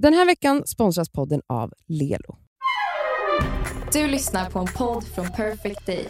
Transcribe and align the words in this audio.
Den 0.00 0.14
här 0.14 0.26
veckan 0.26 0.66
sponsras 0.66 1.08
podden 1.08 1.42
av 1.46 1.72
Lelo. 1.86 2.36
Du 3.92 4.06
lyssnar 4.06 4.50
på 4.50 4.58
en 4.58 4.66
podd 4.66 5.04
från 5.04 5.28
Perfect 5.28 5.86
Day. 5.86 6.08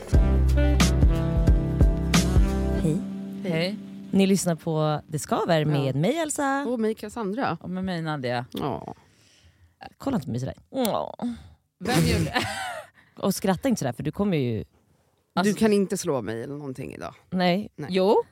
Hej. 2.82 3.00
Hej. 3.44 3.78
Ni 4.10 4.26
lyssnar 4.26 4.54
på 4.54 5.00
Det 5.06 5.18
skaver 5.18 5.64
med 5.64 5.96
mig 5.96 6.18
Elsa. 6.18 6.66
Och 6.68 6.80
mig 6.80 6.94
Cassandra. 6.94 7.58
Och 7.60 7.70
med 7.70 7.84
mig 7.84 8.02
Nadia. 8.02 8.46
Ja. 8.50 8.94
Kolla 9.98 10.16
inte 10.16 10.26
på 10.26 10.30
mig 10.30 10.40
sådär. 10.40 10.56
Åh. 10.70 11.14
Vem 11.78 12.06
gjorde 12.06 12.34
Och 13.16 13.34
skratta 13.34 13.68
inte 13.68 13.78
sådär 13.78 13.92
för 13.92 14.02
du 14.02 14.12
kommer 14.12 14.36
ju... 14.36 14.64
du 15.44 15.54
kan 15.54 15.72
inte 15.72 15.96
slå 15.96 16.22
mig 16.22 16.42
eller 16.42 16.54
någonting 16.54 16.94
idag. 16.94 17.14
Nej. 17.30 17.68
Nej. 17.76 17.88
Jo, 17.92 18.22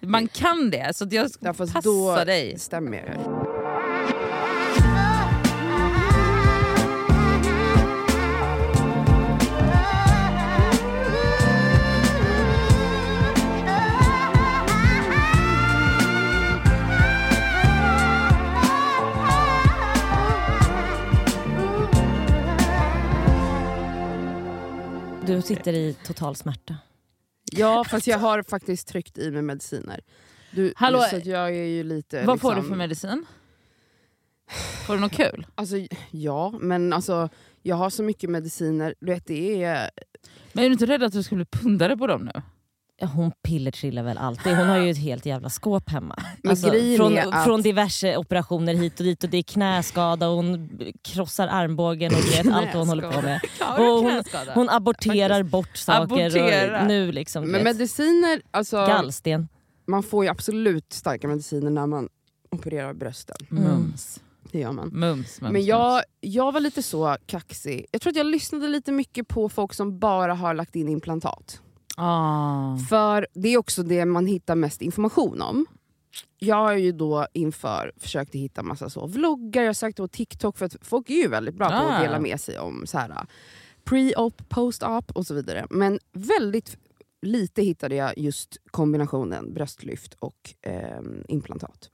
man 0.00 0.28
kan 0.28 0.70
det. 0.70 0.96
Så 0.96 1.06
jag 1.10 1.56
passar 1.56 1.82
då 1.82 2.24
dig. 2.24 2.58
stämmer 2.58 3.37
Du 25.28 25.42
sitter 25.42 25.72
i 25.72 25.96
total 26.04 26.36
smärta. 26.36 26.76
Ja, 27.52 27.84
fast 27.84 28.06
jag 28.06 28.18
har 28.18 28.42
faktiskt 28.42 28.88
tryckt 28.88 29.18
i 29.18 29.30
mig 29.30 29.42
mediciner. 29.42 30.00
Du, 30.50 30.72
Hallå, 30.76 31.00
så 31.10 31.20
jag 31.24 31.48
är 31.48 31.64
ju 31.64 31.82
lite... 31.82 32.24
Vad 32.26 32.40
får 32.40 32.50
du 32.50 32.56
liksom- 32.56 32.70
för 32.70 32.76
medicin? 32.76 33.26
Får 34.86 34.94
du 34.94 35.00
något 35.00 35.12
kul? 35.12 35.46
Alltså, 35.54 35.76
ja, 36.10 36.54
men 36.60 36.92
alltså, 36.92 37.28
jag 37.62 37.76
har 37.76 37.90
så 37.90 38.02
mycket 38.02 38.30
mediciner. 38.30 38.94
Du 39.00 39.06
vet, 39.06 39.26
det 39.26 39.64
är... 39.64 39.90
Men 40.52 40.64
är 40.64 40.68
du 40.68 40.72
inte 40.72 40.86
rädd 40.86 41.02
att 41.02 41.12
du 41.12 41.22
ska 41.22 41.34
bli 41.34 41.44
pundare 41.44 41.96
på 41.96 42.06
dem 42.06 42.30
nu? 42.34 42.42
Hon 43.02 43.32
pillertrillar 43.42 44.02
väl 44.02 44.18
alltid. 44.18 44.56
Hon 44.56 44.68
har 44.68 44.78
ju 44.78 44.90
ett 44.90 44.98
helt 44.98 45.26
jävla 45.26 45.48
skåp 45.50 45.90
hemma. 45.90 46.16
Alltså, 46.48 46.70
från, 46.96 47.18
att- 47.18 47.44
från 47.44 47.62
diverse 47.62 48.16
operationer 48.16 48.74
hit 48.74 49.00
och 49.00 49.04
dit 49.06 49.24
och 49.24 49.30
det 49.30 49.38
är 49.38 49.42
knäskada 49.42 50.28
och 50.28 50.36
hon 50.36 50.70
krossar 51.02 51.48
armbågen 51.48 52.12
och 52.14 52.18
vet 52.20 52.54
allt 52.54 52.66
vad 52.74 52.76
hon 52.76 52.88
håller 52.88 53.10
på 53.12 53.22
med. 53.22 53.40
Och 53.78 53.84
hon, 53.84 54.22
hon 54.54 54.68
aborterar 54.68 55.42
bort 55.42 55.76
saker. 55.76 56.02
Aborterar. 56.02 56.80
Och 56.82 56.86
nu 56.88 57.12
liksom, 57.12 57.44
Men 57.50 57.64
mediciner, 57.64 58.42
alltså, 58.50 58.76
gallsten. 58.76 59.48
man 59.86 60.02
får 60.02 60.24
ju 60.24 60.30
absolut 60.30 60.92
starka 60.92 61.28
mediciner 61.28 61.70
när 61.70 61.86
man 61.86 62.08
opererar 62.50 62.92
brösten. 62.94 63.36
Mums. 63.48 64.20
Det 64.52 64.58
gör 64.58 64.72
man. 64.72 64.88
Mums, 64.88 65.40
mums, 65.40 65.52
Men 65.52 65.64
jag, 65.64 66.02
jag 66.20 66.52
var 66.52 66.60
lite 66.60 66.82
så 66.82 67.16
kaxig. 67.26 67.86
Jag 67.90 68.00
tror 68.00 68.10
att 68.10 68.16
jag 68.16 68.26
lyssnade 68.26 68.68
lite 68.68 68.92
mycket 68.92 69.28
på 69.28 69.48
folk 69.48 69.74
som 69.74 69.98
bara 69.98 70.34
har 70.34 70.54
lagt 70.54 70.76
in 70.76 70.88
implantat. 70.88 71.60
Ah. 71.98 72.76
För 72.88 73.26
det 73.34 73.48
är 73.48 73.58
också 73.58 73.82
det 73.82 74.04
man 74.04 74.26
hittar 74.26 74.54
mest 74.54 74.82
information 74.82 75.42
om. 75.42 75.66
Jag 76.38 76.56
har 76.56 76.76
ju 76.76 76.92
då 76.92 77.26
inför 77.32 77.92
försökt 77.96 78.34
hitta 78.34 78.62
massa 78.62 78.90
så 78.90 79.06
vloggar, 79.06 79.62
jag 79.62 79.76
sökte 79.76 80.02
på 80.02 80.08
TikTok 80.08 80.58
för 80.58 80.66
att 80.66 80.76
folk 80.80 81.10
är 81.10 81.14
ju 81.14 81.28
väldigt 81.28 81.54
bra 81.54 81.68
på 81.68 81.74
Ah. 81.74 81.78
att 81.94 82.02
dela 82.02 82.20
med 82.20 82.40
sig 82.40 82.58
om 82.58 82.86
så 82.86 82.98
här 82.98 83.26
pre-op, 83.84 84.48
post-op 84.48 85.10
och 85.10 85.26
så 85.26 85.34
vidare. 85.34 85.66
Men 85.70 85.98
väldigt 86.12 86.76
lite 87.22 87.62
hittade 87.62 87.94
jag 87.94 88.18
just 88.18 88.56
kombinationen 88.70 89.54
bröstlyft 89.54 90.14
och 90.14 90.54
ehm, 90.62 91.24
implantat. 91.28 91.90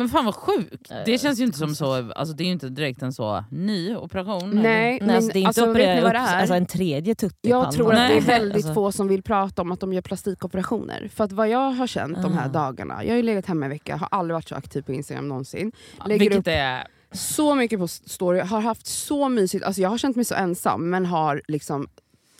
Men 0.00 0.08
fan 0.08 0.24
vad 0.24 0.34
sjukt. 0.34 0.92
Det 1.06 1.20
känns 1.20 1.40
ju 1.40 1.44
inte 1.44 1.58
som 1.58 1.74
så, 1.74 2.12
alltså 2.12 2.34
det 2.34 2.42
är 2.42 2.46
ju 2.46 2.52
inte 2.52 2.68
direkt 2.68 3.02
en 3.02 3.12
så 3.12 3.44
ny 3.50 3.96
operation. 3.96 4.50
eller? 4.52 4.62
Nej, 4.62 4.98
Nej, 5.02 5.16
alltså, 5.16 5.32
det 5.32 5.38
är 5.38 5.40
inte 5.40 5.46
alltså, 5.48 5.66
vet 5.66 5.70
operera 5.70 5.94
ni 5.94 6.00
vad 6.00 6.08
upp 6.10 6.12
det 6.12 6.18
är? 6.18 6.40
alltså, 6.40 6.54
en 6.54 6.66
tredje 6.66 7.14
tutt 7.14 7.36
i 7.42 7.48
Jag 7.48 7.72
tror 7.72 7.92
att 7.92 7.96
det 7.98 8.02
är 8.04 8.08
Nej. 8.08 8.20
väldigt 8.20 8.54
Alltså, 8.66 8.74
få 8.74 8.92
som 8.92 9.08
vill 9.08 9.22
prata 9.22 9.62
om 9.62 9.72
att 9.72 9.80
de 9.80 9.92
gör 9.92 10.02
plastikoperationer. 10.02 11.10
För 11.14 11.24
att 11.24 11.32
vad 11.32 11.48
jag 11.48 11.70
har 11.70 11.86
känt 11.86 12.22
de 12.22 12.32
här 12.32 12.46
Ah. 12.46 12.48
dagarna, 12.48 13.04
jag 13.04 13.10
har 13.12 13.16
ju 13.16 13.22
legat 13.22 13.46
hemma 13.46 13.64
en 13.66 13.70
vecka, 13.70 13.96
har 13.96 14.08
aldrig 14.10 14.34
varit 14.34 14.48
så 14.48 14.54
aktiv 14.54 14.82
på 14.82 14.92
Instagram 14.92 15.28
någonsin. 15.28 15.72
lägger 16.06 16.18
Vilket 16.18 16.38
upp- 16.38 16.46
är... 16.48 16.86
Så 17.12 17.54
mycket 17.54 17.78
på 17.78 17.88
story, 17.88 18.40
har 18.40 18.60
haft 18.60 18.86
så 18.86 19.28
mysigt, 19.28 19.64
alltså 19.64 19.80
jag 19.82 19.88
har 19.90 19.98
känt 19.98 20.16
mig 20.16 20.24
så 20.24 20.34
ensam 20.34 20.90
men 20.90 21.06
har 21.06 21.42
liksom 21.48 21.88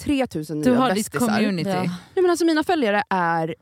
3000 0.00 0.60
Du 0.62 0.70
nya 0.70 0.78
har 0.81 0.88
ditt 0.94 1.12
bästisar. 1.12 1.26
community. 1.37 1.70
Ja. 1.70 1.82
Nej, 1.82 1.91
men 2.15 2.31
alltså 2.31 2.44
mina 2.44 2.65
följare 2.65 3.03
är, 3.10 3.54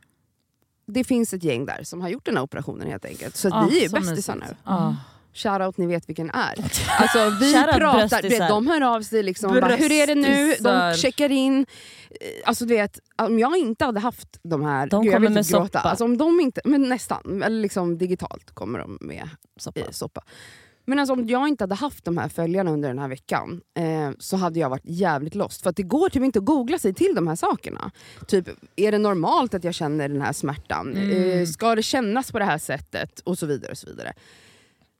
det 0.88 1.04
finns 1.04 1.34
ett 1.34 1.44
gäng 1.44 1.66
där 1.66 1.81
som 1.82 2.00
har 2.00 2.09
gjort 2.09 2.25
den 2.25 2.37
här 2.37 2.43
operationen 2.44 2.87
helt 2.91 3.04
enkelt. 3.04 3.37
Så 3.37 3.49
att 3.49 3.54
Ah, 3.54 3.66
vi 3.71 3.84
är 3.84 3.88
bästisar 3.88 4.34
nu. 4.37 4.56
Ah. 4.65 4.93
Shoutout, 5.34 5.76
ni 5.78 5.87
vet 5.87 6.09
vilken 6.09 6.31
är. 6.31 6.54
Alltså 6.99 7.31
vi 7.41 7.53
pratar, 7.53 8.22
vet, 8.22 8.49
de 8.49 8.66
hör 8.66 8.81
av 8.81 9.03
sig 9.03 9.22
liksom, 9.22 9.60
bara, 9.60 9.76
hur 9.76 9.93
är 9.93 10.06
det 10.06 10.15
nu? 10.15 10.54
De 10.60 10.94
checkar 10.97 11.31
in. 11.32 11.66
Eh, 12.10 12.16
Alltså 12.44 12.65
du 12.65 12.75
vet, 12.75 12.99
om 13.22 13.38
jag 13.38 13.56
inte 13.56 13.84
hade 13.84 14.00
haft 14.00 14.38
de 14.43 14.65
här, 14.65 14.87
De 14.87 15.03
gud, 15.03 15.12
jag 15.12 15.16
kommer 15.22 15.28
vill 15.43 15.50
gråta. 15.50 15.65
soppa. 15.66 15.78
Alltså, 15.78 16.04
om 16.04 16.19
de 16.19 16.41
inte, 16.41 16.60
men 16.65 16.88
nästan, 16.88 17.43
eller 17.43 17.60
liksom 17.62 17.99
digitalt 17.99 18.50
kommer 18.55 18.78
de 18.78 18.99
med 19.00 19.28
Soppa. 19.60 19.81
eh, 19.81 19.87
soppa. 19.91 20.22
Men 20.88 20.99
alltså, 20.99 21.12
om 21.12 21.26
jag 21.26 21.49
inte 21.49 21.65
hade 21.65 21.75
haft 21.75 22.04
de 22.04 22.19
här 22.19 22.28
följarna 22.28 22.71
under 22.71 22.88
den 22.88 22.99
här 22.99 23.09
veckan 23.09 23.60
eh, 23.78 24.10
så 24.19 24.37
hade 24.37 24.59
jag 24.59 24.71
varit 24.71 24.84
jävligt 24.84 25.34
lost. 25.34 25.62
För 25.62 25.71
att 25.71 25.76
det 25.76 25.82
går 25.82 26.09
typ 26.09 26.22
inte 26.22 26.38
att 26.38 26.44
googla 26.44 26.78
sig 26.78 26.94
till 26.94 27.15
de 27.15 27.28
här 27.28 27.37
sakerna. 27.37 27.91
Typ, 28.26 28.49
är 28.76 28.93
det 28.93 28.99
normalt 28.99 29.54
att 29.54 29.65
jag 29.65 29.75
känner 29.75 30.09
den 30.09 30.21
här 30.21 30.32
smärtan? 30.32 30.97
Mm. 30.97 31.41
Eh, 31.41 31.47
ska 31.47 31.75
det 31.75 31.82
kännas 31.82 32.32
på 32.32 32.38
det 32.38 32.44
här 32.44 32.59
sättet? 32.59 33.21
Och 33.21 33.38
så 33.38 33.47
vidare. 33.47 33.71
och 33.71 33.78
så 33.78 33.87
vidare. 33.87 34.12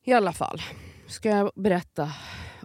I 0.05 0.13
alla 0.13 0.33
fall, 0.33 0.63
ska 1.07 1.29
jag 1.29 1.51
berätta 1.55 2.13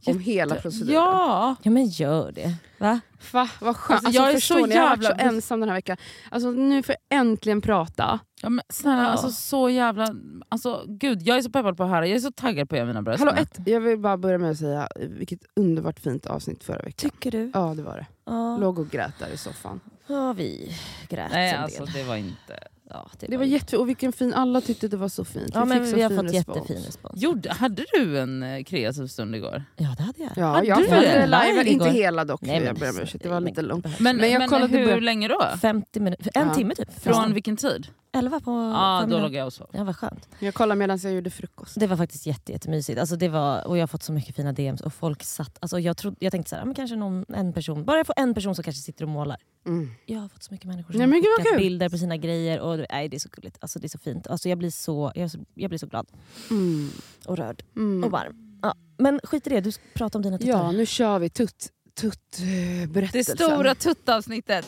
om 0.08 0.20
hela 0.20 0.56
proceduren? 0.56 0.94
Ja! 0.96 1.56
Ja 1.64 1.72
men 1.72 1.86
gör 1.86 2.32
det. 2.32 2.54
Va? 2.78 3.00
Va, 3.32 3.50
vad 3.62 3.76
skönt. 3.78 4.06
Alltså, 4.06 4.22
Alltså, 4.22 4.22
jag 4.22 4.34
är 4.36 4.40
så 4.40 4.66
ni, 4.66 4.74
jag 4.76 4.82
har 4.82 4.90
varit 4.90 5.04
så 5.04 5.10
jävla- 5.12 5.24
ensam 5.24 5.60
den 5.60 5.70
här 5.70 5.76
veckan. 5.76 5.98
Alltså, 6.32 6.52
nu 6.52 6.84
får 6.84 6.96
jag 7.10 7.20
äntligen 7.20 7.62
prata. 7.62 8.20
ja 8.42 8.50
men 8.50 8.66
snälla, 8.70 9.02
Ja. 9.04 9.08
alltså 9.08 9.30
så 9.32 9.70
jävla... 9.70 10.16
Alltså, 10.50 10.84
gud, 10.88 11.22
jag 11.22 11.38
är 11.38 11.42
så 11.42 11.50
peppad 11.52 11.78
på 11.78 11.84
att 11.84 11.90
höra. 11.90 12.08
Jag 12.08 12.16
är 12.16 12.20
så 12.20 12.32
taggad 12.32 12.70
på 12.70 12.76
att 12.76 12.78
göra 12.78 12.88
mina 12.88 13.02
bröst. 13.02 13.20
Hallå, 13.20 13.32
ett, 13.38 13.60
jag 13.66 13.82
vill 13.82 14.00
bara 14.00 14.18
börja 14.18 14.38
med 14.38 14.52
att 14.52 14.58
säga 14.58 14.88
vilket 14.96 15.40
underbart 15.56 16.00
fint 16.00 16.26
avsnitt 16.26 16.64
förra 16.64 16.78
veckan. 16.84 17.10
Tycker 17.12 17.32
du? 17.32 17.52
Ja, 17.54 17.74
det 17.78 17.84
var 17.84 17.98
det. 17.98 18.06
Ja, 18.26 18.58
Låg 18.58 18.80
och 18.80 18.90
grät 18.90 19.14
där 19.20 19.30
i 19.34 19.38
soffan. 19.38 19.80
ja 20.08 20.34
vi 20.34 20.76
grät 21.10 21.32
Nej 21.32 21.54
en 21.54 21.64
alltså 21.64 21.86
del. 21.86 21.94
det 21.94 22.04
var 22.04 22.16
inte... 22.16 22.60
Ja, 22.94 23.10
Det 23.20 23.38
var 23.38 23.46
jättefint, 23.46 23.80
och 23.82 23.90
vilken 23.90 24.12
fin, 24.12 24.34
alla 24.34 24.62
tyckte 24.62 24.88
det 24.88 24.98
var 24.98 25.10
så 25.10 25.26
fint. 25.26 25.52
Ja 25.54 25.66
men 25.66 25.80
fick 25.80 25.90
så 25.90 25.96
vi 25.96 26.02
har 26.02 26.10
fin 26.10 26.18
fått 26.18 26.26
respons. 26.34 26.58
jättefin 26.58 26.84
respons. 26.86 27.22
Gjorde, 27.22 27.52
hade 27.54 27.86
du 27.94 28.20
en 28.20 28.44
eh, 28.44 28.64
kreativ 28.64 29.08
stund 29.08 29.36
igår? 29.36 29.64
Ja 29.78 29.96
det 29.98 30.04
hade 30.04 30.24
jag. 30.24 30.32
Ja, 30.36 30.46
Hade 30.46 30.68
jag 30.68 30.78
du 30.78 30.84
följde 30.88 31.08
det? 31.10 31.26
live, 31.56 31.70
inte 31.70 31.90
hela 31.90 32.26
dock. 32.26 32.42
Nej, 32.42 32.60
men 32.60 32.68
jag 32.68 32.76
ber 32.80 32.90
om 32.90 32.96
det- 32.96 33.02
ursäkt, 33.04 33.24
det 33.24 33.30
var 33.30 33.42
lite 33.42 33.62
långt. 33.62 33.86
Men, 34.00 34.18
Men 34.18 34.32
jag 34.32 34.40
men 34.40 34.50
kollade 34.50 34.78
hur 34.78 35.02
länge 35.02 35.28
då? 35.28 35.44
50 35.62 36.00
minuter, 36.00 36.32
en 36.34 36.48
Ja. 36.48 36.54
timme 36.54 36.76
typ. 36.76 37.04
Från 37.04 37.34
vilken 37.34 37.58
tid? 37.58 37.88
11 38.14 38.40
på 38.40 38.52
Ja, 38.52 39.06
då 39.10 39.20
låg 39.20 39.34
jag 39.36 39.46
och 39.46 39.54
sov. 39.54 39.68
Ja 39.74 39.84
vad 39.84 39.96
skönt. 39.96 40.30
Jag 40.40 40.54
kollade 40.54 40.80
medan 40.80 41.00
jag 41.04 41.14
gjorde 41.14 41.30
frukost. 41.30 41.80
Det 41.80 41.88
var 41.88 41.98
faktiskt 41.98 42.26
jätte, 42.26 42.52
jättemysigt. 42.52 43.00
Alltså 43.00 43.16
det 43.16 43.30
var, 43.30 43.68
och 43.68 43.78
jag 43.78 43.82
har 43.82 43.88
fått 43.88 44.04
så 44.04 44.14
mycket 44.14 44.36
fina 44.36 44.52
DMs 44.54 44.82
och 44.82 44.94
folk 44.94 45.24
satt... 45.24 45.58
Alltså 45.62 45.80
jag, 45.80 45.98
trodde, 45.98 46.18
jag 46.20 46.32
tänkte 46.32 46.50
så 46.50 46.56
här, 46.56 46.66
men 46.66 46.74
kanske 46.76 46.96
någon, 46.96 47.26
en 47.30 47.54
person, 47.54 47.86
bara 47.86 47.98
jag 47.98 48.08
får 48.08 48.14
en 48.18 48.34
person 48.34 48.56
som 48.56 48.64
kanske 48.64 48.82
sitter 48.82 49.04
och 49.04 49.10
målar. 49.10 49.38
Mm. 49.66 49.92
Jag 50.06 50.20
har 50.20 50.28
fått 50.28 50.44
så 50.44 50.54
mycket 50.54 50.68
människor 50.68 50.92
som 50.94 50.98
Nej, 51.00 51.08
men 51.08 51.20
har 51.22 51.38
skickat 51.38 51.52
kul. 51.54 51.58
bilder 51.60 51.90
på 51.90 51.98
sina 51.98 52.18
grejer. 52.18 52.60
Och, 52.60 52.86
nej, 52.92 53.10
det 53.10 53.18
är 53.18 53.20
så 53.20 53.30
gulligt. 53.32 53.58
Alltså, 53.62 53.80
det 53.80 53.88
är 53.88 53.90
så 53.90 54.00
fint. 54.00 54.28
Alltså, 54.28 54.50
jag, 54.50 54.58
blir 54.58 54.70
så, 54.72 55.12
jag, 55.16 55.30
jag 55.54 55.70
blir 55.70 55.80
så 55.80 55.88
glad 55.88 56.08
Mm. 56.50 56.90
och 57.26 57.38
rörd 57.38 57.64
Mm. 57.76 58.04
och 58.04 58.12
varm. 58.12 58.60
Ja. 58.62 58.74
Men 58.98 59.20
skit 59.24 59.48
i 59.48 59.50
det, 59.50 59.62
du 59.62 59.72
pratar 59.94 60.20
om 60.20 60.24
dina 60.24 60.38
tuttar. 60.38 60.52
Ja, 60.52 60.72
nu 60.72 60.86
kör 60.86 61.20
vi 61.20 61.30
tutt, 61.30 61.70
tutt 61.96 62.40
eh, 62.40 62.46
Det 62.82 62.88
berättelsen. 62.88 63.36
stora 63.38 63.76
tuttavsnittet. 63.76 64.66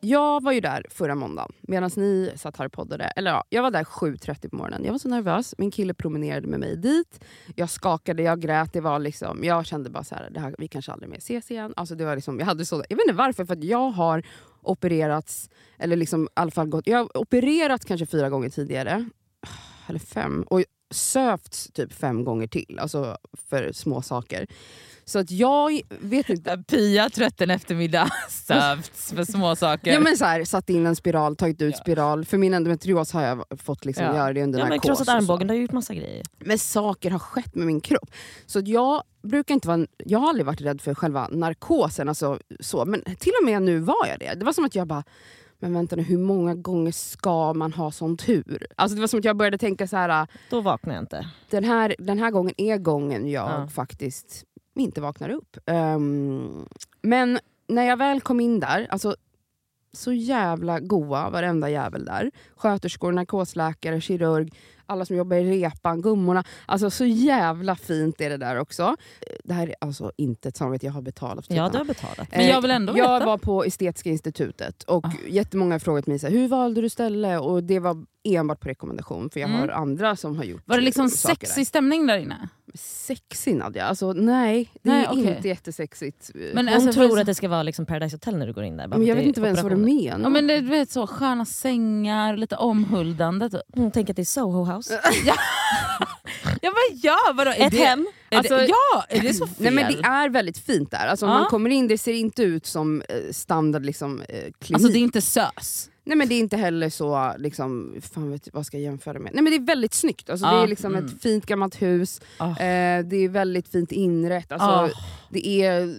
Jag 0.00 0.42
var 0.42 0.52
ju 0.52 0.60
där 0.60 0.86
förra 0.90 1.14
måndagen 1.14 1.52
medan 1.60 1.90
ni 1.96 2.32
satt 2.36 2.56
här 2.56 2.66
och 2.66 2.72
poddade. 2.72 3.04
Eller 3.04 3.30
ja, 3.30 3.44
jag 3.48 3.62
var 3.62 3.70
där 3.70 3.84
7.30 3.84 4.48
på 4.48 4.56
morgonen. 4.56 4.84
Jag 4.84 4.92
var 4.92 4.98
så 4.98 5.08
nervös. 5.08 5.54
Min 5.58 5.70
kille 5.70 5.94
promenerade 5.94 6.46
med 6.46 6.60
mig 6.60 6.76
dit. 6.76 7.24
Jag 7.56 7.70
skakade, 7.70 8.22
jag 8.22 8.40
grät. 8.40 8.72
Det 8.72 8.80
var 8.80 8.98
liksom, 8.98 9.44
jag 9.44 9.66
kände 9.66 9.90
bara 9.90 10.04
så 10.04 10.14
här, 10.14 10.30
det 10.30 10.40
här, 10.40 10.54
vi 10.58 10.68
kanske 10.68 10.92
aldrig 10.92 11.10
mer 11.10 11.18
ses 11.18 11.50
igen. 11.50 11.74
Alltså 11.76 11.94
det 11.94 12.04
var 12.04 12.14
liksom, 12.14 12.38
jag, 12.38 12.46
hade 12.46 12.66
så, 12.66 12.84
jag 12.88 12.96
vet 12.96 13.04
inte 13.04 13.14
varför, 13.14 13.44
för 13.44 13.52
att 13.52 13.64
jag 13.64 13.90
har 13.90 14.22
opererats, 14.62 15.50
eller 15.78 15.96
liksom, 15.96 16.24
i 16.24 16.28
alla 16.34 16.50
fall 16.50 16.66
gått, 16.66 16.86
jag 16.86 16.98
har 16.98 17.16
opererats 17.16 17.84
kanske 17.84 18.06
fyra 18.06 18.30
gånger 18.30 18.48
tidigare. 18.48 19.08
Eller 19.88 19.98
fem. 19.98 20.42
Och 20.42 20.64
sövts 20.90 21.70
typ 21.72 21.92
fem 21.92 22.24
gånger 22.24 22.46
till. 22.46 22.78
Alltså 22.80 23.16
för 23.50 23.72
små 23.72 24.02
saker. 24.02 24.46
Så 25.04 25.18
att 25.18 25.30
jag 25.30 25.80
vet 26.00 26.28
inte. 26.28 26.64
Pia 26.68 27.10
trött 27.10 27.40
en 27.40 27.50
eftermiddag, 27.50 28.08
sövts 28.28 29.12
för 29.12 29.24
små 29.24 29.56
saker. 29.56 29.92
Ja, 29.92 30.00
men 30.00 30.16
så 30.16 30.24
här, 30.24 30.44
satt 30.44 30.70
in 30.70 30.86
en 30.86 30.96
spiral, 30.96 31.36
tagit 31.36 31.62
ut 31.62 31.74
Ja. 31.76 31.80
spiral. 31.82 32.24
För 32.24 32.38
min 32.38 32.54
endometrios 32.54 33.12
har 33.12 33.22
jag 33.22 33.44
fått 33.62 33.84
liksom 33.84 34.04
Ja. 34.06 34.16
göra 34.16 34.32
det 34.32 34.42
under 34.42 34.58
Ja, 34.58 34.64
men 34.64 34.70
narkos. 34.70 34.86
krossat 34.86 35.08
armbågen, 35.08 35.46
du 35.48 35.54
har 35.54 35.58
gjort 35.60 35.72
massa 35.72 35.94
grejer. 35.94 36.22
Men 36.38 36.58
saker 36.58 37.10
har 37.10 37.18
skett 37.18 37.54
med 37.54 37.66
min 37.66 37.80
kropp. 37.80 38.10
Så 38.46 38.58
att 38.58 38.68
jag 38.68 39.02
brukar 39.22 39.54
inte 39.54 39.68
vara, 39.68 39.86
jag 40.04 40.18
har 40.18 40.28
aldrig 40.28 40.46
varit 40.46 40.60
rädd 40.60 40.80
för 40.80 40.94
själva 40.94 41.28
narkosen. 41.30 42.08
Alltså, 42.08 42.38
så. 42.60 42.84
Men 42.84 43.02
till 43.18 43.32
och 43.40 43.46
med 43.46 43.62
nu 43.62 43.78
var 43.78 44.06
jag 44.08 44.18
det. 44.18 44.34
Det 44.34 44.44
var 44.44 44.52
som 44.52 44.64
att 44.64 44.74
jag 44.74 44.86
bara, 44.86 45.04
men 45.60 45.72
vänta 45.72 45.96
nu, 45.96 46.02
hur 46.02 46.18
många 46.18 46.54
gånger 46.54 46.92
ska 46.92 47.52
man 47.52 47.72
ha 47.72 47.90
sån 47.90 48.16
tur? 48.16 48.66
Alltså 48.76 48.94
det 48.94 49.00
var 49.00 49.08
som 49.08 49.18
att 49.18 49.24
jag 49.24 49.36
började 49.36 49.58
tänka 49.58 49.86
så 49.86 49.96
här. 49.96 50.26
Då 50.50 50.60
vaknar 50.60 50.94
jag 50.94 51.02
inte. 51.02 51.26
den 51.50 51.64
här, 51.64 51.94
den 51.98 52.18
här 52.18 52.30
gången 52.30 52.54
är 52.56 52.78
gången 52.78 53.30
jag 53.30 53.50
Ja. 53.50 53.68
faktiskt 53.68 54.44
inte 54.74 55.00
vaknar 55.00 55.28
upp. 55.30 55.56
Ehm, 55.66 56.66
men 57.02 57.38
när 57.68 57.82
jag 57.84 57.96
väl 57.96 58.20
kom 58.20 58.40
in 58.40 58.60
där, 58.60 58.86
alltså 58.90 59.16
så 59.92 60.12
jävla 60.12 60.80
goa 60.80 61.30
varenda 61.30 61.70
jävel 61.70 62.04
där. 62.04 62.30
Sköterskor, 62.56 63.12
narkosläkare, 63.12 64.00
kirurg, 64.00 64.52
alla 64.86 65.04
som 65.04 65.16
jobbar 65.16 65.36
i 65.36 65.50
repan, 65.62 66.02
gummorna. 66.02 66.44
Alltså 66.66 66.90
så 66.90 67.04
jävla 67.04 67.76
fint 67.76 68.20
är 68.20 68.30
det 68.30 68.36
där 68.36 68.56
också. 68.56 68.96
Det 69.44 69.54
här 69.54 69.66
är 69.68 69.74
alltså 69.80 70.12
inte 70.16 70.48
ett 70.48 70.56
samarbete 70.56 70.86
jag 70.86 70.92
har 70.92 71.02
betalat 71.02 71.46
för 71.46 71.54
Ja, 71.54 71.68
du 71.68 71.78
har 71.78 71.84
betalat. 71.84 72.28
Men 72.30 72.46
jag 72.46 72.60
vill 72.62 72.70
ändå 72.70 72.98
Jag 72.98 73.14
veta. 73.18 73.26
var 73.26 73.38
på 73.38 73.64
Estetiska 73.64 74.10
institutet 74.10 74.82
och 74.82 75.04
Ah. 75.06 75.12
jättemånga 75.28 75.74
har 75.74 75.78
frågat 75.78 76.06
mig 76.06 76.18
så 76.18 76.26
här, 76.26 76.34
hur 76.34 76.48
valde 76.48 76.80
du 76.80 76.88
ställe? 76.88 77.38
Och 77.38 77.64
det 77.64 77.78
var 77.78 78.04
enbart 78.24 78.60
på 78.60 78.68
rekommendation 78.68 79.30
för 79.30 79.40
jag 79.40 79.48
Mm. 79.50 79.60
har 79.60 79.68
andra 79.68 80.16
som 80.16 80.36
har 80.36 80.44
gjort 80.44 80.62
Var 80.66 80.76
det 80.76 80.82
liksom 80.84 81.08
sexig 81.10 81.66
stämning 81.66 82.06
där 82.06 82.18
inne? 82.18 82.48
Sexig 82.74 83.56
Nadja? 83.56 83.84
Alltså 83.86 84.12
nej, 84.12 84.70
det 84.82 84.90
Nej, 84.90 85.04
är 85.04 85.10
okej. 85.10 85.36
inte 85.36 85.48
jättesexigt. 85.48 86.30
Men 86.34 86.68
Hon 86.68 86.74
alltså, 86.74 86.92
tror 86.92 87.20
att 87.20 87.26
det 87.26 87.34
ska 87.34 87.48
vara 87.48 87.62
liksom 87.62 87.86
Paradise 87.86 88.14
Hotel 88.16 88.36
när 88.36 88.46
du 88.46 88.52
går 88.52 88.64
in 88.64 88.76
där. 88.76 88.86
men 88.86 89.06
jag 89.06 89.16
vet 89.16 89.24
inte 89.24 89.40
ens 89.40 89.62
vad 89.62 89.72
du 89.72 89.76
menar. 89.76 90.20
Ja, 90.22 90.28
men 90.28 90.46
det, 90.46 90.60
du 90.60 90.68
vet 90.68 90.90
så, 90.90 91.06
sköna 91.06 91.44
sängar, 91.44 92.36
lite 92.36 92.56
omhuldande. 92.56 93.50
Typ. 93.50 93.60
Hon 93.74 93.90
tänker 93.90 94.12
att 94.12 94.16
det 94.16 94.22
är 94.22 94.24
Soho 94.24 94.64
House. 94.64 95.00
Ja 96.62 96.70
men 96.70 96.98
ja, 97.02 97.16
vadå? 97.34 97.50
Ett 97.50 97.70
det, 97.72 97.78
hem. 97.78 98.06
Alltså- 98.34 98.56
det, 98.56 98.66
ja, 98.66 99.04
är 99.08 99.20
det 99.20 99.34
så 99.34 99.46
fel? 99.46 99.54
Nej, 99.58 99.72
men 99.72 99.92
det 99.92 99.98
är 100.08 100.28
väldigt 100.28 100.58
fint 100.58 100.90
där. 100.90 101.06
Alltså, 101.06 101.26
Ja. 101.26 101.32
man 101.32 101.46
kommer 101.46 101.70
in, 101.70 101.88
det 101.88 101.98
ser 101.98 102.12
inte 102.12 102.42
ut 102.42 102.66
som 102.66 103.02
eh, 103.08 103.16
standard 103.32 103.84
liksom, 103.84 104.20
eh, 104.20 104.26
klinik. 104.58 104.74
Alltså 104.74 104.88
det 104.88 104.98
är 104.98 105.00
inte 105.00 105.20
sös. 105.20 105.89
Nej 106.04 106.16
men 106.16 106.28
det 106.28 106.34
är 106.34 106.38
inte 106.38 106.56
heller 106.56 106.88
så, 106.90 107.34
liksom, 107.38 107.94
fan 108.14 108.30
vet, 108.30 108.48
vad 108.52 108.66
ska 108.66 108.76
jag 108.76 108.84
jämföra 108.84 109.18
med? 109.18 109.32
Nej 109.34 109.42
men 109.42 109.50
det 109.52 109.56
är 109.56 109.66
väldigt 109.66 109.94
snyggt. 109.94 110.30
Alltså, 110.30 110.46
Ja, 110.46 110.52
Det 110.56 110.62
är 110.62 110.66
liksom 110.68 110.94
mm. 110.94 111.06
ett 111.06 111.22
fint 111.22 111.46
gammalt 111.46 111.82
hus, 111.82 112.20
Ah. 112.38 112.48
eh, 112.50 113.04
det 113.04 113.16
är 113.16 113.28
väldigt 113.28 113.68
fint 113.68 113.92
inrett. 113.92 114.52
Alltså, 114.52 114.68
Ah. 114.68 114.88
Det 115.30 115.46
är 115.62 115.94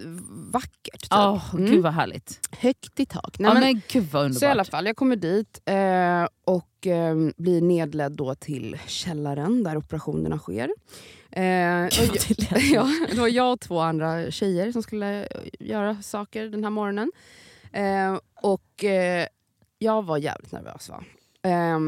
vackert. 0.51 1.01
Typ. 1.01 1.11
Åh, 1.13 1.55
Mm. 1.55 1.71
Gud 1.71 1.83
vad 1.83 1.93
härligt. 1.93 2.39
Högt 2.59 2.99
i 2.99 3.05
tak. 3.05 3.39
Nej, 3.39 3.47
ja, 3.49 3.53
men, 3.53 3.63
men, 3.63 3.81
gud 3.91 4.03
vad 4.11 4.23
underbart. 4.25 4.39
så 4.39 4.45
i 4.45 4.49
alla 4.49 4.63
fall, 4.65 4.85
jag 4.85 4.95
kommer 4.95 5.15
dit 5.15 5.61
eh, 5.65 6.27
och 6.45 6.87
eh, 6.87 7.15
blir 7.37 7.61
nedledd 7.61 8.11
då 8.11 8.35
till 8.35 8.77
källaren 8.87 9.63
där 9.63 9.77
operationerna 9.77 10.37
sker. 10.39 10.69
Eh, 11.31 11.85
och, 11.85 11.91
ja, 12.73 12.87
det 13.11 13.19
var 13.19 13.27
jag 13.27 13.53
och 13.53 13.59
två 13.59 13.79
andra 13.79 14.31
tjejer 14.31 14.71
som 14.71 14.83
skulle 14.83 15.23
eh, 15.25 15.27
göra 15.59 16.01
saker 16.01 16.45
den 16.45 16.63
här 16.63 16.71
morgonen. 16.71 17.11
Eh, 17.73 18.19
och 18.41 18.83
eh, 18.83 19.27
jag 19.83 20.03
var 20.05 20.17
jävligt 20.17 20.51
nervös. 20.51 20.89
Va? 20.89 21.03
Eh, 21.43 21.79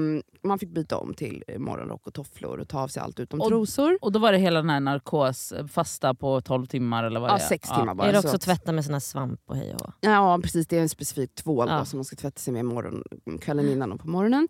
man 0.44 0.60
fick 0.60 0.70
byta 0.70 0.98
om 0.98 1.14
till 1.14 1.44
morgonrock 1.58 2.08
och 2.08 2.14
tofflor 2.14 2.60
och 2.60 2.68
ta 2.68 2.80
av 2.82 2.88
sig 2.88 3.04
allt 3.04 3.20
utom 3.20 3.42
Och- 3.42 3.48
trosor. 3.48 3.98
Och 4.02 4.12
då 4.12 4.20
var 4.20 4.32
det 4.32 4.38
hela 4.38 4.60
den 4.62 4.70
här 4.70 4.80
narkos, 4.80 5.54
fasta 5.72 6.14
på 6.14 6.42
12 6.42 6.66
timmar 6.66 7.04
eller 7.04 7.20
vad 7.20 7.30
Ja, 7.30 7.36
det 7.36 7.44
är? 7.44 7.48
sex 7.48 7.70
timmar 7.70 7.96
bara. 7.96 8.08
Är 8.08 8.14
det 8.14 8.22
så 8.22 8.28
också 8.28 8.36
att- 8.36 8.42
tvätta 8.42 8.72
med 8.72 8.86
sån 8.86 8.94
här 8.94 9.00
svamp 9.00 9.40
och 9.46 9.56
hej 9.56 9.76
och? 9.76 9.92
Ja 10.02 10.40
precis, 10.44 10.68
det 10.68 10.78
är 10.78 10.82
en 10.82 10.90
specifik 10.90 11.36
tvål 11.36 11.68
Ja. 11.70 11.78
då, 11.80 11.86
som 11.86 11.98
man 11.98 12.06
ska 12.06 12.16
tvätta 12.16 12.40
sig 12.40 12.54
med 12.54 12.66
morgon, 12.66 13.04
kvällen 13.42 13.70
innan 13.70 13.92
och 13.92 14.00
på 14.00 14.08
morgonen. 14.08 14.48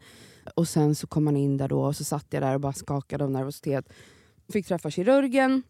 Och 0.55 0.67
sen 0.67 0.95
så 0.95 1.07
kom 1.07 1.23
man 1.23 1.37
in 1.37 1.57
där 1.57 1.67
då 1.67 1.81
och 1.83 1.95
så 1.95 2.03
satt 2.03 2.25
jag 2.29 2.41
där 2.43 2.53
och 2.53 2.61
bara 2.61 2.73
skakade 2.73 3.23
av 3.23 3.31
nervositet. 3.31 3.89
Fick 4.53 4.67
träffa 4.67 4.89
kirurgen, 4.89 5.63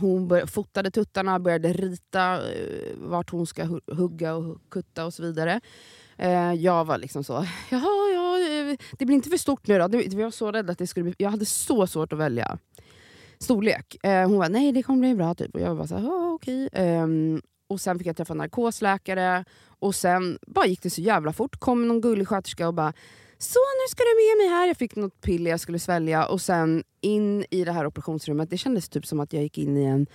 hon 0.00 0.46
fotade 0.46 0.90
tuttarna, 0.90 1.40
började 1.40 1.72
rita 1.72 2.34
eh, 2.52 2.96
vart 2.96 3.30
hon 3.30 3.46
ska 3.46 3.62
hu- 3.64 3.94
hugga 3.94 4.34
och 4.34 4.58
kutta 4.70 5.04
och 5.06 5.14
så 5.14 5.22
vidare. 5.22 5.60
Eh, 6.22 6.52
jag 6.54 6.84
var 6.84 6.98
liksom 6.98 7.24
så, 7.24 7.32
jaha, 7.70 8.10
ja, 8.14 8.38
eh, 8.38 8.76
det 8.98 9.04
blir 9.06 9.16
inte 9.16 9.30
för 9.30 9.36
stort 9.36 9.66
nu 9.66 9.78
då. 9.78 9.88
Det- 9.88 10.02
Jag 10.12 10.24
var 10.24 10.30
så 10.30 10.52
rädd 10.52 10.70
att 10.70 10.78
det 10.78 10.86
skulle 10.86 11.04
bli, 11.04 11.14
jag 11.18 11.30
hade 11.30 11.46
så 11.46 11.86
svårt 11.86 12.12
att 12.12 12.18
välja 12.18 12.58
storlek. 13.38 13.96
Eh, 14.04 14.28
hon 14.28 14.38
var 14.38 14.48
nej 14.48 14.72
det 14.72 14.82
kommer 14.82 15.00
bli 15.00 15.14
bra 15.14 15.34
typ. 15.34 15.54
Och 15.54 15.60
jag 15.60 15.74
var 15.74 15.86
så 15.86 15.96
här, 15.96 16.02
ja 16.04 16.32
okej. 16.32 16.68
Ehm, 16.72 17.42
och 17.68 17.80
sen 17.80 17.98
fick 17.98 18.06
jag 18.06 18.16
träffa 18.16 18.34
narkosläkare 18.34 19.44
och 19.78 19.94
sen 19.94 20.38
bara 20.46 20.66
gick 20.66 20.82
det 20.82 20.90
så 20.90 21.00
jävla 21.00 21.32
fort. 21.32 21.56
kom 21.60 21.88
någon 21.88 22.00
gullig 22.00 22.28
sköterska 22.28 22.68
och 22.68 22.74
bara 22.74 22.92
så 23.38 23.58
nu 23.58 23.88
ska 23.90 24.02
du 24.02 24.14
med 24.38 24.46
mig 24.46 24.56
här. 24.58 24.66
Jag 24.66 24.76
fick 24.76 24.96
något 24.96 25.20
piller 25.20 25.50
jag 25.50 25.60
skulle 25.60 25.78
svälja 25.78 26.26
och 26.26 26.40
sen 26.40 26.84
in 27.00 27.44
i 27.50 27.64
det 27.64 27.72
här 27.72 27.86
operationsrummet. 27.86 28.50
Det 28.50 28.58
kändes 28.58 28.88
typ 28.88 29.06
som 29.06 29.20
att 29.20 29.32
jag 29.32 29.42
gick 29.42 29.58
in 29.58 29.76
i 29.76 29.84
en 29.84 30.06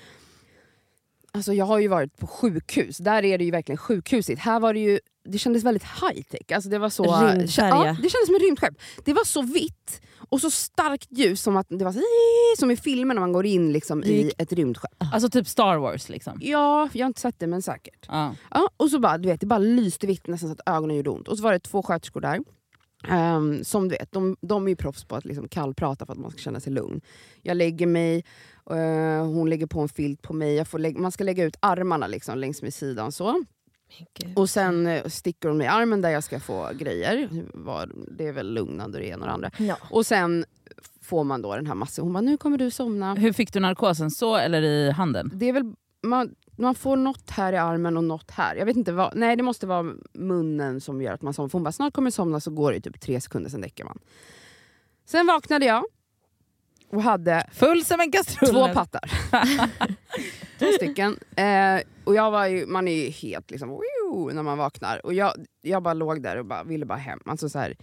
Alltså 1.31 1.53
jag 1.53 1.65
har 1.65 1.79
ju 1.79 1.87
varit 1.87 2.17
på 2.17 2.27
sjukhus, 2.27 2.97
där 2.97 3.25
är 3.25 3.37
det 3.37 3.43
ju 3.43 3.51
verkligen 3.51 3.77
sjukhusigt. 3.77 4.41
Här 4.41 4.59
var 4.59 4.73
det 4.73 4.79
ju, 4.79 4.99
det 5.31 5.37
kändes 5.37 5.63
väldigt 5.63 5.83
high 5.83 6.21
tech. 6.21 6.55
Alltså 6.55 6.69
det 6.69 6.79
var 6.79 6.89
så. 6.89 7.05
Ja, 7.05 7.95
det 8.01 8.09
kändes 8.09 8.25
som 8.25 8.35
ett 8.35 8.41
rymdskepp. 8.41 8.73
Det 9.05 9.13
var 9.13 9.23
så 9.23 9.41
vitt 9.41 10.01
och 10.29 10.41
så 10.41 10.51
starkt 10.51 11.07
ljus 11.09 11.41
som 11.41 11.57
att 11.57 11.67
det 11.69 11.85
var 11.85 11.91
så, 11.91 12.01
som 12.57 12.71
i 12.71 12.77
filmer 12.77 13.13
när 13.13 13.21
man 13.21 13.33
går 13.33 13.45
in 13.45 13.71
liksom 13.71 14.03
i 14.03 14.31
ett 14.37 14.53
rymdskepp. 14.53 15.03
Alltså 15.13 15.29
typ 15.29 15.47
Star 15.47 15.77
Wars 15.77 16.09
liksom. 16.09 16.37
Ja, 16.41 16.89
jag 16.93 17.05
har 17.05 17.07
inte 17.07 17.21
sett 17.21 17.39
det 17.39 17.47
men 17.47 17.61
säkert. 17.61 18.05
Ja. 18.07 18.35
Ja, 18.51 18.69
och 18.77 18.89
så 18.89 18.99
bara, 18.99 19.17
du 19.17 19.29
vet, 19.29 19.41
det 19.41 19.47
bara 19.47 19.59
lyste 19.59 20.07
vitt 20.07 20.27
nästan 20.27 20.49
så 20.49 20.53
att 20.53 20.75
ögonen 20.75 20.97
gjorde 20.97 21.09
ont. 21.09 21.27
Och 21.27 21.37
så 21.37 21.43
var 21.43 21.51
det 21.51 21.59
två 21.59 21.83
sköterskor 21.83 22.21
där. 22.21 22.39
Ehm, 23.07 23.63
som 23.63 23.89
du 23.89 23.95
vet, 23.95 24.11
de, 24.11 24.37
de 24.41 24.65
är 24.65 24.69
ju 24.69 24.75
proffs 24.75 25.05
på 25.05 25.15
att 25.15 25.25
liksom 25.25 25.47
kallprata 25.47 26.05
för 26.05 26.13
att 26.13 26.19
man 26.19 26.31
ska 26.31 26.39
känna 26.39 26.59
sig 26.59 26.73
lugn. 26.73 27.01
Jag 27.41 27.57
lägger 27.57 27.87
mig, 27.87 28.23
eh, 28.69 29.25
hon 29.25 29.49
lägger 29.49 29.67
på 29.67 29.81
en 29.81 29.89
filt 29.89 30.21
på 30.21 30.33
mig. 30.33 30.55
Jag 30.55 30.67
får 30.67 30.99
man 30.99 31.11
ska 31.11 31.23
lägga 31.23 31.43
ut 31.43 31.55
armarna 31.59 32.07
liksom 32.07 32.37
längs 32.37 32.61
med 32.61 32.73
sidan 32.73 33.11
så. 33.11 33.43
Och 34.35 34.49
sen 34.49 34.87
eh, 34.87 35.05
sticker 35.05 35.49
hon 35.49 35.57
mig 35.57 35.65
i 35.65 35.69
armen 35.69 36.01
där 36.01 36.09
jag 36.09 36.23
ska 36.23 36.39
få 36.39 36.69
grejer. 36.73 37.29
Det 38.17 38.27
är 38.27 38.31
väl 38.31 38.53
lugnande 38.53 38.99
det 38.99 39.05
ena 39.05 39.21
och 39.21 39.27
det 39.27 39.33
andra. 39.33 39.51
Ja. 39.57 39.77
Och 39.89 40.05
sen 40.05 40.45
får 41.01 41.23
man 41.23 41.41
då 41.41 41.55
den 41.55 41.67
här 41.67 41.75
massan. 41.75 42.03
Hon 42.05 42.13
bara, 42.13 42.21
nu 42.21 42.37
kommer 42.37 42.57
du 42.57 42.71
somna. 42.71 43.15
Hur 43.15 43.33
fick 43.33 43.53
du 43.53 43.59
narkosen? 43.59 44.11
Så 44.11 44.35
eller 44.35 44.61
i 44.61 44.91
handen? 44.91 45.31
Det 45.33 45.49
är 45.49 45.53
väl, 45.53 45.73
man, 46.03 46.35
man 46.57 46.75
får 46.75 46.95
något 46.95 47.29
här 47.29 47.53
i 47.53 47.57
armen 47.57 47.97
och 47.97 48.03
något 48.03 48.31
här. 48.31 48.55
Jag 48.55 48.65
vet 48.65 48.77
inte 48.77 48.91
vad, 48.91 49.15
nej 49.15 49.35
det 49.35 49.43
måste 49.43 49.67
vara 49.67 49.93
munnen 50.13 50.81
som 50.81 51.01
gör 51.01 51.13
att 51.13 51.21
man 51.21 51.33
somnar. 51.33 51.49
För 51.49 51.57
Hon 51.57 51.63
bara, 51.63 51.71
snart 51.71 51.93
kommer 51.93 52.07
du 52.07 52.11
somna 52.11 52.39
så 52.39 52.51
går 52.51 52.71
det 52.71 52.81
typ 52.81 52.99
tre 52.99 53.21
sekunder 53.21 53.49
sen 53.49 53.61
däckar 53.61 53.85
man. 53.85 53.99
Sen 55.05 55.27
vaknade 55.27 55.65
jag 55.65 55.85
och 56.89 57.03
hade 57.03 57.47
Full 57.51 57.85
som 57.85 57.99
en 57.99 58.11
kastrull. 58.11 58.49
två 58.49 58.67
pattar. 58.73 59.01
två 60.59 60.65
stycken. 60.75 61.19
Eh, 61.35 61.81
och 62.03 62.15
jag 62.15 62.31
var 62.31 62.45
ju, 62.45 62.65
man 62.65 62.87
är 62.87 63.03
ju 63.05 63.09
helt 63.09 63.51
liksom, 63.51 63.79
när 64.33 64.43
man 64.43 64.57
vaknar. 64.57 65.05
Och 65.05 65.13
jag, 65.13 65.31
jag 65.61 65.83
bara 65.83 65.93
låg 65.93 66.21
där 66.23 66.37
och 66.37 66.45
bara, 66.45 66.63
ville 66.63 66.85
bara 66.85 66.97
hem. 66.97 67.19
Alltså 67.25 67.49
så 67.49 67.59
här, 67.59 67.75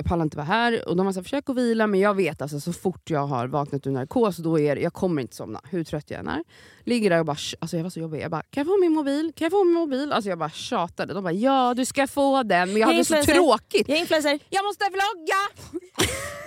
jag 0.00 0.06
pallar 0.06 0.22
inte 0.24 0.36
vara 0.36 0.46
här. 0.46 0.88
Och 0.88 0.96
de 0.96 1.06
var 1.06 1.12
så 1.12 1.18
här, 1.18 1.24
försök 1.24 1.50
att 1.50 1.56
vila, 1.56 1.86
men 1.86 2.00
jag 2.00 2.14
vet 2.14 2.42
alltså 2.42 2.60
så 2.60 2.72
fort 2.72 3.10
jag 3.10 3.26
har 3.26 3.46
vaknat 3.46 3.86
ur 3.86 3.90
narkos, 3.90 4.36
då 4.36 4.58
är 4.58 4.74
det, 4.76 4.80
jag 4.82 4.92
kommer 4.92 5.22
inte 5.22 5.36
somna. 5.36 5.60
Hur 5.70 5.84
trött 5.84 6.10
jag 6.10 6.20
än 6.20 6.28
är. 6.28 6.44
Ligger 6.84 7.10
där 7.10 7.18
och 7.18 7.26
bara, 7.26 7.36
alltså 7.58 7.76
jag 7.76 7.82
var 7.84 7.90
så 7.90 8.00
jobbig. 8.00 8.20
Jag 8.22 8.30
bara, 8.30 8.42
kan 8.42 8.60
jag 8.60 8.66
få 8.66 8.80
min 8.80 8.92
mobil? 8.92 9.32
Kan 9.36 9.44
jag 9.44 9.52
få 9.52 9.64
min 9.64 9.74
mobil? 9.74 10.12
Alltså 10.12 10.28
jag 10.28 10.38
bara 10.38 10.50
tjatade. 10.50 11.14
De 11.14 11.22
bara, 11.24 11.32
ja 11.32 11.74
du 11.74 11.84
ska 11.84 12.06
få 12.06 12.42
den. 12.42 12.68
Men 12.72 12.76
jag 12.76 12.80
Jag 12.80 12.86
hade 12.94 13.04
så 13.04 13.16
influencer. 13.16 13.34
tråkigt. 13.34 13.88
Jag 13.88 13.96
är 13.96 14.00
influencer. 14.00 14.38
Jag 14.48 14.64
måste 14.64 14.84
vlogga! 14.84 15.40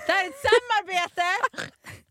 Det 0.08 0.12
här 0.12 0.26
är 0.26 0.30
ett 0.30 0.36
samarbete! 0.50 1.22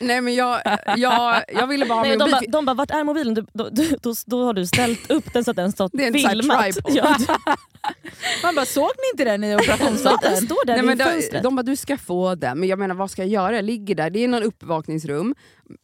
Nej 0.00 0.20
men 0.20 0.34
jag, 0.34 0.60
jag, 0.96 1.42
jag 1.48 1.66
ville 1.66 1.86
bara 1.86 1.94
ha 1.94 2.02
Nej, 2.02 2.10
min 2.10 2.18
de, 2.18 2.30
mobil. 2.30 2.50
de 2.50 2.64
bara, 2.64 2.74
vart 2.74 2.90
är 2.90 3.04
mobilen? 3.04 3.34
Du, 3.34 3.46
då, 3.52 3.68
du, 3.72 3.96
då, 4.02 4.14
då 4.26 4.44
har 4.44 4.52
du 4.54 4.66
ställt 4.66 5.10
upp 5.10 5.32
den 5.32 5.44
så 5.44 5.50
att 5.50 5.56
den 5.56 5.72
stått 5.72 5.92
Det 5.94 6.02
är 6.02 6.06
en 6.06 6.30
filmat. 6.30 6.76
Ja, 6.88 7.16
Man 8.42 8.54
bara, 8.54 8.66
såg 8.66 8.90
ni 8.98 9.10
inte 9.12 9.24
den 9.24 9.44
i 9.44 9.50
den 9.50 9.60
operationssalen? 9.60 10.36
står 10.36 10.66
där 10.66 10.74
Nej, 10.74 10.82
men 10.84 10.98
vid 10.98 11.06
de, 11.06 11.10
fönstret. 11.12 11.42
de 11.42 11.56
bara, 11.56 11.62
du 11.62 11.76
ska 11.76 11.96
få 11.98 12.34
den. 12.34 12.60
Men 12.60 12.68
jag 12.68 12.78
menar, 12.78 12.94
vad 12.94 13.10
ska 13.10 13.22
jag 13.22 13.28
göra? 13.30 13.56
Jag 13.56 13.64
ligger 13.64 13.94
där, 13.94 14.10
det 14.10 14.24
är 14.24 14.28
någon 14.28 14.42
uppvakningsrum 14.42 15.34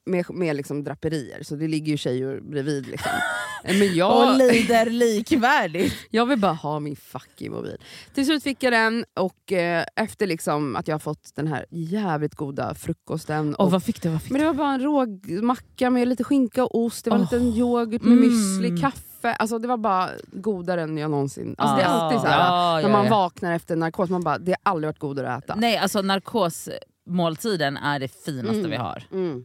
med, 0.07 0.25
med 0.31 0.57
liksom 0.57 0.85
draperier, 0.85 1.43
så 1.43 1.55
det 1.57 1.69
ligger 1.69 1.93
ju 1.93 1.97
tjejer 1.97 2.41
bredvid. 2.41 2.87
Liksom. 2.87 3.13
Men 3.65 3.81
Och 3.81 3.87
jag, 3.87 4.39
lider 4.39 4.91
likvärdigt. 4.91 5.95
jag 6.11 6.27
vill 6.27 6.39
bara 6.39 6.53
ha 6.53 6.81
min 6.81 6.97
fucking 6.97 7.53
mobil. 7.53 7.77
Till 8.15 8.27
slut 8.27 8.43
fick 8.43 8.63
jag 8.63 8.73
den 8.73 9.05
och 9.15 9.53
eh, 9.53 9.85
efter 9.97 10.27
liksom 10.27 10.77
att 10.77 10.89
jag 10.89 10.95
har 10.95 10.99
fått 11.01 11.31
den 11.35 11.47
här 11.47 11.67
jävligt 11.71 12.35
goda 12.35 12.75
frukosten. 12.75 13.55
Och 13.55 13.65
Och, 13.65 13.71
vad 13.71 13.83
fick 13.83 14.03
du? 14.03 14.09
Vad 14.09 14.23
fick 14.23 14.31
men 14.33 14.41
det 14.41 14.47
var 14.47 14.55
bara 14.55 14.75
en 14.75 14.81
rågmacka 14.81 15.91
med 15.91 16.09
lite 16.09 16.25
skinka 16.25 16.65
och 16.65 16.79
ost, 16.85 17.05
det 17.05 17.11
var 17.11 17.17
Åh. 17.19 17.23
lite 17.23 17.37
yoghurt 17.59 18.03
med 18.03 18.13
Mm. 18.19 18.31
müsli, 18.31 18.81
kaffe. 18.81 19.33
Alltså 19.33 19.59
det 19.59 19.69
var 19.69 19.77
bara 19.77 20.11
godare 20.33 20.83
än 20.83 20.99
jag 20.99 21.11
någonsin... 21.11 21.55
Alltså 21.59 21.77
det 21.77 21.83
är 21.83 21.87
Ah. 21.89 21.91
alltid 21.91 22.21
så 22.21 22.27
här, 22.27 22.39
Ja, 22.39 22.81
när 22.83 22.93
man 22.93 23.09
vaknar 23.11 23.53
efter 23.53 23.77
narkos, 23.77 24.11
man 24.11 24.23
bara, 24.23 24.39
det 24.39 24.51
har 24.53 24.71
aldrig 24.73 24.89
varit 24.89 24.99
godare 24.99 25.33
att 25.35 25.45
äta. 25.45 25.55
Nej, 25.55 25.77
alltså 25.77 26.03
narkosmåltiden 26.03 27.77
är 27.77 27.99
det 27.99 28.09
finaste 28.09 28.59
Mm. 28.59 28.71
vi 28.71 28.77
har. 28.77 29.03
Mm. 29.13 29.45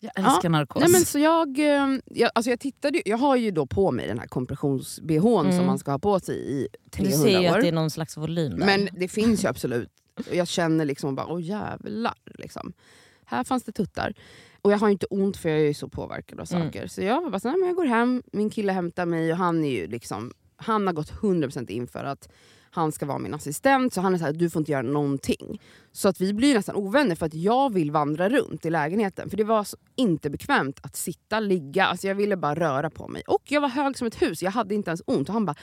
Jag 0.00 0.12
älskar 0.16 0.48
narkos. 0.48 0.80
Nej, 0.82 0.92
men 0.92 1.00
så 1.04 1.18
jag, 1.18 1.58
eh, 1.58 1.98
jag, 2.04 2.30
alltså 2.34 2.50
jag, 2.50 2.60
tittade, 2.60 3.02
jag 3.04 3.16
har 3.18 3.36
ju 3.36 3.50
då 3.50 3.66
på 3.66 3.90
mig 3.92 4.06
den 4.08 4.18
här 4.18 4.26
kompressions-bhn 4.26 5.40
Mm. 5.40 5.56
som 5.56 5.66
man 5.66 5.78
ska 5.78 5.90
ha 5.90 5.98
på 5.98 6.20
sig 6.20 6.36
i 6.36 6.68
Du 6.84 6.90
300 6.90 7.18
ser 7.18 7.40
ju 7.40 7.48
år. 7.50 7.54
att 7.56 7.60
det 7.62 7.68
är 7.68 7.72
någon 7.72 7.90
slags 7.90 8.16
volym 8.16 8.58
där. 8.58 8.66
Men 8.66 8.88
det 8.92 9.08
finns 9.08 9.44
ju 9.44 9.48
absolut. 9.48 9.88
Jag 10.32 10.48
känner 10.48 10.84
liksom 10.84 11.14
bara, 11.14 11.26
åh 11.26 11.42
jävlar. 11.42 12.14
Liksom. 12.38 12.72
Här 13.24 13.44
fanns 13.44 13.62
det 13.64 13.72
tuttar. 13.72 14.14
Och 14.62 14.72
jag 14.72 14.78
har 14.78 14.88
inte 14.88 15.06
ont 15.06 15.36
för 15.36 15.48
jag 15.48 15.58
är 15.58 15.64
ju 15.64 15.74
så 15.74 15.88
påverkad 15.88 16.40
av 16.40 16.46
Mm. 16.52 16.66
saker. 16.66 16.86
Så 16.86 17.02
jag 17.02 17.22
var 17.22 17.30
bara 17.30 17.40
så 17.40 17.48
men 17.48 17.66
jag 17.66 17.76
går 17.76 17.84
hem, 17.84 18.22
min 18.32 18.50
kille 18.50 18.72
hämtar 18.72 19.06
mig 19.06 19.32
och 19.32 19.38
han 19.38 19.64
är 19.64 19.70
ju 19.70 19.86
liksom, 19.86 20.32
han 20.56 20.86
har 20.86 20.94
gått 20.94 21.10
100% 21.12 21.70
in 21.70 21.86
för 21.86 22.04
att 22.04 22.28
han 22.72 22.92
ska 22.92 23.06
vara 23.06 23.18
min 23.18 23.34
assistent, 23.34 23.94
så 23.94 24.00
han 24.00 24.14
är 24.14 24.18
så 24.18 24.24
här, 24.24 24.32
du 24.32 24.50
får 24.50 24.60
inte 24.60 24.72
göra 24.72 24.82
någonting. 24.82 25.60
Så 25.92 26.08
att 26.08 26.20
vi 26.20 26.32
blir 26.34 26.54
nästan 26.54 26.76
ovänner 26.76 27.14
för 27.14 27.26
att 27.26 27.34
jag 27.34 27.72
vill 27.74 27.90
vandra 27.90 28.28
runt 28.28 28.66
i 28.66 28.70
lägenheten. 28.70 29.30
För 29.30 29.36
det 29.36 29.44
var 29.44 29.66
inte 29.96 30.30
bekvämt 30.30 30.78
att 30.82 30.96
sitta, 30.96 31.40
ligga, 31.40 31.84
alltså 31.86 32.06
jag 32.08 32.14
ville 32.14 32.36
bara 32.36 32.54
röra 32.54 32.90
på 32.90 33.08
mig. 33.08 33.22
Och 33.26 33.42
jag 33.48 33.60
var 33.60 33.68
hög 33.68 33.98
som 33.98 34.06
ett 34.06 34.22
hus, 34.22 34.42
jag 34.42 34.50
hade 34.50 34.74
inte 34.74 34.90
ens 34.90 35.02
ont. 35.06 35.28
Och 35.28 35.32
han 35.32 35.46
bara 35.46 35.54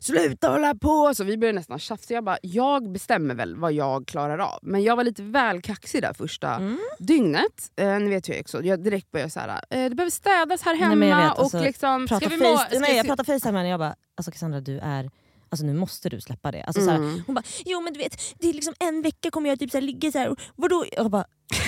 “sluta 0.00 0.48
hålla 0.50 0.74
på”. 0.74 1.12
Så 1.14 1.24
vi 1.24 1.38
började 1.38 1.58
nästan 1.58 1.78
tjafsa. 1.78 2.14
Jag 2.14 2.24
bara, 2.24 2.38
jag 2.42 2.92
bestämmer 2.92 3.34
väl 3.34 3.56
vad 3.56 3.72
jag 3.72 4.06
klarar 4.06 4.38
av. 4.38 4.58
Men 4.62 4.82
jag 4.82 4.96
var 4.96 5.04
lite 5.04 5.22
väl 5.22 5.62
kaxig 5.62 6.02
där 6.02 6.12
första 6.12 6.54
Mm. 6.54 6.78
dygnet. 6.98 7.70
Eh, 7.76 7.98
ni 7.98 8.08
vet 8.10 8.28
hur 8.28 8.34
jag 8.34 8.40
också. 8.40 8.62
Jag 8.62 8.82
direkt 8.84 9.10
började 9.10 9.30
så 9.30 9.40
här, 9.40 9.48
eh, 9.70 9.88
det 9.88 9.94
behöver 9.94 10.10
städas 10.10 10.62
här 10.62 10.74
hemma. 10.76 10.94
Nej, 10.94 11.08
jag 11.08 11.16
vet, 11.16 11.38
alltså, 11.38 11.56
och 11.58 11.64
liksom, 11.64 12.06
Prata 12.06 12.26
ska 12.26 12.36
vi 12.36 12.42
må- 12.42 12.56
face, 12.56 12.66
ska 12.70 12.78
nej, 12.80 12.90
vi- 12.90 12.96
jag 12.96 13.06
pratar 13.06 13.24
facetime 13.24 13.52
med 13.52 13.60
henne 13.60 13.68
och 13.68 13.72
jag 13.72 13.80
bara, 13.80 13.96
alltså 14.16 14.30
Cassandra 14.30 14.60
du 14.60 14.78
är, 14.78 15.10
alltså 15.54 15.66
nu 15.66 15.74
måste 15.74 16.08
du 16.08 16.20
släppa 16.20 16.52
det. 16.52 16.62
Alltså, 16.62 16.80
Mm. 16.90 17.22
hon 17.26 17.34
bara, 17.34 17.44
jo 17.64 17.80
men 17.80 17.92
du 17.92 17.98
vet 17.98 18.20
det 18.38 18.48
är 18.48 18.52
liksom 18.52 18.74
en 18.80 19.02
vecka 19.02 19.30
kommer 19.30 19.48
jag 19.50 19.58
typ 19.58 19.70
så 19.70 19.76
här, 19.76 19.82
ligga 19.82 20.12
så 20.12 20.18
här, 20.18 20.28
och 20.28 20.38
vadå? 20.56 20.84
Jag 20.92 21.10
bara, 21.10 21.24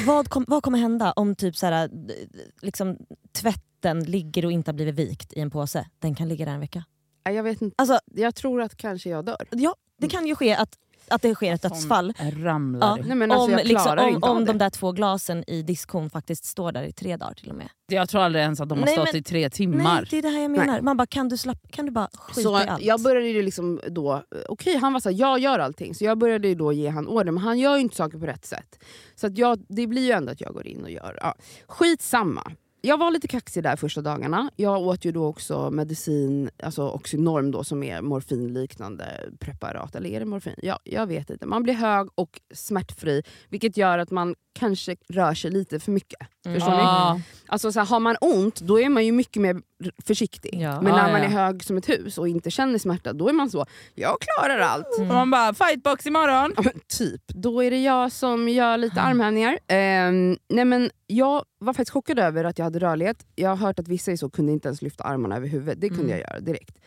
vad, 0.07 0.29
kom, 0.29 0.45
vad 0.49 0.63
kommer 0.63 0.79
hända 0.79 1.13
om 1.13 1.35
typ 1.37 1.57
så 1.57 1.67
här, 1.67 1.89
d- 1.89 2.15
liksom, 2.63 2.97
tvätten 3.41 4.05
ligger 4.05 4.45
och 4.45 4.53
inte 4.53 4.71
har 4.71 4.75
blivit 4.75 4.95
vikt 4.95 5.33
i 5.33 5.41
en 5.41 5.51
påse? 5.51 5.87
Den 5.99 6.15
kan 6.15 6.29
ligga 6.29 6.45
där 6.47 6.53
en 6.53 6.61
vecka. 6.61 6.85
Jag 7.25 7.43
vet 7.43 7.63
inte. 7.63 7.75
Alltså, 7.79 7.99
Jag 8.15 8.35
tror 8.35 8.63
att 8.63 8.77
kanske 8.77 9.09
jag 9.11 9.25
dör. 9.25 9.49
ja, 9.51 9.75
det 9.99 10.09
kan 10.09 10.27
ju 10.27 10.35
ske 10.35 10.55
att, 10.55 10.79
att 11.11 11.23
det 11.23 11.35
sker 11.35 11.53
ett 11.53 11.63
dödsfall. 11.63 12.13
Ramlar. 12.37 12.99
Ja. 12.99 13.05
Nej, 13.07 13.17
men 13.17 13.33
alltså, 13.33 13.57
om 13.57 13.61
liksom, 13.65 13.99
om, 13.99 14.23
om 14.23 14.45
de 14.45 14.59
där 14.59 14.71
två 14.71 14.93
glasen 14.93 15.45
i 15.47 15.63
diskon 15.63 16.11
faktiskt 16.11 16.45
står 16.45 16.73
där 16.73 16.83
i 16.83 16.93
tre 16.93 17.17
dagar 17.17 17.35
till 17.35 17.51
och 17.51 17.57
med. 17.57 17.69
Jag 17.87 18.09
tror 18.09 18.21
aldrig 18.21 18.43
ens 18.43 18.61
att 18.61 18.69
de 18.69 18.79
har 18.79 18.87
Nej, 18.87 18.95
stått 18.95 19.07
men- 19.13 19.17
i 19.17 19.23
tre 19.23 19.51
timmar. 19.51 19.95
Nej, 19.95 20.05
det 20.11 20.19
är 20.19 20.23
det 20.23 20.29
här 20.29 20.41
jag 20.43 20.51
menar. 20.51 20.81
Man 20.81 20.97
bara, 20.97 21.07
kan 21.07 21.29
du, 21.29 21.37
slapp, 21.37 21.59
kan 21.71 21.87
du 21.87 21.93
bara 21.93 22.09
skita 22.13 22.41
Så 22.41 22.61
i 22.61 22.67
allt? 22.69 22.83
jag 22.83 23.03
började 23.03 23.29
ju 23.29 23.43
liksom 23.43 23.81
då, 23.89 24.23
okej 24.49 24.77
han 24.77 24.93
var 24.93 25.01
såhär, 25.01 25.17
jag 25.17 25.39
gör 25.39 25.59
allting. 25.59 25.95
Så 25.95 26.05
jag 26.05 26.19
började 26.19 26.49
ju 26.49 26.55
då 26.55 26.73
ge 26.73 26.89
han 26.89 27.07
order, 27.09 27.33
men 27.33 27.43
han 27.43 27.59
gör 27.59 27.75
ju 27.77 27.81
inte 27.83 27.97
saker 27.97 28.19
på 28.19 28.27
rätt 28.27 28.45
sätt. 28.47 28.79
Så 29.15 29.27
att 29.27 29.39
jag, 29.39 29.65
det 29.69 29.87
blir 29.87 30.03
ju 30.07 30.11
ändå 30.13 30.33
att 30.33 30.41
jag 30.41 30.53
går 30.55 30.67
in 30.67 30.83
och 30.85 30.91
gör. 30.91 31.19
Ja. 31.23 31.35
Skitsamma. 31.67 32.53
Jag 32.81 32.99
var 32.99 33.11
lite 33.11 33.29
kaxig 33.29 33.63
där 33.63 33.77
första 33.77 34.01
dagarna. 34.01 34.51
Jag 34.57 34.81
åt 34.81 35.05
ju 35.05 35.13
då 35.13 35.27
också 35.27 35.71
medicin, 35.71 36.51
alltså 36.63 36.89
Oxynorm 36.89 37.51
då, 37.51 37.65
som 37.65 37.83
är 37.83 38.03
morfinliknande 38.03 39.05
preparat. 39.39 39.95
Eller 39.95 40.11
är 40.11 40.21
det 40.21 40.27
morfin? 40.27 40.55
Ja, 40.63 40.79
jag 40.85 41.07
vet 41.07 41.31
inte. 41.31 41.47
Man 41.47 41.63
blir 41.63 41.75
hög 41.75 42.09
och 42.15 42.41
smärtfri, 42.55 43.23
vilket 43.49 43.77
gör 43.77 43.99
att 43.99 44.11
man 44.11 44.35
kanske 44.59 44.97
rör 45.09 45.35
sig 45.35 45.51
lite 45.51 45.81
för 45.81 45.93
mycket. 45.93 46.29
Mm. 46.47 46.61
Förstår 46.61 47.15
ni? 47.15 47.23
Alltså 47.49 47.73
så 47.73 47.79
här, 47.81 47.87
har 47.87 48.01
man 48.01 48.17
ont, 48.21 48.61
då 48.61 48.81
är 48.81 48.89
man 48.89 49.07
ju 49.07 49.13
mycket 49.13 49.43
mer 49.43 49.63
försiktig. 50.05 50.55
Ja. 50.55 50.81
Men 50.81 50.93
när 50.93 51.13
man 51.13 51.21
ja. 51.21 51.27
är 51.27 51.29
hög 51.29 51.65
som 51.65 51.77
ett 51.77 51.89
hus 51.89 52.19
och 52.19 52.29
inte 52.29 52.51
känner 52.51 52.79
smärta, 52.79 53.13
då 53.13 53.29
är 53.29 53.33
man 53.33 53.51
så, 53.51 53.67
jag 53.95 54.17
klarar 54.21 54.59
allt. 54.59 54.87
Och 55.01 55.07
man 55.07 55.31
bara, 55.31 55.55
fightbox 55.55 56.07
imorgon. 56.07 56.53
Ja, 56.57 56.63
men 56.63 56.81
typ. 56.89 57.23
Då 57.29 57.65
är 57.65 57.71
det 57.71 57.83
jag 57.83 58.13
som 58.13 58.49
gör 58.49 58.77
lite 58.77 59.01
armhävningar. 59.01 59.59
Ehm, 59.69 60.37
nej 60.49 60.65
men 60.65 60.91
jag 61.07 61.45
var 61.59 61.73
faktiskt 61.73 61.93
chockad 61.93 62.19
över 62.19 62.45
att 62.45 62.59
jag 62.59 62.65
hade 62.65 62.79
rörlighet. 62.79 63.27
Jag 63.35 63.49
har 63.51 63.57
hört 63.57 63.79
att 63.79 63.89
vissa 63.89 64.13
är 64.13 64.17
så 64.17 64.31
kunde 64.31 64.53
inte 64.53 64.69
ens 64.69 64.83
lyfta 64.83 65.05
armarna 65.05 65.37
över 65.37 65.49
huvudet. 65.49 65.81
Det 65.81 65.89
kunde 65.89 66.05
Mm. 66.05 66.11
jag 66.19 66.21
göra 66.21 66.41
direkt. 66.41 66.79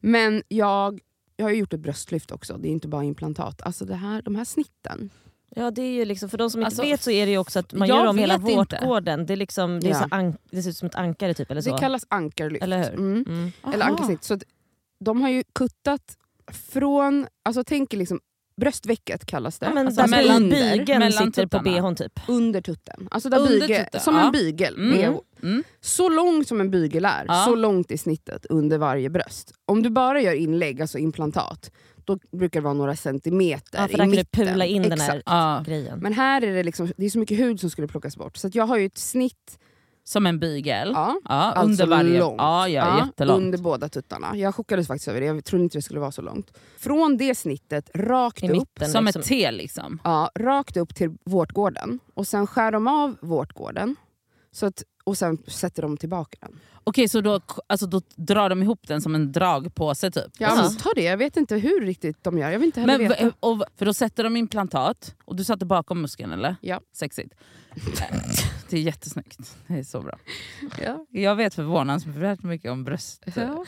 Men 0.00 0.42
jag, 0.48 1.00
jag 1.36 1.46
har 1.46 1.50
ju 1.50 1.56
gjort 1.58 1.72
ett 1.72 1.80
bröstlyft 1.80 2.30
också. 2.32 2.56
Det 2.58 2.68
är 2.68 2.72
inte 2.72 2.88
bara 2.88 3.04
implantat. 3.04 3.62
Alltså 3.62 3.84
det 3.84 3.94
här, 3.94 4.22
de 4.22 4.34
här 4.36 4.44
snitten. 4.44 5.10
Ja 5.58 5.70
det 5.70 5.82
är 5.82 5.92
ju 5.92 6.04
liksom, 6.04 6.28
för 6.28 6.38
de 6.38 6.50
som 6.50 6.60
inte 6.60 6.66
Alltså, 6.66 6.82
vet 6.82 7.02
så 7.02 7.10
är 7.10 7.26
det 7.26 7.32
ju 7.32 7.38
också 7.38 7.58
att 7.58 7.72
man 7.72 7.88
gör 7.88 8.06
om 8.06 8.18
hela 8.18 8.34
inte. 8.34 8.46
vårtgården. 8.56 9.26
Det, 9.26 9.32
är 9.34 9.36
liksom, 9.36 9.80
det, 9.80 9.86
är 9.86 9.90
Ja. 10.10 10.32
så 10.32 10.38
det 10.50 10.62
ser 10.62 10.70
ut 10.70 10.76
som 10.76 10.86
ett 10.86 10.94
ankare 10.94 11.34
typ 11.34 11.50
eller 11.50 11.60
så. 11.60 11.72
Det 11.72 11.78
kallas 11.78 12.06
ankarlyft. 12.08 12.62
Eller 12.64 12.78
hur? 12.78 12.94
Mm. 12.94 13.24
Mm. 13.28 13.52
Eller 13.74 13.84
ankarsnitt. 13.84 14.24
Så 14.24 14.38
de 15.00 15.20
har 15.22 15.28
ju 15.28 15.42
kuttat 15.54 16.16
från, 16.52 17.26
alltså 17.44 17.64
tänk 17.64 17.92
liksom 17.92 18.20
bröstvecket 18.60 19.26
kallas 19.26 19.58
det. 19.58 19.66
Ja, 19.66 19.74
men 19.74 19.86
Alltså 19.86 20.00
där 20.02 20.08
mellan- 20.08 20.48
mellan, 20.48 20.78
bygeln 20.78 20.98
mellan 20.98 21.26
sitter 21.26 21.46
på 21.46 21.58
bhn 21.58 21.96
typ. 21.96 22.12
under 22.28 22.60
tutten. 22.60 23.08
Alltså 23.10 23.28
där 23.28 23.38
Under 23.38 23.60
byge, 23.68 23.84
tutten, 23.84 24.00
som 24.00 24.14
ja. 24.14 24.26
en 24.26 24.32
bygel. 24.32 24.74
Mm. 24.76 25.18
Mm. 25.42 25.64
Så 25.80 26.08
långt 26.08 26.48
som 26.48 26.60
en 26.60 26.70
bygel 26.70 27.04
är, 27.04 27.24
Ja. 27.28 27.44
så 27.48 27.54
långt 27.54 27.90
i 27.90 27.98
snittet 27.98 28.46
under 28.46 28.78
varje 28.78 29.10
bröst. 29.10 29.52
Om 29.66 29.82
du 29.82 29.90
bara 29.90 30.20
gör 30.20 30.34
inlägg, 30.34 30.80
alltså 30.82 30.98
implantat, 30.98 31.70
då 32.06 32.18
brukar 32.32 32.60
det 32.60 32.64
vara 32.64 32.74
några 32.74 32.96
centimeter 32.96 33.78
Ja, 33.80 33.88
för 33.88 33.88
i 33.88 33.92
där 33.92 33.98
kan 33.98 34.10
du 34.10 34.16
mitten. 34.16 34.46
pula 34.46 34.64
in 34.66 34.82
den 34.82 35.00
här 35.00 35.08
Exakt. 35.16 35.22
Ja. 35.26 35.62
grejen. 35.66 35.98
Men 35.98 36.12
här 36.12 36.42
är 36.44 36.54
det, 36.54 36.62
liksom, 36.62 36.92
det 36.96 37.06
är 37.06 37.10
så 37.10 37.18
mycket 37.18 37.38
hud 37.38 37.60
som 37.60 37.70
skulle 37.70 37.88
plockas 37.88 38.16
bort. 38.16 38.36
Så 38.36 38.46
att 38.46 38.54
jag 38.54 38.66
har 38.66 38.76
ju 38.76 38.86
ett 38.86 38.98
snitt 38.98 39.58
Som 40.04 40.26
en 40.26 40.38
bygel. 40.38 40.90
ja, 40.94 41.20
Ja, 41.24 41.30
alltså 41.30 41.84
under 41.84 41.96
varje. 41.96 42.18
långt. 42.18 42.36
Ja, 42.38 42.68
ja, 42.68 43.06
jättelångt. 43.06 43.42
under 43.42 43.58
båda 43.58 43.88
tuttarna. 43.88 44.36
Jag 44.36 44.54
chockades 44.54 44.86
faktiskt 44.86 45.08
över 45.08 45.20
det, 45.20 45.26
jag 45.26 45.44
trodde 45.44 45.64
inte 45.64 45.78
det 45.78 45.82
skulle 45.82 46.00
vara 46.00 46.12
så 46.12 46.22
långt. 46.22 46.58
Från 46.78 47.16
det 47.16 47.34
snittet, 47.34 47.90
rakt 47.94 48.42
I 48.42 48.46
upp, 48.46 48.52
mitten. 48.52 48.88
Som 48.88 49.04
liksom. 49.04 49.20
ett 49.20 49.26
T 49.28 49.50
liksom. 49.50 49.98
Ja, 50.04 50.30
rakt 50.34 50.76
upp 50.76 50.94
till 50.94 51.16
vårtgården. 51.24 51.98
Och 52.14 52.26
sen 52.26 52.46
skär 52.46 52.72
de 52.72 52.86
av 52.88 53.16
vårtgården. 53.20 53.96
Så 54.52 54.66
att, 54.66 54.82
och 55.06 55.18
sen 55.18 55.38
sätter 55.46 55.82
de 55.82 55.96
tillbaka 55.96 56.38
den. 56.40 56.60
Okej, 56.84 57.08
så 57.08 57.20
då, 57.20 57.40
alltså, 57.66 57.86
då 57.86 58.00
drar 58.16 58.48
de 58.50 58.62
ihop 58.62 58.80
den 58.88 59.00
som 59.00 59.14
en 59.14 59.32
dragpåse 59.32 60.10
typ? 60.10 60.24
Jag 60.38 60.50
Ja. 60.50 60.62
antar 60.62 60.94
det, 60.94 61.02
jag 61.02 61.16
vet 61.16 61.36
inte 61.36 61.56
hur 61.56 61.80
riktigt 61.80 62.24
de 62.24 62.38
gör. 62.38 62.50
Jag 62.50 62.58
vill 62.58 62.66
inte 62.66 62.80
heller 62.80 62.98
Men, 62.98 63.08
veta. 63.08 63.32
och, 63.40 63.64
för 63.76 63.86
då 63.86 63.94
sätter 63.94 64.24
de 64.24 64.36
implantat, 64.36 65.14
och 65.24 65.36
du 65.36 65.44
satte 65.44 65.66
bakom 65.66 66.02
muskeln 66.02 66.32
eller? 66.32 66.56
Ja. 66.60 66.80
Sexigt. 66.96 67.34
Det 68.70 68.76
är 68.76 68.80
jättesnyggt. 68.80 69.56
Det 69.66 69.74
är 69.78 69.82
så 69.82 70.00
bra. 70.00 70.18
Ja. 70.82 71.06
Jag 71.10 71.36
vet 71.36 71.54
förvånansvärt 71.54 72.42
mycket 72.42 72.70
om 72.72 72.84
bröst. 72.84 73.24
Ja. 73.36 73.64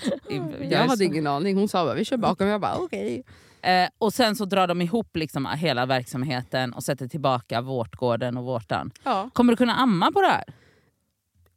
Jag 0.70 0.78
hade 0.78 0.96
så- 0.96 1.02
ingen 1.02 1.26
aning, 1.26 1.56
hon 1.56 1.68
sa 1.68 1.84
bara 1.84 1.94
vi 1.94 2.04
kör 2.04 2.16
bakom. 2.16 2.46
Jag 2.46 2.60
bara 2.60 2.74
okej. 2.76 3.22
Eh, 3.62 3.88
och 3.98 4.14
sen 4.14 4.36
så 4.36 4.44
drar 4.44 4.66
de 4.66 4.80
ihop 4.82 5.16
liksom 5.16 5.46
hela 5.46 5.86
verksamheten 5.86 6.72
och 6.72 6.82
sätter 6.84 7.08
tillbaka 7.08 7.60
vårtgården 7.60 8.36
och 8.36 8.44
vårtan. 8.44 8.90
Ja. 9.04 9.30
Kommer 9.32 9.52
du 9.52 9.56
kunna 9.56 9.74
amma 9.74 10.12
på 10.12 10.20
det 10.20 10.28
här? 10.28 10.44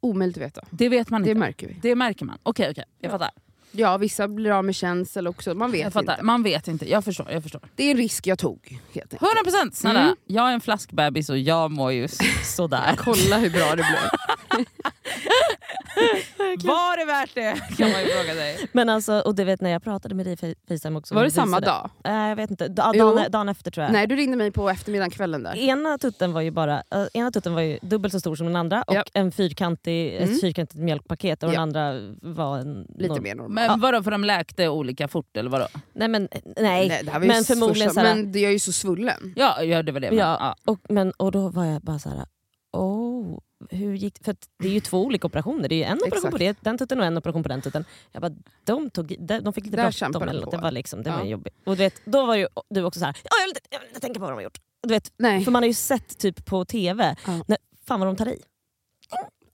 Omöjligt 0.02 0.36
att 0.36 0.42
veta. 0.42 0.60
Det 0.70 0.88
vet 0.88 1.10
man 1.10 1.22
Det 1.22 1.28
inte. 1.30 1.38
märker 1.38 1.66
vi. 1.68 1.76
Det 1.82 1.94
märker 1.94 2.24
man. 2.24 2.38
Okej, 2.42 2.68
okej. 2.70 2.84
Jag 3.00 3.08
Ja. 3.08 3.12
fattar. 3.12 3.30
Ja, 3.74 3.96
vissa 3.96 4.28
blir 4.28 4.50
av 4.50 4.64
med 4.64 4.74
känsel 4.74 5.26
också. 5.26 5.54
Man 5.54 5.72
vet 5.72 5.96
inte. 5.96 6.18
Man 6.22 6.42
vet 6.42 6.68
inte. 6.68 6.90
Jag 6.90 7.04
förstår. 7.04 7.30
Jag 7.30 7.42
förstår. 7.42 7.60
Det 7.76 7.84
är 7.84 7.90
en 7.90 7.96
risk 7.96 8.26
jag 8.26 8.38
tog. 8.38 8.78
Helt 8.92 9.12
enkelt. 9.14 9.22
100 9.22 9.28
procent! 9.44 9.74
Snälla. 9.76 10.00
Mm. 10.00 10.16
Jag 10.26 10.48
är 10.48 10.52
en 10.54 10.60
flaskbebis 10.60 11.30
och 11.30 11.38
jag 11.38 11.70
mår 11.70 11.92
ju 11.92 12.08
sådär. 12.44 12.94
Kolla 12.98 13.38
hur 13.38 13.50
bra 13.50 13.70
det 13.70 13.74
blev. 13.76 13.86
Var 16.64 16.96
det 16.98 17.04
värt 17.04 17.34
det? 17.34 17.76
Kan 17.76 17.90
man 17.92 18.00
ju 18.00 18.06
fråga 18.06 18.34
sig. 18.34 18.68
Men 18.72 18.88
alltså, 18.88 19.12
och 19.20 19.34
du 19.34 19.44
vet 19.44 19.60
när 19.60 19.70
jag 19.70 19.82
pratade 19.82 20.14
med 20.14 20.26
dig 20.26 20.32
i 20.42 20.54
Facetime 20.68 20.98
också. 20.98 21.14
Var 21.14 21.24
det 21.24 21.30
samma 21.30 21.60
dag? 21.60 21.90
Nej 22.04 22.28
jag 22.28 22.36
vet 22.36 22.50
inte, 22.50 22.68
da, 22.68 22.92
dagen, 22.92 23.30
dagen 23.30 23.48
efter 23.48 23.70
tror 23.70 23.84
jag. 23.84 23.92
Nej, 23.92 24.06
du 24.06 24.16
ringde 24.16 24.36
mig 24.36 24.50
på 24.50 24.70
eftermiddagen, 24.70 25.10
kvällen 25.10 25.42
där. 25.42 25.56
Ena 25.56 25.98
tutten 25.98 26.32
var 26.32 26.40
ju 26.40 26.50
bara 26.50 26.82
äh, 26.94 27.04
ena 27.14 27.30
tutten 27.30 27.54
var 27.54 27.60
ju 27.62 27.78
dubbelt 27.82 28.12
så 28.12 28.20
stor 28.20 28.34
som 28.36 28.46
den 28.46 28.56
andra 28.56 28.82
och 28.82 28.94
Ja. 28.94 29.04
en 29.14 29.32
fyrkantig, 29.32 30.16
Mm. 30.16 30.34
ett 30.34 30.40
fyrkantigt 30.40 30.78
mjölkpaket 30.80 31.42
och 31.42 31.48
Ja. 31.48 31.52
den 31.52 31.60
andra 31.62 31.92
var 32.22 32.58
en... 32.58 32.86
Lite 32.98 33.08
någon- 33.14 33.22
mer 33.22 33.34
normal. 33.34 33.50
Men 33.68 33.80
vadå, 33.80 34.02
för 34.02 34.10
de 34.10 34.24
läkte 34.24 34.68
olika 34.68 35.08
fort 35.08 35.36
eller 35.36 35.50
vadå? 35.50 35.66
Nej 35.92 36.08
men 36.08 36.28
nej. 36.56 36.88
Nej, 36.88 37.02
det 37.12 37.18
men 37.18 37.44
förmodligen 37.44 37.88
första, 37.90 38.00
såhär- 38.00 38.14
Men 38.14 38.32
det 38.32 38.44
är 38.44 38.50
ju 38.50 38.58
så 38.58 38.72
svullen. 38.72 39.32
Ja, 39.36 39.62
ja 39.62 39.82
det 39.82 39.92
var 39.92 40.00
det. 40.00 40.10
men- 40.10 40.18
Ja, 40.18 40.36
ja. 40.40 40.72
Och, 40.72 40.78
men, 40.88 41.12
och 41.12 41.32
då 41.32 41.48
var 41.48 41.64
jag 41.64 41.82
bara 41.82 41.98
så 41.98 42.08
här. 42.08 42.24
Hur 43.70 43.94
gick 43.94 44.14
det? 44.18 44.24
För 44.24 44.36
det 44.58 44.68
är 44.68 44.72
ju 44.72 44.80
två 44.80 45.04
olika 45.04 45.26
operationer. 45.26 45.68
Det 45.68 45.84
är 45.84 45.88
en 45.88 45.96
operation 45.96 46.16
Exakt. 46.18 46.32
på 46.32 46.38
det, 46.38 46.56
den 46.60 46.78
tutten 46.78 47.00
och 47.00 47.06
en 47.06 47.18
operation 47.18 47.42
på 47.42 47.48
den 47.48 47.62
tutten. 47.62 47.84
Jag 48.12 48.22
bara, 48.22 48.32
de, 48.64 48.90
tog, 48.90 49.16
de, 49.42 49.52
fick 49.52 49.64
lite 49.64 49.76
bråttom. 49.76 50.12
de. 50.12 50.50
Det 50.50 50.56
var, 50.56 50.70
liksom, 50.70 51.02
det 51.02 51.10
Ja. 51.10 51.16
var 51.16 51.24
jobbigt. 51.24 51.54
Och 51.64 51.72
du 51.76 51.78
vet, 51.82 52.00
då 52.04 52.26
var 52.26 52.34
ju 52.36 52.48
du 52.70 52.84
också 52.84 53.00
så 53.00 53.06
här. 53.06 53.16
Ja, 53.24 53.30
jag, 53.40 53.44
vill 53.46 53.50
inte, 53.50 53.60
jag 53.70 53.78
vill 53.80 53.88
inte 53.88 54.00
tänka 54.00 54.20
på 54.20 54.24
vad 54.24 54.30
de 54.32 54.34
har 54.34 54.42
gjort. 54.42 54.58
Du 54.82 54.88
vet, 54.94 55.12
Nej. 55.16 55.44
för 55.44 55.50
man 55.52 55.62
har 55.62 55.68
ju 55.68 55.74
sett 55.74 56.18
typ 56.18 56.44
på 56.44 56.64
TV, 56.64 57.16
Ja. 57.26 57.44
när, 57.48 57.58
fan 57.86 58.00
vad 58.00 58.08
de 58.08 58.16
tar 58.16 58.26
i. 58.28 58.42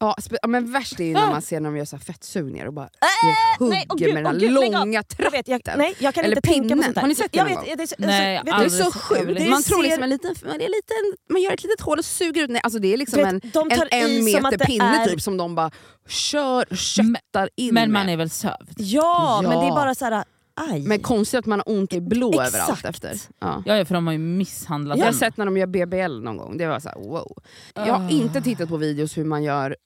Ja, 0.01 0.17
ja, 0.43 0.49
men 0.49 0.73
värst 0.73 1.01
är 1.01 1.05
ju 1.05 1.13
när 1.13 1.27
man 1.27 1.43
ser 1.43 1.61
när 1.61 1.71
de 1.71 1.77
gör 1.79 1.85
så 1.85 1.97
här 1.97 2.03
fettsugningar 2.05 2.67
och 2.67 2.73
bara 2.73 2.85
Äh, 2.87 3.59
hugger 3.59 3.71
nej, 3.71 3.87
gud, 3.97 4.15
med 4.15 4.25
den 4.25 4.41
här 4.41 4.47
av. 4.47 4.53
långa 4.53 5.05
Jag, 5.19 5.31
vet, 5.31 5.49
jag, 5.49 5.65
tratten. 5.65 5.79
nej, 5.79 5.95
jag 5.99 6.15
kan 6.15 6.25
Eller 6.25 6.37
inte 6.37 6.49
tänka 6.49 6.63
på 6.63 6.69
pinnen. 6.69 6.83
sånt 6.85 6.95
där. 6.95 7.01
Har 7.01 7.09
ni 7.09 7.15
sett 7.15 7.33
det 7.33 7.39
jag 7.39 7.45
någon 7.51 7.57
vet, 7.57 7.67
gång? 7.69 7.77
det 7.77 7.83
är 7.83 7.87
så- 7.87 7.95
Nej, 7.99 8.37
alltså, 8.39 8.79
Det 8.79 8.85
är 8.87 8.91
så 8.91 8.99
sjukt. 8.99 9.25
Man 9.25 9.35
Det 9.35 9.63
tror 9.63 9.83
liksom 9.83 10.03
en 10.03 10.11
liten, 10.11 10.35
man, 10.45 10.51
är 10.61 10.65
en 10.65 10.71
liten, 10.71 11.17
man 11.33 11.43
gör 11.43 11.53
ett 11.53 11.63
litet 11.63 11.81
hål 11.81 11.99
och 11.99 12.05
suger 12.05 12.43
ut. 12.45 12.51
Nej, 12.51 12.61
alltså 12.65 12.79
det 12.79 12.93
är 12.93 12.97
liksom 12.97 13.19
en, 13.21 13.39
vet, 13.39 13.53
de 13.53 13.71
en 13.71 13.79
en 13.91 14.19
att 14.19 14.25
meter 14.25 14.59
det 14.59 14.65
pinne 14.65 15.03
är... 15.03 15.07
typ 15.07 15.21
som 15.23 15.37
de 15.37 15.55
bara 15.55 15.71
kör, 16.09 16.75
köttar 16.75 17.49
in 17.57 17.75
Men 17.75 17.93
man 17.93 18.07
med. 18.07 18.13
är 18.13 18.17
väl 18.17 18.31
sövd? 18.31 18.75
Ja, 18.77 19.41
men 19.43 19.51
det 19.51 19.57
är 19.57 19.69
Ja. 19.69 19.75
bara 19.75 19.95
så 19.95 20.05
här. 20.05 20.25
aj. 20.71 20.83
Men 20.83 21.01
konstigt 21.01 21.39
att 21.39 21.47
man 21.47 21.59
har 21.67 21.73
ont 21.79 21.93
i 21.93 22.01
blå 22.01 22.31
Exakt. 22.33 22.49
överallt 22.55 22.85
efter. 22.85 23.13
Ja. 23.41 23.63
Ja, 23.67 23.77
ja, 23.77 23.85
för 23.85 23.95
de 23.95 24.07
har 24.07 24.13
ju 24.13 24.19
misshandlat 24.19 24.99
Jag 24.99 25.05
har 25.07 25.13
sett 25.13 25.37
när 25.37 25.45
de 25.45 25.57
gör 25.57 25.67
BBL 25.67 26.21
någon 26.25 26.37
gång, 26.37 26.57
det 26.59 26.67
var 26.67 26.81
så 26.81 26.89
här, 26.89 26.97
wow. 26.99 27.39
Jag 27.75 27.89
Ah. 27.89 27.93
har 27.97 28.11
inte 28.11 28.41
tittat 28.41 28.69
på 28.69 28.77
videos 28.77 29.19
hur 29.19 29.25
man 29.25 29.43
gör 29.43 29.77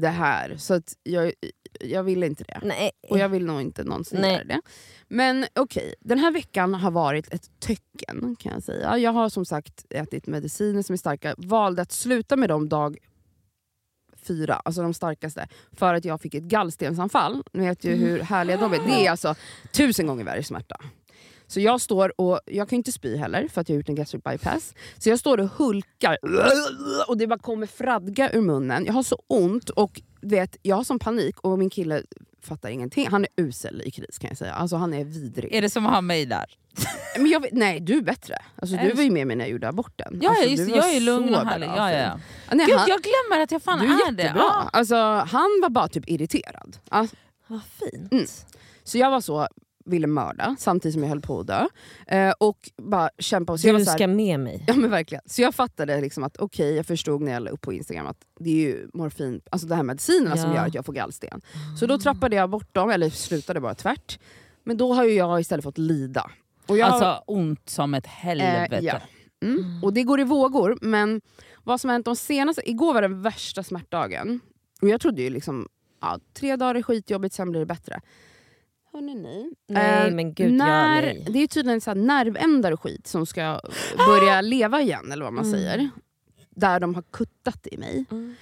det 0.00 0.08
här, 0.08 0.56
så 0.56 0.74
att 0.74 0.96
jag, 1.02 1.32
jag 1.80 2.02
vill 2.02 2.22
inte 2.22 2.44
det. 2.44 2.60
Nej. 2.62 2.90
Och 3.08 3.18
jag 3.18 3.28
vill 3.28 3.46
nog 3.46 3.60
inte 3.60 3.84
någonsin 3.84 4.20
Nej. 4.20 4.32
göra 4.32 4.44
det. 4.44 4.60
Men 5.08 5.46
okej, 5.54 5.94
den 6.00 6.18
här 6.18 6.30
veckan 6.30 6.74
har 6.74 6.90
varit 6.90 7.34
ett 7.34 7.50
töcken 7.60 8.36
kan 8.38 8.52
jag 8.52 8.62
säga. 8.62 8.98
Jag 8.98 9.12
har 9.12 9.28
som 9.28 9.44
sagt 9.44 9.86
ätit 9.90 10.26
mediciner 10.26 10.82
som 10.82 10.92
är 10.92 10.96
starka, 10.96 11.34
valde 11.38 11.82
att 11.82 11.92
sluta 11.92 12.36
med 12.36 12.48
dem 12.48 12.68
dag 12.68 12.98
fyra, 14.22 14.54
alltså 14.54 14.82
de 14.82 14.94
starkaste, 14.94 15.48
för 15.72 15.94
att 15.94 16.04
jag 16.04 16.20
fick 16.20 16.34
ett 16.34 16.42
gallstensanfall. 16.42 17.42
Ni 17.52 17.66
vet 17.66 17.84
ju 17.84 17.96
hur 17.96 18.20
härliga 18.20 18.56
de 18.56 18.72
är. 18.72 18.78
Det 18.78 19.06
är 19.06 19.10
alltså 19.10 19.34
tusen 19.72 20.06
gånger 20.06 20.24
värre 20.24 20.42
smärta. 20.42 20.76
Så 21.48 21.60
jag 21.60 21.80
står 21.80 22.20
och, 22.20 22.40
jag 22.46 22.68
kan 22.68 22.76
inte 22.76 22.92
spy 22.92 23.16
heller 23.16 23.48
för 23.48 23.60
att 23.60 23.68
jag 23.68 23.74
har 23.74 23.78
gjort 23.78 23.88
en 23.88 23.94
gastric 23.94 24.22
bypass. 24.24 24.74
Så 24.98 25.08
jag 25.08 25.18
står 25.18 25.40
och 25.40 25.48
hulkar 25.48 26.18
och 27.08 27.16
det 27.16 27.26
bara 27.26 27.38
kommer 27.38 27.66
fradga 27.66 28.30
ur 28.32 28.40
munnen. 28.40 28.84
Jag 28.86 28.92
har 28.92 29.02
så 29.02 29.22
ont 29.26 29.70
och 29.70 30.00
vet, 30.20 30.56
jag 30.62 30.76
har 30.76 30.84
sån 30.84 30.98
panik 30.98 31.40
och 31.40 31.58
min 31.58 31.70
kille 31.70 32.02
fattar 32.42 32.68
ingenting. 32.68 33.08
Han 33.10 33.24
är 33.24 33.28
usel 33.36 33.82
i 33.84 33.90
kris 33.90 34.18
kan 34.18 34.28
jag 34.28 34.38
säga. 34.38 34.52
Alltså 34.54 34.76
han 34.76 34.94
är 34.94 35.04
vidrig. 35.04 35.54
Är 35.54 35.62
det 35.62 35.70
som 35.70 35.86
att 35.86 35.92
ha 35.92 36.00
mig 36.00 36.26
där? 36.26 36.44
Men 37.16 37.26
jag 37.30 37.40
vet, 37.40 37.52
nej 37.52 37.80
du 37.80 37.96
är 37.98 38.02
bättre. 38.02 38.34
Alltså, 38.56 38.76
du 38.76 38.92
var 38.92 39.02
ju 39.02 39.10
med 39.10 39.26
mig 39.26 39.36
när 39.36 39.44
jag 39.44 39.52
gjorde 39.52 39.68
aborten. 39.68 40.18
Ja, 40.22 40.30
alltså, 40.30 40.48
just, 40.48 40.76
jag 40.76 40.94
är 40.94 41.00
lugn 41.00 41.34
och 41.34 41.46
härlig. 41.46 41.66
Ja, 41.66 41.90
ja, 41.92 41.96
det. 41.96 42.02
ja. 42.02 42.20
Nej, 42.56 42.66
Gud, 42.66 42.76
han, 42.76 42.88
jag 42.88 43.00
glömmer 43.02 43.42
att 43.42 43.50
jag 43.50 43.62
fan 43.62 43.78
du 43.78 43.84
är 43.86 44.08
är 44.08 44.12
det. 44.12 44.22
jättebra. 44.22 44.42
Ja. 44.42 44.70
Alltså, 44.72 44.94
han 45.28 45.58
var 45.62 45.68
bara 45.68 45.88
typ 45.88 46.08
irriterad. 46.08 46.76
Alltså, 46.88 47.16
Vad 47.46 47.60
fint. 47.62 48.12
Mm. 48.12 48.24
Så 48.84 48.98
jag 48.98 49.10
var 49.10 49.20
så, 49.20 49.48
ville 49.88 50.06
mörda 50.06 50.56
samtidigt 50.58 50.92
som 50.94 51.02
jag 51.02 51.08
höll 51.08 51.20
på 51.20 51.40
att 51.40 51.46
dö. 51.46 51.66
Eh, 52.06 52.32
och 52.40 52.70
bara 52.82 53.10
kämpa. 53.18 53.58
Så 53.58 53.66
jag 53.68 53.72
var 53.72 53.78
Du 53.78 53.84
så 53.84 53.90
här, 53.90 53.98
ska 53.98 54.06
med 54.06 54.40
mig. 54.40 54.64
Ja 54.66 54.74
men 54.76 54.90
verkligen. 54.90 55.22
Så 55.26 55.42
jag 55.42 55.54
fattade 55.54 56.00
liksom 56.00 56.24
att 56.24 56.36
okej, 56.36 56.74
jag 56.76 56.86
förstod 56.86 57.20
när 57.22 57.32
jag 57.32 57.42
la 57.42 57.50
upp 57.50 57.60
på 57.60 57.72
Instagram 57.72 58.06
att 58.06 58.18
det 58.40 58.50
är 58.50 58.54
ju 58.54 58.88
morfin, 58.94 59.40
alltså 59.50 59.66
de 59.68 59.74
här 59.74 59.82
medicinerna 59.82 60.36
som 60.36 60.50
Ja. 60.50 60.56
gör 60.56 60.66
att 60.66 60.74
jag 60.74 60.86
får 60.86 60.92
gallsten. 60.92 61.40
Så 61.80 61.86
då 61.86 61.98
trappade 61.98 62.36
jag 62.36 62.50
bort 62.50 62.74
dem, 62.74 62.90
eller 62.90 63.10
slutade 63.10 63.60
bara 63.60 63.74
tvärt. 63.74 64.18
Men 64.64 64.76
då 64.76 64.92
har 64.94 65.04
ju 65.04 65.12
jag 65.14 65.40
istället 65.40 65.62
fått 65.64 65.78
lida. 65.78 66.30
Och 66.66 66.78
jag, 66.78 66.88
Alltså 66.88 67.22
ont 67.26 67.68
som 67.68 67.94
ett 67.94 68.06
helvete. 68.06 68.76
Eh, 68.76 68.84
ja. 68.84 69.00
mm. 69.42 69.84
Och 69.84 69.92
det 69.92 70.02
går 70.02 70.20
i 70.20 70.24
vågor, 70.24 70.78
men 70.80 71.20
vad 71.64 71.80
som 71.80 71.88
har 71.88 71.92
hänt 71.94 72.04
de 72.06 72.16
senaste... 72.16 72.70
Igår 72.70 72.94
var 72.94 73.02
den 73.02 73.22
värsta 73.22 73.62
smärtdagen. 73.62 74.40
Och 74.82 74.88
jag 74.88 75.00
trodde 75.00 75.22
ju 75.22 75.30
liksom, 75.30 75.68
ja, 76.00 76.18
tre 76.34 76.56
dagar 76.56 76.74
är 76.74 76.82
skitjobbigt, 76.82 77.34
sen 77.34 77.50
blir 77.50 77.60
det 77.60 77.66
bättre. 77.66 78.00
Hörrni 78.92 79.14
ni. 79.14 79.50
Nej 79.68 80.08
Eh, 80.08 80.14
men 80.14 80.34
gud, 80.34 80.52
när, 80.52 81.02
ja, 81.02 81.12
nej. 81.12 81.26
Det 81.30 81.38
är 81.38 81.46
tydligen 81.46 81.80
så 81.80 81.90
här 81.90 81.94
nervändar 81.94 82.72
och 82.72 82.80
skit 82.82 83.06
som 83.06 83.26
ska 83.26 83.60
börja 84.06 84.40
leva 84.40 84.80
igen, 84.82 85.12
eller 85.12 85.24
vad 85.24 85.32
man 85.32 85.44
Mm. 85.44 85.58
säger. 85.60 85.90
Där 86.50 86.80
de 86.80 86.94
har 86.94 87.02
kuttat 87.12 87.66
i 87.66 87.76
mig. 87.76 88.04
Mm. 88.10 88.34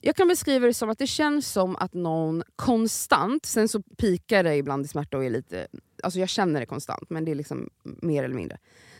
Jag 0.00 0.16
kan 0.16 0.28
beskriva 0.28 0.66
det 0.66 0.74
som 0.74 0.90
att 0.90 0.98
det 0.98 1.06
känns 1.06 1.52
som 1.52 1.76
att 1.76 1.94
någon 1.94 2.42
konstant, 2.56 3.46
sen 3.46 3.68
så 3.68 3.82
pikar 3.82 4.44
det 4.44 4.56
ibland 4.56 4.84
i 4.84 4.88
smärta 4.88 5.16
och 5.16 5.24
är 5.24 5.30
lite, 5.30 5.66
alltså 6.02 6.18
jag 6.20 6.28
känner 6.28 6.60
det 6.60 6.66
konstant 6.66 7.10
men 7.10 7.24
det 7.24 7.30
är 7.30 7.34
liksom 7.34 7.70
mer 7.82 8.24
eller 8.24 8.34
mindre. 8.34 8.58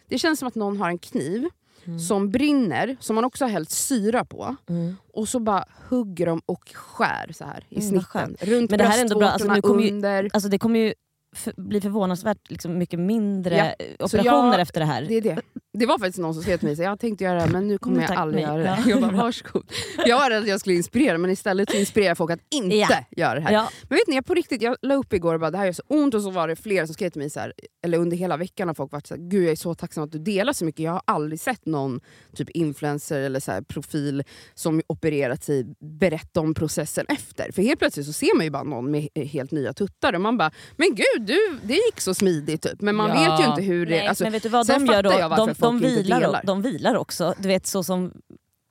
Det 0.09 0.19
känns 0.19 0.38
som 0.38 0.49
att 0.49 0.55
någon 0.55 0.76
har 0.76 0.88
en 0.88 0.99
kniv 0.99 1.49
Mm. 1.87 1.99
som 1.99 2.31
brinner, 2.31 2.97
som 3.00 3.14
man 3.14 3.25
också 3.25 3.45
har 3.45 3.50
hällt 3.50 3.71
syra 3.71 4.25
på 4.25 4.57
Mm. 4.69 4.97
och 5.12 5.28
så 5.28 5.40
bara 5.40 5.64
hugger 5.88 6.26
de 6.26 6.43
och 6.47 6.69
skär 6.75 7.33
så 7.33 7.45
här 7.45 7.64
i 7.69 7.76
Mm, 7.76 7.88
snitten. 7.88 8.37
Runt 8.40 8.71
Men 8.71 8.78
det 8.78 8.85
här 8.85 8.99
är 8.99 9.02
ändå 9.02 9.19
bra, 9.19 9.28
alltså, 9.28 9.52
nu 9.52 9.61
kommer 9.62 9.83
ju- 9.83 9.90
under. 9.93 10.31
Alltså 10.33 10.49
det 10.49 10.59
kommer 10.59 10.78
ju 10.81 10.95
f- 11.37 11.55
bli 11.57 11.81
förvånansvärt 11.81 12.50
liksom, 12.50 12.78
mycket 12.78 13.00
mindre 13.00 13.57
Ja, 13.57 13.64
eh, 13.64 14.05
operationer 14.07 14.52
jag- 14.52 14.61
efter 14.61 14.81
det 14.81 14.87
här. 14.87 15.02
Det 15.09 15.14
är 15.14 15.21
det. 15.21 15.38
Det 15.78 15.87
var 15.87 15.99
faktiskt 15.99 16.18
någon 16.18 16.35
som 16.35 16.42
skrev 16.42 16.56
till 16.59 16.66
mig 16.68 16.76
så 16.76 16.83
jag 16.83 17.00
tänkte 17.00 17.25
göra 17.25 17.35
det 17.35 17.40
här, 17.40 17.49
men 17.49 17.68
nu 17.68 17.78
kommer 17.78 17.97
Mm, 17.97 18.02
jag 18.02 18.09
tack, 18.09 18.18
aldrig 18.18 18.45
nej. 18.47 18.54
göra 18.54 18.62
det. 18.62 18.83
Ja. 18.85 18.90
Jag 18.90 19.00
bara, 19.00 19.12
varsågod. 19.12 19.71
Jag 20.06 20.16
var 20.18 20.30
rädd 20.30 20.42
att 20.42 20.49
jag 20.49 20.61
skulle 20.61 20.76
inspirera 20.76 21.18
men 21.18 21.30
istället 21.30 21.75
inspirerar 21.75 22.09
jag 22.11 22.18
folk 22.18 22.30
att 22.30 22.40
inte 22.50 22.76
Ja. 22.76 22.88
göra 23.16 23.35
det 23.35 23.40
här. 23.40 23.52
Ja. 23.52 23.68
Men 23.83 23.97
vet 23.97 24.09
ni, 24.09 24.14
jag 24.14 24.26
på 24.26 24.35
riktigt, 24.35 24.62
jag 24.62 24.76
la 24.83 24.95
upp 24.95 25.12
igår 25.12 25.35
och 25.35 25.40
bara 25.40 25.50
det 25.50 25.59
här 25.59 25.64
gör 25.64 25.73
så 25.73 25.83
ont 25.88 26.14
och 26.14 26.23
så 26.23 26.30
var 26.30 26.49
det 26.49 26.56
flera 26.56 26.87
som 26.87 26.95
skrev 26.95 27.11
till 27.11 27.21
mig 27.21 27.30
så 27.30 27.40
här, 27.40 27.52
eller 27.85 27.99
under 27.99 28.16
hela 28.16 28.37
veckan 28.37 28.68
har 28.68 28.75
folk 28.75 28.92
varit 28.92 29.06
så 29.06 29.14
här, 29.14 29.23
gud 29.23 29.45
jag 29.45 29.52
är 29.52 29.56
så 29.56 29.75
tacksam 29.75 30.04
att 30.04 30.12
du 30.12 30.18
delar 30.18 30.52
så 30.52 30.64
mycket. 30.64 30.85
Jag 30.85 30.92
har 30.92 31.02
aldrig 31.04 31.40
sett 31.40 31.66
någon 31.66 32.00
typ 32.37 32.50
influencer 32.50 33.21
eller 33.21 33.40
så 33.40 33.52
här, 33.52 33.62
profil 33.62 34.23
som 34.54 34.83
opererat 34.87 35.45
sig 35.45 35.64
berätta 36.00 36.40
om 36.40 36.54
processen 36.54 37.06
efter. 37.09 37.52
För 37.52 37.62
helt 37.62 37.78
plötsligt 37.78 38.06
så 38.06 38.12
ser 38.12 38.37
man 38.37 38.45
ju 38.45 38.50
bara 38.50 38.62
någon 38.62 38.90
med 38.90 39.09
helt 39.14 39.50
nya 39.50 39.73
tuttar 39.73 40.12
och 40.12 40.21
man 40.21 40.37
bara, 40.38 40.50
men 40.76 40.88
gud 40.95 41.26
du, 41.26 41.59
det 41.62 41.75
gick 41.75 42.00
så 42.00 42.14
smidigt 42.14 42.62
typ. 42.62 42.80
Men 42.80 42.97
man 42.97 43.11
vet 43.11 43.40
ju 43.40 43.45
inte 43.50 43.62
hur 43.62 43.87
det... 43.87 43.97
Nej, 43.97 44.06
Alltså, 44.06 44.25
men 44.25 44.33
vet 44.33 44.42
du 44.42 44.49
vad 44.49 44.66
de 44.66 44.87
gör 44.87 45.02
då? 45.02 45.11
jag 45.11 45.30
De, 45.37 45.54
de, 45.67 45.79
vilar, 45.79 46.21
delar. 46.21 46.43
de 46.45 46.63
vilar 46.63 46.95
också. 46.95 47.35
Du 47.39 47.49
vet 47.49 47.67
så 47.67 47.83
som, 47.83 48.13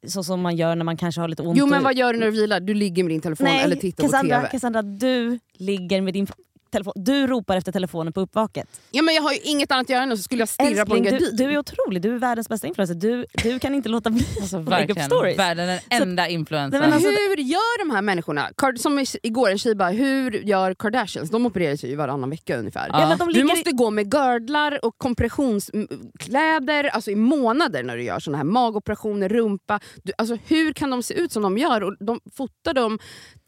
så 0.08 0.24
som 0.24 0.42
man 0.42 0.56
gör 0.56 0.76
när 0.76 0.86
man 0.86 0.98
kanske 0.98 1.22
har 1.22 1.28
lite 1.28 1.42
ont. 1.42 1.58
jo 1.58 1.66
men 1.68 1.84
vad 1.84 1.96
gör 1.96 2.14
du 2.14 2.20
när 2.20 2.26
du 2.26 2.32
vilar? 2.32 2.60
Du 2.60 2.74
ligger 2.74 3.04
med 3.04 3.12
din 3.12 3.22
telefon 3.22 3.46
Nej, 3.46 3.64
eller 3.64 3.76
tittar 3.76 4.04
Cassandra, 4.04 4.36
på 4.36 4.42
TV. 4.42 4.52
Cassandra, 4.52 4.82
du 4.82 5.40
ligger 5.54 6.02
med 6.02 6.14
din 6.14 6.28
telefon. 6.76 6.94
Du 6.96 7.28
ropar 7.28 7.58
efter 7.58 7.72
telefonen 7.72 8.14
på 8.14 8.22
uppvaket. 8.22 8.68
Ja, 8.92 9.02
men 9.02 9.16
jag 9.16 9.22
har 9.22 9.32
ju 9.34 9.40
inget 9.44 9.72
annat 9.72 9.84
att 9.86 9.90
göra 9.90 10.04
än 10.04 10.12
att 10.12 10.18
så 10.18 10.24
skulle 10.24 10.42
jag 10.42 10.50
stirra 10.50 10.86
på 10.86 10.96
en 10.96 11.06
Älskling, 11.06 11.20
du, 11.20 11.26
gardin. 11.26 11.36
du 11.48 11.54
är 11.54 11.58
otrolig, 11.58 12.02
du 12.02 12.16
är 12.16 12.20
världens 12.20 12.50
bästa 12.50 12.68
influencer. 12.68 12.96
Du, 12.96 13.26
du 13.44 13.60
kan 13.60 13.76
inte 13.76 13.90
låta 13.90 14.10
bli 14.10 14.26
Alltså, 14.42 14.58
att 14.58 14.64
lägga 14.70 14.84
upp 14.84 14.90
verkligen, 14.90 15.10
stories. 15.10 15.40
världen 15.40 15.68
den 15.68 15.80
enda 16.02 16.28
influencern. 16.28 16.94
Alltså- 16.94 17.10
hur 17.10 17.38
gör 17.38 17.86
de 17.88 17.96
här 17.96 18.02
människorna, 18.02 18.50
som 18.80 19.00
i- 19.00 19.06
igår 19.24 19.50
en 19.50 19.58
tjej 19.58 19.76
bara, 19.76 19.90
hur 19.90 20.32
gör 20.32 20.74
Kardashians? 20.74 21.30
De 21.30 21.46
opererar 21.46 21.76
sig 21.76 21.90
ju 21.90 21.96
varannan 21.96 22.30
vecka 22.30 22.58
ungefär. 22.58 22.90
Ja. 22.94 23.16
Ja, 23.20 23.26
Du 23.34 23.44
måste 23.44 23.72
gå 23.72 23.90
med 23.90 24.06
girdlar 24.14 24.86
och 24.86 24.94
kompressionskläder 24.98 26.84
alltså 26.84 27.12
i 27.12 27.16
månader 27.16 27.84
när 27.84 27.98
du 27.98 28.04
gör 28.04 28.20
såna 28.20 28.38
här 28.38 28.44
magoperationer, 28.44 29.30
rumpa. 29.30 29.80
Du, 30.04 30.12
alltså, 30.18 30.38
hur 30.48 30.74
kan 30.74 30.90
de 30.90 31.04
se 31.04 31.14
ut 31.14 31.32
som 31.32 31.44
de 31.44 31.58
gör? 31.58 31.84
Och 31.84 31.96
de 32.00 32.20
fotar 32.36 32.74
de 32.74 33.00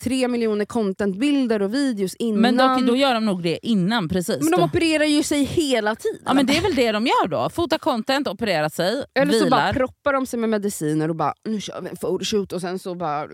tre 0.04 0.28
miljoner 0.28 0.66
contentbilder 0.66 1.62
och 1.62 1.74
videos 1.74 2.16
innan. 2.16 2.42
Men 2.42 2.58
dock, 2.58 2.88
då 2.88 2.96
gör 2.96 3.14
de 3.14 3.26
nog 3.26 3.44
det 3.44 3.60
innan 3.68 4.10
precis. 4.10 4.38
Men 4.42 4.52
de 4.52 4.58
Då- 4.58 4.64
opererar 4.64 5.04
ju 5.04 5.24
sig 5.24 5.44
hela 5.44 5.96
tiden. 5.96 6.20
ja, 6.26 6.34
men 6.34 6.46
det 6.46 6.58
är 6.58 6.62
väl 6.62 6.76
det 6.76 6.92
de 6.92 7.06
gör 7.08 7.28
då. 7.28 7.50
Fota 7.50 7.78
content, 7.78 8.28
operera 8.28 8.70
sig, 8.70 9.04
Eller 9.16 9.34
så 9.34 9.40
bara 9.50 9.62
vilar. 9.62 9.74
proppar 9.74 10.14
de 10.14 10.26
sig 10.26 10.40
med 10.40 10.50
mediciner 10.50 11.10
och 11.10 11.16
bara 11.16 11.34
nu 11.44 11.62
kör 11.62 11.82
vi 11.82 11.90
en 11.90 11.96
photoshoot 11.98 12.54
och 12.54 12.62
sen 12.62 12.80
så 12.80 12.96
bara 12.96 13.28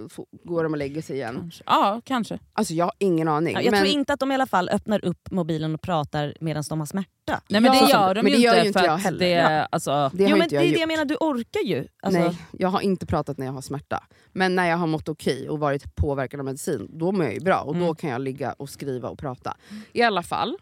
går 0.44 0.64
de 0.64 0.72
och 0.74 0.78
lägger 0.78 1.02
sig 1.02 1.16
igen. 1.16 1.36
Kanske. 1.40 1.64
Ja, 1.66 2.02
kanske. 2.06 2.40
Alltså 2.54 2.74
jag 2.74 2.86
har 2.86 2.94
ingen 3.00 3.28
aning. 3.28 3.54
Ja, 3.54 3.62
jag 3.62 3.72
men, 3.72 3.82
tror 3.84 3.94
inte 3.94 4.14
att 4.14 4.20
de 4.20 4.32
i 4.32 4.36
alla 4.36 4.46
fall 4.48 4.70
öppnar 4.70 5.06
upp 5.06 5.32
mobilen 5.32 5.74
och 5.74 5.82
pratar 5.82 6.34
medan 6.42 6.64
de 6.70 6.80
har 6.80 6.86
smärta. 6.88 7.10
Nej 7.50 7.62
men 7.62 7.64
Ja, 7.74 7.86
det 7.86 7.92
gör 7.92 8.16
de 8.16 8.22
men 8.24 8.32
ju 8.32 8.38
det 8.38 8.44
gör 8.44 8.52
inte 8.54 8.62
ju 8.62 8.68
inte 8.68 8.80
för 8.80 8.86
jag 8.86 8.98
heller. 8.98 9.20
det, 9.20 9.30
Ja. 9.30 9.68
alltså, 9.72 10.12
det 10.14 10.24
jo, 10.24 10.30
men 10.30 10.38
inte 10.44 10.48
det 10.50 10.56
jag 10.56 10.64
är 10.64 10.68
gjort. 10.68 10.76
det 10.76 10.80
jag 10.80 10.88
menar, 10.88 11.06
du 11.06 11.16
orkar 11.20 11.62
ju. 11.66 11.88
Alltså, 12.04 12.20
Nej, 12.20 12.38
jag 12.52 12.68
har 12.70 12.82
inte 12.82 13.06
pratat 13.06 13.38
när 13.38 13.46
jag 13.46 13.54
har 13.54 13.62
smärta. 13.62 14.04
Men 14.34 14.56
när 14.56 14.70
jag 14.70 14.78
har 14.78 14.88
mått 14.88 15.10
okej 15.10 15.50
och 15.50 15.60
varit 15.60 15.96
påverkad 15.96 16.40
av 16.40 16.50
medicin, 16.54 16.88
då 16.94 17.12
mår 17.12 17.24
jag 17.26 17.34
ju 17.34 17.40
bra. 17.40 17.62
Och 17.62 17.76
då 17.76 17.84
Mm. 17.84 17.96
kan 17.96 18.10
jag 18.10 18.22
ligga 18.22 18.54
och 18.54 18.70
skriva 18.70 19.10
och 19.10 19.20
prata. 19.20 19.58
I 19.94 20.02
alla 20.02 20.24
fall 20.24 20.58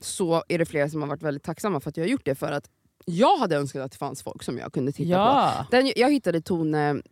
så 0.00 0.42
är 0.48 0.58
det 0.58 0.64
flera 0.66 0.88
som 0.88 1.00
har 1.02 1.08
varit 1.08 1.22
väldigt 1.22 1.42
tacksamma 1.42 1.80
för 1.80 1.90
att 1.90 1.96
jag 1.96 2.04
har 2.04 2.08
gjort 2.08 2.24
det. 2.24 2.34
För 2.34 2.52
att 2.52 2.70
jag 3.04 3.36
hade 3.38 3.56
önskat 3.56 3.82
att 3.82 3.92
det 3.92 3.98
fanns 3.98 4.22
folk 4.22 4.42
som 4.42 4.58
jag 4.58 4.72
kunde 4.72 4.92
titta 4.92 5.04
på. 5.16 5.20
ja. 5.22 5.66
Den, 5.70 5.92
jag 5.96 6.10
hittade 6.12 6.40
Tone 6.40 7.02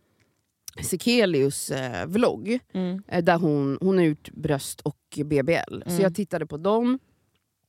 Sekelius 0.83 1.69
eh, 1.71 2.05
vlogg. 2.07 2.59
Mm. 2.73 3.03
Eh, 3.07 3.23
där 3.23 3.37
hon, 3.37 3.77
hon 3.81 3.97
har 3.97 4.05
gjort 4.05 4.29
bröst 4.31 4.81
och 4.81 4.97
BBL. 5.25 5.81
Så 5.85 5.89
Mm. 5.91 6.01
jag 6.01 6.15
tittade 6.15 6.45
på 6.45 6.57
dem. 6.57 6.99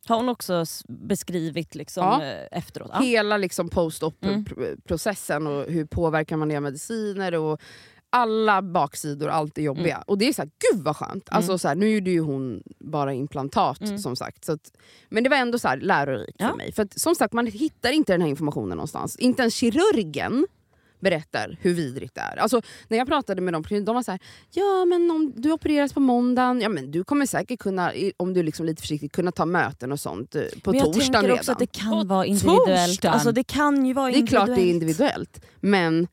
Har 0.08 0.16
hon 0.16 0.28
också 0.28 0.64
beskrivit 0.88 1.74
liksom, 1.74 2.04
Ja. 2.04 2.24
eh, 2.24 2.58
efteråt? 2.58 2.90
Ja. 2.92 3.00
Hela 3.00 3.36
liksom 3.36 3.64
Mm. 3.64 3.70
post-op-processen 3.74 5.46
och 5.46 5.64
hur 5.64 5.84
påverkar 5.84 6.36
man 6.36 6.48
det 6.48 6.56
av 6.56 6.62
mediciner 6.62 7.34
och 7.34 7.60
alla 8.16 8.62
baksidor, 8.62 9.28
allt 9.28 9.58
är 9.58 9.62
jobbiga. 9.62 9.94
Mm. 9.94 10.04
Och 10.06 10.18
det 10.18 10.28
är 10.28 10.32
så 10.32 10.42
här, 10.42 10.50
gud 10.72 10.82
vad 10.84 10.96
skönt. 10.96 11.24
Alltså, 11.30 11.58
så 11.58 11.68
här, 11.68 11.74
nu 11.74 11.88
gjorde 11.88 12.10
ju 12.10 12.20
hon 12.20 12.62
bara 12.80 13.12
implantat 13.14 13.80
Mm. 13.80 13.98
som 13.98 14.16
sagt. 14.16 14.44
Så 14.44 14.52
att, 14.52 14.72
men 15.08 15.22
det 15.24 15.30
var 15.30 15.36
ändå 15.36 15.58
så 15.58 15.68
här, 15.68 15.76
lärorikt 15.80 16.36
Ja. 16.38 16.48
för 16.48 16.56
mig. 16.56 16.72
För 16.72 16.82
att, 16.82 16.98
som 17.00 17.14
sagt, 17.14 17.32
man 17.32 17.46
hittar 17.46 17.90
inte 17.92 18.12
den 18.12 18.20
här 18.20 18.28
informationen 18.28 18.76
någonstans. 18.76 19.16
Inte 19.16 19.42
ens 19.42 19.54
kirurgen 19.54 20.46
berättar 21.00 21.56
hur 21.60 21.74
vidrigt 21.74 22.14
det 22.14 22.20
är. 22.20 22.36
Alltså, 22.36 22.62
när 22.88 22.98
jag 22.98 23.06
pratade 23.08 23.40
med 23.40 23.52
dem, 23.54 23.64
de 23.70 23.94
var 23.94 24.02
så 24.02 24.10
här, 24.10 24.20
ja 24.50 24.84
men 24.84 25.10
om 25.10 25.32
du 25.36 25.52
opereras 25.52 25.92
på 25.92 26.00
måndagen, 26.00 26.60
ja, 26.60 26.68
men 26.68 26.90
du 26.90 27.04
kommer 27.04 27.26
säkert 27.26 27.58
kunna, 27.60 27.92
om 28.16 28.34
du 28.34 28.40
är 28.40 28.44
liksom 28.44 28.66
lite 28.66 28.80
försiktig, 28.82 29.12
kunna 29.12 29.32
ta 29.32 29.46
möten 29.46 29.92
och 29.92 30.00
sånt 30.00 30.34
eh, 30.34 30.42
på 30.64 30.70
Men 30.70 30.78
jag 30.78 30.84
torsdagen 30.86 31.12
tänker 31.12 31.22
redan. 31.22 31.38
också 31.38 31.52
att 31.52 31.58
det 31.58 31.66
kan 31.66 31.90
På 31.90 32.04
vara 32.04 32.26
individuellt. 32.26 32.88
torsdagen? 32.90 33.14
Alltså, 33.14 33.32
det 33.32 33.44
kan 33.44 33.86
ju 33.86 33.92
vara 33.94 34.10
Det 34.12 34.18
är 34.18 34.26
klart 34.26 34.48
individuellt. 34.48 34.56
det 34.56 34.62
är 34.62 34.70
individuellt, 34.70 35.44
men 35.60 36.08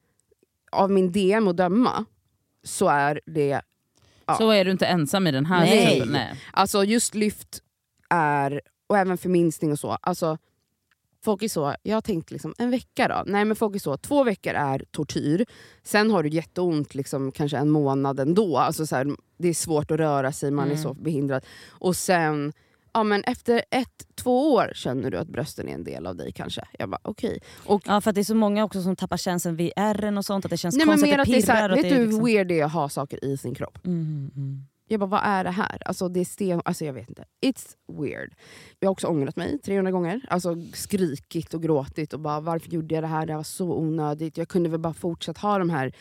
av 0.74 0.92
min 0.92 1.12
DM 1.12 1.48
att 1.48 1.58
döma 1.58 2.06
så 2.64 2.88
är 2.88 3.22
det... 3.26 3.62
Ja. 4.26 4.36
Så 4.38 4.50
är 4.50 4.66
du 4.66 4.72
inte 4.72 4.86
ensam 4.86 5.28
i 5.28 5.32
den 5.32 5.46
här 5.46 5.60
Nej. 5.60 5.94
typen. 5.94 6.10
Nej. 6.14 6.36
Alltså 6.54 6.84
just 6.84 7.16
lyft 7.16 7.62
är, 8.10 8.62
och 8.88 8.98
även 8.98 9.18
förminskning 9.18 9.72
och 9.72 9.80
så. 9.80 9.92
Alltså, 9.92 10.38
folk 11.24 11.44
är 11.44 11.48
så, 11.50 11.76
jag 11.84 11.96
har 11.96 12.02
tänkt 12.02 12.32
liksom, 12.32 12.54
en 12.58 12.72
vecka 12.72 13.08
då? 13.08 13.24
Nej 13.26 13.46
men 13.46 13.56
folk 13.56 13.76
är 13.76 13.80
så, 13.80 13.98
två 13.98 14.24
veckor 14.24 14.54
är 14.54 14.86
tortyr. 14.92 15.46
Sen 15.84 16.12
har 16.12 16.24
du 16.24 16.30
jätteont 16.30 16.96
liksom, 16.96 17.32
kanske 17.32 17.58
en 17.58 17.70
månad 17.70 18.20
ändå. 18.20 18.58
Alltså, 18.58 18.88
så 18.88 18.96
här, 18.96 19.08
det 19.38 19.48
är 19.48 19.54
svårt 19.54 19.92
att 19.92 19.98
röra 20.00 20.32
sig, 20.32 20.52
man 20.52 20.66
är 20.66 20.72
Mm. 20.72 20.84
så 20.84 20.94
behindrad. 20.94 21.46
Och 21.70 21.96
sen 21.96 22.54
ja, 22.94 23.04
men 23.04 23.24
efter 23.24 23.64
ett, 23.72 24.08
två 24.16 24.54
år 24.54 24.72
känner 24.76 25.12
du 25.12 25.18
att 25.18 25.28
brösten 25.28 25.70
är 25.70 25.74
en 25.74 25.84
del 25.84 26.08
av 26.08 26.16
dig 26.16 26.32
kanske. 26.32 26.62
Jag 26.80 26.90
bara 26.90 27.00
okej. 27.04 27.40
Och 27.66 27.82
Ja 27.86 28.02
för 28.02 28.10
att 28.10 28.16
det 28.16 28.22
är 28.22 28.26
så 28.26 28.36
många 28.36 28.64
också 28.64 28.82
som 28.82 28.96
tappar 28.96 29.18
känslan 29.18 29.56
vid 29.56 29.72
ärren 29.76 30.18
och 30.18 30.26
sånt, 30.26 30.46
att 30.46 30.52
det 30.52 30.58
känns 30.58 30.76
Nej, 30.76 30.86
men 30.86 30.94
konstigt 30.94 31.10
mer 31.12 31.20
att 31.20 31.22
att 31.22 31.28
det 31.28 31.34
det 31.34 31.38
är 31.38 31.42
så 31.42 31.48
pirrar. 31.48 31.60
här, 31.62 31.70
vet 31.76 31.82
det 31.84 31.90
du 31.90 31.96
är 31.96 32.00
hur 32.00 32.06
liksom... 32.06 32.26
weird 32.26 32.48
det 32.48 32.60
är 32.60 32.66
att 32.66 32.72
ha 32.72 32.90
saker 32.90 33.26
i 33.26 33.38
sin 33.38 33.56
kropp? 33.56 33.86
Mm, 33.86 34.32
mm. 34.36 34.64
Jag 34.88 35.00
bara, 35.00 35.06
vad 35.10 35.22
är 35.24 35.44
det 35.44 35.52
här? 35.52 35.82
Alltså 35.86 36.08
det 36.10 36.20
är 36.20 36.26
sten... 36.26 36.62
Alltså 36.66 36.86
jag 36.86 36.94
vet 36.94 37.10
inte. 37.10 37.26
It's 37.46 37.68
weird. 38.02 38.34
Jag 38.80 38.88
har 38.88 38.92
också 38.92 39.08
ångrat 39.08 39.36
mig 39.36 39.60
300 39.60 39.92
gånger. 39.92 40.22
Alltså 40.30 40.56
skrikit 40.74 41.54
och 41.54 41.62
gråtit 41.64 42.14
och 42.14 42.20
bara 42.20 42.40
varför 42.40 42.70
gjorde 42.70 42.96
jag 42.96 43.04
det 43.04 43.08
här? 43.08 43.26
Det 43.26 43.36
var 43.36 43.44
så 43.44 43.74
onödigt. 43.74 44.38
Jag 44.38 44.48
kunde 44.48 44.70
väl 44.70 44.80
bara 44.80 44.94
fortsatt 44.94 45.38
ha 45.38 45.58
de 45.60 45.70
här 45.70 45.94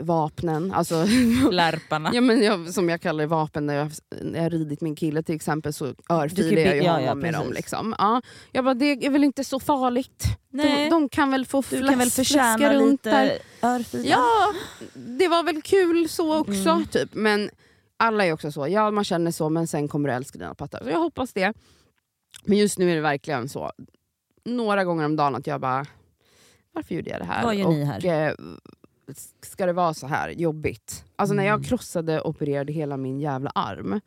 vapnen. 0.00 0.72
Alltså, 0.72 1.06
Lärparna. 1.50 2.10
ja, 2.14 2.20
men 2.20 2.42
jag, 2.42 2.74
som 2.74 2.88
jag 2.88 3.00
kallar 3.00 3.20
det, 3.24 3.26
vapen. 3.26 3.66
När 3.66 3.74
jag, 3.74 3.90
när 4.22 4.42
jag 4.42 4.52
ridit 4.52 4.80
min 4.80 4.96
kille 4.96 5.22
till 5.22 5.34
exempel 5.34 5.72
så 5.72 5.94
örfilar 6.10 6.62
jag 6.62 6.76
ju 6.76 6.82
ja, 6.82 6.92
honom 6.92 7.06
ja, 7.06 7.14
med 7.14 7.34
dem. 7.34 7.52
Liksom. 7.52 7.94
Ja, 7.98 8.22
jag 8.52 8.64
bara, 8.64 8.74
det 8.74 9.06
är 9.06 9.10
väl 9.10 9.24
inte 9.24 9.44
så 9.44 9.60
farligt. 9.60 10.24
De, 10.48 10.56
Nej. 10.56 10.90
de 10.90 11.08
kan 11.08 11.30
väl 11.30 11.46
få 11.46 11.62
Du 11.70 11.88
kan 11.88 11.98
väl 11.98 12.10
förtjäna 12.10 12.74
runt 12.74 13.02
där. 13.02 13.24
lite 13.24 13.38
örfila? 13.62 14.04
Ja, 14.08 14.52
det 14.94 15.28
var 15.28 15.42
väl 15.42 15.62
kul 15.62 16.08
så 16.08 16.38
också. 16.38 16.70
Mm. 16.70 16.86
Typ. 16.86 17.14
Men 17.14 17.50
alla 17.96 18.26
är 18.26 18.32
också 18.32 18.52
så. 18.52 18.68
Ja, 18.68 18.90
man 18.90 19.04
känner 19.04 19.30
så, 19.30 19.48
men 19.48 19.66
sen 19.66 19.88
kommer 19.88 20.08
du 20.08 20.14
älska 20.14 20.38
dina 20.38 20.54
pattar. 20.54 20.84
Så 20.84 20.90
jag 20.90 20.98
hoppas 20.98 21.32
det. 21.32 21.52
Men 22.44 22.58
just 22.58 22.78
nu 22.78 22.90
är 22.90 22.94
det 22.94 23.00
verkligen 23.00 23.48
så. 23.48 23.72
Några 24.44 24.84
gånger 24.84 25.04
om 25.04 25.16
dagen 25.16 25.34
att 25.34 25.46
jag 25.46 25.60
bara, 25.60 25.86
varför 26.72 26.94
gjorde 26.94 27.10
jag 27.10 27.20
det 27.20 27.24
här? 27.24 27.44
Vad 27.44 27.54
gör 27.54 27.66
och, 27.66 27.72
ni 27.72 27.84
här? 27.84 28.28
Eh, 28.28 28.34
ska 29.42 29.66
det 29.66 29.72
vara 29.72 29.94
så 29.94 30.06
här 30.06 30.28
jobbigt? 30.30 31.04
Alltså 31.16 31.34
när 31.34 31.44
jag 31.44 31.54
Mm. 31.54 31.64
krossade 31.64 32.20
och 32.20 32.28
opererade 32.30 32.72
hela 32.72 32.96
min 32.96 33.20
jävla 33.20 33.50
arm 33.50 34.00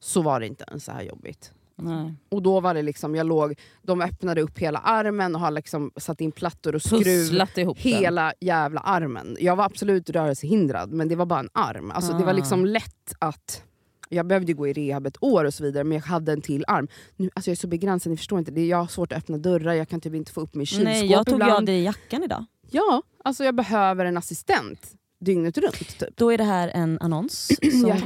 så 0.00 0.22
var 0.22 0.40
det 0.40 0.46
inte 0.46 0.64
ens 0.68 0.84
så 0.84 0.92
här 0.92 1.02
jobbigt. 1.02 1.52
Nej. 1.76 2.14
Och 2.28 2.42
då 2.42 2.60
var 2.60 2.74
det 2.74 2.82
liksom, 2.82 3.14
jag 3.14 3.26
låg, 3.26 3.54
de 3.82 4.00
öppnade 4.00 4.40
upp 4.42 4.58
hela 4.58 4.78
armen 4.78 5.34
och 5.34 5.40
har 5.40 5.50
liksom 5.50 5.90
satt 5.96 6.20
in 6.20 6.32
plattor 6.32 6.74
och 6.74 6.82
skruv 6.82 7.32
ihop 7.58 7.76
den. 7.82 7.92
hela 7.92 8.32
jävla 8.40 8.80
armen. 8.80 9.36
Jag 9.40 9.56
var 9.56 9.64
absolut 9.64 10.10
rörelsehindrad 10.10 10.92
men 10.92 11.08
det 11.08 11.16
var 11.16 11.26
bara 11.26 11.40
en 11.40 11.48
arm. 11.52 11.90
Alltså, 11.90 12.12
Det 12.12 12.24
var 12.24 12.32
Ah. 12.32 12.36
liksom 12.36 12.66
lätt 12.66 13.14
att... 13.18 13.64
Jag 14.08 14.26
behövde 14.26 14.52
gå 14.52 14.68
i 14.68 14.72
rehab 14.72 15.06
ett 15.06 15.16
år 15.22 15.44
och 15.44 15.54
så 15.54 15.64
vidare 15.64 15.84
men 15.84 15.98
jag 15.98 16.04
hade 16.04 16.32
en 16.32 16.40
till 16.40 16.64
arm. 16.68 16.88
Nu, 17.16 17.30
alltså 17.34 17.50
jag 17.50 17.52
är 17.54 17.60
så 17.60 17.66
begränsad, 17.68 18.10
ni 18.10 18.16
förstår 18.16 18.38
inte. 18.38 18.50
Det 18.50 18.60
är, 18.60 18.66
jag 18.66 18.76
har 18.78 18.86
svårt 18.86 19.12
att 19.12 19.18
öppna 19.18 19.38
dörrar, 19.38 19.72
jag 19.72 19.88
kan 19.88 20.00
typ 20.00 20.14
inte 20.14 20.32
få 20.32 20.40
upp 20.40 20.54
min 20.54 20.66
kylskåp 20.66 20.84
Nej, 20.84 21.06
jag 21.06 21.26
tog 21.26 21.34
ibland. 21.34 21.52
av 21.52 21.64
dig 21.64 21.82
jackan 21.82 22.22
idag. 22.22 22.44
Ja, 22.72 23.02
alltså 23.24 23.44
jag 23.44 23.54
behöver 23.54 24.04
en 24.04 24.16
assistent 24.16 24.94
dygnet 25.20 25.58
runt. 25.58 25.98
Typ. 25.98 26.16
Då 26.16 26.32
är 26.32 26.38
det 26.38 26.44
här 26.44 26.68
en 26.68 26.98
annons. 27.00 27.46
Som 27.80 27.88
Ja. 27.88 27.96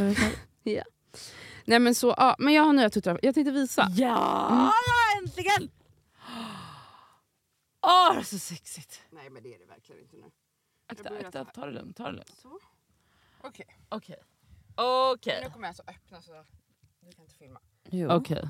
du- 0.64 0.82
Nej, 1.68 1.78
men, 1.78 1.94
så, 1.94 2.14
ja, 2.16 2.36
men 2.38 2.54
jag 2.54 2.62
har 2.62 2.72
nya 2.72 2.90
tuttar, 2.90 3.20
jag 3.22 3.34
tänkte 3.34 3.50
visa. 3.52 3.88
Ja, 3.96 4.48
Mm. 4.52 5.24
äntligen! 5.24 5.70
Åh, 7.86 8.12
det 8.14 8.18
är 8.20 8.22
så 8.22 8.38
sexigt. 8.38 9.02
Nej 9.10 9.30
men 9.30 9.42
det 9.42 9.54
är 9.54 9.58
det 9.58 9.64
verkligen 9.64 10.02
inte 10.02 10.16
nu. 10.16 10.22
Akta, 10.86 11.10
akta, 11.26 11.44
ta 11.44 11.66
det 11.66 11.72
lugnt. 11.72 11.96
Ta 11.96 12.04
det 12.04 12.12
lugnt. 12.12 12.34
Så. 12.42 12.58
Okej, 13.40 13.66
Okej. 13.88 14.16
Okej. 14.74 15.40
nu 15.44 15.50
kommer 15.50 15.64
jag 15.64 15.68
alltså 15.70 15.82
öppna 15.86 16.22
så 16.22 16.32
du 17.00 17.12
kan 17.12 17.24
inte 17.24 17.34
filma. 17.34 17.60
Jo. 17.90 18.10
Okej. 18.10 18.48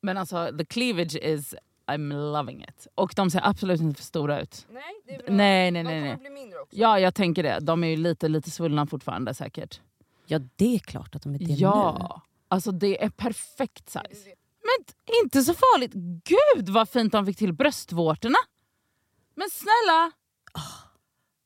Men 0.00 0.16
alltså, 0.18 0.56
the 0.58 0.64
cleavage 0.64 1.14
is... 1.16 1.54
I'm 1.86 2.32
loving 2.32 2.62
it. 2.68 2.86
Och 2.94 3.12
de 3.16 3.30
ser 3.30 3.40
absolut 3.48 3.80
inte 3.80 3.96
för 3.96 4.04
stora 4.04 4.40
ut. 4.40 4.66
Nej, 4.70 4.82
det 5.06 5.14
är 5.14 5.30
Nej, 5.30 5.70
nej, 5.70 5.82
nej. 5.82 6.00
nej. 6.00 6.16
bli 6.16 6.30
mindre 6.30 6.58
också. 6.60 6.76
Ja, 6.76 6.98
jag 7.00 7.14
tänker 7.14 7.42
det. 7.42 7.58
De 7.60 7.84
är 7.84 7.88
ju 7.88 7.96
lite, 7.96 8.28
lite 8.28 8.50
svullna 8.50 8.86
fortfarande 8.86 9.34
säkert. 9.34 9.80
Ja, 10.26 10.38
det 10.56 10.74
är 10.74 10.78
klart 10.78 11.14
att 11.14 11.22
de 11.22 11.34
är 11.34 11.38
det 11.38 11.46
nu. 11.46 11.54
Ja, 11.54 12.22
alltså 12.48 12.72
det 12.72 13.04
är 13.04 13.08
perfekt 13.10 13.88
size. 13.90 14.26
Men 14.62 14.84
inte 15.24 15.42
så 15.42 15.54
farligt. 15.54 15.92
Gud 16.24 16.68
vad 16.68 16.88
fint 16.88 17.12
de 17.12 17.26
fick 17.26 17.36
till 17.38 17.52
bröstvårtorna. 17.52 18.38
Men 19.34 19.48
snälla 19.50 20.12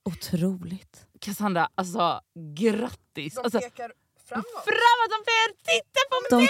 Otroligt. 0.04 1.06
Cassandra, 1.20 1.68
alltså 1.74 2.20
grattis. 2.56 3.34
De 3.34 3.40
Alltså, 3.44 3.58
pekar 3.60 3.92
framåt. 4.28 4.46
framåt, 4.64 5.10
de 5.14 5.18
ber 5.30 5.48
titta 5.72 6.00
på 6.10 6.16
De- 6.30 6.36
mig! 6.36 6.48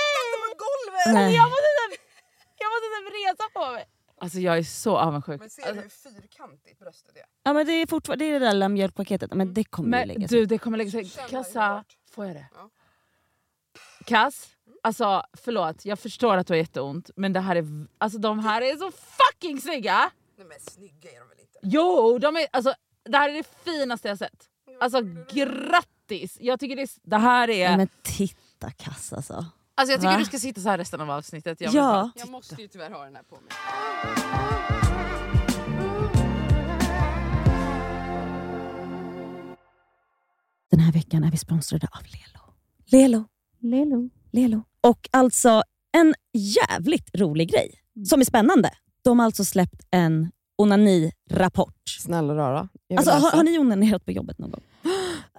Nej. 1.14 1.34
Jag 1.34 1.44
måste 1.50 1.70
jag 2.60 2.68
måste 2.72 2.86
typ 3.10 3.26
resa 3.26 3.44
på 3.52 3.72
mig. 3.72 3.84
Alltså 4.20 4.38
jag 4.38 4.58
är 4.58 4.62
så 4.62 4.96
avundsjuk. 4.98 5.40
Men 5.40 5.50
ser 5.50 5.62
Alltså, 5.62 5.74
du 5.74 5.82
hur 5.82 6.20
fyrkantigt 6.20 6.78
bröstet 6.78 7.16
är? 7.16 7.22
Ja, 7.42 7.52
men 7.52 7.66
det 7.66 7.72
är 7.72 7.86
fortfarande 7.86 8.24
det, 8.24 8.28
är 8.30 8.40
det 8.40 8.46
där 8.46 8.52
lilla 8.52 8.68
mjölkpaketet, 8.68 9.34
men 9.34 9.54
det 9.54 9.64
kommer 9.64 9.86
ju 9.88 9.90
men 9.90 10.08
lägga 10.08 10.28
sig. 10.28 10.38
du, 10.38 10.46
det 10.46 10.58
kommer 10.58 10.78
lägga 10.78 10.90
sig. 10.90 11.04
Kassa, 11.30 11.84
får 12.10 12.26
jag 12.26 12.36
det? 12.36 12.46
Ja. 12.54 12.70
Kass, 14.06 14.48
alltså 14.82 15.22
förlåt, 15.32 15.84
jag 15.84 15.98
förstår 15.98 16.36
att 16.36 16.46
du 16.46 16.52
har 16.52 16.58
jätteont 16.58 17.10
men 17.16 17.32
det 17.32 17.40
här 17.40 17.56
är, 17.56 17.64
alltså, 17.98 18.18
de 18.18 18.38
här 18.38 18.62
är 18.62 18.76
så 18.76 18.90
fucking 18.92 19.60
snygga! 19.60 20.10
Nej 20.36 20.46
men 20.46 20.60
snygga 20.60 21.10
är 21.10 21.20
de 21.20 21.28
väl 21.28 21.40
inte? 21.40 21.58
Jo, 21.62 22.18
de 22.18 22.36
är, 22.36 22.46
alltså, 22.52 22.74
det 23.04 23.16
här 23.18 23.28
är 23.28 23.32
det 23.34 23.46
finaste 23.64 24.08
jag 24.08 24.18
sett. 24.18 24.48
Alltså 24.80 25.00
grattis! 25.32 26.36
Jag 26.40 26.60
tycker 26.60 26.76
det, 26.76 26.82
är- 26.82 26.88
det 27.10 27.16
här 27.18 27.50
är... 27.50 27.68
Nej, 27.68 27.76
men 27.76 27.88
titta 28.02 28.70
Kass 28.70 29.12
alltså. 29.12 29.46
Alltså, 29.80 29.92
jag 29.92 30.00
tycker 30.00 30.12
Va? 30.12 30.18
du 30.18 30.24
ska 30.24 30.38
sitta 30.38 30.60
så 30.60 30.68
här 30.68 30.78
resten 30.78 31.00
av 31.00 31.10
avsnittet. 31.10 31.60
Jag 31.60 31.74
Ja. 31.74 31.82
bara- 31.82 32.10
Jag 32.16 32.28
måste 32.30 32.62
ju 32.62 32.68
tyvärr 32.68 32.90
ha 32.90 33.04
den 33.04 33.16
här 33.16 33.22
på 33.22 33.34
mig. 33.40 34.60
Den 40.70 40.80
här 40.80 40.92
veckan 40.92 41.24
är 41.24 41.30
vi 41.30 41.36
sponsrade 41.36 41.86
av 41.92 42.02
Lelo. 42.04 42.54
Lelo. 42.90 43.24
Lelo. 43.60 44.10
Lelo. 44.32 44.62
Och 44.80 45.08
alltså 45.10 45.62
en 45.92 46.14
jävligt 46.32 47.10
rolig 47.14 47.50
grej 47.50 47.74
som 48.08 48.20
är 48.20 48.24
spännande. 48.24 48.70
De 49.04 49.18
har 49.18 49.26
alltså 49.26 49.44
släppt 49.44 49.82
en 49.90 50.30
onani-rapport. 50.62 51.74
Snälla 52.00 52.34
rara. 52.34 52.68
Alltså, 52.96 53.10
har, 53.12 53.30
har 53.30 53.42
ni 53.44 53.58
onanerat 53.58 54.04
på 54.04 54.12
jobbet 54.12 54.38
någon 54.38 54.50
gång? 54.50 54.62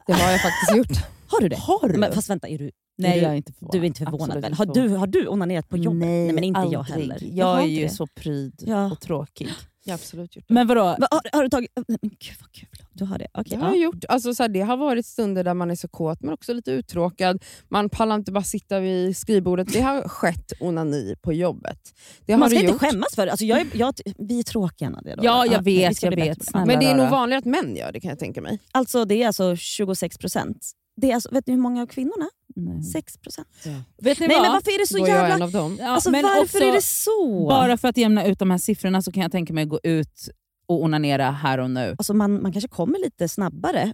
Det 0.08 0.14
har 0.14 0.32
jag 0.32 0.42
faktiskt 0.42 0.76
gjort. 0.78 1.06
Har 1.28 1.40
du 1.42 1.50
det? 1.50 1.56
Har 1.56 1.88
du? 1.90 1.98
Men, 2.00 2.14
fast 2.14 2.30
vänta, 2.30 2.48
är 2.48 2.58
du, 2.58 2.72
Nej, 2.98 3.20
är 3.20 3.24
jag 3.24 3.38
inte 3.38 3.54
du 3.72 3.78
är 3.78 3.84
inte 3.84 4.04
förvånad 4.04 4.24
Absolut 4.38 4.44
väl? 4.44 4.54
Har 4.54 4.66
du, 4.66 4.90
har 4.90 5.08
du 5.08 5.28
onanerat 5.28 5.70
på 5.70 5.78
jobbet? 5.78 6.00
Nej, 6.00 6.34
men 6.34 6.44
inte 6.44 6.60
jag 6.60 6.76
aldrig. 6.76 7.00
heller. 7.12 7.18
Jag 7.22 7.46
har 7.46 7.62
är 7.62 7.66
ju 7.66 7.84
det. 7.84 7.90
så 7.90 8.08
pryd 8.08 8.64
Ja. 8.66 8.92
och 8.92 9.00
tråkig. 9.02 9.50
Jag 9.84 9.94
absolut 9.94 10.36
gjort 10.36 10.46
det. 10.48 10.54
Men 10.54 10.68
vadå? 10.68 10.82
Va, 10.84 11.08
har, 11.12 11.22
har 11.38 11.44
du 11.44 11.50
tagit... 11.50 11.72
Men 11.76 11.98
gud 12.02 12.36
vad 12.42 12.52
kul. 12.52 12.68
Du 12.94 13.06
har 13.06 13.18
det? 13.20 13.28
Okej. 13.34 13.58
Det 13.58 13.64
har 13.64 13.72
jag 13.72 13.80
gjort. 13.80 14.06
Alltså, 14.10 14.34
så 14.34 14.44
här, 14.44 14.48
det 14.50 14.62
har 14.62 14.78
varit 14.78 15.06
stunder 15.06 15.44
där 15.44 15.54
man 15.54 15.72
är 15.72 15.76
så 15.76 15.88
kåt 15.88 16.22
men 16.22 16.34
också 16.34 16.54
lite 16.54 16.72
uttråkad. 16.72 17.44
Man 17.70 17.90
pallar 17.90 18.16
inte 18.16 18.32
bara 18.32 18.44
sitta 18.44 18.80
vid 18.80 19.18
skrivbordet. 19.18 19.74
Det 19.74 19.82
har 19.82 20.02
skett 20.02 20.54
onani 20.60 21.16
på 21.22 21.34
jobbet. 21.34 21.94
Det 22.26 22.34
har 22.34 22.40
Man 22.40 22.50
ska 22.50 22.60
inte 22.60 22.72
gjort. 22.72 22.82
skämmas 22.82 23.16
för 23.16 23.26
det. 23.26 23.32
Alltså, 23.32 23.46
jag 23.46 23.62
är, 23.62 23.68
jag, 23.74 23.94
vi 24.18 24.40
är 24.40 24.44
tråkiga 24.44 24.90
Nadia. 24.90 25.16
Ja, 25.22 25.46
jag 25.46 25.62
vi 25.64 25.78
vet, 25.78 26.04
jag 26.04 26.16
vet. 26.16 26.54
Men 26.54 26.80
det 26.80 26.86
är 26.86 26.96
nog 26.96 27.10
vanligare 27.10 27.40
att 27.40 27.46
män 27.46 27.76
gör 27.76 27.92
det 27.92 28.00
kan 28.00 28.10
jag 28.10 28.20
tänka 28.20 28.42
mig. 28.42 28.60
Alltså, 28.72 29.06
det 29.06 29.24
är 29.24 29.28
alltså 29.28 29.56
26 29.56 30.18
procent. 30.18 30.72
Det 30.96 31.12
är 31.12 31.16
alltså, 31.16 31.30
vet 31.32 31.48
ni 31.48 31.54
hur 31.54 31.62
många 31.62 31.82
av 31.82 31.86
kvinnorna? 31.88 32.30
Nej. 32.56 32.84
6 32.84 33.18
procent. 33.18 33.48
Vet 34.02 34.20
ni 34.20 34.28
Nej 34.28 34.38
vad? 34.38 34.46
men 34.46 34.52
varför 34.52 34.72
är 34.72 34.80
det 34.80 34.88
så 34.88 34.98
jag 34.98 35.10
en 35.10 35.30
jävla... 35.30 35.46
av 35.46 35.52
dem. 35.52 35.78
Ja, 35.80 35.88
Alltså, 35.88 36.12
men 36.12 36.24
varför 36.24 36.42
också, 36.44 36.58
är 36.58 36.72
det 36.74 36.82
så? 36.82 37.48
Bara 37.50 37.78
för 37.78 37.88
att 37.88 37.98
jämna 37.98 38.26
ut 38.26 38.40
de 38.40 38.52
här 38.52 38.58
siffrorna 38.58 39.02
så 39.02 39.12
kan 39.12 39.24
jag 39.24 39.32
tänka 39.32 39.54
mig 39.54 39.64
att 39.64 39.70
gå 39.70 39.80
ut 39.84 40.30
och 40.68 40.84
onanera 40.84 41.32
här 41.32 41.58
och 41.58 41.72
nu. 41.72 41.96
Alltså, 41.98 42.14
man, 42.14 42.42
man 42.42 42.52
kanske 42.52 42.68
kommer 42.70 43.00
lite 43.00 43.28
snabbare 43.30 43.94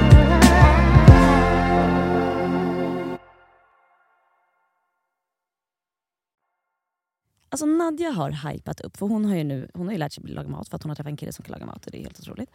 Alltså 7.51 7.65
Nadja 7.65 8.09
har 8.11 8.31
hypat 8.51 8.81
upp, 8.81 8.97
för 8.97 9.05
hon 9.05 9.25
har 9.25 9.35
ju 9.35 9.43
nu 9.43 9.69
hon 9.73 9.85
har 9.85 9.91
ju 9.93 9.97
lärt 9.97 10.13
sig 10.13 10.23
laga 10.23 10.49
mat 10.49 10.69
för 10.69 10.75
att 10.75 10.83
hon 10.83 10.89
har 10.89 10.95
träffat 10.95 11.09
en 11.09 11.17
kille 11.17 11.33
som 11.33 11.45
kan 11.45 11.51
laga 11.51 11.65
mat 11.65 11.85
och 11.85 11.91
det 11.91 11.97
är 11.97 12.03
helt 12.03 12.19
otroligt. 12.19 12.49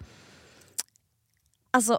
Alltså 1.70 1.98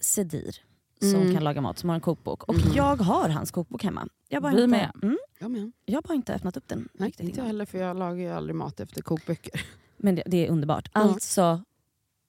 Sedir 0.00 0.56
som 1.00 1.20
Mm. 1.20 1.34
kan 1.34 1.44
laga 1.44 1.60
mat, 1.60 1.78
som 1.78 1.88
har 1.88 1.94
en 1.94 2.00
kokbok. 2.00 2.42
Och 2.44 2.54
Mm. 2.54 2.72
jag 2.74 2.96
har 2.96 3.28
hans 3.28 3.50
kokbok 3.50 3.84
hemma. 3.84 4.08
Jag 4.28 4.42
bara 4.42 4.52
Vi 4.54 4.62
inte, 4.64 4.70
med. 4.70 4.90
Mm, 5.02 5.18
Jag 5.38 5.50
med. 5.50 5.72
jag 5.84 5.94
har 5.96 6.02
bara 6.02 6.14
inte 6.14 6.34
öppnat 6.34 6.56
upp 6.56 6.68
den 6.68 6.88
Nej, 6.92 7.06
riktigt 7.08 7.26
inte 7.26 7.40
jag 7.40 7.46
heller 7.46 7.64
för 7.66 7.78
jag 7.78 7.96
lagar 7.98 8.20
ju 8.24 8.28
aldrig 8.28 8.54
mat 8.56 8.80
efter 8.80 9.02
kokböcker. 9.02 9.66
Men 9.96 10.14
det, 10.14 10.22
det 10.26 10.46
är 10.46 10.50
underbart. 10.50 10.88
Ja. 10.94 11.00
Alltså, 11.00 11.64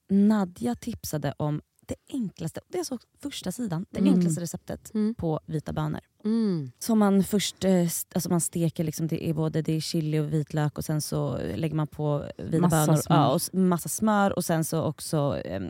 Nadja 0.09 0.75
tipsade 0.75 1.33
om 1.37 1.61
det 1.81 1.95
enklaste, 2.07 2.61
det 2.67 2.79
är 2.79 2.83
så 2.83 2.99
första 3.19 3.51
sidan, 3.51 3.85
det 3.89 3.99
Mm. 3.99 4.13
enklaste 4.13 4.41
receptet 4.41 4.93
Mm. 4.93 5.15
på 5.15 5.39
vita 5.45 5.73
bönor. 5.73 6.01
Mm. 6.25 6.71
Som 6.79 6.99
man 6.99 7.23
först 7.23 7.63
eh, 7.65 7.81
alltså 8.15 8.29
man 8.29 8.41
steker, 8.41 8.83
liksom, 8.83 9.07
det 9.07 9.29
är 9.29 9.33
både 9.33 9.61
det 9.61 9.75
är 9.75 9.79
chili 9.79 10.19
och 10.19 10.33
vitlök 10.33 10.77
och 10.77 10.85
sen 10.85 11.01
så 11.01 11.37
lägger 11.55 11.75
man 11.75 11.87
på 11.87 12.23
vita 12.37 12.61
Massa 12.61 12.85
bönor 12.85 13.01
smör. 13.01 13.15
ja, 13.17 13.27
och 13.33 13.41
massa 13.59 13.89
smör 13.89 14.35
och 14.37 14.45
sen 14.45 14.63
så 14.65 14.81
också 14.83 15.37
eh, 15.45 15.61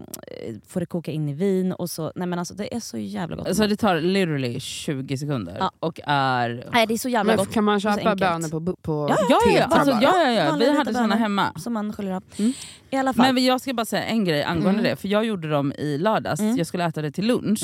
får 0.67 0.79
det 0.79 0.85
koka 0.85 1.11
in 1.11 1.29
i 1.29 1.33
vin. 1.33 1.71
Och 1.73 1.89
så, 1.89 2.11
nej 2.15 2.27
men 2.27 2.39
alltså 2.39 2.53
Det 2.53 2.75
är 2.75 2.79
så 2.79 2.97
jävla 2.97 3.35
gott. 3.35 3.55
Så 3.55 3.67
det 3.67 3.75
tar 3.75 3.95
literally 4.01 4.59
20 4.59 5.17
sekunder 5.17 5.57
Ja. 5.59 5.71
och 5.79 5.99
är... 6.03 6.69
nej, 6.73 6.87
det 6.87 6.93
är 6.93 6.97
så 6.97 7.09
jävla 7.09 7.31
Men 7.31 7.37
gott. 7.37 7.53
kan 7.53 7.63
man 7.63 7.79
köpa 7.79 8.15
bönor 8.15 8.49
på, 8.49 8.75
på 8.81 9.07
Ja, 9.09 9.17
Ja, 9.29 9.39
ja, 9.45 9.51
ja. 9.57 9.63
Alltså, 9.65 9.91
ja, 10.01 10.21
ja, 10.21 10.31
ja. 10.31 10.55
Vi 10.59 10.77
hade 10.77 10.93
såna 10.93 11.15
hemma. 11.15 11.53
Som 11.59 11.73
man 11.73 11.93
sköljer 11.93 12.13
av. 12.13 12.23
Mm. 12.37 12.53
I 12.89 12.95
alla 12.97 13.13
fall. 13.13 13.33
Men 13.33 13.43
jag 13.45 13.61
ska 13.61 13.73
bara 13.73 13.85
säga 13.85 14.03
en 14.03 14.25
grej 14.25 14.43
angående 14.43 14.79
Mm. 14.79 14.83
det, 14.83 14.95
för 14.95 15.07
jag 15.07 15.25
gjorde 15.25 15.49
dem 15.49 15.73
i 15.77 15.97
lördags. 15.97 16.39
Mm. 16.39 16.57
Jag 16.57 16.67
skulle 16.67 16.85
äta 16.85 17.01
det 17.01 17.11
till 17.11 17.27
lunch. 17.27 17.63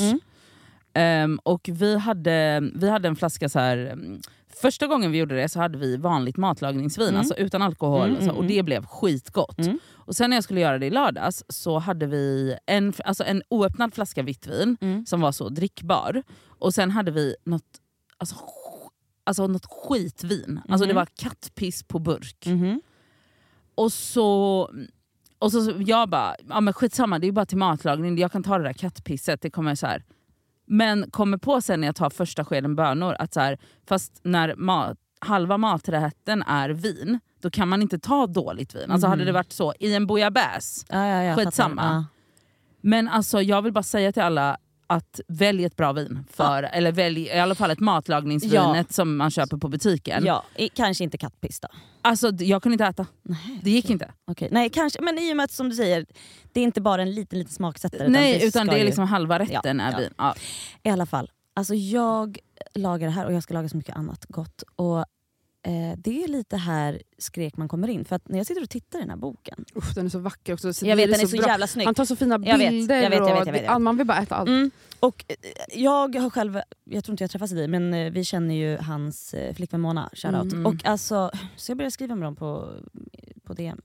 Mm. 0.94 1.24
Ehm, 1.32 1.38
och 1.42 1.68
vi 1.72 1.98
hade, 1.98 2.70
vi 2.74 2.88
hade 2.90 3.08
en 3.08 3.16
flaska 3.16 3.48
så 3.48 3.58
här. 3.58 3.76
mm, 3.76 4.20
Första 4.60 4.86
gången 4.86 5.12
vi 5.12 5.18
gjorde 5.18 5.34
det 5.36 5.48
så 5.48 5.60
hade 5.60 5.78
vi 5.78 5.96
vanligt 5.96 6.36
matlagningsvin, 6.36 7.08
Mm. 7.08 7.18
alltså 7.18 7.34
utan 7.34 7.62
alkohol. 7.62 8.04
Mm, 8.08 8.16
och 8.16 8.22
så, 8.22 8.30
mm, 8.30 8.36
och 8.36 8.44
det 8.44 8.62
blev 8.62 8.86
skitgott. 8.86 9.58
Mm. 9.58 9.78
Och 9.92 10.16
sen 10.16 10.30
när 10.30 10.36
jag 10.36 10.44
skulle 10.44 10.60
göra 10.60 10.78
det 10.78 10.86
i 10.86 10.90
lördags 10.90 11.44
så 11.48 11.78
hade 11.78 12.06
vi 12.06 12.56
en, 12.66 12.92
alltså 13.04 13.24
en 13.24 13.42
oöppnad 13.48 13.94
flaska 13.94 14.22
vitt 14.22 14.46
vin 14.46 14.76
Mm. 14.80 15.06
som 15.06 15.20
var 15.20 15.32
så 15.32 15.48
drickbar. 15.48 16.22
Och 16.48 16.74
sen 16.74 16.90
hade 16.90 17.10
vi 17.10 17.34
något, 17.44 17.62
alltså, 18.18 18.36
alltså 19.24 19.46
något 19.46 19.66
skitvin. 19.66 20.60
Alltså 20.68 20.86
det 20.86 20.94
var 20.94 21.06
kattpiss 21.06 21.82
på 21.82 21.98
burk. 21.98 22.46
Mhm. 22.46 22.80
Och 23.74 23.92
så, 23.92 24.60
och 25.38 25.52
så 25.52 25.64
så 25.64 25.72
jag 25.78 26.08
bara, 26.08 26.34
ja 26.48 26.60
men 26.60 26.74
skitsamma 26.74 27.18
det 27.18 27.24
är 27.24 27.28
ju 27.28 27.32
bara 27.32 27.46
till 27.46 27.58
matlagning, 27.58 28.18
jag 28.18 28.32
kan 28.32 28.42
ta 28.42 28.58
det 28.58 28.64
där 28.64 28.72
kattpisset. 28.72 29.40
Det 29.40 29.50
kommer 29.50 29.74
så 29.74 29.86
här. 29.86 30.04
Men 30.72 31.10
kommer 31.10 31.38
på 31.38 31.60
sen 31.60 31.80
när 31.80 31.88
jag 31.88 31.96
tar 31.96 32.10
första 32.10 32.44
skeden 32.44 32.76
bönor 32.76 33.16
att 33.18 33.34
så 33.34 33.40
här, 33.40 33.58
fast 33.88 34.20
när 34.22 34.54
mat, 34.56 34.98
halva 35.18 35.58
maträtten 35.58 36.42
är 36.42 36.70
vin, 36.70 37.20
då 37.42 37.50
kan 37.50 37.68
man 37.68 37.82
inte 37.82 37.98
ta 37.98 38.26
dåligt 38.26 38.74
vin. 38.74 38.90
Alltså 38.90 39.06
hade 39.08 39.24
det 39.24 39.32
varit 39.32 39.52
så 39.52 39.74
i 39.80 39.94
en 39.94 40.06
bouillabaisse, 40.06 40.86
Ja, 40.88 41.06
ja, 41.06 41.22
jag 41.22 41.38
Skitsamma. 41.38 42.06
men 42.80 43.08
alltså 43.08 43.42
jag 43.42 43.62
vill 43.62 43.72
bara 43.72 43.82
säga 43.82 44.12
till 44.12 44.22
alla 44.22 44.56
att 44.92 45.20
välj 45.28 45.64
ett 45.64 45.76
bra 45.76 45.92
vin. 45.92 46.24
För, 46.30 46.62
Eller 46.62 46.92
välj 46.92 47.20
i 47.22 47.38
alla 47.38 47.54
fall 47.54 47.70
ett 47.70 47.80
matlagningsvinet 47.80 48.92
som 48.92 49.16
man 49.16 49.30
köper 49.30 49.56
på 49.56 49.66
Ja. 49.66 49.70
butiken. 49.70 50.24
Ja, 50.26 50.44
i- 50.56 50.68
kanske 50.68 51.04
inte 51.04 51.18
kattpiss 51.18 51.60
då. 51.60 51.68
Alltså 52.02 52.28
jag 52.28 52.62
kunde 52.62 52.74
inte 52.74 52.84
äta. 52.84 53.06
Nej, 53.22 53.60
Det 53.62 53.70
gick 53.70 53.90
inte. 53.90 54.10
Okej. 54.26 54.48
Nej, 54.52 54.70
kanske, 54.70 55.00
men 55.02 55.18
i 55.18 55.32
och 55.32 55.36
med 55.36 55.44
att 55.44 55.50
som 55.50 55.68
du 55.68 55.76
säger, 55.76 56.06
det 56.52 56.60
är 56.60 56.64
inte 56.64 56.80
bara 56.80 57.02
en 57.02 57.14
liten, 57.14 57.38
liten 57.38 57.52
smaksättare. 57.54 58.08
Nej 58.08 58.38
det 58.38 58.46
utan 58.46 58.66
det 58.66 58.72
är 58.74 58.78
ju- 58.78 58.84
liksom 58.84 59.04
halva 59.04 59.38
rätten 59.38 59.78
Ja, 59.78 59.84
är 59.84 59.92
ja. 59.92 59.98
vin. 59.98 60.10
Ja. 60.18 60.34
I 60.82 60.88
alla 60.90 61.06
fall, 61.06 61.30
alltså 61.54 61.74
jag 61.74 62.38
lagar 62.74 63.06
det 63.06 63.12
här 63.12 63.26
och 63.26 63.32
jag 63.32 63.42
ska 63.42 63.54
laga 63.54 63.68
så 63.68 63.76
mycket 63.76 63.96
annat 63.96 64.24
gott. 64.28 64.62
Och 64.76 65.04
eh, 65.62 65.98
Det 65.98 66.24
är 66.24 66.28
lite 66.28 66.56
här 66.56 67.02
skrek 67.18 67.56
man 67.56 67.68
kommer 67.68 67.88
in. 67.88 68.04
För 68.04 68.16
att 68.16 68.28
när 68.28 68.38
jag 68.38 68.46
sitter 68.46 68.62
och 68.62 68.70
tittar 68.70 68.98
i 68.98 69.02
den 69.02 69.10
här 69.10 69.16
boken. 69.16 69.64
Uff, 69.74 69.94
den 69.94 70.06
är 70.06 70.10
så 70.10 70.18
vacker 70.18 70.52
också. 70.54 70.72
Så 70.72 70.86
Jag 70.86 70.96
vet, 70.96 71.10
den 71.10 71.20
är 71.20 71.26
så 71.26 71.36
bra. 71.36 71.46
jävla 71.46 71.66
snygg. 71.66 71.86
Han 71.86 71.94
tar 71.94 72.04
så 72.04 72.16
fina 72.16 72.38
bilder 72.38 72.56
jag 73.02 73.10
vet, 73.10 73.18
jag 73.18 73.22
och 73.22 73.28
vet, 73.28 73.28
jag 73.28 73.38
vet, 73.38 73.46
jag 73.46 73.52
vet. 73.52 73.66
det- 73.72 73.78
man 73.78 73.96
vill 73.96 74.06
bara 74.06 74.18
äta 74.22 74.34
allt. 74.34 74.48
Mm. 74.48 74.70
Och 75.00 75.24
eh, 75.28 75.36
jag 75.82 76.16
har 76.16 76.30
själv, 76.30 76.60
jag 76.84 77.04
tror 77.04 77.12
inte 77.12 77.24
jag 77.24 77.30
träffat 77.30 77.50
dig 77.50 77.68
men 77.68 77.94
eh, 77.94 78.12
vi 78.12 78.24
känner 78.24 78.54
ju 78.54 78.76
hans 78.78 79.34
eh, 79.34 79.54
flickvän 79.54 79.80
Mona, 79.80 80.10
shoutout. 80.12 80.52
Mm. 80.52 80.66
Och 80.66 80.74
alltså, 80.84 81.30
så 81.56 81.70
jag 81.70 81.76
började 81.78 81.90
skriva 81.90 82.14
med 82.14 82.26
dem 82.26 82.36
på, 82.36 82.68
på 83.44 83.54
DM. 83.54 83.80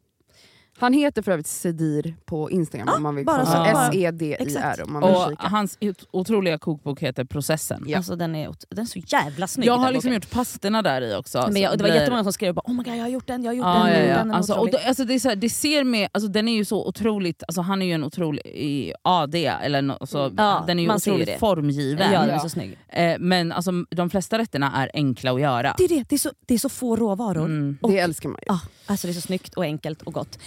Han 0.80 0.94
heter 0.94 1.22
för 1.22 1.32
övrigt 1.32 1.48
Sedir 1.48 2.16
på 2.26 2.52
Instagram 2.52 2.90
om 2.96 3.04
man 3.04 3.16
vill 3.16 3.26
bara 3.26 3.46
kolla. 3.46 3.88
S-E-D-I-R 3.90 4.82
om 4.84 4.94
man 4.94 5.02
vill 5.02 5.12
Och 5.16 5.30
kika. 5.30 5.48
hans 5.48 5.78
ot- 5.82 6.08
otroliga 6.12 6.58
kokbok 6.58 7.00
heter 7.00 7.24
Processen. 7.26 7.84
Ja. 7.88 7.98
Alltså 7.98 8.16
den 8.16 8.36
är, 8.36 8.48
ot- 8.50 8.66
den 8.70 8.80
är 8.80 8.86
så 8.86 9.00
jävla 9.00 9.48
snygg. 9.48 9.68
Jag 9.68 9.76
den 9.78 9.84
har 9.84 9.92
liksom 9.92 10.10
boken. 10.10 10.14
gjort 10.16 10.32
pasterna 10.32 10.82
där 10.82 11.02
i 11.02 11.16
också. 11.16 11.48
men 11.52 11.62
jag, 11.62 11.78
det 11.78 11.84
var 11.84 11.90
blir- 11.90 12.00
jättemånga 12.00 12.24
som 12.24 12.34
skrev 12.34 12.54
bara, 12.54 12.62
oh 12.66 12.74
my 12.74 12.84
god 12.84 12.96
jag 12.96 13.02
har 13.02 13.08
gjort 13.10 13.28
den, 13.28 13.44
jag 13.44 13.50
har 13.50 13.56
gjort 13.56 13.66
Ja, 13.66 13.74
den. 13.84 13.94
ja, 13.94 14.00
ja. 14.00 14.18
den 14.18 14.32
är 14.32 14.36
Alltså, 14.36 14.54
och 14.54 14.60
otrolig." 14.60 14.74
då, 14.84 14.88
alltså, 14.88 15.06
det, 15.06 15.14
är 15.14 15.20
så 15.20 15.30
här, 15.30 15.36
det 15.36 15.50
ser 15.50 15.84
med, 15.84 16.10
alltså, 16.12 16.28
den 16.28 16.48
är 16.48 16.56
ju 16.56 16.66
så 16.66 16.88
otroligt, 16.88 17.44
alltså, 17.48 17.62
han 17.62 17.82
är 17.82 17.86
ju 17.86 17.92
en 17.92 18.04
otrolig 18.04 18.46
i 18.46 18.94
AD, 19.04 19.36
eller 19.46 19.82
no, 19.82 19.98
så, 20.08 20.32
Ja, 20.38 20.64
den 20.68 20.80
är 20.80 20.84
ju 20.84 20.88
man 20.88 21.00
ser 21.00 21.12
ju 21.12 21.16
otroligt 21.16 21.28
det. 21.34 21.40
formgiven. 21.40 22.12
ja, 22.14 22.20
den 22.22 22.30
är 22.30 22.40
så 22.40 22.50
snygg. 22.50 22.78
Eh, 22.88 23.16
men 23.20 23.52
alltså, 23.52 23.72
de 23.90 24.10
flesta 24.10 24.38
rätterna 24.38 24.72
är 24.76 24.92
enkla 24.94 25.32
att 25.32 25.42
göra. 25.42 25.74
Det 25.78 25.84
är, 25.84 25.88
det, 25.90 26.04
det, 26.10 26.16
är 26.16 26.20
så, 26.20 26.30
det 26.46 26.54
är 26.54 26.58
så 26.58 26.70
få 26.70 26.96
råvaror. 26.96 27.46
Mm. 27.46 27.78
Och- 27.82 27.92
Det 27.92 28.00
älskar 28.00 28.30
man 28.30 28.40
ju. 28.42 28.46
Ja, 28.48 28.60
alltså 28.86 29.08
det 29.08 29.12
är 29.12 29.16
så 29.16 29.22
snyggt 29.22 29.54
och 29.54 29.64
enkelt 29.64 30.02
och 30.02 30.14
gott. 30.14 30.40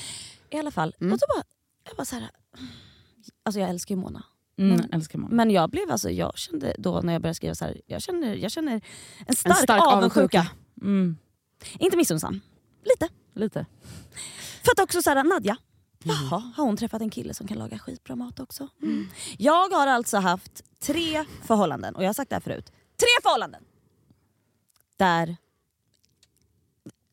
I 0.50 0.58
alla 0.58 0.70
fall, 0.70 0.94
Mm. 1.00 1.12
och 1.12 1.18
så 1.20 1.26
bara, 1.36 1.44
jag 1.84 1.96
bara 1.96 2.04
så 2.04 2.14
här, 2.16 2.30
alltså 3.42 3.60
jag 3.60 3.70
älskar 3.70 3.94
ju 3.94 4.00
Mona. 4.00 4.22
Mm, 4.58 4.76
Men- 4.76 4.92
älskar 4.92 5.18
man. 5.18 5.30
Men 5.30 5.50
jag 5.50 5.70
blev 5.70 5.90
alltså, 5.90 6.10
jag 6.10 6.38
kände 6.38 6.74
då 6.78 7.00
när 7.00 7.12
jag 7.12 7.22
började 7.22 7.34
skriva 7.34 7.54
så 7.54 7.64
här, 7.64 7.80
jag 7.86 8.02
känner, 8.02 8.34
jag 8.34 8.50
känner 8.50 8.80
en 9.26 9.36
stark, 9.36 9.56
stark 9.56 9.80
avundsjuka. 9.82 10.18
avundsjuka. 10.40 10.46
Mm, 10.82 11.16
Inte 11.78 11.96
missunnsam, 11.96 12.40
lite. 12.84 13.08
lite. 13.34 13.66
För 14.64 14.72
att 14.72 14.78
också 14.80 15.02
så 15.02 15.10
här, 15.10 15.24
Nadja, 15.24 15.56
jaha, 16.04 16.52
har 16.56 16.64
hon 16.64 16.76
träffat 16.76 17.02
en 17.02 17.10
kille 17.10 17.34
som 17.34 17.46
kan 17.48 17.58
laga 17.58 17.78
skitbra 17.78 18.16
mat 18.16 18.40
också? 18.40 18.68
Mm. 18.82 19.08
Jag 19.38 19.68
har 19.68 19.86
alltså 19.86 20.16
haft 20.18 20.62
tre 20.80 21.24
förhållanden, 21.46 21.94
och 21.96 22.02
jag 22.02 22.08
har 22.08 22.14
sagt 22.14 22.30
det 22.30 22.36
här 22.36 22.40
förut. 22.40 22.66
Tre 22.96 23.08
förhållanden! 23.22 23.64
Där, 24.96 25.36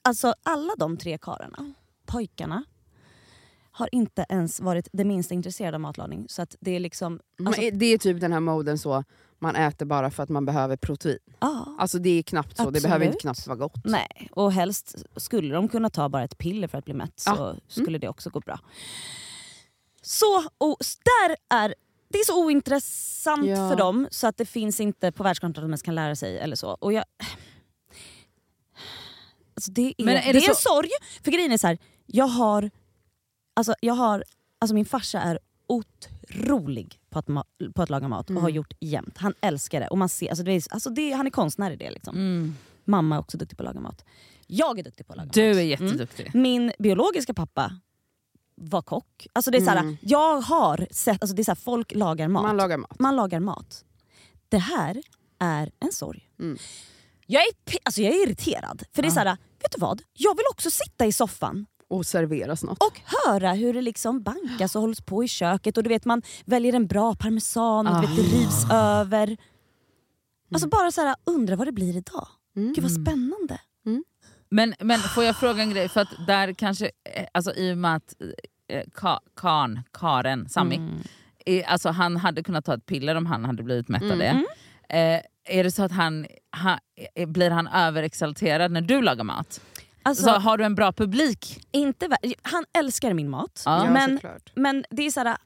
alltså 0.01 0.33
alla 0.43 0.75
de 0.77 0.97
tre 0.97 1.17
karlarna, 1.17 1.73
pojkarna, 2.05 2.63
har 3.77 3.89
inte 3.91 4.25
ens 4.29 4.59
varit 4.59 4.87
det 4.91 5.03
minsta 5.05 5.33
intresserade 5.33 5.75
av 5.77 5.81
matlagning. 5.81 6.25
Så 6.29 6.41
att 6.41 6.55
det 6.59 6.71
är 6.71 6.79
liksom... 6.79 7.19
Alltså, 7.45 7.61
det 7.73 7.85
är 7.85 7.97
typ 7.97 8.21
den 8.21 8.33
här 8.33 8.39
moden 8.39 8.77
så, 8.77 9.03
man 9.39 9.55
äter 9.55 9.85
bara 9.85 10.11
för 10.11 10.23
att 10.23 10.29
man 10.29 10.45
behöver 10.45 10.77
protein. 10.77 11.17
ja. 11.39 11.75
Alltså 11.79 11.99
det 11.99 12.09
är 12.09 12.23
knappt 12.23 12.57
så, 12.57 12.63
det 12.63 12.67
Absolut. 12.67 12.83
behöver 12.83 13.05
inte 13.05 13.17
knappt 13.17 13.47
vara 13.47 13.57
gott. 13.57 13.81
Nej, 13.83 14.29
och 14.31 14.51
helst 14.51 14.95
skulle 15.15 15.53
de 15.55 15.67
kunna 15.67 15.89
ta 15.89 16.09
bara 16.09 16.23
ett 16.23 16.37
piller 16.37 16.67
för 16.67 16.77
att 16.77 16.85
bli 16.85 16.93
mätt 16.93 17.19
så. 17.19 17.45
Mm. 17.49 17.59
skulle 17.67 17.97
det 17.97 18.09
också 18.09 18.29
gå 18.29 18.39
bra. 18.39 18.59
Så 20.01 20.43
och, 20.57 20.77
där 21.05 21.35
är, 21.57 21.75
det 22.09 22.17
är 22.19 22.25
så 22.25 22.45
ointressant 22.45 23.45
Ja. 23.47 23.69
för 23.69 23.75
dem 23.75 24.07
så 24.11 24.27
att 24.27 24.37
det 24.37 24.45
finns 24.45 24.79
inte 24.79 25.11
på 25.11 25.23
världskartan 25.23 25.49
att 25.49 25.55
de 25.55 25.69
ens 25.69 25.81
kan 25.81 25.95
lära 25.95 26.15
sig. 26.15 26.37
eller 26.39 26.55
så. 26.55 26.69
Och 26.69 26.93
jag, 26.93 27.03
alltså 29.55 29.71
det 29.71 29.81
är, 29.97 30.03
är 30.03 30.05
det 30.05 30.39
det 30.39 30.45
är 30.45 30.49
en 30.49 30.55
sorg, 30.55 30.89
för 31.23 31.31
grejen 31.31 31.51
är 31.51 31.57
så 31.57 31.67
här, 31.67 31.77
jag 32.05 32.27
har, 32.27 32.69
alltså, 33.57 33.75
jag 33.81 33.93
har, 33.93 34.23
alltså 34.59 34.75
min 34.75 34.85
farsa 34.85 35.21
är 35.21 35.39
otrolig 35.67 36.99
på 37.09 37.19
att, 37.19 37.25
ma- 37.27 37.73
på 37.75 37.81
att 37.81 37.89
laga 37.89 38.07
mat 38.07 38.25
och 38.25 38.31
Mm. 38.31 38.43
har 38.43 38.49
gjort 38.49 38.73
jämt. 38.79 39.17
Han 39.17 39.33
älskar 39.41 39.79
det 39.79 39.87
och 39.87 39.97
man 39.97 40.09
ser, 40.09 40.29
alltså 40.29 40.43
det 40.43 40.51
är, 40.51 40.63
alltså 40.73 40.89
det, 40.89 41.11
han 41.11 41.27
är 41.27 41.31
konstnär 41.31 41.71
i 41.71 41.75
det. 41.75 41.91
Liksom. 41.91 42.15
Mm. 42.15 42.55
Mamma 42.85 43.15
är 43.15 43.19
också 43.19 43.37
duktig 43.37 43.57
på 43.57 43.63
att 43.63 43.67
laga 43.67 43.79
mat. 43.79 44.05
Jag 44.47 44.79
är 44.79 44.83
duktig 44.83 45.07
på 45.07 45.13
att 45.13 45.17
laga 45.17 45.29
Du 45.33 45.47
mat. 45.47 45.57
är 45.57 45.61
jätteduktig. 45.61 46.31
Min 46.35 46.71
biologiska 46.79 47.33
pappa 47.33 47.71
var 48.55 48.81
kock. 48.81 49.27
Alltså 49.33 49.51
det 49.51 49.57
är 49.57 49.61
såhär, 49.61 49.77
Mm. 49.79 49.97
Jag 50.01 50.41
har 50.41 50.87
sett, 50.91 51.21
alltså 51.23 51.35
det 51.35 51.41
är 51.41 51.43
såhär, 51.43 51.55
folk 51.55 51.95
lagar 51.95 52.27
mat. 52.27 52.43
Man 52.43 52.57
lagar 52.57 52.77
mat. 52.77 52.99
Man 52.99 53.15
lagar 53.15 53.39
mat. 53.39 53.83
Det 54.49 54.57
här 54.57 55.01
är 55.39 55.71
en 55.79 55.91
sorg. 55.91 56.29
Mm. 56.39 56.57
Jag, 57.25 57.41
är, 57.41 57.47
alltså 57.83 58.01
jag 58.01 58.13
är 58.15 58.23
irriterad. 58.27 58.83
För 58.93 59.01
det 59.01 59.07
är 59.07 59.09
Ja. 59.09 59.13
såhär, 59.13 59.37
vet 59.61 59.71
du 59.71 59.79
vad? 59.81 60.01
Jag 60.13 60.35
vill 60.35 60.45
också 60.51 60.71
sitta 60.71 61.05
i 61.05 61.11
soffan 61.11 61.65
Och 61.89 62.05
serveras 62.05 62.63
något. 62.63 62.83
och 62.83 63.01
höra 63.25 63.53
hur 63.53 63.73
det 63.73 63.81
liksom 63.81 64.21
bankas 64.23 64.75
och 64.75 64.81
hålls 64.81 65.01
på 65.01 65.23
i 65.23 65.27
köket. 65.27 65.77
Och 65.77 65.83
du 65.83 65.89
vet 65.89 66.05
Man 66.05 66.21
väljer 66.45 66.73
en 66.73 66.87
bra 66.87 67.15
parmesan 67.15 67.87
och 67.87 68.01
du 68.01 68.07
vet, 68.07 68.15
det 68.15 68.21
Ah. 68.21 68.39
rivs 68.39 68.71
över. 68.71 69.37
Alltså 70.53 70.67
bara 70.69 70.91
så 70.91 71.01
här, 71.01 71.15
undra 71.25 71.55
vad 71.55 71.67
det 71.67 71.71
blir 71.71 71.97
idag. 71.97 72.27
Mm. 72.55 72.73
Gud 72.73 72.83
vad 72.83 72.91
spännande. 72.91 73.59
Men, 74.49 74.73
men 74.79 74.99
får 74.99 75.23
jag 75.23 75.35
fråga 75.35 75.61
en 75.63 75.69
grej? 75.69 75.89
För 75.89 76.01
att 76.01 76.27
där 76.27 76.53
kanske, 76.53 76.85
eh, 77.15 77.25
alltså 77.31 77.53
i 77.53 77.73
och 77.73 77.77
med 77.77 77.95
att 77.95 78.15
eh, 78.69 78.83
ka, 78.93 79.19
Karn, 79.35 79.81
Karen, 79.93 80.49
Sami, 80.49 80.75
Mm. 80.75 80.93
eh, 81.45 81.71
alltså 81.71 81.89
han 81.89 82.17
hade 82.17 82.43
kunnat 82.43 82.65
ta 82.65 82.73
ett 82.73 82.85
piller 82.85 83.15
om 83.15 83.25
han 83.25 83.45
hade 83.45 83.63
blivit 83.63 83.87
mätt 83.87 84.03
av 84.03 84.11
Mm. 84.11 84.19
det. 84.89 84.97
Eh, 84.97 85.21
är 85.57 85.63
det 85.63 85.71
så 85.71 85.83
att 85.83 85.91
han, 85.91 86.25
han, 86.49 86.79
eh, 87.15 87.27
blir 87.29 87.49
han 87.51 87.67
överexalterad 87.67 88.71
när 88.71 88.81
du 88.81 89.01
lagar 89.01 89.23
mat? 89.23 89.61
Alltså, 90.07 90.23
så 90.23 90.29
har 90.29 90.57
du 90.57 90.63
en 90.63 90.75
bra 90.75 90.91
publik? 90.91 91.67
inte, 91.71 92.09
han 92.41 92.65
älskar 92.77 93.13
min 93.13 93.29
mat, 93.29 93.61
Ja. 93.65 93.91
Men, 93.91 94.19
men 94.55 94.85
det 94.89 95.05
är 95.05 95.11
såhär, 95.11 95.37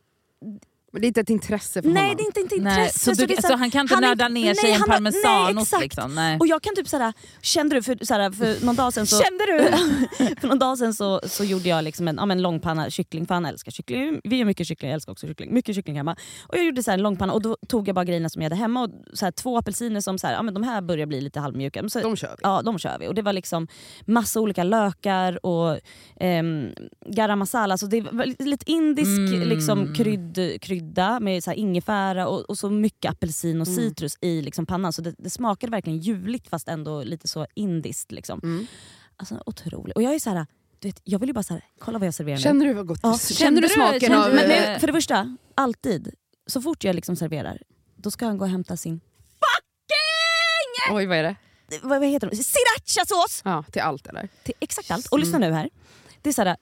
Men 0.94 1.02
det 1.02 1.06
är 1.06 1.08
inte 1.08 1.22
ett 1.22 1.30
intresse 1.30 1.82
för 1.82 1.90
nej 1.90 2.04
honom. 2.04 2.18
det 2.34 2.40
är 2.40 2.44
inte, 2.44 2.56
Nej, 2.62 2.72
intresse. 2.80 3.16
så, 3.16 3.26
du, 3.26 3.36
så, 3.36 3.42
såhär- 3.42 3.58
han 3.58 3.72
kan 3.72 3.82
inte 3.82 3.94
han 3.94 4.04
nörda 4.04 4.28
ner 4.28 4.46
nej, 4.46 4.56
sig 4.56 4.70
i 4.70 4.74
en 4.74 4.82
parmesanost? 4.82 5.72
nej, 5.74 5.82
liksom, 5.82 6.16
nej. 6.16 6.38
Och 6.40 6.48
jag 6.48 6.62
kan 6.62 6.76
typ 6.76 6.88
såhär, 6.88 7.14
kände 7.42 7.76
du 7.76 7.84
för, 7.84 8.06
såhär, 8.06 8.32
för 8.32 8.66
någon 8.66 8.76
dag 8.76 8.94
sedan 8.94 9.08
så, 9.08 9.22
Kände 9.24 9.46
du? 9.46 9.58
för 10.42 10.48
någon 10.48 10.60
dag 10.60 10.78
sedan 10.78 10.94
så, 10.94 11.22
så 11.24 11.44
gjorde 11.44 11.70
jag 11.70 11.84
liksom 11.84 12.08
en, 12.08 12.16
ja, 12.16 12.26
men 12.26 12.42
långpanna 12.42 12.90
kyckling, 12.90 13.26
för 13.26 13.34
han 13.34 13.46
älskar 13.46 13.72
kyckling. 13.72 14.22
Vi 14.24 14.36
gör 14.38 14.46
mycket 14.46 14.68
kyckling, 14.68 14.90
jag 14.90 14.96
älskar 14.96 15.12
också 15.12 15.28
kyckling. 15.28 15.54
Mycket 15.54 15.76
kyckling 15.76 15.96
hemma. 15.98 16.16
Och 16.48 16.58
jag 16.58 16.66
gjorde 16.66 16.84
så 16.84 16.92
en 16.92 17.02
långpanna 17.02 17.34
och 17.34 17.42
då 17.42 17.58
tog 17.68 17.88
jag 17.88 17.96
bara 17.96 18.06
grejerna 18.06 18.30
som 18.30 18.42
jag 18.42 18.46
hade 18.50 18.62
hemma. 18.62 18.82
Och 18.84 18.90
så 19.14 19.32
två 19.32 19.58
apelsiner 19.58 20.02
som 20.02 20.18
så 20.20 20.28
här, 20.28 20.34
ja, 20.34 20.42
men 20.42 20.54
de 20.54 20.64
här 20.64 20.82
börjar 20.82 21.06
bli 21.06 21.22
lite 21.22 21.40
halvmjuka. 21.40 21.82
Men 21.82 21.90
Så, 21.90 22.00
De 22.02 22.16
kör 22.16 22.30
vi. 22.30 22.36
Ja, 22.44 22.62
de 22.62 22.80
kör 22.80 22.98
vi. 23.00 23.08
Och 23.08 23.16
det 23.16 23.22
var 23.22 23.34
liksom 23.34 23.68
massa 24.06 24.40
olika 24.40 24.64
lökar 24.64 25.46
och 25.46 25.80
ehm, 26.20 26.70
garam 27.06 27.40
masala. 27.40 27.78
Så 27.78 27.86
det 27.86 28.02
var 28.02 28.44
lite 28.44 28.72
indisk 28.72 29.12
Mm. 29.12 29.48
liksom, 29.50 29.94
krydd, 29.94 30.58
krydda 30.82 31.20
med 31.20 31.44
så 31.44 31.52
ingefära 31.52 32.28
och, 32.28 32.42
och 32.50 32.58
så 32.58 32.70
mycket 32.70 33.12
apelsin 33.12 33.62
och 33.62 33.68
Mm. 33.68 33.80
citrus 33.80 34.18
i 34.22 34.42
liksom 34.42 34.66
pannan. 34.66 34.94
Så 34.94 35.02
det, 35.02 35.16
det 35.18 35.30
smakade 35.30 35.72
verkligen 35.72 36.00
juligt 36.00 36.48
fast 36.50 36.68
ändå 36.68 37.04
lite 37.04 37.28
så 37.28 37.48
indiskt. 37.56 38.12
Liksom. 38.12 38.40
Mm. 38.44 38.66
Alltså 39.16 39.44
otroligt. 39.46 39.96
Och 39.96 40.02
jag 40.04 40.14
är 40.16 40.20
så 40.20 40.30
här, 40.30 40.46
du 40.80 40.88
vet, 40.88 41.02
jag 41.04 41.20
vill 41.20 41.30
ju 41.30 41.34
bara 41.34 41.44
så 41.44 41.54
här, 41.54 41.64
kolla 41.80 42.00
vad 42.00 42.08
jag 42.08 42.14
serverar 42.14 42.38
nu. 42.38 42.42
Känner 42.44 42.66
du 42.66 42.74
vad 42.74 42.88
gott? 42.88 43.00
Ja. 43.04 43.18
Känner 43.18 43.62
du 43.62 43.70
smaken 43.70 44.00
kände- 44.00 44.26
av... 44.26 44.34
Men 44.36 44.52
Eh. 44.52 44.74
nu, 44.74 44.80
för 44.80 44.88
det 44.88 44.94
första, 44.94 45.38
alltid, 45.56 46.14
så 46.48 46.62
fort 46.62 46.84
jag 46.84 46.96
liksom 46.96 47.16
serverar, 47.16 47.62
då 47.96 48.12
ska 48.12 48.26
han 48.26 48.38
gå 48.38 48.46
och 48.46 48.52
hämta 48.52 48.78
sin 48.78 49.00
Oj 50.92 51.06
vad 51.06 51.18
är 51.18 51.24
det? 51.24 51.36
vad, 51.82 52.00
vad 52.00 52.10
heter 52.10 52.30
det? 52.30 52.36
Srirachasås! 52.36 53.42
Ja, 53.46 53.64
till 53.72 53.82
allt 53.82 54.08
eller? 54.08 54.30
Till 54.44 54.54
exakt 54.60 54.92
allt. 54.92 55.06
Och 55.08 55.20
lyssna 55.20 55.38
nu 55.38 55.52
här. 55.52 55.70
Det 56.22 56.30
är 56.30 56.34
så 56.34 56.42
här, 56.44 56.58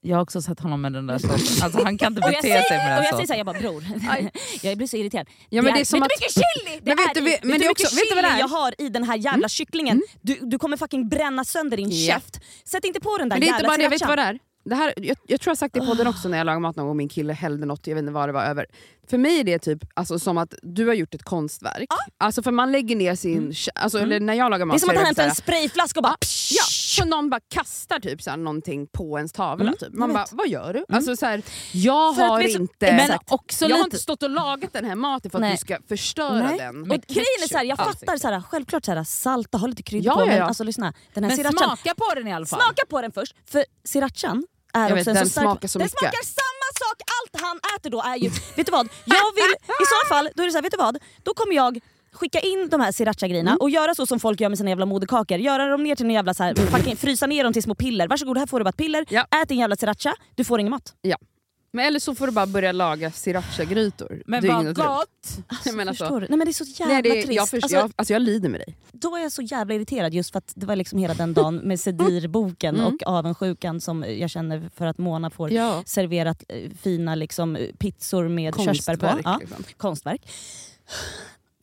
Jag 0.00 0.16
har 0.16 0.22
också 0.22 0.42
sett 0.42 0.60
honom 0.60 0.80
med 0.80 0.92
den 0.92 1.06
där 1.06 1.18
såsen. 1.18 1.64
Alltså, 1.64 1.82
han 1.84 1.98
kan 1.98 2.12
inte 2.12 2.26
och 2.26 2.30
bete 2.30 2.42
sig 2.42 2.76
med 2.78 2.98
och 2.98 3.02
den 3.02 3.04
jag 3.04 3.14
säger 3.14 3.26
såhär, 3.26 3.38
jag 3.38 3.46
bara 3.46 3.58
bror, 3.58 3.84
jag 4.62 4.76
blir 4.76 4.86
så 4.86 4.96
irriterad. 4.96 5.26
Ja, 5.48 5.62
men 5.62 5.74
det 5.74 5.80
är 5.80 5.84
som 5.84 6.00
vet 6.00 6.06
att- 6.06 6.10
du 6.18 6.24
hur 6.24 6.30
mycket 6.30 6.34
chili 6.34 6.80
det 6.82 6.94
Men 6.94 6.96
vet 6.96 7.16
är 7.16 7.20
du- 7.20 7.30
i? 7.32 7.38
men 7.42 7.50
vet 7.50 7.58
det 7.60 7.64
du 7.64 7.66
är 7.66 7.70
också- 7.70 7.96
vet 7.96 8.14
vad 8.14 8.24
det 8.24 8.28
är? 8.30 8.38
jag 8.38 8.48
har 8.48 8.74
i 8.78 8.88
den 8.88 9.04
här 9.04 9.16
jävla 9.16 9.48
kycklingen? 9.48 10.02
Du, 10.20 10.38
du 10.42 10.58
kommer 10.58 10.76
fucking 10.76 11.08
bränna 11.08 11.44
sönder 11.44 11.76
din 11.76 11.90
Ja. 11.90 12.14
käft. 12.14 12.40
Sätt 12.64 12.84
inte 12.84 13.00
på 13.00 13.16
den 13.18 13.28
där 13.28 13.36
Men 13.36 13.40
det 13.40 13.46
är 13.46 13.48
inte 13.48 13.56
jävla 13.56 13.68
bara 13.68 13.76
det, 13.76 13.88
vet 13.88 14.00
du 14.00 14.06
vad 14.06 14.18
det 14.18 14.22
är? 14.22 14.38
Det 14.64 14.74
här, 14.74 14.94
jag, 14.96 15.16
jag 15.26 15.40
tror 15.40 15.50
jag 15.50 15.58
sagt 15.58 15.74
det 15.74 15.82
i 15.84 15.86
podden 15.86 16.06
också 16.06 16.28
när 16.28 16.38
jag 16.38 16.44
lagar 16.44 16.60
mat 16.60 16.76
någon 16.76 16.86
gång, 16.86 16.96
min 16.96 17.08
kille 17.08 17.32
hällde 17.32 17.66
något, 17.66 17.86
jag 17.86 17.94
vet 17.94 18.02
inte 18.02 18.12
vad 18.12 18.28
det 18.28 18.32
var 18.32 18.44
över. 18.44 18.66
För 19.10 19.18
mig 19.18 19.40
är 19.40 19.44
det 19.44 19.58
typ 19.58 19.78
alltså, 19.94 20.18
som 20.18 20.38
att 20.38 20.54
du 20.62 20.86
har 20.86 20.94
gjort 20.94 21.14
ett 21.14 21.22
konstverk. 21.22 21.88
Alltså 22.18 22.42
för 22.42 22.50
man 22.50 22.72
lägger 22.72 22.96
ner 22.96 23.14
sin... 23.14 23.50
kä- 23.52 23.68
Alltså, 23.74 23.98
eller 23.98 24.20
när 24.20 24.34
jag 24.34 24.50
lagar 24.50 24.66
mat 24.66 24.74
Det 24.74 24.76
är 24.76 24.80
som 24.80 24.88
att 24.90 24.96
han 24.96 25.02
det 25.02 25.06
hämtar 25.06 25.24
en 25.24 25.34
sprayflaska 25.34 25.98
och 25.98 26.02
bara... 26.02 26.08
här- 26.08 26.16
Ja, 26.50 26.62
så 26.92 27.04
någon 27.04 27.30
bara 27.30 27.40
kastar 27.50 28.00
typ 28.00 28.22
så 28.22 28.30
här, 28.30 28.36
någonting 28.36 28.86
på 28.86 29.16
ens 29.18 29.32
tavla. 29.32 29.64
Mm, 29.64 29.76
typ. 29.78 29.92
Man 29.92 30.12
bara, 30.12 30.26
vad 30.32 30.48
gör 30.48 30.72
du? 30.72 30.84
Alltså, 30.96 31.16
så 31.16 31.26
här, 31.26 31.42
jag 31.72 32.12
har 32.12 32.38
vet 32.38 32.46
du- 32.46 32.52
inte... 32.52 32.92
Men 32.92 33.18
också 33.28 33.64
jag 33.64 33.70
har 33.70 33.78
lite- 33.78 33.86
inte 33.86 33.98
stått 33.98 34.22
och 34.22 34.30
lagat 34.30 34.72
den 34.72 34.84
här 34.84 34.94
maten 34.94 35.30
för 35.30 35.38
att 35.38 35.42
Nej. 35.42 35.52
du 35.52 35.58
ska 35.58 35.78
förstöra 35.88 36.48
Nej. 36.48 36.58
den. 36.58 36.82
Och 36.82 36.88
grejen 37.08 37.42
är 37.44 37.48
så 37.48 37.56
här, 37.58 37.64
jag 37.64 37.78
fattar 37.78 38.16
så 38.16 38.28
här, 38.28 38.40
självklart 38.50 38.84
så 38.84 38.92
här, 38.92 39.04
salta, 39.04 39.58
ha 39.58 39.66
lite 39.66 39.82
kryddor 39.82 40.06
Ja, 40.06 40.14
på 40.14 40.20
ja, 40.22 40.26
men 40.26 40.36
ja. 40.36 40.44
alltså 40.44 40.64
lyssna. 40.64 40.92
Den 41.14 41.24
här 41.24 41.28
Men 41.30 41.36
srirachan, 41.36 41.58
smaka 41.76 41.94
på 41.94 42.14
den 42.14 42.28
i 42.28 42.32
alla 42.34 42.46
fall. 42.46 42.60
smaka 42.60 42.82
på 42.90 43.00
den 43.02 43.12
först. 43.12 43.34
För 43.50 43.64
srirachan 43.84 44.44
är 44.74 44.80
Jag 44.80 44.92
också 44.92 44.94
vet, 44.94 45.06
en 45.08 45.14
den 45.14 45.24
så 45.26 45.30
stark... 45.30 45.44
smakar 45.44 45.68
så 45.68 45.78
den 45.78 45.84
mycket. 45.86 45.98
smakar 45.98 46.22
samma 46.24 46.68
sak, 46.88 46.98
allt 47.16 47.42
han 47.46 47.60
äter 47.76 47.90
då 47.90 48.02
är 48.02 48.16
ju... 48.16 48.28
vet 48.56 48.66
du 48.66 48.72
vad? 48.72 48.88
Jag 49.04 49.32
vill, 49.34 49.52
I 49.68 49.84
så 49.94 50.08
fall, 50.14 50.28
då 50.34 50.42
är 50.42 50.46
det 50.46 50.52
så 50.52 50.56
här, 50.58 50.62
vet 50.62 50.72
du 50.72 50.78
vad? 50.78 50.98
Då 51.22 51.34
kommer 51.34 51.54
jag 51.54 51.80
skicka 52.12 52.40
in 52.40 52.68
de 52.70 52.80
här 52.80 52.92
sriracha-grejerna 52.92 53.50
Mm. 53.50 53.60
och 53.60 53.70
göra 53.70 53.94
så 53.94 54.06
som 54.06 54.20
folk 54.20 54.40
gör 54.40 54.48
med 54.48 54.58
sina 54.58 54.70
jävla 54.70 54.86
moderkakor. 54.86 55.38
Göra 55.38 55.66
dem 55.66 55.82
ner 55.82 55.96
till 55.96 56.06
en 56.06 56.10
jävla 56.12 56.34
så 56.34 56.42
här, 56.42 56.54
fucking, 56.54 56.96
frysa 56.96 57.26
ner 57.26 57.44
dem 57.44 57.52
till 57.52 57.62
små 57.62 57.74
piller. 57.74 58.08
Varsågod, 58.08 58.38
här 58.38 58.46
får 58.46 58.58
du 58.60 58.64
bara 58.64 58.68
ett 58.68 58.76
piller. 58.76 59.04
Ja. 59.08 59.26
Ät 59.42 59.48
din 59.48 59.58
jävla 59.58 59.76
sriracha, 59.76 60.14
du 60.34 60.44
får 60.44 60.60
ingen 60.60 60.70
mat. 60.70 60.94
Men 61.74 61.84
eller 61.86 61.98
så 62.00 62.14
får 62.14 62.26
du 62.26 62.32
bara 62.32 62.46
börja 62.46 62.72
laga 62.72 63.10
sriracha-grytor. 63.10 64.22
Men 64.26 64.48
vad 64.48 64.74
gott! 64.76 65.08
Jag 65.64 65.74
menar 65.74 65.92
så. 65.92 66.04
Förstår 66.04 66.20
du? 66.20 66.26
Nej 66.28 66.38
men 66.38 66.44
det 66.46 66.50
är 66.50 66.52
så 66.52 66.64
jävla 66.64 66.94
Nej, 66.94 67.02
det, 67.02 67.10
trist. 67.10 67.32
jag, 67.32 67.48
förstår, 67.48 67.64
Alltså, 67.64 67.76
jag, 67.76 67.92
alltså 67.96 68.12
jag 68.12 68.22
lider 68.22 68.48
med 68.48 68.60
dig. 68.60 68.76
då 68.92 69.16
är 69.16 69.22
jag 69.22 69.32
så 69.32 69.42
jävla 69.42 69.74
irriterad 69.74 70.14
just 70.14 70.32
för 70.32 70.38
att 70.38 70.52
det 70.56 70.66
var 70.66 70.76
liksom 70.76 70.98
hela 70.98 71.14
den 71.14 71.34
dagen 71.34 71.56
med 71.56 71.80
Sedir-boken 71.80 72.74
Mm. 72.80 72.86
och 72.86 73.02
avundsjukan 73.06 73.80
som 73.80 74.04
jag 74.08 74.30
känner 74.30 74.70
för 74.76 74.86
att 74.86 74.98
Mona 74.98 75.30
får 75.30 75.50
Ja. 75.52 75.82
serverat 75.86 76.42
eh, 76.48 76.70
fina 76.82 77.14
liksom, 77.14 77.56
eh, 77.56 77.68
pizzor 77.78 78.28
med 78.28 78.54
körsbär 78.64 78.96
på. 78.96 79.20
Ja, 79.24 79.38
Liksom. 79.40 79.64
konstverk. 79.76 80.22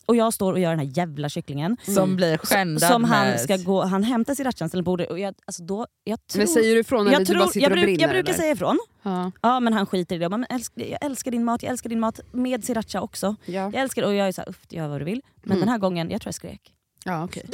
Och 0.09 0.15
jag 0.15 0.33
står 0.33 0.53
och 0.53 0.59
gör 0.59 0.69
den 0.69 0.79
här 0.79 0.97
jävla 0.97 1.29
kycklingen. 1.29 1.77
Som 1.95 2.15
blir 2.15 2.37
skändad 2.37 2.89
Som 2.91 3.03
han 3.03 3.27
med- 3.27 3.39
ska 3.41 3.57
gå, 3.57 3.83
han 3.83 4.03
hämtar 4.03 4.75
på 4.75 4.81
bordet 4.81 5.09
och 5.09 5.19
jag, 5.19 5.35
alltså 5.45 5.63
då, 5.63 5.87
jag 6.03 6.27
tror... 6.27 6.37
Men 6.39 6.47
säger 6.47 6.73
du 6.75 6.79
ifrån 6.81 7.05
när 7.05 7.11
jag, 7.11 7.21
du 7.21 7.25
tror, 7.25 7.39
bara 7.39 7.47
sitter 7.47 7.59
jag, 7.61 7.71
och 7.71 7.75
bruk, 7.75 7.83
brinner? 7.85 8.01
jag 8.01 8.09
brukar 8.09 8.29
eller? 8.33 8.41
säga 8.41 8.51
ifrån. 8.53 8.79
Ja. 9.03 9.31
Ja 9.41 9.59
men 9.59 9.73
han 9.73 9.85
skiter 9.85 10.15
i 10.15 10.17
det. 10.19 10.23
Jag, 10.23 10.31
bara, 10.31 10.37
men 10.37 10.47
älsk, 10.49 10.73
jag 10.75 11.05
älskar 11.05 11.31
din 11.31 11.43
mat, 11.43 11.63
jag 11.63 11.71
älskar 11.71 11.89
din 11.89 11.99
mat 11.99 12.19
med 12.31 12.63
sriracha 12.65 13.01
också. 13.01 13.35
Ja. 13.45 13.53
Jag 13.53 13.75
älskar 13.75 14.03
och 14.03 14.13
jag 14.15 14.27
är 14.27 14.31
såhär, 14.31 14.49
uff 14.49 14.59
gör 14.69 14.87
vad 14.87 15.01
du 15.01 15.05
vill. 15.05 15.21
Men 15.35 15.51
Mm. 15.51 15.59
den 15.59 15.69
här 15.69 15.77
gången, 15.77 16.09
jag 16.11 16.21
tror 16.21 16.27
jag 16.27 16.35
skrek. 16.35 16.73
Ja, 17.05 17.23
okej. 17.23 17.45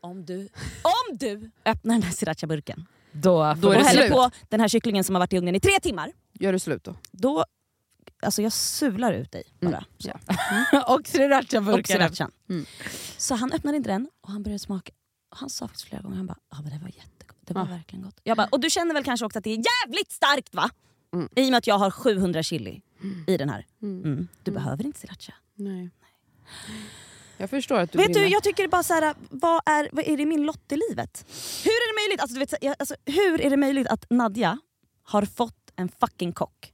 Om 0.00 0.24
du, 0.24 0.48
om 0.82 1.16
du 1.18 1.50
öppnar 1.64 1.94
den 1.94 2.02
här 2.02 2.12
sriracha-burken 2.12 2.86
Då, 3.12 3.54
Då 3.58 3.70
är 3.70 3.76
och 3.78 3.84
häller 3.84 4.02
slut. 4.02 4.12
på 4.12 4.30
den 4.48 4.60
här 4.60 4.68
kycklingen 4.68 5.04
som 5.04 5.14
har 5.14 5.20
varit 5.20 5.32
i 5.32 5.38
ugnen 5.38 5.54
i 5.54 5.60
tre 5.60 5.80
timmar, 5.82 6.12
Gör 6.32 6.52
du 6.52 6.58
slut 6.58 6.84
då? 6.84 6.94
då 7.10 7.44
alltså 8.22 8.42
jag 8.42 8.52
sular 8.52 9.12
ut 9.12 9.32
dig 9.32 9.42
bara. 9.60 9.68
Mm. 9.70 9.84
Så. 9.98 10.10
och 10.86 10.94
Och 10.94 11.06
sriracha-burkarna. 11.06 11.82
srirachan. 12.08 12.30
Mm. 12.48 12.66
Så 13.16 13.34
han 13.34 13.52
öppnade 13.52 13.76
inte 13.76 13.90
den 13.90 14.08
och 14.20 14.30
han 14.30 14.42
började 14.42 14.58
smaka. 14.58 14.92
Och 15.30 15.36
han 15.38 15.50
sa 15.50 15.68
faktiskt 15.68 15.88
flera 15.88 16.02
gånger, 16.02 16.16
han 16.16 16.26
bara 16.26 16.38
ja 16.50 16.62
men 16.62 16.72
det 16.72 16.78
var 16.78 16.88
jättegott. 16.88 17.36
Det 17.40 17.54
var 17.54 17.62
Ah. 17.62 17.64
verkligen 17.64 18.02
gott. 18.04 18.20
Jag 18.24 18.36
bara, 18.36 18.46
och 18.50 18.60
du 18.60 18.70
känner 18.70 18.94
väl 18.94 19.04
kanske 19.04 19.26
också 19.26 19.38
att 19.38 19.44
det 19.44 19.50
är 19.50 19.62
jävligt 19.86 20.12
starkt 20.12 20.54
va? 20.54 20.70
Mm. 21.14 21.28
I 21.36 21.46
och 21.46 21.50
med 21.50 21.58
att 21.58 21.66
jag 21.66 21.78
har 21.78 21.90
700 21.90 22.42
chili 22.42 22.82
i 23.26 23.36
den 23.36 23.48
här. 23.48 23.66
Mm. 23.82 24.04
Mm. 24.04 24.28
Du 24.42 24.50
behöver 24.50 24.86
inte 24.86 25.00
sriracha. 25.00 25.34
Nej. 25.54 25.90
Jag 27.36 27.50
förstår 27.50 27.78
att 27.78 27.92
du 27.92 27.98
Vet 27.98 28.14
du, 28.14 28.26
jag 28.26 28.42
tycker 28.42 28.68
bara 28.68 28.82
så 28.82 28.94
här, 28.94 29.14
vad 29.30 29.62
är, 29.66 29.88
vad 29.92 30.04
är 30.08 30.16
det 30.16 30.26
min 30.26 30.42
lott 30.42 30.72
i 30.72 30.76
livet? 30.88 31.24
Hur 31.64 31.70
är 31.70 31.94
det 31.94 32.00
möjligt, 32.02 32.20
alltså, 32.20 32.34
du 32.34 32.40
vet, 32.40 32.80
alltså, 32.80 32.94
hur 33.06 33.40
är 33.40 33.50
det 33.50 33.56
möjligt 33.56 33.86
att 33.86 34.06
Nadja 34.10 34.58
har 35.02 35.24
fått 35.24 35.70
en 35.76 35.88
fucking 35.88 36.32
kock? 36.32 36.69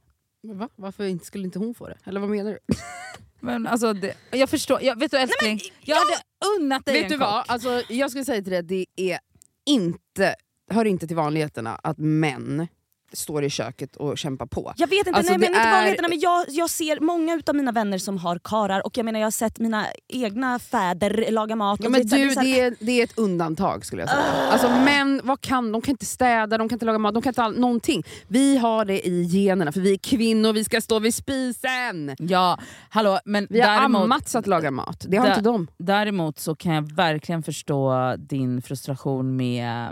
Va? 0.53 0.69
Varför 0.75 1.03
inte, 1.05 1.25
skulle 1.25 1.43
inte 1.43 1.59
hon 1.59 1.73
få 1.73 1.87
det? 1.87 1.97
Eller 2.03 2.19
vad 2.19 2.29
menar 2.29 2.51
du? 2.51 2.59
Men 3.39 3.67
alltså, 3.67 3.93
det, 3.93 4.13
jag 4.31 4.49
förstår, 4.49 4.81
jag, 4.81 4.99
vet 4.99 5.11
du 5.11 5.17
älskling, 5.17 5.59
jag 5.81 5.95
hade 5.95 6.13
unnat 6.59 6.85
dig 6.85 6.93
Vet 6.93 7.03
en 7.03 7.09
du 7.09 7.17
vad? 7.17 7.41
kock. 7.41 7.51
Alltså, 7.51 7.83
jag 7.89 8.09
skulle 8.09 8.25
säga 8.25 8.41
till 8.41 8.51
dig 8.51 8.59
att 8.59 8.67
det 8.67 8.85
är 8.95 9.19
inte, 9.65 10.35
hör 10.71 10.85
inte 10.85 11.07
till 11.07 11.15
vanligheterna 11.15 11.75
att 11.83 11.97
män 11.97 12.67
står 13.13 13.43
i 13.43 13.49
köket 13.49 13.95
och 13.95 14.17
kämpar 14.17 14.45
på. 14.45 14.73
Jag 14.77 14.87
vet 14.87 15.07
inte, 15.07 15.11
Alltså, 15.17 15.31
nej, 15.33 15.39
men 15.39 15.47
inte 15.49 15.59
är- 15.59 15.71
vanligheterna 15.71 16.07
men 16.07 16.19
jag, 16.19 16.45
jag 16.49 16.69
ser 16.69 16.99
många 16.99 17.35
utav 17.35 17.55
mina 17.55 17.71
vänner 17.71 17.97
som 17.97 18.17
har 18.17 18.39
karar 18.43 18.85
och 18.85 18.97
jag 18.97 19.05
menar 19.05 19.19
jag 19.19 19.25
har 19.25 19.31
sett 19.31 19.59
mina 19.59 19.85
egna 20.07 20.59
fäder 20.59 21.31
laga 21.31 21.55
mat. 21.55 21.79
Ja, 21.81 21.85
och 21.85 21.91
men 21.91 22.07
det, 22.07 22.15
du, 22.17 22.23
det 22.23 22.29
är 22.31 22.33
så 22.33 22.39
här- 22.39 22.45
det, 22.47 22.59
är, 22.61 22.75
det 22.79 22.91
är 22.91 23.03
ett 23.03 23.17
undantag 23.17 23.85
skulle 23.85 24.01
jag 24.01 24.09
säga. 24.09 24.21
Alltså 24.51 24.69
män, 24.69 25.21
vad 25.23 25.41
kan, 25.41 25.71
de 25.71 25.81
kan 25.81 25.91
inte 25.91 26.05
städa, 26.05 26.57
de 26.57 26.69
kan 26.69 26.75
inte 26.75 26.85
laga 26.85 26.97
mat, 26.99 27.13
de 27.13 27.23
kan 27.23 27.29
inte 27.29 27.43
all, 27.43 27.59
någonting. 27.59 28.03
Vi 28.27 28.57
har 28.57 28.85
det 28.85 29.07
i 29.07 29.23
generna 29.23 29.71
för 29.71 29.79
vi 29.81 29.93
är 29.93 29.97
kvinnor, 29.97 30.53
vi 30.53 30.63
ska 30.63 30.81
stå 30.81 30.99
vid 30.99 31.15
spisen. 31.15 32.15
Ja, 32.19 32.59
hallå, 32.89 33.19
men 33.25 33.47
Vi 33.49 33.61
har 33.61 33.67
däremot, 33.75 34.01
ammats 34.03 34.35
att 34.35 34.47
laga 34.47 34.71
mat, 34.71 35.05
det 35.09 35.17
har 35.17 35.27
inte 35.27 35.41
de. 35.41 35.67
däremot 35.77 36.39
så 36.39 36.55
kan 36.55 36.73
jag 36.73 36.91
verkligen 36.95 37.43
förstå 37.43 38.15
din 38.17 38.61
frustration 38.61 39.35
med 39.35 39.89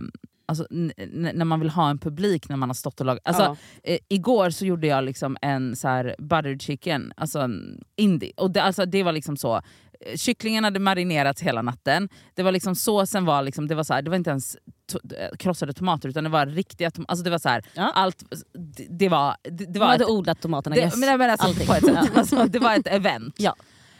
Alltså, 0.47 0.67
när 0.69 1.45
man 1.45 1.59
vill 1.59 1.69
ha 1.69 1.89
en 1.89 1.97
publik 1.97 2.49
när 2.49 2.55
man 2.57 2.69
har 2.69 2.73
stått 2.73 2.99
och 2.99 3.05
lagat. 3.05 3.21
Alltså, 3.25 3.43
Ja. 3.43 3.55
eh, 3.83 3.97
igår 4.09 4.49
så 4.49 4.65
gjorde 4.65 4.87
jag 4.87 5.03
liksom 5.03 5.37
en 5.41 5.75
så 5.75 5.87
här 5.87 6.15
buttered 6.19 6.61
chicken, 6.61 7.13
alltså 7.17 7.39
en 7.39 7.83
indie. 7.95 8.31
Och 8.37 8.51
det, 8.51 8.61
alltså, 8.63 8.85
det 8.85 9.03
var 9.03 9.11
liksom 9.11 9.37
så. 9.37 9.55
eh, 9.55 9.61
Kycklingen 10.17 10.63
hade 10.63 10.79
marinerats 10.79 11.41
hela 11.41 11.61
natten. 11.61 12.09
Det 12.33 12.43
var 12.43 12.51
liksom 12.51 12.75
såsen 12.75 13.25
var 13.25 13.41
liksom, 13.43 13.67
det 13.67 13.75
var 13.75 13.83
så 13.83 13.93
här, 13.93 14.01
det 14.01 14.09
var 14.09 14.17
inte 14.17 14.29
ens 14.29 14.57
to- 14.91 15.15
eh, 15.31 15.37
krossade 15.37 15.73
tomater 15.73 16.09
utan 16.09 16.23
det 16.23 16.29
var 16.29 16.45
riktiga 16.45 16.91
tomater. 16.91 17.11
Alltså 17.11 17.23
det 17.23 17.29
var 17.29 17.39
så 17.39 17.49
här, 17.49 17.63
Ja. 17.73 17.91
allt, 17.95 18.23
det, 18.53 18.87
det 18.89 19.09
var... 19.09 19.35
Det, 19.43 19.49
det 19.49 19.65
de 19.65 19.79
var 19.79 19.87
hade 19.87 20.03
ett, 20.03 20.09
odlat 20.09 20.41
tomaterna, 20.41 20.75
det, 20.75 20.81
yes. 20.81 20.97
men, 20.97 21.17
men 21.17 21.29
alltså, 21.29 21.47
Allting. 21.47 21.67
på 21.67 21.73
ett 21.73 21.85
sätt, 21.85 22.17
alltså, 22.17 22.45
det 22.47 22.59
var 22.59 22.75
ett 22.75 22.87
event. 22.87 23.35
Ja. 23.37 23.55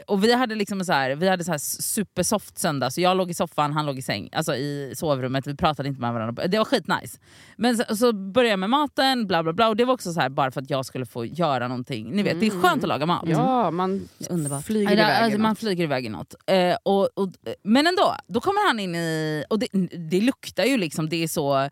Och 0.08 0.24
vi 0.24 0.34
hade 0.34 0.56
liksom 0.56 0.86
så 0.86 0.94
här, 0.94 1.15
vi 1.15 1.28
hade 1.30 1.44
så 1.44 1.52
här 1.52 1.58
supersoft 1.82 2.58
söndag, 2.58 2.91
så 2.91 3.02
jag 3.02 3.18
låg 3.18 3.32
i 3.32 3.34
soffan, 3.34 3.74
han 3.74 3.86
låg 3.86 3.98
i 3.98 4.02
säng, 4.02 4.30
alltså 4.34 4.56
i 4.56 4.94
sovrummet, 4.96 5.48
vi 5.48 5.56
pratade 5.56 5.89
inte 5.89 6.02
med 6.02 6.13
varandra. 6.13 6.48
Det 6.48 6.58
var 6.58 6.65
skitnice. 6.65 7.20
Men 7.58 7.78
så, 7.78 7.96
så 7.96 8.13
började 8.13 8.50
jag 8.50 8.60
med 8.60 8.70
maten, 8.70 9.28
bla 9.28 9.44
bla 9.44 9.54
bla, 9.54 9.70
och 9.70 9.76
det 9.76 9.86
var 9.86 9.94
också 9.94 10.13
så 10.13 10.20
här 10.20 10.30
bara 10.30 10.52
för 10.52 10.62
att 10.62 10.70
jag 10.70 10.86
skulle 10.86 11.06
få 11.06 11.26
göra 11.26 11.68
någonting. 11.68 12.12
Ni 12.12 12.24
vet, 12.24 12.39
det 12.39 12.48
är 12.48 12.62
skönt 12.62 12.84
att 12.84 12.89
laga 12.89 13.06
mat. 13.06 13.24
Ja, 13.28 13.72
man 13.72 14.08
Det 14.18 14.26
är 14.30 14.34
underbart. 14.34 14.65
flyger 14.65 14.91
iväg. 14.91 15.06
alltså, 15.06 15.36
i 15.36 15.41
man 15.41 15.50
något. 15.50 15.60
flyger 15.60 15.84
iväg 15.84 16.06
i 16.06 16.10
något. 16.10 16.36
Eh, 16.48 16.76
och, 16.84 17.10
och, 17.13 17.30
men 17.63 17.88
ändå, 17.88 18.15
då 18.28 18.39
kommer 18.41 18.68
han 18.68 18.80
in 18.80 18.96
i... 18.96 19.44
Och 19.50 19.60
det, 19.60 19.68
det 20.10 20.22
luktar 20.22 20.63
ju 20.63 20.78
liksom, 20.78 21.10
det 21.10 21.24
är 21.24 21.28
så 21.28 21.70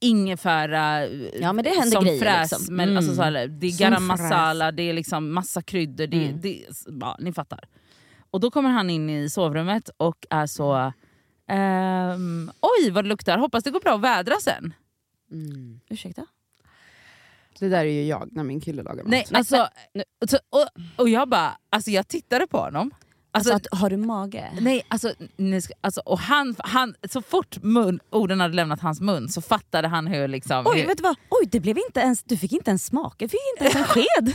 ingefära 0.00 1.04
eh, 1.06 1.10
Ja, 1.40 1.52
men 1.52 1.64
det 1.64 1.70
händer 1.70 1.90
som 1.90 2.04
grejer, 2.04 2.20
fräs. 2.20 2.52
liksom. 2.52 2.76
Men, 2.76 2.84
Mm. 2.88 2.96
alltså, 2.96 3.14
så 3.14 3.22
här, 3.22 3.32
det 3.48 3.66
är 3.66 3.78
garam 3.78 4.06
masala, 4.06 4.72
det 4.72 4.82
är 4.82 4.92
liksom 4.92 5.32
massa 5.32 5.62
kryddor. 5.62 6.06
Det, 6.06 6.24
Mm. 6.26 6.40
det, 6.40 6.64
ja, 7.00 7.16
ni 7.20 7.32
fattar. 7.32 7.68
Och 8.30 8.40
då 8.40 8.50
kommer 8.50 8.70
han 8.70 8.90
in 8.90 9.10
i 9.10 9.30
sovrummet 9.30 9.90
och 9.96 10.26
är 10.30 10.46
så... 10.46 10.92
ehm, 11.48 12.50
Oj 12.60 12.90
vad 12.90 13.04
det 13.04 13.08
luktar, 13.08 13.38
hoppas 13.38 13.64
det 13.64 13.70
går 13.70 13.80
bra 13.80 13.94
att 13.94 14.00
vädra 14.00 14.34
sen. 14.42 14.74
Mm. 15.32 15.80
Ursäkta? 15.88 16.26
Det 17.58 17.68
där 17.68 17.78
är 17.84 17.84
ju 17.84 18.04
jag 18.04 18.28
när 18.32 18.44
min 18.44 18.60
kille 18.60 18.82
lagar 18.82 19.04
mat. 19.04 19.10
Nej, 19.10 19.26
alltså, 19.32 19.68
så, 20.28 20.38
och, 20.50 20.66
och 20.96 21.08
jag 21.08 21.28
bara, 21.28 21.58
alltså 21.70 21.90
jag 21.90 22.08
tittade 22.08 22.46
på 22.46 22.58
honom. 22.58 22.90
Alltså, 23.36 23.52
Alltså, 23.52 23.68
att, 23.72 23.78
har 23.80 23.90
du 23.90 23.96
mage? 23.96 24.50
Nej, 24.60 24.82
alltså, 24.88 25.12
ska, 25.62 25.74
alltså, 25.80 26.00
och 26.04 26.18
han, 26.18 26.56
han, 26.58 26.94
så 27.10 27.22
fort 27.22 27.56
mun, 27.62 28.00
orden 28.10 28.40
hade 28.40 28.54
lämnat 28.54 28.80
hans 28.80 29.00
mun 29.00 29.28
så 29.28 29.40
fattade 29.42 29.88
han 29.88 30.06
hur... 30.06 30.28
Liksom, 30.28 30.66
Oj, 30.66 30.80
hur 30.80 30.86
vet 30.86 30.96
du 30.96 31.02
vad? 31.02 31.16
Oj, 31.30 31.48
det 31.52 31.60
blev 31.60 31.78
inte 31.78 32.00
ens, 32.00 32.22
du 32.24 32.36
fick 32.36 32.52
inte 32.52 32.70
ens 32.70 32.84
smaka, 32.86 33.16
du 33.18 33.28
fick 33.28 33.40
inte 33.58 33.64
ens 33.64 33.76
en 33.76 33.84
sked. 33.94 34.32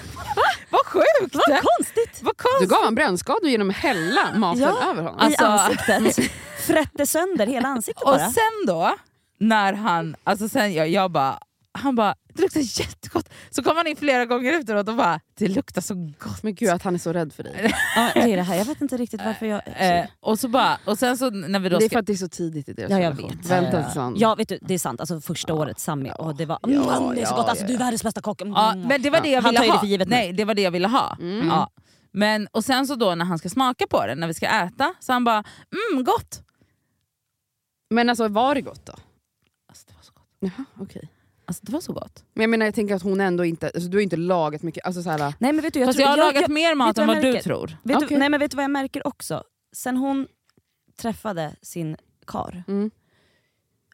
vad 0.69 0.85
sjukt! 0.85 1.35
Vad 1.35 1.61
konstigt! 1.77 2.19
Vad 2.21 2.33
Du 2.37 2.43
konstigt! 2.43 2.69
gav 2.69 2.83
han 2.83 2.95
brännskador 2.95 3.49
genom 3.49 3.69
att 3.69 3.75
hälla 3.75 4.21
maten 4.35 4.61
Ja. 4.61 4.89
över 4.91 5.01
honom. 5.03 5.19
Alltså- 5.19 5.43
I 5.43 5.45
ansiktet. 5.47 6.31
Frätte 6.67 7.05
sönder 7.07 7.47
hela 7.47 7.67
ansiktet 7.67 8.03
Och 8.03 8.11
bara. 8.11 8.29
sen 8.31 8.65
då, 8.67 8.95
när 9.39 9.73
han... 9.73 10.15
Alltså 10.23 10.49
sen 10.49 10.73
jag, 10.73 10.89
jag 10.89 11.11
bara... 11.11 11.39
han 11.73 11.95
bara, 11.95 12.15
det 12.33 12.41
luktar 12.41 12.59
jättegott. 12.79 13.29
Så 13.49 13.63
kom 13.63 13.77
han 13.77 13.87
in 13.87 13.95
flera 13.95 14.25
gånger 14.25 14.53
efteråt 14.53 14.87
och 14.89 14.95
bara, 14.95 15.19
det 15.37 15.47
luktar 15.47 15.81
så 15.81 15.95
gott. 15.95 16.43
Men 16.43 16.55
gud 16.55 16.69
att 16.69 16.83
han 16.83 16.93
är 16.95 16.99
så 16.99 17.13
rädd 17.13 17.33
för 17.33 17.43
dig. 17.43 17.73
Ja, 17.95 18.11
det 18.13 18.19
är 18.33 18.37
det 18.37 18.43
här. 18.43 18.55
Jag 18.55 18.65
vet 18.65 18.81
inte 18.81 18.97
riktigt 18.97 19.21
varför 19.25 19.45
jag... 19.45 19.61
Eh, 19.99 20.05
och, 20.19 20.39
så 20.39 20.47
bara, 20.47 20.77
och 20.85 20.99
sen 20.99 21.17
så 21.17 21.29
när 21.29 21.59
vi 21.59 21.69
då 21.69 21.79
Det 21.79 21.85
är 21.85 21.89
för 21.89 21.99
att 21.99 22.05
det 22.05 22.13
är 22.13 22.17
så 22.17 22.29
tidigt 22.29 22.69
i 22.69 22.73
deras 22.73 22.91
Ja, 22.91 22.99
jag 22.99 23.03
relation. 23.03 23.29
vet. 23.37 23.45
Vänta 23.51 23.77
Ja. 23.77 23.83
tills 23.83 23.95
han... 23.95 24.13
Ja 24.17 24.35
vet 24.35 24.49
du, 24.49 24.59
det 24.61 24.73
är 24.73 24.79
sant. 24.79 24.99
Alltså 24.99 25.21
första 25.21 25.53
året 25.53 25.79
Sami, 25.79 26.11
och 26.17 26.35
det 26.35 26.45
var 26.45 26.59
Ja, 26.61 26.97
mm, 26.97 27.15
det 27.15 27.21
är 27.21 27.25
så 27.25 27.33
ja, 27.33 27.35
gott. 27.37 27.49
Alltså, 27.49 27.63
ja, 27.63 27.67
du 27.67 27.73
är 27.73 27.79
ja. 27.79 27.85
världens 27.85 28.03
bästa 28.03 28.21
kock. 28.21 28.41
Mm. 28.41 28.53
Ja, 28.53 28.75
men 28.75 29.01
det 29.01 29.09
var 29.09 29.21
det 29.21 29.29
jag 29.29 29.41
ville 29.41 29.59
ha. 29.59 29.73
det 29.73 29.79
för 29.79 29.87
givet 29.87 30.07
nu. 30.07 30.15
Nej, 30.15 30.33
det 30.33 30.45
var 30.45 30.53
det 30.53 30.61
jag 30.61 30.71
ville 30.71 30.87
ha. 30.87 31.17
Mm. 31.21 31.47
Ja. 31.47 31.69
Men, 32.11 32.47
och 32.51 32.65
sen 32.65 32.87
så 32.87 32.95
då 32.95 33.15
när 33.15 33.25
han 33.25 33.39
ska 33.39 33.49
smaka 33.49 33.87
på 33.89 34.05
det, 34.05 34.15
när 34.15 34.27
vi 34.27 34.33
ska 34.33 34.45
äta, 34.47 34.93
så 34.99 35.13
han 35.13 35.23
bara 35.23 35.43
mm 35.93 36.03
gott. 36.03 36.43
Men 37.89 38.09
alltså 38.09 38.27
var 38.27 38.55
det 38.55 38.61
gott 38.61 38.85
då? 38.85 38.93
Alltså, 39.69 39.85
det 39.87 39.93
var 39.95 40.03
så 40.03 40.11
gott. 40.13 40.27
Jaha, 40.39 40.65
okej. 40.79 41.09
Alltså, 41.51 41.65
det 41.65 41.71
var 41.71 41.81
så 41.81 41.93
gott. 41.93 42.23
Men 42.33 42.41
jag 42.41 42.49
menar 42.49 42.65
jag 42.65 42.75
tänker 42.75 42.95
att 42.95 43.01
hon 43.01 43.21
ändå 43.21 43.45
inte, 43.45 43.65
alltså, 43.65 43.89
du 43.89 43.97
har 43.97 44.01
inte 44.01 44.17
lagat 44.17 44.63
mycket, 44.63 44.85
alltså 44.85 45.03
så 45.03 45.09
här, 45.09 45.19
Nej, 45.19 45.53
men 45.53 45.61
vet 45.61 45.73
du, 45.73 45.79
jag, 45.79 45.87
Fast 45.87 45.99
tror, 45.99 46.09
jag 46.09 46.23
har 46.23 46.33
lagat 46.33 46.47
mer 46.47 46.75
mat 46.75 46.97
än 46.97 47.07
vad 47.07 47.17
vad 47.17 47.25
jag 47.25 47.35
du 47.35 47.41
tror. 47.41 47.77
Vet, 47.83 47.97
Okej. 47.97 48.07
du, 48.09 48.17
nej, 48.17 48.29
men 48.29 48.39
vet 48.39 48.51
du 48.51 48.55
vad 48.55 48.63
jag 48.63 48.71
märker 48.71 49.07
också? 49.07 49.43
Sen 49.75 49.97
hon 49.97 50.27
träffade 51.01 51.55
sin 51.61 51.97
kar. 52.27 52.63
Mm. 52.67 52.91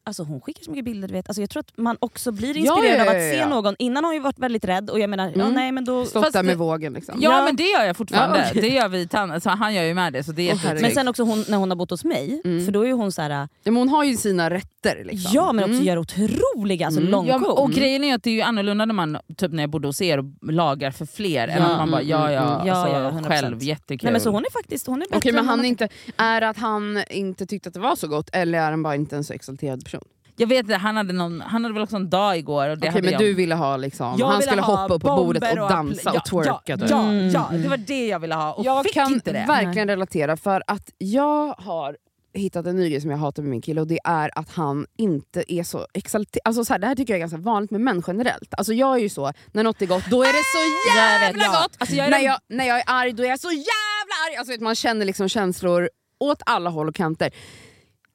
Alltså 0.07 0.23
hon 0.23 0.41
skickar 0.41 0.63
så 0.63 0.71
mycket 0.71 0.85
bilder, 0.85 1.07
du 1.07 1.13
vet. 1.13 1.29
Alltså 1.29 1.41
jag 1.41 1.49
tror 1.49 1.59
att 1.59 1.77
man 1.77 1.97
också 1.99 2.31
blir 2.31 2.47
Ja, 2.57 2.75
inspirerad 2.75 2.97
ja, 2.99 3.01
av 3.11 3.15
ja, 3.15 3.25
att 3.27 3.31
se 3.33 3.37
ja. 3.37 3.49
någon. 3.49 3.75
Innan 3.79 4.03
har 4.03 4.09
hon 4.09 4.15
ju 4.15 4.21
varit 4.21 4.39
väldigt 4.39 4.65
rädd 4.65 4.89
och 4.89 4.99
jag 4.99 5.09
menar, 5.09 5.31
ja, 5.35 5.41
Mm. 5.41 5.53
nej 5.53 5.71
men 5.71 5.85
då... 5.85 6.05
stått 6.05 6.23
Fast 6.23 6.33
där 6.33 6.43
med 6.43 6.53
det- 6.53 6.57
vågen 6.59 6.93
liksom. 6.93 7.15
Ja, 7.21 7.31
Ja. 7.39 7.45
men 7.45 7.55
det 7.55 7.63
gör 7.63 7.83
jag 7.83 7.97
fortfarande. 7.97 8.37
Ja, 8.39 8.45
okej. 8.49 8.61
Det 8.61 8.67
gör 8.67 8.87
vi, 8.89 9.07
alltså, 9.11 9.49
han 9.49 9.73
gör 9.73 9.83
ju 9.83 9.93
med 9.93 10.13
det 10.13 10.23
så 10.23 10.31
det 10.31 10.41
är 10.41 10.45
jättetryggt. 10.45 10.81
Men 10.81 10.91
sen 10.91 11.07
också 11.07 11.23
hon, 11.23 11.45
när 11.49 11.57
hon 11.57 11.69
har 11.71 11.75
bott 11.77 11.89
hos 11.89 12.03
mig, 12.03 12.41
Mm. 12.45 12.65
för 12.65 12.71
då 12.71 12.85
är 12.87 12.91
hon 12.93 13.11
så 13.11 13.21
här. 13.21 13.29
Ja, 13.29 13.47
men 13.63 13.75
hon 13.75 13.89
har 13.89 14.03
ju 14.03 14.17
sina 14.17 14.49
rätter 14.49 15.03
liksom. 15.05 15.31
ja 15.33 15.53
men 15.53 15.63
också 15.63 15.73
Mm. 15.73 15.85
gör 15.85 15.97
otroliga 15.97 16.85
alltså, 16.85 17.01
Mm. 17.01 17.11
långkok. 17.11 17.41
Ja, 17.45 17.51
och 17.51 17.71
grejen 17.71 18.03
är 18.03 18.15
att 18.15 18.23
det 18.23 18.29
är 18.29 18.33
ju 18.33 18.41
annorlunda 18.41 18.85
när 18.85 18.93
man 18.93 19.17
typ 19.37 19.51
när 19.51 19.63
jag 19.63 19.69
bodde 19.69 19.87
hos 19.87 20.01
er 20.01 20.17
och 20.19 20.25
lagar 20.53 20.91
för 20.91 21.05
fler 21.05 21.47
än 21.47 21.61
Ja, 21.61 21.67
att 21.71 21.77
man 21.77 21.91
bara 21.91 22.01
mm, 22.01 22.09
ja 22.09 22.17
mm, 22.21 22.33
ja, 22.33 22.55
mm. 22.55 22.67
Ja, 22.67 22.73
alltså, 22.73 22.93
ja, 22.97 23.09
100%. 23.11 23.27
själv 23.27 23.63
jättekul. 23.63 24.05
nej, 24.05 24.11
men 24.11 24.21
så 24.21 24.29
hon 24.29 24.45
är 24.45 24.51
faktiskt 24.51 24.87
hon 24.87 24.95
är 25.01 25.05
bättre 25.05 25.17
Okej 25.17 25.31
men 25.31 25.39
än 25.43 25.49
han 25.49 25.65
inte, 25.65 25.89
är 26.17 26.41
att 26.41 26.57
han 26.57 27.03
inte 27.09 27.45
tyckte 27.45 27.69
att 27.69 27.73
det 27.73 27.79
var 27.79 27.95
så 27.95 28.07
gott 28.07 28.29
eller 28.33 28.59
är 28.59 28.71
han 28.71 28.83
bara 28.83 28.95
inte 28.95 29.15
en 29.15 29.23
så 29.23 29.33
exalterad 29.33 29.83
person? 29.85 29.96
Jag 30.39 30.47
vet 30.47 30.59
inte, 30.63 30.75
han 30.75 30.97
hade, 30.97 31.13
någon, 31.13 31.41
han 31.41 31.63
hade 31.63 31.73
väl 31.73 31.83
också 31.83 31.95
en 31.95 32.09
dag 32.09 32.37
igår. 32.37 32.69
Och 32.69 32.77
det 32.77 32.87
Okej 32.87 32.89
hade 32.91 33.01
men 33.01 33.11
jag. 33.11 33.21
du 33.21 33.33
ville 33.33 33.55
ha 33.55 33.77
liksom, 33.77 34.15
Jag 34.19 34.27
han 34.27 34.41
skulle 34.41 34.61
hoppa 34.61 34.93
upp 34.93 35.01
på 35.01 35.15
bordet 35.15 35.51
och 35.51 35.69
dansa 35.69 36.11
ja, 36.13 36.19
och 36.19 36.25
twerka. 36.25 36.61
Ja, 36.65 36.77
typ. 36.77 36.89
ja, 36.89 37.03
Mm, 37.09 37.29
ja, 37.29 37.49
det 37.51 37.67
var 37.67 37.77
det 37.77 38.07
jag 38.07 38.19
ville 38.19 38.35
ha 38.35 38.53
och 38.53 38.65
jag 38.65 38.83
fick 38.85 38.93
kan 38.93 39.13
inte 39.13 39.31
det. 39.31 39.45
verkligen 39.47 39.87
relatera 39.87 40.37
för 40.37 40.63
att 40.67 40.89
jag 40.97 41.53
har 41.57 41.97
hittat 42.33 42.65
en 42.65 42.75
ny 42.75 42.89
grej 42.89 43.01
som 43.01 43.11
jag 43.11 43.17
hatar 43.17 43.43
med 43.43 43.49
min 43.49 43.61
kille 43.61 43.81
och 43.81 43.87
det 43.87 43.99
är 44.03 44.31
att 44.39 44.49
han 44.51 44.85
inte 44.97 45.53
är 45.53 45.63
så 45.63 45.87
exalterad. 45.93 46.41
Alltså 46.45 46.65
så 46.65 46.73
här, 46.73 46.79
det 46.79 46.87
här 46.87 46.95
tycker 46.95 47.13
jag 47.13 47.17
är 47.17 47.19
ganska 47.19 47.37
vanligt 47.37 47.71
med 47.71 47.81
män 47.81 48.03
generellt. 48.07 48.53
Alltså 48.57 48.73
jag 48.73 48.95
är 48.95 48.99
ju 48.99 49.09
så, 49.09 49.31
när 49.51 49.63
något 49.63 49.81
är 49.81 49.85
gott 49.85 50.03
då 50.09 50.23
är 50.23 50.27
det 50.27 50.33
så 50.33 50.89
jag 50.89 50.97
jävla 51.03 51.37
vet, 51.37 51.45
ja. 51.53 51.61
gott! 51.61 51.75
Alltså, 51.77 51.95
jag 51.95 52.05
är 52.07 52.11
när, 52.11 52.19
jag, 52.19 52.37
när 52.49 52.65
jag 52.65 52.77
är 52.77 52.83
arg 52.87 53.13
då 53.13 53.23
är 53.23 53.27
jag 53.27 53.39
så 53.39 53.51
jävla 53.51 54.15
arg! 54.29 54.35
Alltså 54.37 54.51
vet, 54.53 54.61
man 54.61 54.75
känner 54.75 55.05
liksom 55.05 55.29
känslor 55.29 55.89
åt 56.19 56.41
alla 56.45 56.69
håll 56.69 56.87
och 56.87 56.95
kanter. 56.95 57.29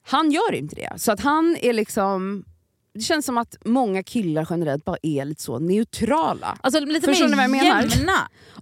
Han 0.03 0.31
gör 0.31 0.53
inte 0.55 0.75
det. 0.77 0.93
Så 0.97 1.13
att 1.13 1.21
han 1.21 1.57
är 1.63 1.73
liksom... 1.73 2.45
Det 2.95 3.01
känns 3.01 3.27
som 3.27 3.39
att 3.39 3.57
många 3.65 4.03
killar 4.03 4.47
generellt 4.51 4.85
bara 4.85 4.97
är 5.03 5.25
lite 5.25 5.43
så 5.43 5.59
neutrala. 5.59 6.59
Alltså, 6.61 6.81
lite 6.81 7.07
Förstår 7.07 7.25
mer 7.29 7.31
ni 7.31 7.37
vad 7.37 7.45
jag 7.45 7.51
menar? 7.51 7.83
jämna. 7.83 8.13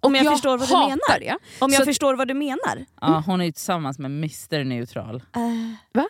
Om 0.01 0.15
jag, 0.15 0.25
jag 0.25 0.33
förstår 0.33 0.59
vad 0.59 0.69
du 0.69 0.75
menar. 0.75 1.21
det. 1.21 1.37
Om 1.59 1.71
jag 1.73 1.81
Så- 1.81 1.85
förstår 1.87 2.15
vad 2.15 2.29
du 2.29 2.35
menar. 2.35 2.85
Ja, 3.01 3.23
hon 3.27 3.41
är 3.41 3.45
ju 3.45 3.53
tillsammans 3.53 3.99
med 3.99 4.11
Mr 4.11 4.65
Neutral. 4.65 5.23
Ja, 5.93 6.09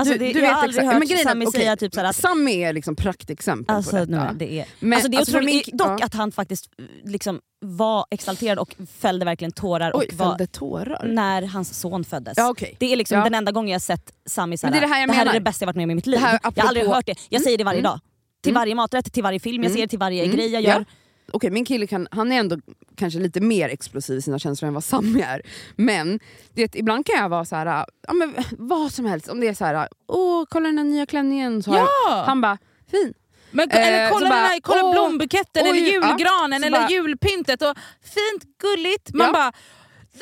Alltså, 0.00 0.12
du, 0.14 0.18
det- 0.18 0.32
du 0.32 0.38
jag 0.38 0.46
vet 0.46 0.50
har 0.54 0.62
aldrig 0.62 0.70
exakt. 0.70 0.86
hört 0.86 0.98
Men 0.98 1.08
grejen 1.08 1.28
att, 1.42 1.48
okej, 1.48 1.60
säga 1.60 1.76
typ 1.76 1.94
så 1.94 2.00
här 2.00 2.06
att- 2.10 2.16
Sami 2.16 2.52
är 2.62 2.72
liksom 2.72 2.96
praktexempel 2.96 3.76
Alltså, 3.76 3.90
på 3.90 3.96
detta. 3.96 4.24
nej, 4.24 4.34
det 4.36 4.52
är, 4.60 4.66
Men, 4.80 4.92
alltså 4.92 5.10
det 5.10 5.16
är 5.16 5.18
alltså, 5.18 5.36
otroligt, 5.36 5.66
min- 5.66 5.76
dock 5.76 6.00
ja. 6.00 6.04
att 6.06 6.14
han 6.14 6.32
faktiskt 6.32 6.66
liksom 7.04 7.40
var 7.60 8.06
exalterad 8.10 8.58
och 8.58 8.76
fällde 8.98 9.24
verkligen 9.24 9.52
tårar 9.52 9.92
Oj, 9.94 10.06
och 10.10 10.14
var, 10.14 10.26
fällde 10.28 10.46
tårar? 10.46 11.06
när 11.06 11.42
hans 11.42 11.80
son 11.80 12.04
föddes. 12.04 12.34
Ja, 12.38 12.50
okej. 12.50 12.76
Det 12.78 12.92
är 12.92 12.96
liksom 12.96 13.18
Ja. 13.18 13.24
den 13.24 13.34
enda 13.34 13.52
gången 13.52 13.72
jag 13.72 13.82
sett 13.82 14.12
Sami 14.26 14.58
såhär, 14.58 14.70
Men 14.72 14.80
det 14.80 14.86
är 14.86 14.88
det 14.88 14.94
här 14.94 15.06
jag 15.06 15.14
här 15.14 15.26
är 15.26 15.32
det 15.32 15.40
bästa 15.40 15.62
jag 15.62 15.66
varit 15.66 15.76
med 15.76 15.84
om 15.84 15.90
i 15.90 15.94
mitt 15.94 16.06
liv. 16.06 16.20
Det 16.20 16.26
här 16.26 16.38
jag 16.54 16.62
har 16.62 16.68
aldrig 16.68 16.86
hört 16.88 17.06
det, 17.06 17.14
jag 17.28 17.42
säger 17.42 17.58
det 17.58 17.64
varje 17.64 17.78
Mm. 17.80 17.90
dag. 17.90 18.00
Till 18.42 18.50
Mm. 18.52 18.60
varje 18.60 18.74
maträtt, 18.74 19.12
till 19.12 19.22
varje 19.22 19.40
film 19.40 19.62
jag 19.62 19.70
Mm. 19.70 19.80
ser, 19.82 19.86
till 19.86 19.98
varje 19.98 20.24
Mm. 20.24 20.36
grej 20.36 20.48
jag 20.52 20.62
Ja. 20.62 20.68
gör. 20.68 20.84
Okej, 21.32 21.50
min 21.50 21.64
kille 21.64 21.86
kan, 21.86 22.08
han 22.10 22.32
är 22.32 22.36
ändå 22.40 22.56
kanske 22.96 23.20
lite 23.20 23.40
mer 23.40 23.68
explosiv 23.68 24.18
i 24.18 24.22
sina 24.22 24.38
känslor 24.38 24.68
än 24.68 24.74
vad 24.74 24.84
Sami 24.84 25.20
är. 25.20 25.42
Men 25.76 26.20
det, 26.54 26.74
ibland 26.76 27.06
kan 27.06 27.16
jag 27.16 27.28
vara 27.28 27.44
så 27.44 27.56
här, 27.56 27.84
ja, 28.06 28.12
men, 28.12 28.34
vad 28.58 28.92
som 28.92 29.04
helst. 29.04 29.28
Om 29.28 29.40
det 29.40 29.48
är 29.48 29.54
så 29.54 29.64
här, 29.64 29.88
åh 30.06 30.44
kolla 30.50 30.66
den 30.68 30.78
här 30.78 30.84
nya 30.84 31.06
klänningen. 31.06 31.62
Så 31.62 31.70
jag, 31.70 31.88
Ja! 32.06 32.24
han 32.26 32.40
bara, 32.40 32.58
fin. 32.90 33.14
Men, 33.50 33.70
Eh, 33.70 33.86
eller 33.88 34.08
så 34.08 34.14
kolla, 34.14 34.28
bara, 34.30 34.40
den 34.40 34.44
här, 34.50 34.60
kolla 34.60 34.84
åh, 34.84 34.92
blombuketten, 34.92 35.62
oj, 35.64 35.68
eller 35.70 35.80
ja. 35.80 35.92
julgranen, 35.92 36.60
Så 36.60 36.66
eller 36.66 36.78
bara- 36.80 36.90
julpyntet. 36.90 37.62
Och 37.62 37.76
fint, 38.02 38.58
gulligt. 38.58 39.14
Man 39.14 39.26
Ja. 39.26 39.32
bara 39.32 39.52
så- 39.52 40.18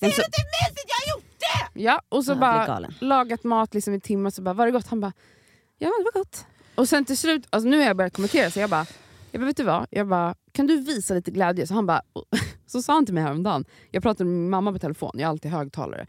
Ser 0.00 0.06
du 0.06 0.06
inte 0.06 0.22
mysigt 0.22 0.88
jag 0.88 0.96
har 1.12 1.16
gjort 1.16 1.24
det? 1.38 1.80
Ja, 1.82 2.02
och 2.08 2.24
så 2.24 2.30
Jag 2.30 2.38
bara 2.38 2.84
lagat 3.00 3.44
mat 3.44 3.74
liksom 3.74 3.94
i 3.94 4.00
timmar, 4.00 4.30
så 4.30 4.42
bara, 4.42 4.54
var 4.54 4.66
det 4.66 4.72
gott? 4.72 4.86
Han 4.86 5.00
bara, 5.00 5.12
ja 5.78 5.88
det 5.88 6.04
var 6.04 6.20
gott. 6.20 6.44
Och 6.74 6.88
sen 6.88 7.04
till 7.04 7.18
slut, 7.18 7.46
alltså 7.50 7.68
nu 7.68 7.76
har 7.78 7.84
jag 7.84 7.96
börjat 7.96 8.12
kommentera, 8.14 8.50
så 8.50 8.60
jag 8.60 8.70
bara, 8.70 8.86
jag 9.30 9.40
bara 9.40 9.46
vet 9.46 9.56
du 9.56 9.64
vad? 9.64 9.86
Jag 9.90 10.08
bara, 10.08 10.34
kan 10.52 10.66
du 10.66 10.80
visa 10.80 11.14
lite 11.14 11.30
glädje? 11.30 11.66
Så 11.66 11.74
han 11.74 11.86
bara, 11.86 12.02
så 12.66 12.82
sa 12.82 12.92
han 12.92 13.06
till 13.06 13.14
mig 13.14 13.22
häromdagen, 13.22 13.64
jag 13.90 14.02
pratade 14.02 14.30
med 14.30 14.38
min 14.38 14.50
mamma 14.50 14.72
på 14.72 14.78
telefon, 14.78 15.10
jag 15.14 15.26
har 15.26 15.30
alltid 15.30 15.50
högtalare. 15.50 16.06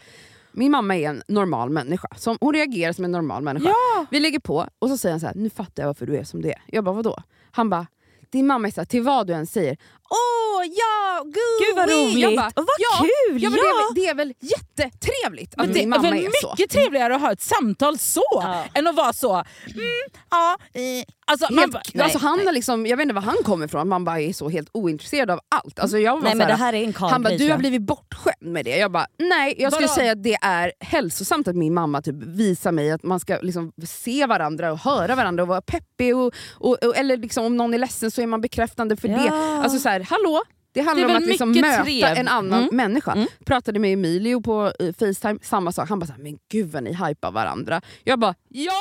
Min 0.52 0.72
mamma 0.72 0.98
är 0.98 1.10
en 1.10 1.24
normal 1.28 1.70
människa, 1.70 2.08
som, 2.16 2.38
hon 2.42 2.54
reagerar 2.54 2.94
som 2.94 3.06
en 3.06 3.12
normal 3.12 3.44
människa. 3.44 3.68
Ja. 3.70 4.06
Vi 4.12 4.20
lägger 4.20 4.40
på 4.40 4.68
och 4.80 4.90
så 4.90 4.98
säger 4.98 5.14
han 5.14 5.20
så 5.20 5.26
här, 5.28 5.36
nu 5.36 5.50
fattar 5.50 5.84
jag 5.84 5.88
varför 5.88 6.06
du 6.06 6.18
är 6.18 6.24
som 6.24 6.42
du 6.42 6.50
är. 6.50 6.62
Jag 6.68 6.84
bara, 6.84 6.96
vadå? 6.96 7.24
Han 7.52 7.70
bara, 7.70 7.88
din 8.30 8.48
mamma 8.48 8.68
är 8.68 8.72
så 8.72 8.82
här, 8.82 8.86
till 8.86 9.04
vad 9.04 9.28
du 9.28 9.34
än 9.34 9.48
säger, 9.48 9.78
åh 10.12 10.66
ja, 10.66 11.24
gud, 11.24 11.68
Gud 11.68 11.76
vad 11.76 11.90
roligt! 11.90 12.38
Bara, 12.38 12.48
och 12.48 12.54
vad 12.56 12.78
ja, 12.80 13.00
kul! 13.00 13.44
Ja, 13.44 13.50
men 13.50 13.60
ja. 13.60 13.92
Det, 13.96 14.08
är 14.08 14.16
väl, 14.16 14.34
det 14.40 14.46
är 14.48 14.50
väl 14.50 14.52
jättetrevligt 14.86 15.54
att 15.58 15.68
det 15.68 15.74
din 15.74 15.84
är 15.84 15.88
mamma 15.88 16.10
väl 16.10 16.26
är 16.26 16.30
så. 16.42 16.50
mycket 16.52 16.72
trevligare 16.72 17.16
att 17.16 17.22
ha 17.22 17.32
ett 17.32 17.42
samtal 17.42 17.98
så 17.98 18.24
Ja. 18.32 18.64
än 18.74 18.88
att 18.88 18.96
vara 18.96 19.14
så, 19.14 19.34
mm, 19.34 19.44
ja, 20.30 20.58
eh. 20.74 20.82
alltså, 21.26 21.48
man 21.54 21.60
Helt, 21.60 21.74
bara, 21.74 21.82
nej, 21.94 22.04
alltså 22.04 22.20
han 22.20 22.46
har 22.46 22.54
liksom, 22.54 22.86
jag 22.86 22.98
vet 22.98 23.04
inte 23.04 23.16
var 23.16 23.22
han 23.22 23.38
kommer 23.44 23.66
ifrån, 23.66 23.88
man 23.90 24.06
bara 24.06 24.20
är 24.22 24.34
så 24.34 24.50
helt 24.50 24.70
ointresserad 24.72 25.32
av 25.32 25.40
allt. 25.50 25.80
Alltså 25.80 25.98
jag 25.98 26.16
var 26.16 26.22
Nej 26.22 26.32
så 26.32 26.38
men 26.38 26.48
här, 26.48 26.54
det 26.54 26.60
här 26.64 26.74
är 26.74 26.84
en 26.84 26.94
han 26.96 27.24
bara, 27.24 27.38
du 27.38 27.52
har 27.52 27.58
blivit 27.58 27.82
bortskämd 27.82 28.36
med 28.54 28.66
det. 28.66 28.78
Jag 28.78 28.92
bara, 28.92 29.08
nej 29.18 29.56
jag 29.58 29.74
skulle 29.74 29.88
säga 29.88 30.12
att 30.12 30.24
det 30.24 30.38
är 30.42 30.72
hälsosamt 30.80 31.48
att 31.48 31.56
min 31.56 31.74
mamma 31.74 32.02
typ 32.02 32.16
visar 32.16 32.72
mig 32.72 32.92
att 32.92 33.04
man 33.04 33.20
ska 33.20 33.38
liksom 33.42 33.72
se 33.86 34.26
varandra 34.26 34.72
och 34.72 34.80
höra 34.80 35.16
varandra 35.16 35.44
och 35.44 35.48
vara 35.50 35.62
peppig. 35.62 36.16
Och, 36.16 36.34
och, 36.52 36.84
och, 36.84 36.98
eller 36.98 37.18
liksom, 37.18 37.46
om 37.46 37.58
någon 37.58 37.74
är 37.74 37.78
ledsen 37.78 38.12
så 38.12 38.22
är 38.22 38.28
man 38.28 38.42
bekräftande 38.42 38.98
för 38.98 39.08
det. 39.08 39.26
Ja. 39.28 39.64
Alltså 39.64 39.80
så 39.80 39.90
här, 39.90 40.00
hallå? 40.10 40.42
Det 40.74 40.82
handlar 40.82 41.08
Det 41.08 41.16
om 41.16 41.22
att 41.24 41.28
liksom 41.28 41.52
möta 41.52 41.84
trev- 41.84 42.16
en 42.18 42.28
annan 42.28 42.62
Mm. 42.64 42.76
människa. 42.76 43.12
Mm. 43.12 43.28
Pratade 43.46 43.80
med 43.80 43.94
Emilio 43.94 44.42
på 44.42 44.72
Facetime, 45.00 45.40
samma 45.44 45.72
sak. 45.72 45.90
Han 45.90 46.00
bara, 46.00 46.06
så 46.06 46.14
här, 46.14 46.20
men 46.20 46.38
gud 46.52 46.72
vad 46.72 46.84
ni 46.84 46.94
hypar 47.08 47.32
varandra. 47.32 47.82
Jag 48.04 48.20
bara, 48.20 48.36
ja! 48.50 48.74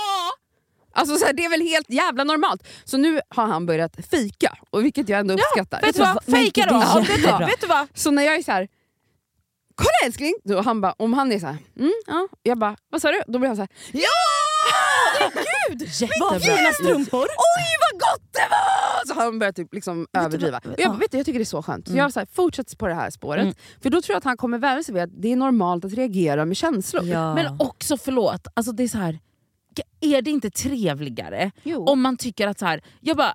Alltså 0.92 1.16
så 1.16 1.26
här, 1.26 1.32
det 1.32 1.44
är 1.44 1.50
väl 1.50 1.60
helt 1.60 1.90
jävla 1.90 2.24
normalt. 2.24 2.66
Så 2.84 2.96
nu 2.96 3.20
har 3.28 3.46
han 3.46 3.66
börjat 3.66 3.96
fika, 4.10 4.58
och 4.70 4.84
vilket 4.84 5.08
jag 5.08 5.20
ändå 5.20 5.34
uppskattar. 5.34 5.80
Vet 5.82 5.94
du 5.96 6.00
vad? 6.02 6.24
Fejka 6.24 6.66
då! 6.68 6.74
Ja, 6.74 7.04
vet, 7.08 7.38
du, 7.38 7.44
vet 7.46 7.60
du 7.60 7.66
vad? 7.66 7.86
Så 7.94 8.10
när 8.10 8.22
jag 8.22 8.34
är 8.36 8.42
så 8.42 8.52
här. 8.52 8.68
Kolla 9.74 10.06
älskling! 10.06 10.34
Då 10.44 10.60
han 10.60 10.80
bara, 10.80 10.92
om 10.98 11.12
han 11.12 11.32
är 11.32 11.38
så 11.38 11.46
här, 11.46 11.56
mm, 11.78 11.92
ja. 12.06 12.28
Jag 12.42 12.58
bara, 12.58 12.76
vad 12.90 13.02
sa 13.02 13.10
du? 13.12 13.22
Då 13.26 13.38
blir 13.38 13.48
han 13.48 13.56
så 13.56 13.62
här, 13.62 13.68
ja! 13.92 14.08
Gud! 15.68 15.88
Vad 16.20 16.42
fina 16.42 16.72
strumpor! 16.72 17.22
Oj 17.22 17.66
vad 17.80 18.00
gott 18.00 18.32
det 18.32 18.46
var! 18.50 19.06
Så 19.06 19.14
han 19.20 19.38
börjar 19.38 19.52
typ 19.52 19.74
liksom 19.74 20.06
överdriva. 20.18 20.58
Och 20.58 20.74
jag, 20.78 20.98
vet 20.98 21.10
du, 21.10 21.16
jag 21.16 21.26
tycker 21.26 21.38
det 21.38 21.42
är 21.42 21.44
så 21.44 21.62
skönt. 21.62 21.86
Så 21.86 21.90
Mm. 21.92 21.98
jag 21.98 22.04
var 22.04 22.10
så 22.10 22.18
här, 22.20 22.28
fortsätt 22.32 22.78
på 22.78 22.86
det 22.88 22.94
här 22.94 23.10
spåret. 23.10 23.42
Mm. 23.42 23.54
För 23.82 23.90
då 23.90 24.02
tror 24.02 24.14
jag 24.14 24.18
att 24.18 24.24
han 24.24 24.36
kommer 24.36 24.58
vänja 24.58 24.82
sig 24.82 24.94
vid 24.94 25.02
att 25.02 25.10
det 25.22 25.32
är 25.32 25.36
normalt 25.36 25.84
att 25.84 25.92
reagera 25.92 26.44
med 26.44 26.56
känslor. 26.56 27.04
Ja. 27.04 27.34
Men 27.34 27.60
också 27.60 27.96
förlåt, 27.96 28.46
alltså 28.54 28.72
det 28.72 28.82
är 28.82 28.88
så 28.88 28.98
här. 28.98 29.18
är 30.00 30.22
det 30.22 30.30
inte 30.30 30.50
trevligare 30.50 31.50
Jo. 31.62 31.84
om 31.86 32.00
man 32.00 32.16
tycker 32.16 32.46
att 32.48 32.58
så 32.58 32.66
här, 32.66 32.82
jag 33.00 33.16
bara, 33.16 33.34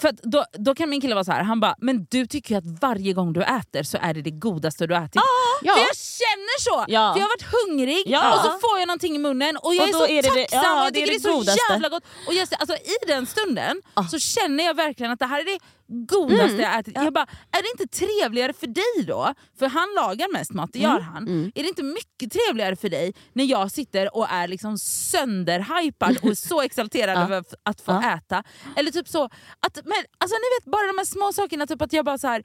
för 0.00 0.12
då, 0.30 0.44
då 0.52 0.74
kan 0.74 0.90
min 0.90 1.00
kille 1.00 1.14
vara 1.14 1.24
så 1.24 1.32
här, 1.32 1.42
han 1.42 1.60
bara, 1.60 1.74
men 1.78 2.06
du 2.10 2.26
tycker 2.26 2.50
ju 2.54 2.58
att 2.58 2.80
varje 2.80 3.12
gång 3.12 3.32
du 3.32 3.42
äter 3.42 3.82
så 3.82 3.98
är 4.02 4.14
det 4.14 4.22
det 4.22 4.30
godaste 4.30 4.86
du 4.86 4.96
ätit. 4.96 5.14
ja. 5.62 5.74
För 5.74 5.80
jag 5.80 5.96
känner 5.96 6.60
så! 6.60 6.84
Ja. 6.88 7.12
För 7.14 7.20
jag 7.20 7.26
har 7.26 7.36
varit 7.38 7.68
hungrig 7.68 8.02
Ja. 8.06 8.34
och 8.34 8.40
så 8.40 8.50
får 8.58 8.78
jag 8.78 8.86
någonting 8.86 9.14
i 9.16 9.18
munnen 9.18 9.56
och 9.56 9.74
jag 9.74 9.82
Och 9.82 9.88
är 9.88 9.92
så 9.92 10.06
är 10.06 10.22
det 10.22 10.28
det- 10.34 10.40
tacksam 10.40 10.60
ja, 10.64 10.80
och 10.80 10.86
jag 10.86 10.92
det 10.92 11.02
är 11.02 11.06
tycker 11.06 11.12
det 11.12 11.14
är, 11.14 11.18
det 11.18 11.32
så 11.32 11.38
godaste. 11.38 11.72
jävla 11.72 11.88
gott. 11.88 12.02
Och 12.26 12.34
just 12.34 12.50
det, 12.50 12.56
alltså, 12.56 12.76
I 12.76 13.06
den 13.06 13.26
stunden 13.26 13.82
Ah. 13.94 14.04
så 14.04 14.18
känner 14.18 14.64
jag 14.64 14.74
verkligen 14.74 15.12
att 15.12 15.18
det 15.18 15.26
här 15.26 15.40
är 15.40 15.44
det 15.44 15.58
godaste 15.88 16.44
Mm. 16.44 16.60
jag 16.60 16.78
ätit. 16.78 16.94
Jag 16.96 17.12
bara, 17.12 17.26
är 17.50 17.62
det 17.62 17.82
inte 17.82 17.96
trevligare 17.96 18.52
för 18.52 18.66
dig 18.66 19.04
då? 19.06 19.34
För 19.58 19.66
han 19.66 19.88
lagar 19.96 20.32
mest 20.32 20.52
mat, 20.52 20.70
det 20.72 20.78
gör 20.78 21.00
han. 21.00 21.28
Mm. 21.28 21.52
Är 21.54 21.62
det 21.62 21.68
inte 21.68 21.82
mycket 21.82 22.32
trevligare 22.32 22.76
för 22.76 22.88
dig 22.88 23.14
när 23.32 23.44
jag 23.44 23.70
sitter 23.70 24.16
och 24.16 24.26
är 24.30 24.48
liksom 24.48 24.78
sönderhypad 24.78 26.16
och 26.22 26.38
så 26.38 26.62
exalterad 26.68 27.18
över 27.18 27.44
att 27.62 27.80
få 27.80 28.00
äta? 28.00 28.42
Eller 28.76 28.90
typ 28.90 29.08
så, 29.08 29.24
att, 29.60 29.74
men, 29.84 30.04
alltså 30.18 30.34
ni 30.36 30.58
vet 30.58 30.72
bara 30.72 30.86
de 30.86 30.98
här 30.98 31.04
små 31.04 31.32
sakerna, 31.32 31.66
typ 31.66 31.82
att 31.82 31.92
jag 31.92 32.04
bara 32.04 32.18
så 32.18 32.26
här. 32.28 32.42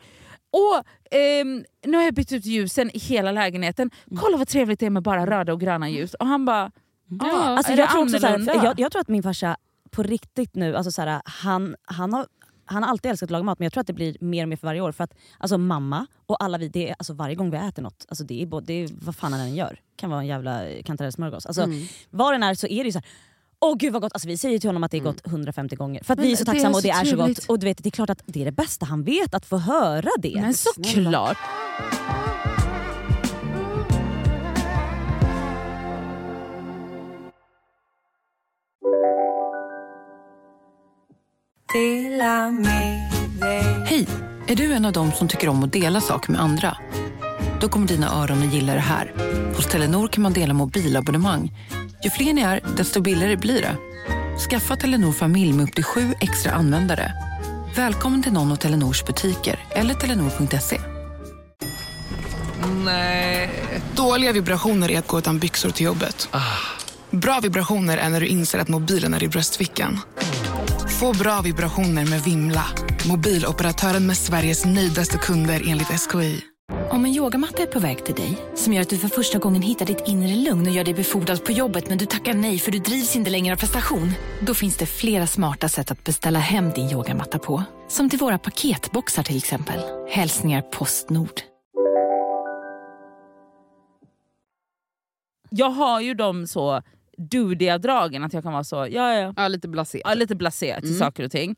Åh, 0.52 0.82
ehm, 1.12 1.64
nu 1.86 1.98
har 1.98 2.04
jag 2.04 2.14
bytt 2.14 2.32
ut 2.32 2.46
ljusen 2.46 2.92
i 2.96 3.00
hela 3.00 3.32
lägenheten. 3.32 3.92
Kolla 4.22 4.38
vad 4.38 4.48
trevligt 4.48 4.80
det 4.80 4.86
är 4.86 4.90
med 4.90 5.04
bara 5.04 5.26
röda 5.26 5.54
och 5.54 5.60
gröna 5.60 5.90
ljus. 5.90 6.14
Och 6.14 6.28
han 6.28 6.46
bara, 6.46 6.72
ja, 7.22 7.32
Alltså 7.32 7.74
jag, 7.74 7.90
tror 7.90 8.04
också 8.04 8.18
jag, 8.64 8.80
jag 8.80 8.92
tror 8.92 9.02
att 9.02 9.08
min 9.08 9.24
farsa 9.24 9.58
på 9.92 10.04
riktigt 10.04 10.56
nu, 10.56 10.76
alltså 10.76 10.92
så 10.92 11.02
här, 11.02 11.22
han, 11.26 11.76
han, 11.84 12.14
har, 12.14 12.28
han 12.66 12.84
har 12.84 12.90
alltid 12.90 13.12
älskat 13.12 13.28
att 13.28 13.32
laga 13.32 13.44
mat 13.44 13.60
men 13.60 13.66
jag 13.66 13.74
tror 13.74 13.82
att 13.82 13.88
det 13.88 13.94
blir 13.94 14.18
mer 14.20 14.44
och 14.44 14.50
mer 14.50 14.58
för 14.58 14.68
varje 14.68 14.82
år. 14.82 14.92
För 14.92 15.04
att 15.04 15.14
alltså, 15.38 15.58
mamma 15.58 16.08
och 16.26 16.44
alla 16.44 16.58
vi, 16.58 16.68
det 16.70 16.90
är, 16.90 16.96
alltså, 17.00 17.14
varje 17.14 17.36
gång 17.36 17.52
vi 17.52 17.58
äter 17.58 17.82
något, 17.84 18.06
alltså, 18.10 18.24
det, 18.24 18.42
är, 18.42 18.46
både- 18.46 18.66
det 18.66 18.74
är 18.74 18.90
vad 19.02 19.16
fan 19.16 19.34
han 19.34 19.42
än 19.42 19.56
gör. 19.56 19.80
kan 19.96 20.10
vara 20.10 20.20
en 20.22 20.28
jävla 20.28 20.62
kantarellsmörgås. 20.86 21.46
Alltså, 21.46 21.62
Mm. 21.64 21.86
Vad 22.10 22.34
den 22.34 22.44
är 22.44 22.56
så 22.56 22.68
är 22.68 22.78
det 22.84 22.86
ju 22.88 22.92
så 22.92 23.00
här. 23.00 23.08
Åh 23.60 23.76
gud 23.78 23.94
vad 23.94 24.02
gott! 24.02 24.14
Alltså, 24.14 24.28
vi 24.28 24.38
säger 24.38 24.60
till 24.60 24.70
honom 24.70 24.84
att 24.84 24.92
det 24.92 24.98
är 24.98 25.02
Mm. 25.02 25.14
gott 25.14 25.28
150 25.28 25.76
gånger. 25.76 26.04
För 26.04 26.14
att 26.14 26.18
Men 26.20 26.26
vi 26.28 26.32
är 26.32 26.36
så 26.36 26.44
det 26.44 26.50
är 26.52 26.54
tacksamma 26.54 26.76
och 26.76 26.82
det 26.82 26.90
är 26.90 27.06
så 27.06 27.16
gott. 27.16 27.46
Och 27.50 27.60
du 27.60 27.66
vet, 27.66 27.84
det 27.84 27.90
är 27.90 27.92
klart 27.92 28.10
att 28.10 28.22
det 28.26 28.42
är 28.42 28.46
det 28.46 28.52
bästa 28.52 28.86
han 28.86 29.04
vet, 29.04 29.34
att 29.34 29.46
få 29.46 29.58
höra 29.58 30.10
det. 30.20 30.34
Men 30.42 30.54
såklart. 30.54 31.38
Hej! 43.86 44.08
Är 44.48 44.56
du 44.56 44.74
en 44.74 44.86
av 44.86 44.92
dem 44.92 45.12
som 45.12 45.28
tycker 45.28 45.50
om 45.50 45.64
att 45.64 45.74
dela 45.74 46.02
saker 46.02 46.32
med 46.32 46.42
andra? 46.42 46.78
Då 47.62 47.70
kommer 47.70 47.88
dina 47.88 48.14
öron 48.14 48.48
att 48.48 48.54
gilla 48.54 48.74
det 48.74 48.80
här. 48.80 49.14
Hos 49.56 49.66
Telenor 49.68 50.08
kan 50.08 50.24
man 50.24 50.34
dela 50.34 50.54
mobilabonnemang. 50.54 51.52
Ju 52.04 52.10
fler 52.10 52.34
ni 52.34 52.42
är, 52.42 52.62
desto 52.78 53.02
billigare 53.02 53.36
blir 53.36 53.62
det. 53.62 53.76
Skaffa 54.50 54.76
Telenor 54.76 55.12
familj 55.12 55.54
med 55.54 55.64
upp 55.64 55.76
till 55.76 55.84
sju 55.84 56.14
extra 56.22 56.52
användare. 56.52 57.14
Välkommen 57.76 58.24
till 58.24 58.34
någon 58.34 58.52
av 58.52 58.56
Telenors 58.56 59.06
butiker 59.06 59.60
eller 59.70 59.94
telenor.se. 59.94 60.80
Dåliga 63.96 64.32
vibrationer 64.32 64.92
är 64.92 65.00
att 65.00 65.08
gå 65.08 65.20
utan 65.20 65.40
byxor 65.40 65.70
till 65.70 65.86
jobbet. 65.86 66.30
Bra 67.12 67.40
vibrationer 67.40 67.98
är 67.98 68.10
när 68.10 68.20
du 68.22 68.28
inser 68.28 68.60
att 68.60 68.68
mobilen 68.68 69.14
är 69.14 69.24
i 69.24 69.28
bröstfickan. 69.28 70.00
Få 71.04 71.14
bra 71.14 71.42
vibrationer 71.42 72.06
med 72.10 72.22
Vimla. 72.22 72.66
Mobiloperatören 73.10 74.08
med 74.08 74.18
Sveriges 74.18 74.66
nöjdaste 74.66 75.18
kunder 75.18 75.62
enligt 75.68 75.88
SKI. 75.88 76.42
Om 76.92 77.06
en 77.06 77.12
yogamatta 77.12 77.62
är 77.62 77.68
på 77.68 77.80
väg 77.80 78.06
till 78.06 78.16
dig, 78.16 78.38
som 78.56 78.74
gör 78.74 78.82
att 78.82 78.90
du 78.90 78.98
för 78.98 79.08
första 79.08 79.40
gången 79.40 79.62
hittar 79.62 79.86
ditt 79.86 80.08
inre 80.08 80.36
lugn 80.36 80.68
och 80.68 80.74
gör 80.74 80.84
dig 80.84 80.94
befordrad 80.94 81.46
på 81.46 81.52
jobbet 81.52 81.90
men 81.90 81.98
du 81.98 82.06
tackar 82.06 82.34
nej 82.34 82.60
för 82.60 82.72
du 82.72 82.80
drivs 82.80 83.16
inte 83.16 83.32
längre 83.32 83.54
av 83.54 83.58
prestation. 83.58 84.12
Då 84.42 84.54
finns 84.54 84.78
det 84.78 84.86
flera 84.86 85.28
smarta 85.28 85.70
sätt 85.70 85.92
att 85.92 86.04
beställa 86.04 86.40
hem 86.40 86.70
din 86.70 86.90
yogamatta 86.90 87.40
på. 87.40 87.64
Som 87.88 88.10
till 88.10 88.20
våra 88.20 88.38
paketboxar 88.38 89.24
till 89.24 89.38
exempel. 89.38 89.80
Hälsningar 90.10 90.62
Postnord. 90.62 91.42
Jag 95.50 95.70
har 95.70 96.02
ju 96.02 96.14
de 96.14 96.48
så 96.48 96.82
dudiga 97.18 97.78
dragen 97.78 98.24
att 98.24 98.34
jag 98.34 98.44
kan 98.44 98.54
vara 98.54 98.64
så, 98.64 98.76
ja 98.76 99.14
ja, 99.14 99.34
Ja, 99.38 99.48
lite 99.48 99.68
blasé. 99.68 100.02
ja 100.06 100.14
lite 100.14 100.36
blasé 100.36 100.76
till 100.80 100.90
Mm. 100.90 101.00
saker 101.00 101.26
och 101.26 101.32
ting. 101.32 101.56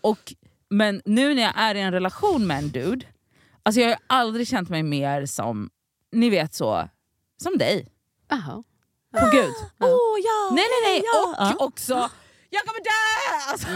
Och, 0.00 0.34
men 0.70 1.02
nu 1.04 1.34
när 1.34 1.42
jag 1.42 1.52
är 1.56 1.74
i 1.74 1.80
en 1.80 1.92
relation 1.92 2.46
med 2.46 2.58
en 2.58 2.68
dude, 2.70 3.06
alltså 3.62 3.80
jag 3.80 3.88
har 3.88 3.98
aldrig 4.06 4.48
känt 4.48 4.68
mig 4.68 4.82
mer 4.82 5.26
som, 5.26 5.70
ni 6.12 6.30
vet 6.30 6.54
så, 6.54 6.88
som 7.42 7.58
dig. 7.58 7.88
Jaha. 8.28 8.62
På 9.20 9.26
gud. 9.32 9.52
Åh 9.80 10.18
ja! 10.24 10.50
Nej 10.54 10.64
nej 10.70 10.92
nej, 10.92 11.02
ja. 11.14 11.28
och 11.28 11.34
Ja. 11.38 11.64
också 11.66 12.10
jag 12.50 12.62
kommer 12.62 12.80
dö! 12.84 13.50
Alltså, 13.50 13.66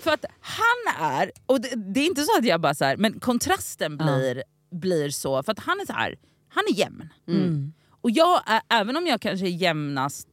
för 0.04 0.10
att 0.14 0.24
han 0.40 1.12
är, 1.12 1.32
och 1.46 1.60
det, 1.60 1.68
det 1.94 2.00
är 2.00 2.06
inte 2.06 2.22
så 2.22 2.38
att 2.38 2.44
jag 2.44 2.60
bara 2.60 2.74
så 2.74 2.84
här, 2.84 2.96
men 2.96 3.20
kontrasten 3.20 3.96
Ja. 4.00 4.04
blir, 4.04 4.42
blir 4.70 5.10
så, 5.10 5.42
för 5.42 5.52
att 5.52 5.58
han 5.58 5.80
är 5.80 5.86
så 5.86 5.92
här, 5.92 6.16
han 6.48 6.64
är 6.70 6.74
jämn. 6.78 7.08
Mm. 7.28 7.72
Och 8.00 8.10
jag 8.10 8.42
är, 8.46 8.60
även 8.68 8.96
om 8.96 9.06
jag 9.06 9.20
kanske 9.20 9.46
är 9.46 9.50
jämnast 9.50 10.28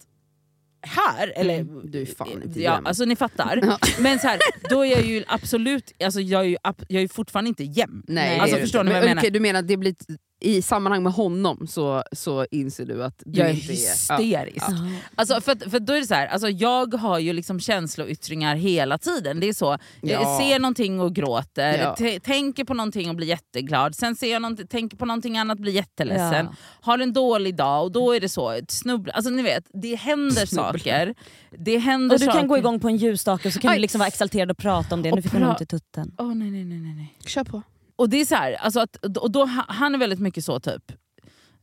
här, 0.81 1.33
eller 1.35 1.59
Mm, 1.59 1.91
du 1.91 2.01
är 2.01 2.05
fan 2.05 2.43
inte 2.43 2.61
ja, 2.61 2.73
jämn. 2.73 2.87
alltså 2.87 3.05
ni 3.05 3.15
fattar. 3.15 3.59
Ja. 3.63 3.77
Men 3.99 4.19
så 4.19 4.27
här, 4.27 4.39
då 4.69 4.85
är 4.85 4.91
jag 4.91 5.01
ju 5.05 5.23
absolut, 5.27 5.91
alltså 6.03 6.21
jag 6.21 6.41
är 6.41 6.45
ju, 6.45 6.57
jag 6.63 6.97
är 6.97 6.99
ju 7.01 7.07
fortfarande 7.07 7.49
inte 7.49 7.63
jämn. 7.63 8.03
Nej, 8.07 8.39
Alltså, 8.39 8.57
förstår 8.57 8.83
ni 8.83 8.89
vad 8.89 8.97
jag 8.97 9.01
Men, 9.01 9.09
menar? 9.09 9.21
okej, 9.21 9.31
Du 9.31 9.39
menar 9.39 9.59
att 9.59 9.67
det 9.67 9.77
blir 9.77 9.95
i 10.41 10.61
sammanhang 10.61 11.03
med 11.03 11.13
honom 11.13 11.67
så, 11.67 12.03
så 12.11 12.45
inser 12.51 12.85
du 12.85 13.03
att 13.03 13.23
du 13.25 13.39
Jag 13.39 13.49
är 13.49 13.53
inte 13.53 13.65
hysterisk. 13.73 14.65
Ja. 14.69 14.75
Alltså 15.15 15.41
för, 15.41 15.51
att- 15.51 15.71
för 15.71 15.79
då 15.79 15.93
är 15.93 15.99
det 16.01 16.07
så 16.07 16.13
här, 16.13 16.27
alltså 16.27 16.49
jag 16.49 16.93
har 16.93 17.19
ju 17.19 17.33
liksom 17.33 17.59
känsloyttringar 17.59 18.55
hela 18.55 18.97
tiden. 18.97 19.39
Det 19.39 19.49
är 19.49 19.53
så, 19.53 19.77
jag 20.01 20.21
Ja. 20.23 20.39
ser 20.41 20.59
någonting 20.59 20.99
och 20.99 21.15
gråter, 21.15 22.19
tänker 22.19 22.63
på 22.63 22.73
någonting 22.73 23.09
och 23.09 23.15
blir 23.15 23.27
jätteglad, 23.27 23.95
sen 23.95 24.15
ser 24.15 24.31
jag 24.31 24.69
tänker 24.69 24.97
på 24.97 25.05
någonting 25.05 25.37
annat 25.37 25.55
och 25.57 25.61
blir 25.61 25.73
jätteledsen. 25.73 26.45
Ja. 26.45 26.55
Har 26.81 26.99
en 26.99 27.13
dålig 27.13 27.55
dag 27.55 27.83
och 27.83 27.91
då 27.91 28.11
är 28.15 28.19
det 28.19 28.29
så, 28.29 28.49
ett 28.51 28.71
snubbla, 28.71 29.13
alltså 29.13 29.29
ni 29.31 29.41
vet, 29.41 29.63
det 29.73 29.95
händer 29.95 30.45
saker. 30.45 31.15
Det 31.57 31.77
händer 31.77 32.15
Och 32.15 32.19
du 32.19 32.25
saker. 32.25 32.39
kan 32.39 32.47
gå 32.47 32.57
igång 32.57 32.79
på 32.79 32.87
en 32.87 32.97
ljusstake 32.97 33.47
och 33.47 33.53
så 33.53 33.59
kan 33.59 33.71
Aj. 33.71 33.77
du 33.77 33.81
liksom 33.81 33.99
vara 33.99 34.07
exalterad 34.07 34.51
och 34.51 34.57
prata 34.57 34.95
om 34.95 35.01
det. 35.01 35.09
Och 35.11 35.15
Nu 35.15 35.21
fick 35.21 35.31
hon 35.31 35.41
pra- 35.43 35.49
ont 35.49 35.61
i 35.61 35.65
tutten. 35.65 36.11
Åh 36.17 36.35
nej 36.35 36.51
nej 36.51 36.65
nej 36.65 36.79
nej. 36.79 36.93
nej. 36.93 37.13
Kör 37.25 37.43
på. 37.43 37.61
Och 37.99 38.09
det 38.09 38.21
är 38.21 38.25
så 38.25 38.35
här, 38.35 38.53
alltså 38.53 38.79
att, 38.79 38.95
och 39.17 39.31
då, 39.31 39.45
han 39.67 39.95
är 39.95 39.99
väldigt 39.99 40.19
mycket 40.19 40.45
så 40.45 40.59
typ, 40.59 40.91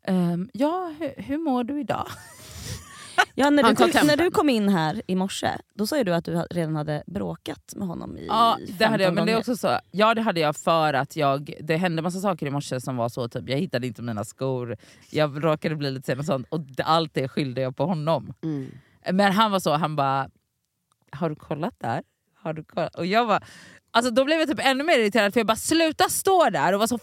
ehm, 0.02 0.50
ja 0.52 0.94
hur, 0.98 1.22
hur 1.22 1.38
mår 1.38 1.64
du 1.64 1.80
idag? 1.80 2.06
Ja, 3.34 3.50
när, 3.50 3.62
du 3.62 3.76
kom, 3.76 4.06
när 4.06 4.16
du 4.16 4.30
kom 4.30 4.48
in 4.48 4.68
här 4.68 5.02
i 5.06 5.14
morse, 5.14 5.48
då 5.74 5.86
sa 5.86 5.98
ju 5.98 6.04
du 6.04 6.14
att 6.14 6.24
du 6.24 6.32
redan 6.50 6.76
hade 6.76 7.02
bråkat 7.06 7.72
med 7.76 7.88
honom 7.88 8.16
i 8.16 8.26
Ja 8.26 8.58
det 8.78 8.84
hade 8.86 9.02
jag, 9.02 9.08
15 9.08 9.14
men 9.14 9.26
det 9.26 9.32
är 9.32 9.38
också 9.38 9.56
så, 9.56 9.78
ja 9.90 10.14
det 10.14 10.22
hade 10.22 10.40
jag 10.40 10.56
för 10.56 10.94
att 10.94 11.16
jag, 11.16 11.54
det 11.60 11.76
hände 11.76 12.02
massa 12.02 12.20
saker 12.20 12.46
i 12.46 12.50
morse 12.50 12.80
som 12.80 12.96
var 12.96 13.08
så, 13.08 13.28
typ, 13.28 13.48
jag 13.48 13.58
hittade 13.58 13.86
inte 13.86 14.02
mina 14.02 14.24
skor, 14.24 14.76
jag 15.10 15.44
råkade 15.44 15.76
bli 15.76 15.90
lite 15.90 16.06
sen 16.06 16.18
och 16.18 16.24
sånt 16.24 16.46
och 16.48 16.60
allt 16.84 17.14
det 17.14 17.28
skyllde 17.28 17.60
jag 17.60 17.76
på 17.76 17.86
honom. 17.86 18.34
Mm. 18.42 18.70
Men 19.12 19.32
han 19.32 19.50
var 19.50 19.60
så, 19.60 19.72
han 19.74 19.96
bara, 19.96 20.28
har 21.10 21.30
du 21.30 21.36
kollat 21.36 21.74
där? 21.78 22.02
Har 22.34 22.52
du 22.52 22.64
kollat? 22.64 22.94
Och 22.94 23.06
jag 23.06 23.26
var, 23.26 23.44
alltså 23.96 24.10
då 24.10 24.24
blev 24.24 24.38
jag 24.38 24.48
typ 24.48 24.60
ännu 24.66 24.84
mer 24.84 24.98
irriterad 24.98 25.32
för 25.32 25.40
jag 25.40 25.46
bara 25.46 25.56
sluta 25.56 26.08
stå 26.08 26.50
där 26.50 26.72
och 26.72 26.78
vara 26.78 26.88
så 26.88 26.98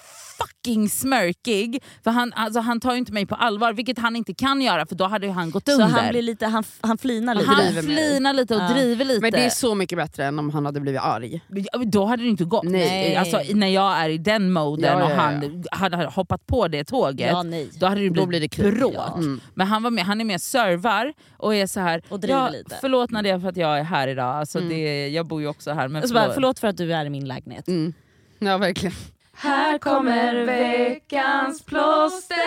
fucking 0.48 0.90
smörkig. 0.90 1.84
För 2.04 2.12
han, 2.12 2.34
alltså, 2.36 2.60
han 2.60 2.80
tar 2.80 2.92
ju 2.92 2.98
inte 2.98 3.12
mig 3.14 3.26
på 3.26 3.36
allvar, 3.36 3.74
vilket 3.74 4.00
han 4.00 4.16
inte 4.16 4.34
kan 4.34 4.62
göra 4.62 4.86
för 4.86 4.96
då 4.96 5.06
hade 5.06 5.26
ju 5.28 5.32
han 5.32 5.52
gått 5.52 5.66
Så 5.66 5.72
under. 5.74 5.86
han, 5.88 6.10
blir 6.10 6.22
lite, 6.22 6.46
han, 6.46 6.64
han 6.82 6.98
flinar 6.98 7.36
lite. 7.36 7.50
han 7.52 7.84
flinar 7.84 8.34
lite 8.34 8.56
och 8.56 8.62
Ja. 8.62 8.68
driver 8.74 9.06
lite. 9.06 9.22
Men 9.22 9.32
det 9.32 9.46
är 9.46 9.50
så 9.50 9.76
mycket 9.76 9.98
bättre 9.98 10.26
än 10.26 10.40
om 10.40 10.50
han 10.50 10.66
hade 10.66 10.80
blivit 10.80 11.02
arg. 11.02 11.42
Ja, 11.50 11.80
men 11.80 11.92
Då 11.92 12.06
hade 12.06 12.24
det 12.24 12.30
inte 12.30 12.46
gått. 12.46 12.64
Nej. 12.64 13.16
Alltså, 13.16 13.40
när 13.54 13.68
jag 13.68 13.98
är 13.98 14.10
i 14.10 14.18
den 14.18 14.52
moden 14.52 14.86
Ja, 14.86 15.00
ja, 15.00 15.06
och 15.06 15.12
han 15.12 15.60
hade 15.72 16.06
hoppat 16.06 16.48
på 16.48 16.68
det 16.68 16.84
tåget, 16.84 17.32
Ja, 17.32 17.44
nej. 17.44 17.70
då 17.80 17.86
hade 17.88 18.02
det 18.02 18.08
Då 18.10 18.14
blivit 18.14 18.30
blir 18.30 18.40
det 18.40 18.48
krig. 18.48 18.74
bråk. 18.78 18.94
Ja. 18.96 19.14
Mm. 19.18 19.42
Men 19.54 19.68
han, 19.68 19.84
var 19.84 19.92
med, 19.92 20.06
han 20.06 20.22
är 20.22 20.26
mer 20.26 20.38
servar 20.38 21.14
och 21.38 21.56
är 21.56 21.68
så 21.68 21.80
här. 21.80 22.02
Och 22.10 22.20
driver 22.20 22.40
ja, 22.40 22.50
lite. 22.50 22.78
Förlåt 22.82 23.12
Nadia 23.12 23.40
för 23.40 23.50
att 23.50 23.58
jag 23.58 23.80
är 23.80 23.84
här 23.84 24.08
idag, 24.08 24.36
alltså, 24.36 24.58
Mm. 24.58 24.70
det, 24.70 25.08
jag 25.08 25.28
bor 25.28 25.42
ju 25.42 25.48
också 25.48 25.72
här. 25.72 25.88
Men 25.88 26.08
så 26.08 26.14
bara, 26.14 26.22
förlåt. 26.22 26.34
förlåt 26.36 26.60
för 26.60 26.68
att 26.68 26.78
du 26.78 26.94
är 26.94 27.06
i 27.06 27.10
min 27.10 27.28
lägenhet. 27.28 27.68
Mm. 27.68 27.94
Ja 28.40 28.58
verkligen. 28.58 28.96
Här 29.36 29.78
kommer 29.78 30.46
veckans 30.46 31.64
plåster. 31.66 32.38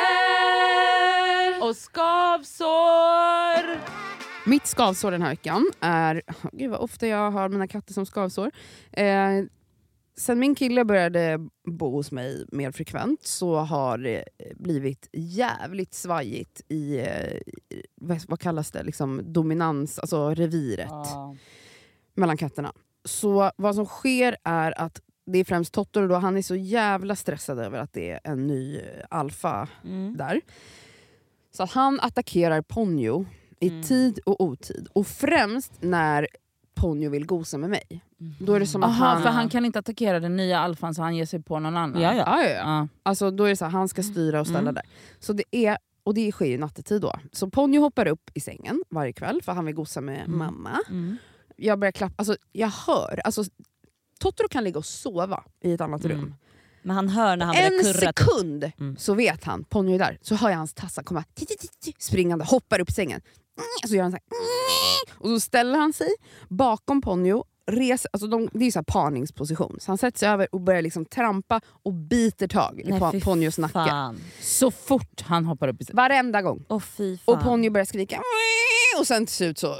Och 1.62 1.76
skavsår! 1.76 3.80
Mitt 4.48 4.66
skavsår 4.66 5.10
den 5.10 5.22
här 5.22 5.30
veckan 5.30 5.70
är... 5.80 6.22
Gud 6.52 6.70
vad 6.70 6.80
ofta 6.80 7.06
jag 7.06 7.30
har 7.30 7.48
mina 7.48 7.68
katter 7.68 7.94
som 7.94 8.06
skavsår. 8.06 8.50
Eh, 8.92 9.30
sen 10.18 10.38
min 10.38 10.54
kille 10.54 10.84
började 10.84 11.38
bo 11.64 11.90
hos 11.90 12.12
mig 12.12 12.46
mer 12.52 12.72
frekvent 12.72 13.26
så 13.26 13.56
har 13.56 13.98
det 13.98 14.24
blivit 14.54 15.08
jävligt 15.12 15.94
svajigt 15.94 16.60
i, 16.68 16.98
eh, 16.98 17.40
vad- 17.94 18.24
vad 18.28 18.40
kallas 18.40 18.70
det, 18.70 18.82
liksom 18.82 19.32
dominans, 19.32 19.98
alltså 19.98 20.34
reviret 20.34 20.90
mellan 22.14 22.36
katterna. 22.36 22.72
Så 23.04 23.50
vad 23.56 23.74
som 23.74 23.86
sker 23.86 24.36
är 24.44 24.80
att 24.80 25.00
det 25.26 25.38
är 25.38 25.44
främst 25.44 25.72
Totoro, 25.72 26.06
då, 26.08 26.14
han 26.14 26.36
är 26.36 26.42
så 26.42 26.56
jävla 26.56 27.16
stressad 27.16 27.58
över 27.58 27.78
att 27.78 27.92
det 27.92 28.10
är 28.10 28.20
en 28.24 28.46
ny 28.46 28.76
eh, 28.76 28.82
alfa 29.10 29.68
Mm. 29.84 30.16
där. 30.16 30.40
Så 31.56 31.62
att 31.62 31.72
han 31.72 32.00
attackerar 32.00 32.62
Ponyo 32.62 33.26
i 33.60 33.68
Mm. 33.68 33.82
tid 33.82 34.18
och 34.26 34.40
otid. 34.40 34.88
Och 34.92 35.06
främst 35.06 35.72
när 35.80 36.28
Ponyo 36.74 37.10
vill 37.10 37.26
gosa 37.26 37.58
med 37.58 37.70
mig. 37.70 37.82
Då 38.40 38.54
är 38.54 38.60
det 38.60 38.66
som 38.66 38.82
att 38.82 38.88
Aha, 38.90 39.06
han... 39.06 39.22
för 39.22 39.28
han 39.30 39.48
kan 39.48 39.64
inte 39.64 39.78
attackera 39.78 40.20
den 40.20 40.36
nya 40.36 40.58
alfan 40.60 40.94
så 40.94 41.02
han 41.02 41.16
ger 41.16 41.26
sig 41.26 41.42
på 41.42 41.58
någon 41.58 41.76
annan. 41.76 42.02
Ja, 42.02 42.14
ja. 42.14 42.24
Ja, 42.26 42.42
ja, 42.42 42.48
ja. 42.50 42.56
Ja. 42.64 42.88
Alltså, 43.02 43.30
då 43.30 43.44
är 43.44 43.48
det 43.48 43.56
så 43.56 43.64
här, 43.64 43.72
han 43.72 43.88
ska 43.88 44.02
styra 44.02 44.40
och 44.40 44.46
ställa 44.46 44.60
Mm. 44.60 44.74
där. 44.74 44.84
Så 45.18 45.32
det 45.32 45.44
är, 45.50 45.78
och 46.02 46.14
det 46.14 46.32
sker 46.32 46.46
ju 46.46 46.58
nattetid 46.58 47.02
då. 47.02 47.12
Så 47.32 47.50
Ponyo 47.50 47.80
hoppar 47.80 48.06
upp 48.08 48.30
i 48.34 48.40
sängen 48.40 48.82
varje 48.90 49.12
kväll 49.12 49.42
för 49.42 49.52
han 49.52 49.64
vill 49.64 49.74
gosa 49.74 50.00
med 50.00 50.20
Mm. 50.26 50.38
mamma. 50.38 50.78
Mm. 50.88 51.16
Jag 51.56 51.78
börjar 51.78 51.92
klappa, 51.92 52.14
alltså 52.18 52.36
jag 52.52 52.68
hör. 52.86 53.20
Alltså, 53.24 53.44
Totoro 54.20 54.48
kan 54.48 54.64
ligga 54.64 54.78
och 54.78 54.86
sova 54.86 55.44
i 55.62 55.72
ett 55.72 55.80
annat 55.80 56.04
Mm. 56.04 56.16
rum. 56.16 56.34
Men 56.82 56.96
han 56.96 57.08
hör 57.08 57.36
när 57.36 57.46
han 57.46 57.56
en 57.56 57.70
kurra. 57.70 57.92
sekund 58.12 58.72
Mm. 58.78 58.96
så 58.96 59.14
vet 59.14 59.44
han, 59.44 59.64
Ponyo 59.64 59.94
är 59.94 59.98
där, 59.98 60.18
så 60.22 60.34
hör 60.34 60.50
jag 60.50 60.56
hans 60.56 60.74
tassar 60.74 61.02
komma 61.02 61.24
springande, 61.98 62.44
hoppar 62.44 62.80
upp 62.80 62.88
i 62.88 62.92
sängen. 62.92 63.20
Så 63.86 63.94
gör 63.94 64.02
han 64.02 64.12
så 64.12 64.16
här, 64.16 64.24
och 65.18 65.28
så 65.28 65.40
ställer 65.40 65.78
han 65.78 65.92
sig 65.92 66.08
bakom 66.48 67.00
Ponyo, 67.02 67.44
reser, 67.66 68.10
alltså 68.12 68.26
de, 68.26 68.48
det 68.52 68.64
är 68.64 68.70
så 68.70 68.78
här 68.78 68.84
parningsposition. 68.84 69.76
Så 69.80 69.90
han 69.90 69.98
sätter 69.98 70.18
sig 70.18 70.28
över 70.28 70.48
och 70.54 70.60
börjar 70.60 70.82
liksom 70.82 71.04
trampa 71.04 71.60
och 71.82 71.92
biter 71.92 72.48
tag 72.48 72.80
i 72.80 72.90
Nej, 72.90 73.20
Ponjos 73.20 73.58
nacke. 73.58 74.14
Så 74.40 74.70
fort 74.70 75.20
han 75.20 75.44
hoppar 75.44 75.68
upp 75.68 75.82
i 75.82 75.84
Varenda 75.92 76.42
gång. 76.42 76.64
Fan. 76.68 77.18
Och 77.24 77.40
Ponyo 77.40 77.70
börjar 77.70 77.84
skrika 77.84 78.20
och 78.98 79.06
sen 79.06 79.26
till 79.26 79.34
slut 79.34 79.58
så 79.58 79.76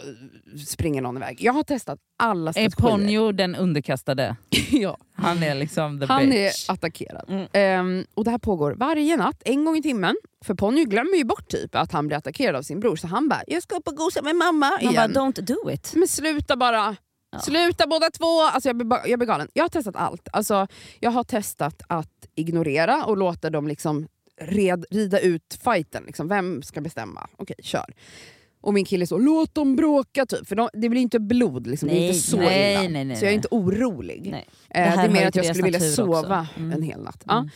springer 0.67 1.03
någon 1.03 1.17
iväg. 1.17 1.37
Jag 1.41 1.53
har 1.53 1.63
testat 1.63 1.99
alla 2.19 2.51
Är 2.51 2.53
strategier. 2.53 2.91
Ponyo 2.91 3.33
den 3.33 3.55
underkastade? 3.55 4.37
ja. 4.71 4.97
Han 5.15 5.43
är 5.43 5.55
liksom 5.55 6.01
the 6.01 6.07
Han 6.07 6.31
bitch. 6.31 6.69
är 6.69 6.73
attackerad. 6.73 7.25
Mm. 7.29 7.47
Ehm, 7.53 8.05
och 8.15 8.25
det 8.25 8.31
här 8.31 8.39
pågår 8.39 8.73
varje 8.73 9.17
natt, 9.17 9.43
en 9.45 9.65
gång 9.65 9.77
i 9.77 9.83
timmen. 9.83 10.17
För 10.45 10.55
Ponyo 10.55 10.85
glömmer 10.85 11.17
ju 11.17 11.25
bort 11.25 11.49
typ 11.49 11.75
att 11.75 11.93
han 11.93 12.07
blir 12.07 12.17
attackerad 12.17 12.57
av 12.57 12.63
sin 12.63 12.81
bror, 12.81 12.97
så 12.97 13.07
han 13.07 13.29
bara 13.29 13.43
“jag 13.47 13.63
ska 13.63 13.77
upp 13.77 13.89
och 13.89 13.97
gosa 13.97 14.23
med 14.23 14.37
mamma 14.37 14.71
Man 14.83 14.95
bara, 14.95 15.05
igen”. 15.05 15.13
don't 15.13 15.41
do 15.41 15.71
it. 15.71 15.93
Men 15.95 16.09
sluta 16.09 16.57
bara! 16.57 16.97
Ja. 17.31 17.39
Sluta 17.39 17.87
båda 17.87 18.11
två! 18.11 18.41
Alltså 18.43 18.69
jag, 18.69 18.77
blir, 18.77 18.89
jag 19.07 19.19
blir 19.19 19.27
galen. 19.27 19.49
Jag 19.53 19.65
har 19.65 19.69
testat 19.69 19.97
allt. 19.97 20.29
Alltså, 20.33 20.67
jag 21.01 21.11
har 21.11 21.25
testat 21.25 21.83
att 21.89 22.27
ignorera 22.35 23.05
och 23.05 23.17
låta 23.17 23.51
dem 23.51 23.69
liksom 23.69 24.09
red, 24.41 24.85
rida 24.91 25.21
ut 25.21 25.59
fighten. 25.65 26.03
Liksom. 26.07 26.29
Vem 26.29 26.63
ska 26.63 26.81
bestämma? 26.81 27.29
Okej, 27.37 27.57
kör. 27.63 27.95
Och 28.61 28.75
min 28.75 28.85
kille 28.85 29.07
så 29.07 29.19
“låt 29.19 29.55
dem 29.55 29.77
bråka” 29.77 30.27
typ. 30.27 30.49
För 30.49 30.57
de, 30.57 30.69
det 30.73 30.89
blir 30.89 31.01
inte 31.01 31.21
blod, 31.21 31.67
liksom. 31.67 31.89
det 31.89 31.95
är 31.95 31.99
Nej, 31.99 32.09
inte 32.09 32.19
så 32.21 32.37
nej, 32.37 32.73
illa. 32.73 32.89
nej, 32.89 33.05
nej, 33.05 33.17
så 33.17 33.25
jag 33.25 33.29
är 33.29 33.33
nej. 33.33 33.35
inte 33.35 33.49
orolig. 33.51 34.29
Nej. 34.31 34.47
Eh, 34.71 34.91
Det 34.91 34.97
det, 34.97 35.03
är 35.03 35.09
mer 35.11 35.27
att 35.27 35.35
jag 35.37 35.47
skulle 35.47 35.63
vilja 35.65 35.81
sova 35.81 36.47
Mm. 36.57 36.73
en 36.73 36.83
hel 36.83 37.03
natt. 37.03 37.25
Mm. 37.31 37.49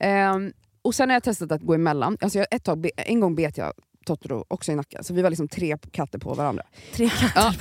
Ja. 0.00 0.06
Ehm, 0.06 0.52
och 0.82 0.94
sen 0.94 1.08
har 1.08 1.14
jag 1.16 1.22
testat 1.22 1.52
att 1.52 1.60
gå 1.62 1.74
emellan. 1.74 2.16
Alltså 2.20 2.38
jag, 2.38 2.46
ett 2.50 2.64
tag, 2.64 2.88
en 2.96 3.20
gång 3.20 3.34
bet 3.34 3.56
jag 3.58 3.72
Totoro 4.04 4.44
också 4.48 4.72
i 4.72 4.74
nacken, 4.74 5.04
så 5.04 5.14
vi 5.14 5.22
var 5.22 5.30
liksom 5.30 5.48
tre 5.48 5.76
katter 5.90 6.18
på 6.18 6.34
varandra. 6.34 6.62
Tre 6.92 7.08
katter 7.08 7.32
Ja. 7.34 7.54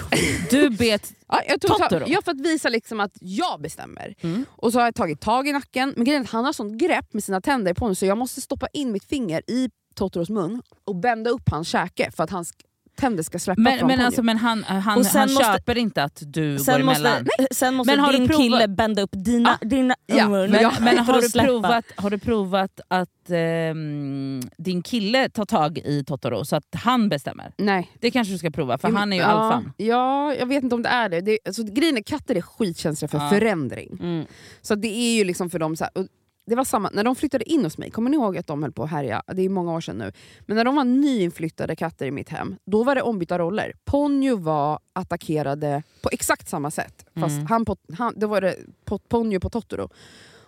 Du 0.50 0.70
bet... 0.70 1.14
Ja, 1.28 1.42
jag 1.48 1.62
tog 1.62 1.78
Totoro? 1.78 2.06
ja, 2.08 2.22
för 2.26 2.32
att 2.32 2.42
visa 2.42 2.70
liksom 2.70 3.00
att 3.00 3.18
jag 3.20 3.62
bestämmer. 3.62 4.16
Mm. 4.22 4.46
Och 4.50 4.72
så 4.72 4.80
har 4.80 4.86
jag 4.86 4.96
tagit 4.96 5.22
tag 5.22 5.48
i 5.48 5.52
nacken, 5.52 5.94
men 5.96 6.06
grejen 6.06 6.22
är 6.22 6.26
att 6.26 6.32
han 6.32 6.46
har 6.46 6.54
sånt 6.54 6.74
grepp 6.74 7.14
med 7.14 7.24
sina 7.24 7.42
tänder 7.42 7.74
på 7.74 7.86
honom 7.86 7.96
så 7.96 8.06
jag 8.06 8.18
måste 8.18 8.42
stoppa 8.42 8.68
in 8.74 8.92
mitt 8.92 9.06
finger 9.06 9.42
i 9.48 9.70
Totoros 9.96 10.30
mun 10.30 10.62
och 10.86 10.96
bända 10.96 11.30
upp 11.30 11.50
hans 11.50 11.68
käke 11.68 12.12
för 12.12 12.24
att 12.24 12.30
hans 12.30 12.54
tänder 12.96 13.24
ska 13.24 13.40
släppa 13.40 13.62
Men, 13.62 13.80
från 13.80 13.88
men, 13.88 14.00
alltså, 14.02 14.24
men 14.24 14.38
han, 14.38 14.64
han, 14.64 14.98
Och 15.00 15.06
sen 15.06 15.20
han 15.22 15.34
måste- 15.34 15.44
köper 15.54 15.78
inte 15.78 16.04
att 16.04 16.24
du 16.26 16.52
går 16.58 16.64
Sen 16.64 16.82
emellan. 16.82 17.24
måste, 17.40 17.56
sen 17.56 17.74
måste 17.76 17.96
Men 17.96 18.12
din 18.12 18.28
kille 18.30 18.68
bända 18.68 19.02
upp 19.02 19.10
dina, 19.14 19.58
dina 19.62 19.96
Ja, 20.06 20.30
Men, 20.30 20.54
Ja, 20.62 20.72
men 20.82 20.96
för 21.06 21.14
har, 21.14 21.22
du 21.22 21.32
provat, 21.32 21.86
har 21.96 22.10
du 22.10 22.18
provat 22.18 22.80
att 22.88 23.30
ehm, 23.30 24.42
din 24.58 24.82
kille 24.82 25.30
tar 25.30 25.46
tag 25.46 25.78
i 25.78 26.04
Totoro 26.08 26.46
så 26.46 26.56
att 26.56 26.66
han 26.76 27.10
bestämmer? 27.10 27.54
Nej. 27.58 27.92
Det 28.00 28.12
kanske 28.12 28.34
du 28.34 28.38
ska 28.38 28.52
prova 28.52 28.78
för 28.78 28.90
Jo, 28.90 28.96
han 28.96 29.14
är 29.14 29.18
ju 29.18 29.22
ja, 29.24 29.28
alfan. 29.30 29.74
Ja, 29.78 30.34
jag 30.36 30.46
vet 30.46 30.64
inte 30.64 30.76
om 30.76 30.82
det 30.84 30.90
är 30.90 31.10
det. 31.10 31.22
det 31.22 31.38
alltså, 31.46 31.64
grejen 31.64 31.98
är 31.98 32.02
katter 32.02 32.36
är 32.36 32.42
skitkänsliga 32.42 33.10
för 33.10 33.18
Ja. 33.18 33.30
förändring. 33.30 33.98
Mm. 34.00 34.26
Så 34.62 34.76
det 34.76 34.88
är 34.88 35.16
ju 35.18 35.24
liksom 35.24 35.50
för 35.50 35.60
dem 35.60 35.76
så 35.76 35.84
här, 35.84 36.08
det 36.46 36.56
var 36.56 36.64
samma, 36.64 36.90
när 36.94 37.04
de 37.04 37.16
flyttade 37.16 37.50
in 37.52 37.64
hos 37.64 37.78
mig, 37.78 37.92
kommer 37.92 38.10
ni 38.10 38.16
ihåg 38.18 38.38
att 38.38 38.48
de 38.48 38.64
höll 38.64 38.72
på 38.72 38.84
att 38.84 38.90
härja? 38.90 39.24
Det 39.34 39.42
är 39.42 39.50
många 39.50 39.74
år 39.74 39.82
sedan 39.82 39.98
nu. 39.98 40.12
Men 40.46 40.58
när 40.58 40.66
de 40.66 40.76
var 40.76 40.84
nyinflyttade 40.84 41.76
katter 41.76 42.06
i 42.06 42.12
mitt 42.12 42.30
hem, 42.30 42.56
då 42.66 42.84
var 42.84 42.96
det 42.96 43.02
ombytta 43.02 43.40
roller. 43.40 43.74
Ponyo 43.86 44.36
var 44.38 44.80
attackerade 44.94 45.84
på 46.02 46.10
exakt 46.12 46.50
samma 46.50 46.72
sätt. 46.72 47.06
Fast 47.16 47.34
Mm. 47.36 47.46
han 47.48 47.66
på, 47.66 47.78
han, 47.98 48.14
då 48.18 48.28
var 48.28 48.42
det 48.42 48.56
på, 48.86 48.98
Ponyo 48.98 49.40
på 49.40 49.50
Totoro. 49.50 49.90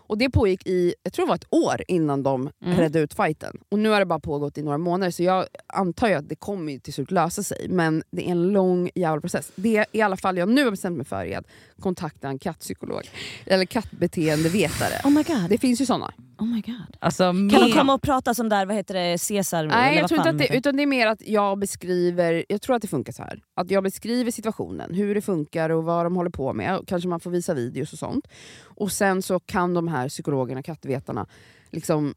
Och 0.07 0.17
det 0.17 0.29
pågick 0.29 0.67
i, 0.67 0.95
jag 1.03 1.13
tror 1.13 1.25
det 1.25 1.29
var 1.29 1.35
ett 1.35 1.47
år 1.53 1.81
innan 1.87 2.23
de 2.23 2.49
Mm. 2.65 2.77
redde 2.77 2.99
ut 2.99 3.13
fighten. 3.13 3.57
Och 3.71 3.79
nu 3.79 3.89
har 3.89 3.99
det 3.99 4.05
bara 4.05 4.19
pågått 4.19 4.57
i 4.57 4.61
några 4.63 4.77
månader 4.77 5.11
så 5.11 5.23
jag 5.23 5.45
antar 5.67 6.07
ju 6.07 6.13
att 6.13 6.29
det 6.29 6.35
kommer 6.35 6.77
till 6.79 6.93
slut 6.93 7.11
lösa 7.11 7.43
sig. 7.43 7.65
Men 7.69 8.03
det 8.11 8.27
är 8.27 8.31
en 8.31 8.43
lång 8.47 8.89
jävla 8.95 9.21
process. 9.21 9.51
Det 9.55 9.85
i 9.91 10.01
alla 10.01 10.17
fall 10.17 10.37
jag 10.37 10.49
nu 10.49 10.63
har 10.63 10.71
bestämt 10.71 10.97
mig 10.97 11.05
för 11.05 11.25
är 11.25 11.37
att 11.37 11.45
kontakta 11.79 12.27
en 12.27 12.39
kattpsykolog. 12.39 13.01
Eller 13.45 13.65
kattbeteendevetare. 13.65 15.01
Oh 15.03 15.09
my 15.11 15.23
god. 15.23 15.49
Det 15.49 15.57
finns 15.57 15.81
ju 15.81 15.85
såna. 15.85 16.13
Oh 16.37 16.45
my 16.45 16.61
god. 16.61 16.97
Alltså, 16.99 17.23
Kan 17.23 17.47
de 17.49 17.71
komma 17.71 17.93
och 17.93 18.01
prata 18.01 18.33
som 18.33 18.49
där, 18.49 18.65
vad 18.65 18.75
heter 18.75 18.93
det, 18.93 19.27
Caesar? 19.27 19.59
eller 19.59 19.69
Nej, 19.69 19.97
jag 19.97 20.07
tror 20.07 20.19
inte 20.19 20.29
att 20.29 20.37
det, 20.37 20.57
utan 20.57 20.77
det 20.77 20.83
är 20.83 20.87
mer 20.87 21.07
att 21.07 21.27
jag 21.27 21.59
beskriver, 21.59 22.45
jag 22.49 22.61
tror 22.61 22.75
att 22.75 22.81
det 22.81 22.87
funkar 22.87 23.13
så 23.13 23.23
här. 23.23 23.43
Att 23.55 23.71
jag 23.71 23.83
beskriver 23.83 24.31
situationen, 24.31 24.93
hur 24.93 25.15
det 25.15 25.21
funkar 25.21 25.69
och 25.69 25.83
vad 25.83 26.05
de 26.05 26.15
håller 26.15 26.29
på 26.29 26.53
med. 26.53 26.79
Kanske 26.87 27.09
man 27.09 27.19
får 27.19 27.31
visa 27.31 27.53
videos 27.53 27.93
och 27.93 27.99
sånt. 27.99 28.27
Och 28.63 28.91
sen 28.91 29.21
så 29.21 29.39
kan 29.39 29.73
de 29.73 29.87
här 29.87 30.09
psykologerna, 30.09 30.63
kattvetarna, 30.63 31.27
liksom 31.71 32.13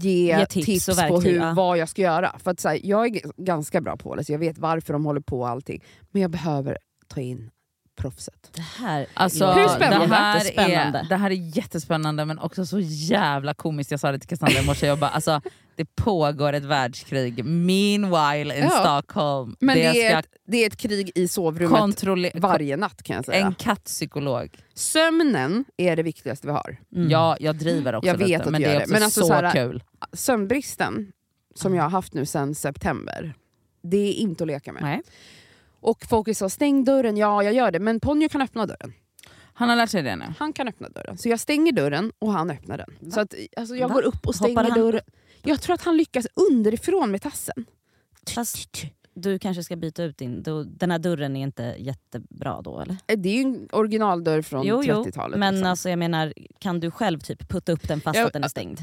ge, 0.00 0.38
Ge 0.38 0.46
tips, 0.46 0.66
tips 0.66 0.88
och 0.88 0.94
på 0.94 1.00
verktyg, 1.00 1.32
hur, 1.32 1.40
ja. 1.40 1.52
vad 1.56 1.78
jag 1.78 1.88
ska 1.88 2.02
göra. 2.02 2.38
För 2.38 2.50
att, 2.50 2.60
så 2.60 2.68
här, 2.68 2.80
jag 2.82 3.06
är 3.06 3.42
ganska 3.42 3.80
bra 3.80 3.96
på 3.96 4.16
det, 4.16 4.24
så 4.24 4.32
jag 4.32 4.38
vet 4.38 4.58
varför 4.58 4.92
de 4.92 5.04
håller 5.04 5.20
på 5.20 5.40
och 5.40 5.48
allting. 5.48 5.82
Men 6.10 6.22
jag 6.22 6.30
behöver 6.30 6.78
ta 7.08 7.20
in 7.20 7.50
proffset. 8.02 8.50
Det 8.54 8.60
här 8.62 9.06
Alltså, 9.14 9.52
Hur 9.52 9.68
spännande? 9.68 10.06
Det 10.06 10.14
här, 10.14 10.34
Jättespännande. 10.36 10.98
är, 10.98 11.04
det 11.08 11.16
här 11.16 11.30
är 11.30 11.56
jättespännande 11.56 12.24
men 12.24 12.38
också 12.38 12.66
så 12.66 12.80
jävla 12.80 13.54
komiskt. 13.54 13.90
Jag 13.90 14.00
sa 14.00 14.12
det 14.12 14.18
till 14.18 14.28
Cassandra 14.28 14.60
i 14.60 14.66
morse, 14.66 14.86
jag 14.86 14.98
bara, 14.98 15.10
alltså, 15.10 15.40
det 15.76 15.84
pågår 15.94 16.52
ett 16.52 16.62
världskrig 16.64 17.44
meanwhile 17.44 18.56
in 18.58 18.62
Ja. 18.64 18.70
Stockholm. 18.70 19.56
Men 19.60 19.76
det, 19.76 19.92
det 19.92 20.02
är 20.06 20.18
ett, 20.18 20.26
det 20.46 20.56
är 20.62 20.66
ett 20.66 20.76
krig 20.76 21.10
i 21.14 21.28
sovrummet 21.28 22.04
varje 22.34 22.76
natt 22.76 23.02
kan 23.02 23.16
jag 23.16 23.24
säga. 23.24 23.46
En 23.46 23.54
kattpsykolog. 23.54 24.48
Sömnen 24.74 25.64
är 25.76 25.96
det 25.96 26.02
viktigaste 26.02 26.46
vi 26.46 26.52
har. 26.52 26.76
Mm. 26.96 27.10
Ja, 27.10 27.36
jag 27.40 27.56
driver 27.56 27.94
också 27.94 28.06
Jag 28.06 28.14
vet 28.18 28.28
lite 28.28 28.42
att 28.42 28.50
men 28.50 28.60
du 28.60 28.66
det 28.66 28.72
gör 28.72 28.74
är 28.74 28.78
det. 28.78 28.84
också 28.84 28.92
Men 28.94 29.02
alltså 29.02 29.20
så 29.20 29.26
så 29.26 29.32
här- 29.34 29.52
kul. 29.52 29.82
Sömnbristen, 30.12 31.12
som 31.54 31.74
jag 31.74 31.82
har 31.82 31.90
haft 31.90 32.14
nu 32.14 32.26
sedan 32.26 32.54
september, 32.54 33.34
det 33.82 33.96
är 33.96 34.12
inte 34.12 34.44
att 34.44 34.48
leka 34.48 34.72
med. 34.72 34.82
Nej. 34.82 35.02
Och 35.82 36.04
folk 36.08 36.36
sa 36.36 36.48
stäng 36.48 36.84
dörren, 36.84 37.16
ja 37.16 37.42
jag 37.42 37.52
gör 37.54 37.70
det, 37.70 37.78
men 37.80 38.00
Ponyo 38.00 38.28
kan 38.28 38.42
öppna 38.42 38.66
dörren. 38.66 38.92
Han 39.54 39.68
har 39.68 39.76
lärt 39.76 39.90
sig 39.90 40.02
det 40.02 40.16
nu. 40.16 40.24
Han 40.38 40.52
kan 40.52 40.68
öppna 40.68 40.88
dörren. 40.88 41.18
Så 41.18 41.28
jag 41.28 41.40
stänger 41.40 41.72
dörren 41.72 42.12
och 42.18 42.32
han 42.32 42.50
öppnar 42.50 42.78
den. 42.78 43.12
Så 43.12 43.20
att, 43.20 43.34
alltså, 43.56 43.76
jag 43.76 43.88
Va? 43.88 43.94
går 43.94 44.02
upp 44.02 44.26
och 44.26 44.34
stänger 44.34 44.56
Hoppar 44.56 44.70
han- 44.70 44.80
dörren. 44.80 45.00
Jag 45.42 45.60
tror 45.62 45.74
att 45.74 45.82
han 45.84 45.96
lyckas 45.96 46.26
underifrån 46.50 47.10
med 47.10 47.22
tassen. 47.22 47.64
Fast 48.34 48.82
du 49.14 49.38
kanske 49.38 49.64
ska 49.64 49.76
byta 49.76 50.02
ut 50.02 50.18
din, 50.18 50.42
då, 50.42 50.62
den 50.62 50.90
här 50.90 50.98
dörren 50.98 51.36
är 51.36 51.42
inte 51.42 51.74
jättebra 51.78 52.62
då 52.62 52.80
eller? 52.80 52.96
Eh, 53.06 53.18
Det 53.18 53.28
är 53.28 53.32
ju 53.34 53.40
en 53.42 53.68
originaldörr 53.72 54.42
från 54.42 54.66
jo, 54.66 54.82
jo. 54.84 55.04
30-talet. 55.04 55.38
Men 55.38 55.54
liksom. 55.54 55.70
alltså, 55.70 55.90
jag 55.90 55.98
menar, 55.98 56.32
kan 56.58 56.80
du 56.80 56.90
själv 56.90 57.18
typ 57.20 57.48
putta 57.48 57.72
upp 57.72 57.88
den 57.88 58.00
fast 58.00 58.16
Jag- 58.18 58.26
att 58.26 58.32
den 58.32 58.44
är 58.44 58.48
stängd? 58.48 58.78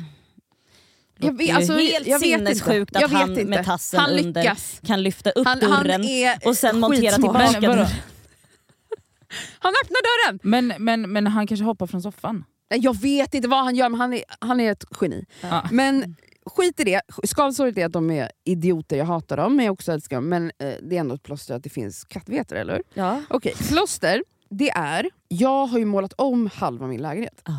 Jag 1.20 1.38
Det 1.38 1.44
är 1.44 1.48
vet, 1.48 1.56
alltså, 1.56 1.74
helt 1.74 2.08
jag 2.08 2.20
vet 2.20 2.30
sinnessjukt 2.38 2.68
inte. 2.90 2.98
att 2.98 3.02
jag 3.02 3.10
vet 3.10 3.18
han 3.20 3.30
inte. 3.30 3.46
med 3.46 3.66
tassen 3.66 4.00
han 4.00 4.10
under 4.12 4.42
lyckas. 4.44 4.82
kan 4.86 5.04
lyfta 5.04 5.30
upp 5.32 5.48
Han, 5.48 5.62
han 5.62 5.84
dörren 5.84 6.04
är 6.04 6.48
och 6.48 6.58
sen 6.58 6.80
montera 6.80 7.16
tillbaka 7.16 7.60
dörren. 7.60 7.88
Han 9.60 9.74
öppnar 9.84 10.28
dörren! 10.28 10.40
Men, 10.44 10.74
men, 10.84 11.12
men 11.14 11.28
han 11.28 11.48
kanske 11.48 11.64
hoppar 11.64 11.88
från 11.88 12.02
soffan. 12.02 12.44
Jag 12.70 13.02
vet 13.02 13.34
inte 13.34 13.48
vad 13.48 13.64
han 13.64 13.76
gör, 13.76 13.90
men 13.90 14.00
han 14.02 14.14
är, 14.14 14.24
han 14.40 14.60
är 14.60 14.72
ett 14.72 14.84
geni. 15.02 15.26
Ja. 15.42 15.68
Men 15.72 16.16
skit 16.46 16.80
i 16.80 16.84
det. 16.84 17.02
Skavsåret 17.24 17.78
är 17.78 17.86
att 17.86 17.92
de 17.92 18.12
är 18.12 18.32
idioter, 18.44 18.98
jag 18.98 19.06
hatar 19.06 19.38
dem, 19.38 19.56
men 19.56 19.66
jag 19.66 19.74
också 19.74 19.92
älskar 19.92 20.16
dem. 20.18 20.30
Men 20.30 20.46
eh, 20.60 20.74
det 20.82 20.96
är 20.96 21.00
ändå 21.00 21.16
ett 21.16 21.24
plåster 21.24 21.56
att 21.56 21.64
det 21.64 21.70
finns 21.70 22.04
kattvetare, 22.04 22.60
eller 22.62 22.74
hur? 22.74 22.84
Ja. 22.94 23.22
Okej, 23.30 23.54
plåster, 23.70 24.24
det 24.50 24.70
är... 24.70 25.10
Jag 25.28 25.66
har 25.66 25.80
ju 25.80 25.86
målat 25.86 26.14
om 26.18 26.50
halva 26.54 26.88
min 26.88 27.02
lägenhet. 27.02 27.42
Ah, 27.44 27.52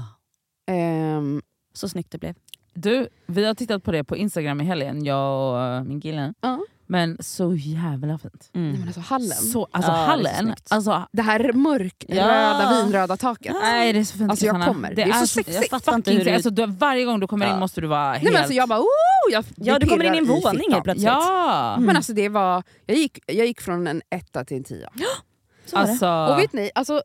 Ehm, 0.72 1.42
så 1.74 1.88
snyggt 1.88 2.10
det 2.12 2.18
blev. 2.18 2.34
Du, 2.74 3.08
vi 3.26 3.44
har 3.44 3.54
tittat 3.54 3.82
på 3.84 3.92
det 3.92 4.04
på 4.04 4.16
Instagram 4.16 4.60
i 4.60 4.64
helgen, 4.64 5.04
jag 5.04 5.50
och 5.52 5.60
eh, 5.62 5.82
min 5.84 6.00
kille. 6.00 6.34
ja. 6.40 6.60
Men 6.86 7.16
så 7.20 7.54
jävla 7.54 8.18
fint. 8.18 8.50
Nej, 8.52 8.72
men 8.72 8.82
alltså 8.86 9.00
hallen. 9.00 9.28
Så, 9.30 9.68
alltså 9.70 9.90
Ja, 9.92 9.96
det 9.96 10.02
är 10.02 10.04
så 10.06 10.10
hallen, 10.10 10.34
snyggt. 10.46 10.66
alltså, 10.72 11.06
Det 11.12 11.22
här 11.22 11.52
mörkröda, 11.52 12.62
Ja. 12.62 12.82
vinröda 12.84 13.16
taket. 13.16 13.56
nej 13.62 13.92
det 13.92 13.98
är 13.98 14.04
så 14.04 14.18
fint 14.18 14.30
Alltså, 14.30 14.46
jag 14.46 14.64
kommer. 14.64 14.94
Det 14.94 15.02
är 15.02 15.12
så 15.12 15.26
sexigt. 15.26 15.56
Jag 15.70 15.82
fattar 15.82 15.94
inte 16.10 16.34
alltså, 16.34 16.50
du, 16.50 16.66
Varje 16.66 17.04
gång 17.04 17.20
du 17.20 17.26
kommer 17.26 17.46
in 17.46 17.52
Ja. 17.52 17.58
måste 17.58 17.80
du 17.80 17.86
vara 17.86 18.12
helt... 18.12 18.22
Nej, 18.22 18.32
men 18.32 18.40
alltså, 18.40 18.54
jag 18.54 18.68
bara, 18.68 18.80
oh, 18.80 18.86
jag, 19.32 19.44
Ja, 19.56 19.72
det 19.72 19.78
du 19.78 19.86
kommer 19.90 20.04
in 20.04 20.14
i 20.14 20.18
en 20.18 20.26
våning 20.26 20.72
helt 20.72 20.84
plötsligt. 20.84 21.06
Ja! 21.06 21.76
Men 21.80 21.96
alltså 21.96 22.12
det 22.12 22.28
var, 22.28 22.62
jag 22.86 22.96
gick, 22.96 23.18
jag 23.26 23.46
gick 23.46 23.60
från 23.60 23.86
en 23.86 24.02
etta 24.10 24.44
till 24.44 24.56
en 24.56 24.64
tia. 24.64 24.90
Så 25.66 25.76
det. 25.76 25.82
Alltså, 25.82 26.08
Och 26.32 26.38
vet 26.38 26.52
ni, 26.52 26.70
alltså, 26.74 27.02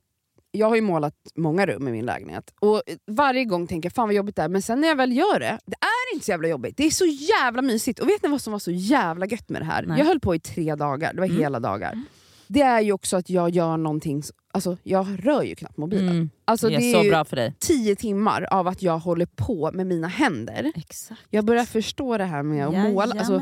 jag 0.56 0.68
har 0.70 0.76
ju 0.76 0.82
målat 0.82 1.14
många 1.36 1.66
rum 1.66 1.88
i 1.88 1.91
min 1.91 2.06
lägenhet 2.06 2.53
och 2.60 2.82
varje 3.12 3.45
gång 3.45 3.68
tänker 3.68 3.86
jag 3.89 3.93
fan 3.93 4.08
vad 4.08 4.16
jobbigt 4.16 4.36
det 4.36 4.41
är, 4.41 4.49
men 4.49 4.62
sen 4.62 4.82
när 4.82 4.88
jag 4.88 4.95
väl 4.95 5.18
gör 5.18 5.39
det, 5.39 5.60
det 5.66 5.76
är 5.82 6.14
inte 6.14 6.26
så 6.26 6.32
jävla 6.32 6.47
jobbigt. 6.47 6.78
Det 6.78 6.86
är 6.86 6.89
så 6.89 7.06
jävla 7.06 7.62
mysigt. 7.62 7.99
Och 7.99 8.10
vet 8.10 8.24
ni 8.24 8.30
vad 8.30 8.41
som 8.41 8.51
var 8.51 8.60
så 8.60 8.72
jävla 8.72 9.26
gött 9.26 9.49
med 9.49 9.62
det 9.62 9.66
här? 9.66 9.84
Nej. 9.86 9.99
Jag 9.99 10.06
höll 10.06 10.20
på 10.20 10.36
i 10.36 10.39
tre 10.39 10.76
dagar, 10.76 11.14
det 11.14 11.20
var 11.20 11.28
Mm. 11.28 11.38
hela 11.39 11.60
dagar. 11.60 12.01
Det 12.47 12.62
är 12.62 12.82
ju 12.82 12.91
också 12.91 13.18
att 13.18 13.30
jag 13.30 13.49
gör 13.49 13.78
någonting, 13.78 14.24
alltså 14.53 14.78
jag 14.84 15.08
rör 15.28 15.43
ju 15.43 15.56
knappt 15.56 15.78
mobilen. 15.78 16.10
mm, 16.10 16.30
Alltså, 16.45 16.70
det 16.70 16.76
är 16.76 16.80
det 16.80 16.91
så 16.91 16.99
är 16.99 17.03
ju 17.03 17.10
bra 17.10 17.26
för 17.26 17.36
dig. 17.36 17.53
tio 17.60 17.95
timmar 17.95 18.47
av 18.51 18.68
att 18.68 18.82
jag 18.82 18.97
håller 18.99 19.26
på 19.26 19.72
med 19.74 19.88
mina 19.88 20.08
händer. 20.08 20.72
Exakt. 20.76 21.22
Jag 21.30 21.45
börjar 21.45 21.66
förstå 21.66 22.18
det 22.18 22.24
här 22.26 22.43
med 22.43 22.68
att 22.68 22.74
måla. 22.74 23.16
Alltså, 23.20 23.41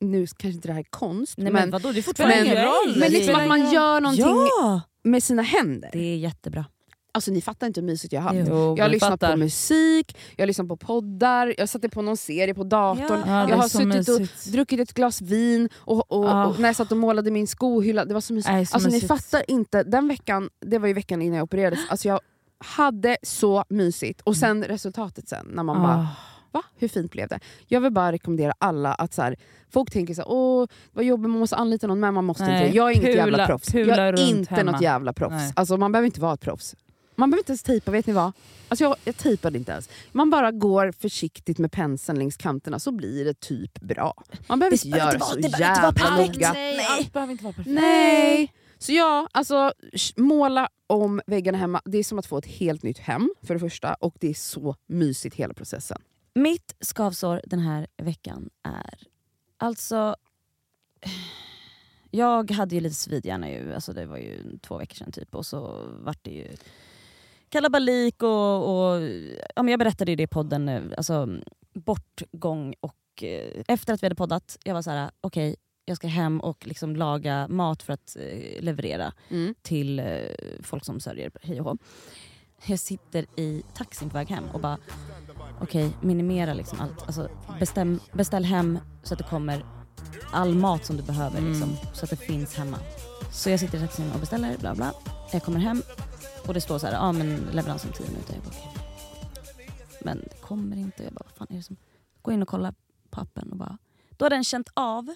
nu 0.00 0.26
kanske 0.26 0.48
inte 0.56 0.68
det 0.68 0.72
här 0.72 0.80
är 0.80 0.86
konst, 0.90 1.34
Nej, 1.38 1.44
men, 1.44 1.52
men, 1.52 1.70
vadå, 1.70 1.88
det 1.88 1.92
är 1.92 1.94
men, 1.94 2.02
fortfarande 2.02 2.68
men, 3.00 3.10
liksom 3.12 3.34
att 3.34 3.48
man 3.48 3.70
gör 3.72 4.00
någonting 4.00 4.24
Ja, 4.26 4.80
med 5.10 5.22
sina 5.22 5.42
händer. 5.42 5.90
det 5.92 5.98
är 6.12 6.16
jättebra. 6.16 6.64
Alltså 7.12 7.30
ni 7.30 7.40
fattar 7.40 7.66
inte 7.66 7.80
hur 7.80 7.86
mysigt 7.86 8.12
jag 8.12 8.20
har 8.20 8.34
haft. 8.34 8.48
Jo, 8.50 8.74
Jag 8.78 8.84
har 8.84 8.90
lyssnat 8.90 9.10
fattar. 9.10 9.30
på 9.32 9.36
musik, 9.36 10.16
jag 10.36 10.42
har 10.42 10.46
lyssnat 10.46 10.68
på 10.68 10.76
poddar, 10.76 11.54
jag 11.58 11.68
satte 11.68 11.88
på 11.88 12.02
någon 12.02 12.16
serie 12.16 12.54
på 12.54 12.64
datorn. 12.64 13.22
Ja. 13.26 13.48
Jag 13.48 13.56
har 13.56 13.68
suttit 13.68 14.08
och 14.08 14.20
mysigt. 14.20 14.46
druckit 14.52 14.80
ett 14.80 14.94
glas 14.94 15.20
vin 15.20 15.68
och, 15.76 16.12
och, 16.12 16.28
Ah. 16.30 16.46
och 16.46 16.60
när 16.60 16.68
jag 16.68 16.76
satt 16.76 16.92
och 16.92 16.98
målade 16.98 17.30
min 17.30 17.46
skohylla. 17.46 18.04
Det 18.04 18.14
var 18.14 18.20
så 18.20 18.32
mysigt. 18.32 18.52
Nej, 18.52 18.66
så 18.66 18.74
alltså, 18.74 18.88
ni 18.88 18.94
mysigt. 18.94 19.08
fattar 19.08 19.50
inte, 19.50 19.82
den 19.82 20.08
veckan, 20.08 20.50
det 20.60 20.78
var 20.78 20.88
ju 20.88 20.94
veckan 20.94 21.22
innan 21.22 21.36
jag 21.36 21.44
opererades, 21.44 21.78
alltså, 21.90 22.08
jag 22.08 22.20
hade 22.58 23.16
så 23.22 23.64
mysigt. 23.68 24.20
Och 24.20 24.36
sen 24.36 24.64
resultatet 24.64 25.28
sen, 25.28 25.46
när 25.52 25.62
man 25.62 25.82
bara 25.82 25.94
Ah. 25.94 26.06
Va? 26.58 26.64
Hur 26.76 26.88
fint 26.88 27.12
blev 27.12 27.28
det? 27.28 27.40
Jag 27.66 27.80
vill 27.80 27.92
bara 27.92 28.12
rekommendera 28.12 28.52
alla 28.58 28.94
att 28.94 29.14
så 29.14 29.22
här, 29.22 29.36
folk 29.70 29.90
tänker 29.90 30.14
så 30.14 30.20
här, 30.20 30.28
åh 30.30 30.66
vad 30.92 31.04
jobbigt, 31.04 31.30
man 31.30 31.38
måste 31.40 31.56
anlita 31.56 31.86
någon, 31.86 32.00
men 32.00 32.14
man 32.14 32.24
måste 32.24 32.44
Nej, 32.46 32.64
inte. 32.66 32.76
Jag 32.76 32.90
är 32.90 32.94
inget 32.96 33.06
pula- 33.08 33.16
jävla 33.16 33.46
proffs. 33.46 33.74
Jag 33.74 33.88
är 33.88 34.20
inte 34.20 34.54
hemma. 34.54 34.70
något 34.72 34.80
jävla 34.82 35.12
proffs. 35.12 35.32
Nej. 35.34 35.52
Alltså, 35.56 35.76
man 35.76 35.92
behöver 35.92 36.06
inte 36.06 36.20
vara 36.20 36.34
ett 36.34 36.40
proffs. 36.40 36.76
Man 37.16 37.30
behöver 37.30 37.40
inte 37.40 37.50
ens 37.52 37.62
tejpa, 37.62 37.90
vet 37.90 38.06
ni 38.06 38.12
vad? 38.12 38.32
Alltså 38.68 38.84
jag, 38.84 38.96
jag 39.04 39.16
tejpade 39.16 39.58
inte 39.58 39.72
ens. 39.72 39.88
Man 40.12 40.30
bara 40.30 40.52
går 40.52 40.92
försiktigt 40.92 41.58
med 41.58 41.72
penseln 41.72 42.18
längs 42.18 42.36
kanterna 42.36 42.78
så 42.78 42.92
blir 42.92 43.24
det 43.24 43.40
typ 43.40 43.80
bra. 43.80 44.14
Man 44.48 44.58
behöver 44.58 44.76
Det 44.76 44.86
inte 44.86 44.98
göra 44.98 45.10
så 45.12 45.18
vara- 45.18 45.34
det 45.34 45.42
behöver 45.42 45.46
inte 45.46 45.58
vara 45.58 45.74
jävla 45.74 45.92
perfekt. 45.92 46.34
noga. 46.36 46.52
Nej, 46.52 46.86
allt 46.98 47.12
behöver 47.12 47.32
inte 47.32 47.44
vara 47.44 47.54
perfekt. 47.54 47.74
Nej. 47.74 48.52
Så 48.78 48.92
ja, 48.92 49.28
alltså 49.32 49.72
måla 50.16 50.68
om 50.86 51.20
väggarna 51.26 51.58
hemma. 51.58 51.80
Det 51.84 51.98
är 51.98 52.04
som 52.04 52.18
att 52.18 52.26
få 52.26 52.38
ett 52.38 52.46
helt 52.46 52.82
nytt 52.82 52.98
hem 52.98 53.30
för 53.42 53.54
det 53.54 53.60
första 53.60 53.94
och 53.94 54.14
det 54.20 54.28
är 54.30 54.34
så 54.34 54.76
mysigt 54.86 55.36
hela 55.36 55.54
processen. 55.54 55.98
Mitt 56.34 56.76
skavsår 56.80 57.40
den 57.44 57.60
här 57.60 57.86
veckan 57.96 58.50
är... 58.62 58.98
Alltså... 59.56 60.16
Jag 62.10 62.50
hade 62.50 62.74
ju 62.74 62.80
lite 62.80 62.94
svidhjärna 62.94 63.50
ju, 63.50 63.74
alltså 63.74 63.92
det 63.92 64.06
var 64.06 64.16
ju 64.16 64.58
två 64.62 64.78
veckor 64.78 64.94
sedan 64.94 65.12
typ 65.12 65.34
och 65.34 65.46
så 65.46 65.88
vart 66.00 66.24
det 66.24 66.30
ju 66.30 66.48
kalabalik 67.48 68.22
och, 68.22 68.58
och 68.68 69.02
ja, 69.56 69.62
men 69.62 69.68
jag 69.68 69.78
berättade 69.78 70.12
ju 70.12 70.16
det 70.16 70.22
i 70.22 70.26
podden, 70.26 70.94
alltså 70.96 71.28
bortgång 71.74 72.74
och 72.80 73.22
eh, 73.22 73.62
efter 73.68 73.94
att 73.94 74.02
vi 74.02 74.04
hade 74.06 74.14
poddat, 74.14 74.58
jag 74.64 74.74
var 74.74 74.82
så 74.82 74.90
här: 74.90 75.10
okej 75.20 75.56
jag 75.84 75.96
ska 75.96 76.06
hem 76.06 76.40
och 76.40 76.66
liksom 76.66 76.96
laga 76.96 77.48
mat 77.48 77.82
för 77.82 77.92
att 77.92 78.16
eh, 78.20 78.62
leverera 78.62 79.12
Mm. 79.28 79.54
till 79.62 79.98
eh, 79.98 80.06
folk 80.62 80.84
som 80.84 81.00
sörjer, 81.00 81.30
hej 81.42 81.60
och 81.60 81.66
hå. 81.66 81.76
Jag 82.66 82.78
sitter 82.78 83.26
i 83.36 83.62
taxin 83.74 84.10
på 84.10 84.14
väg 84.14 84.28
hem 84.28 84.44
och 84.52 84.60
bara, 84.60 84.78
okej 85.60 85.90
minimera 86.00 86.54
liksom 86.54 86.80
allt. 86.80 87.02
Alltså, 87.02 87.28
bestäm, 87.58 88.00
beställ 88.12 88.44
hem 88.44 88.78
så 89.02 89.14
att 89.14 89.18
det 89.18 89.24
kommer 89.24 89.64
all 90.32 90.54
mat 90.54 90.84
som 90.84 90.96
du 90.96 91.02
behöver 91.02 91.40
liksom, 91.40 91.76
så 91.94 92.04
att 92.04 92.10
det 92.10 92.16
finns 92.16 92.54
hemma. 92.54 92.78
Så 93.32 93.50
jag 93.50 93.60
sitter 93.60 93.78
i 93.78 93.80
taxin 93.80 94.12
och 94.12 94.20
beställer, 94.20 94.58
bla 94.58 94.74
bla. 94.74 94.92
Jag 95.32 95.42
kommer 95.42 95.60
hem 95.60 95.82
och 96.46 96.54
det 96.54 96.60
står 96.60 96.78
så 96.78 96.86
här, 96.86 96.94
ja 96.94 97.12
men 97.12 97.36
leverans 97.36 97.84
om 97.84 97.92
10 97.92 98.06
minuter. 98.10 98.34
Jag 98.34 98.42
bara, 98.42 98.50
okej. 98.50 98.72
Men 100.02 100.18
det 100.18 100.40
kommer 100.40 100.76
inte. 100.76 101.04
Jag 101.04 101.12
bara, 101.12 101.24
vad 101.24 101.36
fan 101.36 101.46
är 101.50 101.56
det 101.56 101.62
som... 101.62 101.76
Gå 102.22 102.32
in 102.32 102.42
och 102.42 102.48
kolla 102.48 102.74
på 103.10 103.20
appen 103.20 103.52
och 103.52 103.56
bara, 103.56 103.78
då 104.10 104.24
har 104.24 104.30
den 104.30 104.44
känt 104.44 104.68
av 104.74 105.14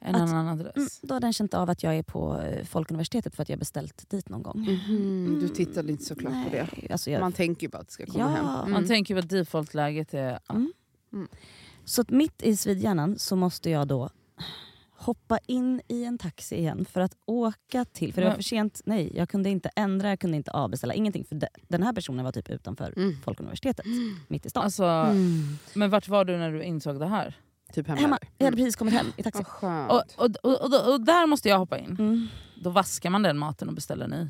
En 0.00 0.14
Att- 0.14 0.20
annan 0.30 0.48
adress. 0.48 0.76
Mm, 0.76 0.88
då 1.02 1.14
har 1.14 1.20
den 1.20 1.32
känt 1.32 1.54
av 1.54 1.70
att 1.70 1.82
jag 1.82 1.96
är 1.96 2.02
på 2.02 2.40
eh, 2.40 2.64
Folkuniversitetet 2.64 3.34
för 3.36 3.42
att 3.42 3.48
jag 3.48 3.56
har 3.56 3.58
beställt 3.58 4.10
dit 4.10 4.28
någon 4.28 4.42
gång. 4.42 4.60
Mhm, 4.60 5.38
Du 5.40 5.48
tittade 5.48 5.92
inte 5.92 6.04
såklart 6.04 6.32
på 6.44 6.50
det. 6.56 6.68
Nej, 6.76 6.88
Alltså 6.90 7.10
jag, 7.10 7.20
Man 7.20 7.32
tänker 7.32 7.62
ju 7.66 7.68
bara 7.70 7.78
att 7.78 7.86
det 7.86 7.92
ska 7.92 8.06
komma 8.06 8.18
Ja, 8.24 8.28
hem. 8.28 8.44
man 8.44 8.70
Man 8.70 8.86
tänker 8.86 9.14
ju 9.14 9.20
att 9.20 9.28
defaultläget 9.28 10.14
är... 10.14 10.38
ja. 10.48 10.54
Mm. 10.54 10.72
Mm. 11.12 11.28
Så 11.84 12.00
att 12.00 12.10
mitt 12.10 12.42
i 12.42 12.56
svidhjärnan 12.56 13.18
så 13.18 13.36
måste 13.36 13.70
jag 13.70 13.88
då 13.88 14.10
hoppa 15.00 15.38
in 15.46 15.80
i 15.88 16.04
en 16.04 16.18
taxi 16.18 16.56
igen 16.56 16.84
för 16.84 17.00
att 17.00 17.16
åka 17.26 17.84
till, 17.84 18.12
för 18.14 18.22
det 18.22 18.28
var 18.28 18.34
för 18.34 18.42
sent, 18.42 18.80
nej 18.84 19.12
jag 19.16 19.28
kunde 19.28 19.50
inte 19.50 19.70
ändra, 19.76 20.08
jag 20.08 20.20
kunde 20.20 20.36
inte 20.36 20.50
avbeställa, 20.50 20.94
ingenting. 20.94 21.24
För 21.24 21.34
de, 21.36 21.46
den 21.68 21.82
här 21.82 21.92
personen 21.92 22.24
var 22.24 22.32
typ 22.32 22.50
utanför 22.50 22.92
Mm. 22.96 23.16
Folkuniversitetet, 23.24 23.86
mitt 24.28 24.46
i 24.46 24.50
stan. 24.50 24.64
Alltså, 24.64 24.84
Mm. 24.84 25.58
Men 25.74 25.90
vart 25.90 26.08
var 26.08 26.24
du 26.24 26.36
när 26.36 26.52
du 26.52 26.62
insåg 26.62 26.98
det 27.00 27.06
här? 27.06 27.34
Typ 27.72 27.88
hemma. 27.88 28.00
Hemma, 28.00 28.18
jag 28.38 28.46
hade 28.46 28.56
precis 28.56 28.76
kommit 28.76 28.94
hem 28.94 29.06
i 29.16 29.22
taxi. 29.22 29.44
Och, 29.88 30.02
och, 30.16 30.30
och, 30.42 30.60
och, 30.60 30.92
och 30.92 31.00
där 31.00 31.26
måste 31.26 31.48
jag 31.48 31.58
hoppa 31.58 31.78
in. 31.78 31.96
Mm. 31.98 32.28
Då 32.62 32.70
vaskar 32.70 33.10
man 33.10 33.22
den 33.22 33.38
maten 33.38 33.68
och 33.68 33.74
beställer 33.74 34.08
ny. 34.08 34.28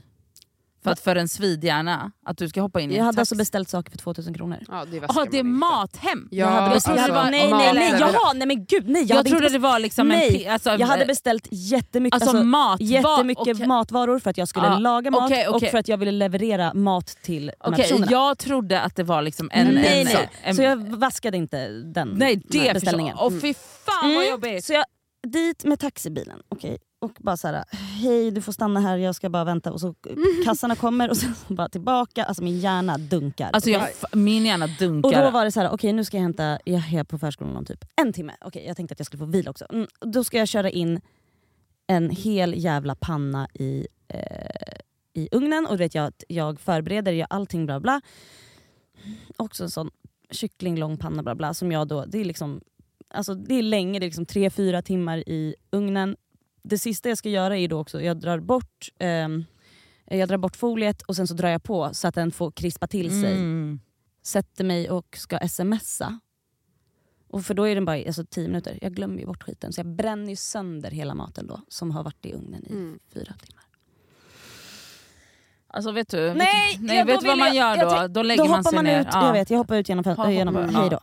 För 0.88 0.92
att 0.92 1.00
för 1.00 1.16
en 1.16 1.28
svidhjärna, 1.28 2.12
att 2.26 2.38
du 2.38 2.48
ska 2.48 2.60
hoppa 2.60 2.80
in 2.80 2.90
i 2.90 2.94
Jag 2.94 3.00
en 3.00 3.06
hade 3.06 3.20
alltså 3.20 3.34
beställt 3.36 3.68
saker 3.68 3.90
för 3.90 3.98
2000 3.98 4.34
kronor. 4.34 4.58
ja, 4.68 4.84
det, 4.90 4.96
Jaha, 4.96 5.26
det 5.30 5.38
är 5.38 5.42
mathem? 5.44 6.28
Ja, 6.30 6.38
jag 6.38 6.46
hade 6.46 6.66
alltså, 6.66 6.90
beställt, 6.92 7.14
var- 7.14 7.30
nej, 7.30 7.50
nej, 7.52 7.74
nej, 7.74 7.90
mat- 7.92 8.00
jaha, 8.00 8.32
nej 8.34 8.46
men 8.48 8.64
gud 8.64 8.88
nej. 8.88 9.02
Jag, 9.02 9.10
Jag, 9.10 9.16
hade 9.16 9.30
trodde 9.30 9.48
det 9.48 9.58
var 9.58 9.78
liksom 9.78 10.08
Nej, 10.08 10.44
en... 10.44 10.52
Alltså, 10.52 10.70
Jag 10.70 10.86
hade 10.86 11.02
eh, 11.02 11.06
beställt 11.06 11.48
jättemycket, 11.50 12.14
alltså, 12.22 12.30
alltså, 12.30 12.44
mat, 12.44 12.80
jättemycket 12.80 13.48
okej. 13.54 13.66
matvaror 13.66 14.18
för 14.18 14.30
att 14.30 14.38
jag 14.38 14.48
skulle 14.48 14.66
Ja, 14.66 14.78
laga 14.78 15.10
mat 15.10 15.24
okej, 15.24 15.48
okej. 15.48 15.66
och 15.66 15.70
för 15.70 15.78
att 15.78 15.88
jag 15.88 15.96
ville 15.98 16.10
leverera 16.12 16.74
mat 16.74 17.06
till 17.06 17.46
de 17.46 17.52
här 17.64 17.72
Okej, 17.72 17.82
personerna. 17.84 18.06
jag 18.10 18.38
trodde 18.38 18.80
att 18.80 18.96
det 18.96 19.02
var 19.02 19.22
liksom 19.22 19.50
en... 19.52 19.66
nej, 19.66 20.00
en, 20.00 20.06
nej. 20.06 20.28
en, 20.42 20.56
så 20.56 20.62
jag 20.62 20.76
vaskade 20.76 21.36
inte 21.36 21.68
den 21.68 22.08
nej, 22.08 22.42
det 22.48 22.74
beställningen. 22.74 23.16
Åh 23.20 23.30
fy 23.42 23.54
fan 23.54 24.14
vad 24.14 24.24
Mm, 24.24 24.30
jobbigt! 24.30 24.64
Så 24.64 24.72
jag 24.72 24.84
dit 25.26 25.64
med 25.64 25.80
taxibilen, 25.80 26.38
okej. 26.48 26.78
Och 27.00 27.12
bara 27.18 27.36
såhär, 27.36 27.64
hej 27.70 28.30
du 28.30 28.42
får 28.42 28.52
stanna 28.52 28.80
här, 28.80 28.96
jag 28.96 29.14
ska 29.14 29.30
bara 29.30 29.44
vänta. 29.44 29.72
Och 29.72 29.80
så 29.80 29.94
kassarna 30.44 30.76
kommer 30.76 31.10
och 31.10 31.16
sen 31.16 31.34
bara 31.48 31.68
tillbaka. 31.68 32.24
Alltså 32.24 32.42
min 32.42 32.60
hjärna 32.60 32.98
dunkar. 32.98 33.50
Alltså 33.52 33.70
jag, 33.70 33.88
min 34.12 34.46
hjärna 34.46 34.66
dunkar. 34.66 35.08
Och 35.08 35.24
då 35.24 35.30
var 35.30 35.44
det 35.44 35.52
så 35.52 35.60
här, 35.60 35.70
okej 35.70 35.92
nu 35.92 36.04
ska 36.04 36.16
jag 36.16 36.22
hämta, 36.22 36.58
jag 36.64 36.92
är 36.92 37.04
på 37.04 37.18
förskolan 37.18 37.56
om 37.56 37.64
typ 37.64 37.84
en 37.96 38.12
timme. 38.12 38.32
Okej 38.40 38.66
jag 38.66 38.76
tänkte 38.76 38.92
att 38.92 39.00
jag 39.00 39.06
skulle 39.06 39.18
få 39.18 39.26
vila 39.26 39.50
också. 39.50 39.66
Mm, 39.70 39.86
då 40.00 40.24
ska 40.24 40.38
jag 40.38 40.48
köra 40.48 40.70
in 40.70 41.00
en 41.86 42.10
hel 42.10 42.54
jävla 42.64 42.94
panna 42.94 43.48
i, 43.54 43.86
eh, 44.08 44.78
i 45.14 45.28
ugnen 45.32 45.66
och 45.66 45.80
vet 45.80 45.94
jag, 45.94 46.12
jag 46.28 46.60
förbereder, 46.60 47.12
gör 47.12 47.26
allting 47.30 47.66
bla 47.66 47.80
bla. 47.80 48.00
Också 49.36 49.64
en 49.64 49.70
sån 49.70 49.90
kycklinglång 50.30 50.96
panna 50.96 51.22
bla 51.22 51.34
bla 51.34 51.54
som 51.54 51.72
jag 51.72 51.88
då, 51.88 52.04
det 52.04 52.18
är 52.18 52.24
liksom, 52.24 52.60
alltså 53.08 53.34
det 53.34 53.54
är 53.54 53.62
länge, 53.62 53.98
det 53.98 54.04
är 54.04 54.08
liksom 54.08 54.26
tre 54.26 54.50
fyra 54.50 54.82
timmar 54.82 55.18
i 55.28 55.54
ugnen. 55.70 56.16
Det 56.68 56.78
sista 56.78 57.08
jag 57.08 57.18
ska 57.18 57.28
göra 57.28 57.56
är 57.58 57.68
då 57.68 57.80
också, 57.80 58.00
jag 58.02 58.16
drar 58.20 58.40
bort 58.40 58.88
ehm, 58.98 59.44
jag 60.10 60.28
drar 60.28 60.36
bort 60.36 60.56
foliet 60.56 61.02
och 61.02 61.16
sen 61.16 61.26
så 61.28 61.34
drar 61.34 61.48
jag 61.48 61.62
på 61.62 61.90
så 61.92 62.08
att 62.08 62.14
den 62.14 62.30
får 62.30 62.50
krispa 62.50 62.86
till 62.86 63.10
sig 63.22 63.32
Mm. 63.32 63.80
sätter 64.22 64.64
mig 64.64 64.90
och 64.90 65.16
ska 65.16 65.38
smsa. 65.48 66.20
Och 67.28 67.44
för 67.44 67.54
då 67.54 67.68
är 67.68 67.74
den 67.74 67.84
bara 67.84 67.96
alltså, 68.06 68.24
10 68.24 68.48
minuter. 68.48 68.78
Jag 68.82 68.92
glömmer 68.94 69.18
ju 69.20 69.26
bort 69.26 69.42
skiten. 69.42 69.72
Så 69.72 69.78
jag 69.80 69.86
bränner 69.86 70.28
ju 70.30 70.36
sönder 70.36 70.90
hela 70.90 71.14
maten 71.14 71.46
då 71.46 71.60
som 71.68 71.90
har 71.90 72.02
varit 72.04 72.26
i 72.26 72.32
ugnen 72.32 72.64
i 72.66 72.72
Mm. 72.72 72.98
fyra 73.14 73.34
timmar. 73.46 73.64
Alltså 75.66 75.92
vet 75.92 76.08
du, 76.08 76.34
Nej, 76.34 76.36
vet, 76.72 76.82
nej, 76.82 76.96
ja, 76.98 77.04
vet 77.04 77.20
du 77.20 77.26
vad 77.26 77.38
man 77.38 77.46
jag- 77.46 77.56
gör 77.56 77.76
jag 77.76 77.86
då? 77.88 77.96
tänk- 77.96 78.10
Då 78.14 78.22
lägger 78.22 78.44
då 78.44 78.50
man 78.50 78.64
sig 78.64 78.74
man 78.74 78.84
ner. 78.84 79.00
ut, 79.00 79.06
Ja. 79.12 79.26
jag 79.26 79.32
vet, 79.32 79.50
jag 79.50 79.58
hoppar 79.58 79.76
ut 79.76 79.88
genom, 79.88 80.04
fön- 80.04 80.16
Hoppa- 80.16 80.32
genom 80.32 80.54
ja. 80.54 80.80
hej 80.80 80.90
då. 80.90 81.00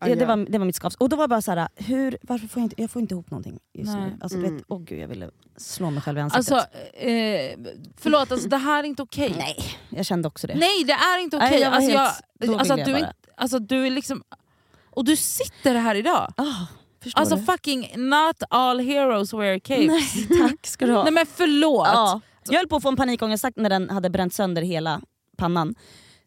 Ja, 0.00 0.06
det, 0.06 0.12
aj. 0.12 0.24
var, 0.24 0.36
det 0.50 0.58
var 0.58 0.66
mitt 0.66 0.76
skavs. 0.76 0.94
Och 0.94 1.08
då 1.08 1.16
var 1.16 1.22
jag 1.22 1.30
bara 1.30 1.42
såhär, 1.42 1.68
hur, 1.76 2.18
varför 2.22 2.48
får 2.48 2.60
jag 2.60 2.64
inte, 2.64 2.82
jag 2.82 2.90
får 2.90 3.02
inte 3.02 3.14
ihop 3.14 3.30
någonting 3.30 3.58
just 3.74 3.92
Nej. 3.92 4.00
nu. 4.06 4.18
Alltså, 4.20 4.38
du 4.38 4.44
Mm. 4.44 4.56
vet, 4.56 4.64
åh 4.68 4.80
gud 4.82 4.98
jag 5.00 5.08
ville 5.08 5.30
slå 5.56 5.90
mig 5.90 6.02
själv 6.02 6.18
i 6.18 6.20
ansiktet. 6.20 6.52
Alltså, 6.52 6.78
eh, 6.98 7.58
förlåt, 7.96 8.32
alltså, 8.32 8.48
det 8.48 8.56
här 8.56 8.78
är 8.84 8.86
inte 8.88 9.02
okej. 9.02 9.34
Nej, 9.38 9.56
jag 9.90 10.06
kände 10.06 10.28
också 10.28 10.46
det. 10.46 10.54
Nej 10.54 10.84
det 10.86 10.92
är 10.92 11.18
inte 11.18 11.38
Nej, 11.38 11.48
okej. 11.48 11.60
jag 11.60 11.70
var 11.70 11.76
Alltså, 11.76 11.90
helt- 11.98 12.20
jag, 12.40 12.48
då 12.48 12.58
alltså, 12.58 12.74
att 12.74 12.84
du, 12.84 12.90
inte- 12.98 13.12
alltså, 13.36 13.58
du 13.58 13.86
är 13.86 13.90
liksom... 13.90 14.22
Och 14.90 15.04
du 15.04 15.16
sitter 15.16 15.74
här 15.74 15.94
idag. 15.94 16.32
Förstår 17.02 17.20
Alltså 17.20 17.36
du? 17.36 17.42
fucking 17.42 17.90
not 17.96 18.42
all 18.50 18.80
heroes 18.80 19.32
wear 19.32 19.58
capes. 19.58 19.86
Nej 20.30 20.38
tack 20.48 20.66
ska 20.66 20.86
du 20.86 20.92
ha. 20.92 21.02
Nej 21.04 21.12
men 21.12 21.26
förlåt. 21.26 21.86
Ja. 21.92 22.20
Jag 22.50 22.56
höll 22.58 22.68
på 22.68 22.76
att 22.76 22.82
få 22.82 22.88
en 22.88 22.96
panikångestattack 22.96 23.56
när 23.56 23.70
den 23.70 23.90
hade 23.90 24.10
bränt 24.10 24.34
sönder 24.34 24.62
hela 24.62 25.00
pannan. 25.36 25.74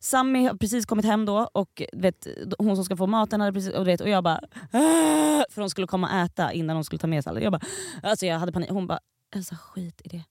Sammy 0.04 0.48
har 0.48 0.56
precis 0.56 0.86
kommit 0.86 1.06
hem 1.06 1.26
då 1.26 1.50
och 1.54 1.82
vet, 1.94 2.28
hon 2.60 2.76
som 2.76 2.86
ska 2.86 2.98
få 2.98 3.08
maten 3.08 3.42
hade 3.42 3.54
precis, 3.54 3.74
och, 3.74 3.88
vet, 3.88 4.02
och 4.02 4.10
jag 4.10 4.24
bara 4.24 4.40
"Åh!" 4.74 5.44
För 5.50 5.62
hon 5.62 5.70
skulle 5.70 5.88
komma 5.88 6.08
och 6.08 6.14
äta 6.16 6.54
innan 6.54 6.76
hon 6.78 6.84
skulle 6.84 7.00
ta 7.00 7.08
med 7.08 7.24
sig 7.24 7.30
alla. 7.32 7.42
Jag 7.42 7.52
bara, 7.52 7.62
alltså 8.04 8.26
jag 8.26 8.40
hade 8.40 8.52
panik. 8.52 8.70
Hon 8.70 8.88
bara 8.88 9.00
Elsa 9.36 9.56
skit 9.56 10.02
i 10.04 10.10
det. 10.10 10.24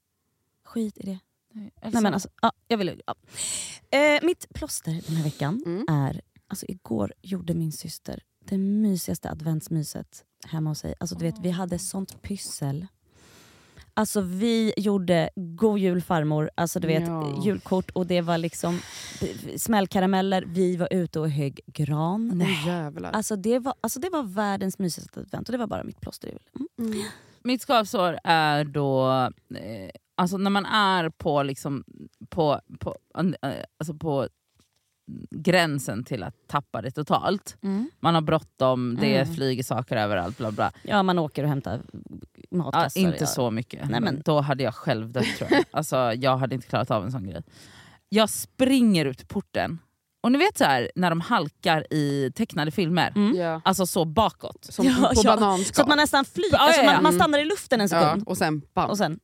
Skit 0.64 0.98
i 0.98 1.02
det. 1.06 1.18
Nej, 1.52 1.70
Nej, 1.82 2.02
men 2.02 2.14
alltså, 2.14 2.28
ja, 2.42 2.52
jag 2.68 2.78
ville, 2.78 2.96
ja. 3.06 3.14
eh, 3.98 4.20
mitt 4.26 4.46
plåster 4.54 5.02
den 5.06 5.16
här 5.16 5.24
veckan 5.24 5.62
Mm. 5.66 5.86
är, 5.88 6.20
alltså 6.48 6.66
igår 6.68 7.12
gjorde 7.22 7.54
min 7.54 7.72
syster 7.72 8.22
det 8.44 8.58
mysigaste 8.58 9.30
adventsmyset 9.30 10.24
hemma 10.46 10.70
hos 10.70 10.78
sig. 10.78 10.94
Alltså, 11.00 11.16
du 11.16 11.24
vet, 11.24 11.38
vi 11.38 11.50
hade 11.50 11.78
sånt 11.78 12.22
pyssel. 12.22 12.86
Alltså 14.00 14.20
vi 14.20 14.72
gjorde 14.76 15.30
God 15.36 15.78
Jul 15.78 16.02
farmor, 16.02 16.50
alltså 16.54 16.80
du 16.80 16.88
vet 16.88 17.06
Ja. 17.08 17.42
julkort 17.44 17.90
och 17.90 18.06
det 18.06 18.20
var 18.20 18.38
liksom 18.38 18.80
smällkarameller, 19.56 20.44
vi 20.46 20.76
var 20.76 20.88
ute 20.90 21.20
och 21.20 21.30
högg 21.30 21.60
gran. 21.66 22.44
Jävlar. 22.66 23.10
Alltså 23.12 23.36
det, 23.36 23.58
var, 23.58 23.74
alltså 23.80 24.00
det 24.00 24.10
var 24.10 24.22
världens 24.22 24.78
mysigaste 24.78 25.20
advent 25.20 25.48
och 25.48 25.52
det 25.52 25.58
var 25.58 25.66
bara 25.66 25.84
mitt 25.84 26.00
plåster. 26.00 26.28
i. 26.28 26.38
Mm. 26.78 26.92
Mm. 26.92 27.06
Mitt 27.42 27.62
skavsår 27.62 28.18
är 28.24 28.64
då, 28.64 29.10
eh, 29.54 29.90
alltså 30.14 30.36
när 30.36 30.50
man 30.50 30.66
är 30.66 31.08
på, 31.10 31.42
liksom, 31.42 31.84
på, 32.28 32.60
på, 32.78 32.96
eh, 33.42 33.50
alltså 33.78 33.94
på 33.94 34.28
gränsen 35.30 36.04
till 36.04 36.22
att 36.22 36.34
tappa 36.48 36.82
det 36.82 36.90
totalt. 36.90 37.56
Man 38.00 38.14
har 38.14 38.20
bråttom, 38.22 38.96
det 39.00 39.16
Mm. 39.16 39.34
flyger 39.34 39.62
saker 39.62 39.96
överallt. 39.96 40.38
Bla 40.38 40.50
bla. 40.52 40.72
Ja 40.82 41.02
man 41.02 41.18
åker 41.18 41.42
och 41.42 41.48
hämtar 41.48 41.80
Ja, 42.50 42.56
matkassar. 42.58 43.00
inte 43.00 43.16
ja. 43.20 43.26
så 43.26 43.50
mycket, 43.50 43.88
Nej, 43.90 44.00
men 44.00 44.22
då 44.24 44.40
hade 44.40 44.62
jag 44.62 44.74
själv 44.74 45.12
dött 45.12 45.26
tror 45.38 45.50
jag. 45.52 45.64
Alltså, 45.70 45.96
jag 46.14 46.36
hade 46.36 46.54
inte 46.54 46.66
klarat 46.66 46.90
av 46.90 47.04
en 47.04 47.12
sån 47.12 47.26
grej. 47.30 47.42
jag 48.08 48.30
springer 48.30 49.04
ut 49.04 49.28
porten. 49.28 49.78
Och 50.22 50.32
ni 50.32 50.38
vet 50.38 50.58
så 50.58 50.64
här 50.64 50.90
när 50.94 51.10
de 51.10 51.20
halkar 51.20 51.92
i 51.92 52.32
tecknade 52.34 52.70
filmer, 52.70 53.12
Ja. 53.36 53.60
alltså 53.64 53.86
så 53.86 54.04
bakåt. 54.04 54.64
Som 54.64 54.86
Ja, 54.86 54.94
på 55.14 55.20
ja. 55.24 55.36
bananskal. 55.36 55.74
Så 55.74 55.82
att 55.82 55.88
man 55.88 55.96
nästan 55.98 56.24
flyger, 56.24 56.52
Ja, 56.52 56.58
alltså 56.58 56.82
ja, 56.82 56.92
man, 56.92 57.02
man 57.02 57.12
stannar 57.12 57.38
i 57.38 57.44
luften 57.44 57.80
en 57.80 57.88
ja, 57.90 58.00
sekund 58.02 58.28
och 58.28 58.38
sen 58.38 58.62
bam. 58.74 58.90
och 58.90 58.98
sen 58.98 59.20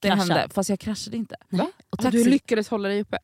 Det 0.00 0.10
hände, 0.10 0.48
fast 0.54 0.70
jag 0.70 0.80
kraschade 0.80 1.16
inte. 1.16 1.36
Va? 1.48 1.66
Och 1.90 2.04
Och 2.04 2.10
du 2.12 2.18
taxi- 2.18 2.30
lyckades 2.30 2.68
hålla 2.68 2.88
dig 2.88 3.00
uppe. 3.00 3.18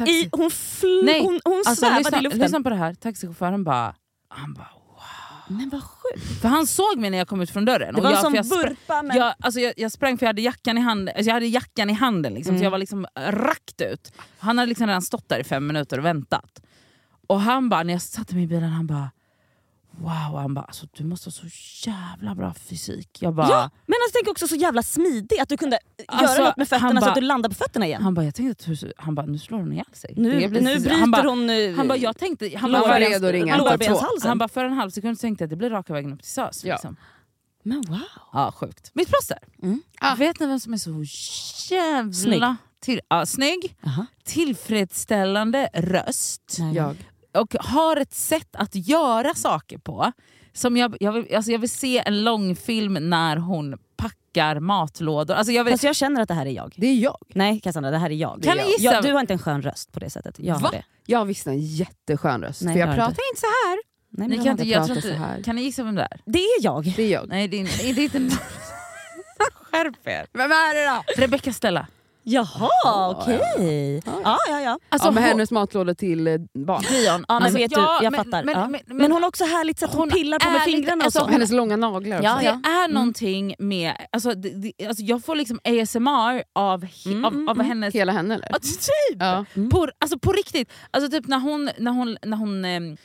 I, 0.00 0.28
hon, 0.32 0.50
fl- 0.50 1.04
Nej, 1.04 1.20
hon, 1.22 1.40
hon 1.44 1.54
alltså, 1.66 1.74
svävade 1.74 1.98
lyssna, 2.00 2.18
i 2.18 2.22
luften. 2.22 2.40
lyssna 2.40 2.60
på 2.60 2.70
det 2.70 2.76
här, 2.76 2.94
taxichauffören 2.94 3.64
bara, 3.64 3.94
han 4.28 4.54
bara 4.54 4.68
Men 5.48 5.68
vad 5.70 5.82
sjukt. 5.82 6.40
För 6.40 6.48
han 6.48 6.66
såg 6.66 6.98
mig 6.98 7.10
när 7.10 7.18
jag 7.18 7.28
kom 7.28 7.40
ut 7.40 7.50
från 7.50 7.64
dörren. 7.64 7.94
Det 7.94 8.00
var 8.00 8.10
jag, 8.10 8.20
som 8.20 8.34
jag, 8.34 8.44
vurpa 8.44 9.02
men... 9.02 9.16
jag, 9.16 9.34
alltså 9.40 9.60
jag, 9.60 9.74
jag 9.76 9.92
sprang 9.92 10.18
för 10.18 10.26
jag 10.26 10.28
hade 10.28 10.42
jackan 10.42 10.78
i 10.78 10.80
handen, 10.80 11.14
alltså 11.16 11.28
jag 11.28 11.34
hade 11.34 11.46
jackan 11.46 11.90
i 11.90 11.92
handen 11.92 12.34
liksom, 12.34 12.50
Mm. 12.50 12.60
så 12.60 12.64
jag 12.64 12.70
var 12.70 12.78
liksom 12.78 13.06
rakt 13.18 13.80
ut. 13.80 14.12
Han 14.38 14.58
hade 14.58 14.68
liksom 14.68 14.86
redan 14.86 15.02
stått 15.02 15.28
där 15.28 15.38
i 15.38 15.44
fem 15.44 15.66
minuter 15.66 15.98
och 15.98 16.04
väntat. 16.04 16.62
Och 17.26 17.40
han 17.40 17.68
bara, 17.68 17.82
när 17.82 17.92
jag 17.94 18.02
satte 18.02 18.34
mig 18.34 18.44
i 18.44 18.46
bilen, 18.46 18.70
han 18.70 18.86
bara 18.86 19.10
Wow, 20.04 20.40
han 20.40 20.54
bara 20.54 20.64
alltså, 20.64 20.86
du 20.92 21.04
måste 21.04 21.26
ha 21.26 21.32
så 21.32 21.46
jävla 21.90 22.34
bra 22.34 22.54
fysik. 22.54 23.22
Jag 23.22 23.34
bara, 23.34 23.48
Ja, 23.48 23.70
men 23.86 23.94
alltså, 24.04 24.18
tänk 24.18 24.28
också 24.28 24.48
så 24.48 24.54
jävla 24.54 24.82
smidig 24.82 25.38
att 25.40 25.48
du 25.48 25.56
kunde 25.56 25.78
Alltså, 26.08 26.36
göra 26.36 26.48
något 26.48 26.56
med 26.56 26.68
fötterna 26.68 26.92
han 26.92 27.02
så 27.02 27.08
att 27.08 27.14
du 27.14 27.20
landade 27.20 27.54
på 27.54 27.58
fötterna 27.64 27.86
igen. 27.86 28.02
Han 28.02 28.14
bara, 28.14 28.24
jag 28.24 28.34
tänkte 28.34 28.72
att 28.72 28.80
du, 28.80 28.92
han 28.96 29.14
bara, 29.14 29.26
nu 29.26 29.38
slår 29.38 29.58
hon 29.58 29.72
ihjäl 29.72 29.84
sig. 29.92 30.14
nu, 30.16 30.48
blir 30.48 30.60
nu 30.60 30.78
bryter 30.80 30.90
han 30.90 31.10
bara, 31.10 31.28
hon 31.28 31.50
eh, 31.50 31.74
Han 31.76 31.88
bara, 31.88 31.98
jag 31.98 32.16
tänkte, 32.18 32.56
han 32.56 32.72
bara, 32.72 33.00
redo 33.00 33.26
att 33.26 33.32
ringa 33.32 33.52
han, 33.52 33.60
112. 33.60 33.80
lårbenshalsen. 33.80 34.28
han 34.28 34.38
bara 34.38 34.48
för 34.48 34.64
en 34.64 34.72
halv 34.72 34.90
sekund 34.90 35.20
tänkte 35.20 35.42
jag 35.42 35.46
att 35.46 35.50
det 35.50 35.56
blir 35.56 35.70
raka 35.70 35.92
vägen 35.92 36.12
upp 36.12 36.22
till 36.22 36.30
SÖS. 36.30 36.64
Ja. 36.64 36.74
Liksom. 36.74 36.96
Men 37.62 37.82
wow. 37.88 38.00
Ja, 38.32 38.52
sjukt. 38.56 38.90
Mitt 38.94 39.08
plåster. 39.08 39.38
Mm. 39.62 39.82
Ah. 40.00 40.14
Vet 40.14 40.40
ni 40.40 40.46
vem 40.46 40.60
som 40.60 40.72
är 40.72 40.76
så 40.76 41.04
jävla 41.74 42.12
Snygg. 42.12 42.42
Till, 42.80 43.00
ja, 43.08 43.26
snygg, 43.26 43.76
Aha. 43.86 44.06
tillfredsställande 44.24 45.68
röst 45.74 46.56
Nej. 46.58 46.74
Jag. 46.74 46.96
Och 47.34 47.54
har 47.60 47.96
ett 47.96 48.14
sätt 48.14 48.48
att 48.56 48.74
göra 48.74 49.34
saker 49.34 49.78
på. 49.78 50.12
Som 50.52 50.76
jag, 50.76 50.96
jag, 51.00 51.12
vill, 51.12 51.34
alltså 51.36 51.52
jag 51.52 51.58
vill 51.58 51.70
se 51.70 52.02
en 52.06 52.24
långfilm 52.24 52.94
när 53.10 53.36
hon 53.36 53.78
packar 53.96 54.60
matlådor. 54.60 55.34
Alltså 55.34 55.52
jag 55.52 55.64
vill, 55.64 55.72
Fast 55.72 55.84
jag 55.84 55.96
känner 55.96 56.20
att 56.22 56.28
det 56.28 56.34
här 56.34 56.46
är 56.46 56.50
jag. 56.50 56.72
Det 56.76 56.86
är 56.86 56.94
jag. 56.94 57.18
Nej 57.34 57.60
Cassandra, 57.60 57.90
det 57.90 57.98
här 57.98 58.10
är 58.10 58.14
jag. 58.14 58.42
Kan 58.42 58.52
är 58.52 58.62
jag. 58.62 58.68
gissa? 58.68 58.84
Ja, 58.84 59.00
du 59.00 59.12
har 59.12 59.20
inte 59.20 59.32
en 59.32 59.38
skön 59.38 59.62
röst 59.62 59.92
på 59.92 60.00
det 60.00 60.10
sättet. 60.10 60.38
Jag 60.38 60.54
Va? 60.54 60.60
har 60.60 60.70
det. 60.72 60.84
Jag 61.06 61.18
har 61.18 61.24
visst 61.26 61.46
en 61.46 61.58
jätteskön 61.60 62.42
röst. 62.42 62.62
Nej, 62.62 62.74
för 62.74 62.80
jag 62.80 62.94
pratar 62.94 63.14
du 63.16 63.28
inte 63.30 63.40
så 63.40 63.46
här. 63.46 63.78
Nej, 64.10 64.28
ni 64.28 64.36
kan, 64.36 64.46
inte, 64.46 64.68
jag 64.68 64.86
tror 64.86 64.96
inte, 64.96 65.08
så 65.08 65.14
här. 65.14 65.42
kan 65.42 65.56
ni 65.56 65.62
gissa 65.62 65.82
vem 65.82 65.94
det 65.94 66.02
är? 66.02 66.20
Det 66.24 66.38
är 66.38 66.64
jag. 66.64 66.92
Det 66.96 67.02
är 67.02 67.12
jag. 67.12 67.28
Nej 67.28 67.48
det 67.48 67.56
är, 67.56 67.60
inte- 67.60 67.92
det 67.92 68.00
är 68.00 68.16
inte... 68.16 68.36
Skärp 69.70 70.06
er. 70.06 70.26
Vem 70.32 70.50
är 70.52 70.74
det 70.74 70.90
då? 71.16 71.22
Rebecca 71.22 71.52
Stella. 71.52 71.86
Jaha, 72.26 73.10
okej. 73.10 74.00
Ja, 74.24 74.38
ja, 74.48 74.60
ja. 74.60 74.78
Alltså, 74.88 75.08
ja, 75.08 75.12
med 75.12 75.22
hon- 75.22 75.28
hennes 75.28 75.50
matlådor 75.50 75.94
till 75.94 76.26
eh, 76.26 76.34
barn. 76.66 76.82
Dion. 76.90 77.04
Ja, 77.04 77.18
men 77.28 77.42
Alltså, 77.42 77.58
vet 77.58 77.72
ja, 77.72 77.96
du, 78.00 78.04
jag 78.04 78.10
men- 78.10 78.24
fattar. 78.24 78.44
Men, 78.44 78.54
ja. 78.54 78.68
men, 78.68 78.80
Men, 78.86 78.96
men, 78.96 79.12
hon 79.12 79.22
har 79.22 79.28
också 79.28 79.44
härligt 79.44 79.78
sätt, 79.78 79.90
hon, 79.92 80.00
hon 80.00 80.10
pillar 80.10 80.38
på 80.38 80.50
med 80.50 80.60
fingrarna 80.62 81.04
alltså, 81.04 81.20
och 81.20 81.26
så. 81.26 81.32
Hennes 81.32 81.52
långa 81.52 81.76
naglar 81.76 82.16
också. 82.16 82.24
Ja, 82.28 82.36
det 82.38 82.44
ja. 82.44 82.70
är 82.84 82.88
någonting 82.92 83.54
med... 83.58 83.92
Alltså, 84.12 84.34
det, 84.34 84.50
det, 84.50 84.86
alltså, 84.86 85.02
jag 85.02 85.24
får 85.24 85.34
liksom 85.34 85.60
ASMR 85.64 86.42
av, 86.52 86.84
he, 86.84 87.10
Mm, 87.10 87.24
av, 87.24 87.32
mm, 87.34 87.48
av 87.48 87.56
mm. 87.56 87.66
hennes... 87.66 87.94
Hela 87.94 88.12
henne 88.12 88.34
eller? 88.34 88.48
Ja, 88.50 88.58
typ! 88.58 89.18
Ja. 89.22 89.44
På, 89.70 89.88
alltså 89.98 90.18
på 90.18 90.32
riktigt. 90.32 90.70
Alltså 90.90 91.10
typ 91.10 91.26
när 91.28 91.38
hon, 91.38 91.70
när 91.78 91.90
hon, 91.92 92.16
när 92.22 92.36
hon 92.36 92.64
ehm, 92.64 92.96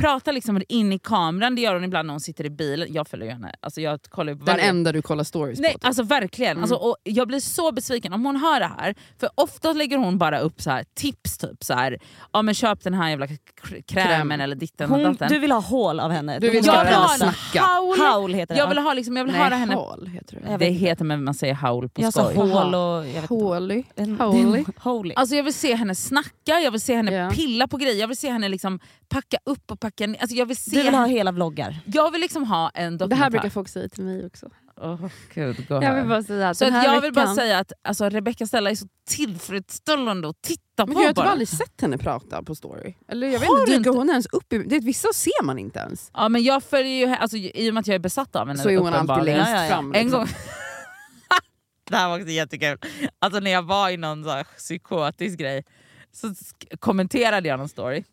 pratar 0.00 0.32
liksom 0.32 0.62
in 0.68 0.92
i 0.92 0.98
kameran, 0.98 1.54
det 1.54 1.62
gör 1.62 1.74
hon 1.74 1.84
ibland 1.84 2.06
när 2.06 2.12
hon 2.14 2.20
sitter 2.20 2.44
i 2.44 2.50
bilen. 2.50 2.88
Jag 2.90 3.08
följer 3.08 3.30
henne. 3.32 3.54
Alltså 3.60 3.80
jag 3.80 4.02
kollar 4.02 4.34
på 4.34 4.44
Den 4.44 4.54
varje- 4.56 4.68
enda 4.68 4.92
du 4.92 5.02
kollar 5.02 5.24
stories 5.24 5.60
Nej, 5.60 5.72
på. 5.72 5.78
typ. 5.78 5.86
alltså 5.86 6.02
verkligen. 6.02 6.50
Mm. 6.52 6.62
Alltså, 6.62 6.76
och 6.76 6.96
jag 7.02 7.28
blir 7.28 7.40
så 7.40 7.72
besviken 7.72 8.12
om 8.12 8.24
hon 8.24 8.36
hör 8.36 8.60
det 8.60 8.70
här. 8.78 8.94
För 9.20 9.28
ofta 9.34 9.72
lägger 9.72 9.96
hon 9.98 10.18
bara 10.18 10.38
upp 10.38 10.62
så 10.62 10.70
här, 10.70 10.84
tips, 10.94 11.38
typ 11.38 11.64
så 11.64 11.74
här, 11.74 11.98
ja, 12.32 12.42
men 12.42 12.54
köp 12.54 12.82
den 12.84 12.94
här 12.94 13.10
jävla 13.10 13.26
krämen 13.26 13.82
Kräm. 13.86 14.30
eller 14.32 14.56
ditten 14.56 14.90
och 14.92 14.96
Hon, 14.98 15.12
datten. 15.12 15.28
du 15.28 15.38
vill 15.38 15.52
ha 15.52 15.60
hål 15.60 16.00
av 16.00 16.10
henne. 16.10 16.38
Du 16.38 16.50
vill 16.50 16.66
jag 16.66 16.84
vill 16.84 16.94
henne 16.94 17.06
ha 17.06 17.14
en 17.14 17.64
howl. 17.64 17.98
Howl 17.98 18.34
heter 18.34 18.54
det. 18.54 18.58
Jag 18.60 18.68
vill 18.68 18.78
ha, 18.78 18.92
liksom, 18.94 19.16
jag 19.16 19.24
vill 19.24 19.32
Nej, 19.34 19.42
höra 19.42 19.54
henne... 19.54 19.74
hal 19.74 20.06
heter 20.06 20.40
det. 20.40 20.50
Jag 20.50 20.58
Det 20.58 20.70
heter 20.70 21.04
men 21.04 21.24
man 21.24 21.34
säger 21.34 21.54
howl 21.54 21.88
på 21.88 22.02
Jag 22.02 22.12
skoj. 22.12 22.34
hål 22.34 22.74
och... 22.74 22.80
Jag 22.80 23.20
vet. 23.20 23.28
Holy. 23.28 23.82
Holy. 24.18 24.64
Holy. 24.76 25.14
Alltså 25.14 25.36
jag 25.36 25.42
vill 25.42 25.54
se 25.54 25.74
henne 25.74 25.94
snacka, 25.94 26.60
jag 26.60 26.70
vill 26.70 26.80
se 26.80 26.94
henne 26.96 27.12
Ja. 27.14 27.30
pilla 27.30 27.66
på 27.68 27.76
grejer, 27.76 28.00
jag 28.00 28.08
vill 28.08 28.16
se 28.16 28.30
henne 28.30 28.48
liksom 28.48 28.80
packa 29.08 29.38
upp 29.44 29.63
och 29.70 29.80
packa 29.80 30.06
ner. 30.06 30.20
Alltså 30.20 30.36
jag 30.36 30.46
vill 30.46 30.56
se 30.56 30.76
Du 30.76 30.82
vill 30.82 30.94
ha 30.94 31.06
hela 31.06 31.32
vloggar. 31.32 31.80
Jag 31.86 32.10
vill 32.10 32.20
liksom 32.20 32.44
ha 32.44 32.70
en 32.70 32.92
dokumentär. 32.98 33.16
Det 33.16 33.22
här 33.22 33.30
brukar 33.30 33.50
folk 33.50 33.68
säga 33.68 33.88
till 33.88 34.04
mig 34.04 34.26
också. 34.26 34.50
Åh, 34.80 35.06
Gud, 35.34 35.68
gå 35.68 35.82
Jag 35.82 35.94
vill 35.94 36.08
bara 36.08 36.22
säga 36.22 36.48
att 36.48 36.56
så 36.56 36.64
att 36.64 36.84
jag 36.84 37.00
vill 37.00 37.12
bara 37.12 37.34
säga 37.34 37.58
att 37.58 37.72
alltså, 37.82 38.08
Rebecca 38.08 38.46
Stella 38.46 38.70
är 38.70 38.74
så 38.74 38.86
tillfredsställande 39.08 40.28
att 40.28 40.42
titta 40.42 40.86
Men 40.86 40.94
på 40.94 41.00
jag 41.00 41.06
har 41.06 41.12
typ 41.14 41.24
aldrig 41.24 41.48
sett 41.48 41.80
henne 41.80 41.98
prata 41.98 42.42
på 42.42 42.54
story. 42.54 42.94
Eller 43.08 43.26
jag 43.26 43.40
vet 43.40 43.48
Har 43.48 43.60
inte, 43.60 43.72
du 43.72 43.78
dyker 43.78 43.90
inte? 43.90 43.98
hon 43.98 44.10
ens 44.10 44.26
upp 44.26 44.52
i... 44.52 44.58
Det, 44.58 44.78
vissa 44.78 45.08
ser 45.14 45.44
man 45.44 45.58
inte 45.58 45.78
ens. 45.78 46.10
Ja, 46.14 46.28
men 46.28 46.42
jag 46.42 46.62
följer 46.62 47.06
ju, 47.06 47.14
alltså, 47.14 47.36
I 47.36 47.70
och 47.70 47.74
med 47.74 47.80
att 47.80 47.86
jag 47.86 47.94
är 47.94 47.98
besatt 47.98 48.36
av 48.36 48.48
henne 48.48 48.58
Så 48.58 48.70
är 48.70 48.78
hon 48.78 48.94
alltid 48.94 49.24
längst 49.24 49.50
Ja, 49.50 49.56
ja, 49.56 49.62
ja. 49.62 49.68
fram. 49.68 49.94
En 49.94 50.02
liksom. 50.02 50.20
gång... 50.20 50.28
det 51.90 51.96
här 51.96 52.08
var 52.08 52.16
också 52.18 52.30
jättekul. 52.30 52.78
Alltså 53.18 53.40
när 53.40 53.50
jag 53.50 53.62
var 53.62 53.90
i 53.90 53.96
någon 53.96 54.24
så 54.24 54.30
här 54.30 54.44
psykotisk 54.44 55.38
grej 55.38 55.64
så 56.12 56.34
kommenterade 56.78 57.48
jag 57.48 57.58
någon 57.58 57.68
story 57.68 58.04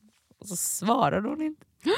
och 0.41 0.47
så 0.47 0.55
svarade 0.55 1.29
hon 1.29 1.41
inte. 1.41 1.65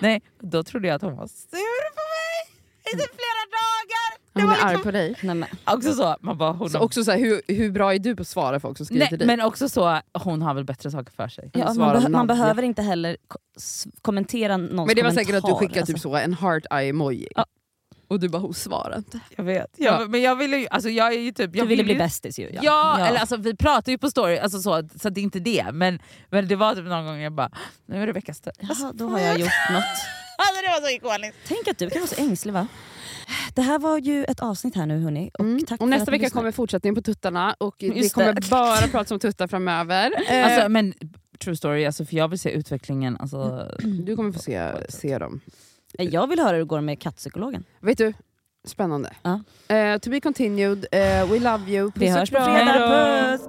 Nej, 0.00 0.22
då 0.40 0.62
trodde 0.62 0.88
jag 0.88 0.94
att 0.94 1.02
hon 1.02 1.16
var 1.16 1.26
sur 1.26 1.90
på 1.94 2.02
mig 2.14 2.54
i 2.86 2.90
typ 2.96 3.10
flera 3.14 3.44
dagar. 3.50 4.24
Det 4.32 4.40
Hon 4.40 4.48
var 4.50 4.56
är 4.56 4.62
arg 4.64 4.68
liksom 4.72 4.82
på 4.82 4.90
dig. 4.90 5.14
Nej, 5.22 5.34
men. 5.34 5.48
också 5.76 5.92
så, 5.92 6.16
man 6.20 6.38
bara, 6.38 6.52
hon 6.52 6.70
Så 6.70 6.78
också 6.78 7.04
så 7.04 7.10
här, 7.10 7.18
hur, 7.18 7.40
hur 7.48 7.70
bra 7.70 7.94
är 7.94 7.98
du 7.98 8.16
på 8.16 8.20
att 8.22 8.28
svara 8.28 8.60
folk 8.60 8.76
som 8.76 8.86
skriver 8.86 9.00
Nej, 9.00 9.08
till 9.08 9.18
dig? 9.18 9.26
men 9.26 9.40
också 9.40 9.68
så, 9.68 10.00
hon 10.14 10.42
har 10.42 10.54
väl 10.54 10.64
bättre 10.64 10.90
saker 10.90 11.12
för 11.12 11.28
sig. 11.28 11.50
Ja, 11.54 11.74
man, 11.74 11.96
beh- 11.96 12.08
man 12.08 12.26
behöver 12.26 12.62
inte 12.62 12.82
heller 12.82 13.16
kommentera 14.02 14.56
någons 14.56 14.70
Men 14.86 14.96
det 14.96 15.02
var 15.02 15.10
kommentar. 15.10 15.24
säkert 15.24 15.34
att 15.44 15.50
du 15.50 15.54
skickade 15.66 15.86
typ 15.86 15.94
alltså. 15.94 16.08
så, 16.08 16.16
en 16.16 16.34
heart 16.34 16.64
eye 16.70 16.88
emoji. 16.88 17.28
Ja. 17.36 17.46
Och 18.08 18.20
du 18.20 18.28
bara, 18.28 18.38
hon 18.38 18.54
svarar 18.54 18.96
inte. 18.98 19.20
Jag 19.36 19.44
vet. 19.44 19.74
Ja. 19.76 20.00
Jag, 20.00 20.10
men 20.10 20.22
jag 20.22 20.36
ville 20.36 20.56
ju, 20.56 20.66
alltså 20.70 20.88
jag 20.90 21.12
är 21.14 21.18
ju 21.18 21.32
typ... 21.32 21.56
Jag 21.56 21.64
Du 21.64 21.68
ville 21.68 21.76
vill 21.82 21.84
bli 21.84 21.92
ju- 21.94 21.98
bästis 21.98 22.38
ju. 22.38 22.58
Ja, 22.62 22.98
eller 23.06 23.18
alltså 23.20 23.36
vi 23.36 23.56
pratar 23.56 23.92
ju 23.92 23.98
på 23.98 24.10
story, 24.10 24.38
alltså 24.38 24.58
så, 24.62 24.88
så 25.00 25.08
det 25.08 25.20
är 25.20 25.22
inte 25.22 25.40
det. 25.40 25.66
Men, 25.72 25.98
men 26.30 26.48
det 26.48 26.56
var 26.56 26.74
typ 26.74 26.84
någon 26.84 27.04
gång 27.06 27.18
jag 27.18 27.32
bara, 27.32 27.50
nu 27.86 28.02
är 28.02 28.06
det 28.06 28.12
veckans. 28.12 28.42
Jaha, 28.60 28.92
då 28.94 29.08
har 29.08 29.18
jag 29.20 29.38
gjort 29.38 29.50
något. 29.72 29.84
Alltså 30.38 30.62
det 30.62 30.68
var 30.80 30.88
så 30.88 30.96
ikoniskt. 30.96 31.36
Tänk 31.48 31.68
att 31.68 31.78
du 31.78 31.90
kan 31.90 32.00
vara 32.00 32.08
så 32.08 32.22
ängslig 32.22 32.52
va? 32.52 32.66
Det 33.54 33.62
här 33.62 33.78
var 33.78 33.98
ju 33.98 34.24
ett 34.24 34.40
avsnitt 34.40 34.76
här 34.76 34.86
nu 34.86 35.00
hörni. 35.00 35.30
Och, 35.34 35.40
Mm. 35.44 35.66
tack 35.66 35.80
och 35.80 35.88
nästa 35.88 36.10
vecka 36.10 36.30
kommer 36.30 36.52
fortsättningen 36.52 36.94
på 36.94 37.02
tuttarna 37.02 37.54
och 37.58 37.74
det 37.78 37.86
Just 37.86 38.14
kommer 38.14 38.32
det. 38.32 38.48
bara 38.50 38.76
prata 38.86 39.14
om 39.14 39.20
tuttar 39.20 39.46
framöver. 39.48 40.12
Eh, 40.30 40.44
Alltså, 40.46 40.68
men 40.68 40.94
true 41.44 41.56
story, 41.56 41.86
alltså, 41.86 42.04
för 42.04 42.16
jag 42.16 42.28
vill 42.28 42.38
se 42.38 42.50
utvecklingen. 42.50 43.16
Alltså, 43.20 43.70
du 44.04 44.16
kommer 44.16 44.32
få 44.32 44.38
se, 44.38 44.70
se 44.88 45.18
dem. 45.18 45.40
Jag 45.98 46.26
vill 46.26 46.38
höra 46.40 46.52
hur 46.52 46.58
det 46.58 46.64
går 46.64 46.80
med 46.80 47.00
kattpsykologen. 47.00 47.64
Vet 47.80 47.98
du? 47.98 48.12
Spännande. 48.66 49.10
Ja. 49.22 49.40
Eh, 49.76 49.98
to 49.98 50.10
be 50.10 50.20
continued. 50.20 50.86
Eh, 50.92 51.00
we 51.30 51.38
love 51.38 51.70
you. 51.70 51.90
Vi 51.94 52.06
Puss 52.06 52.14
och 52.14 52.18
hörs 52.18 52.30
på 52.30 52.44
fredag. 52.44 53.36
Puss! 53.38 53.48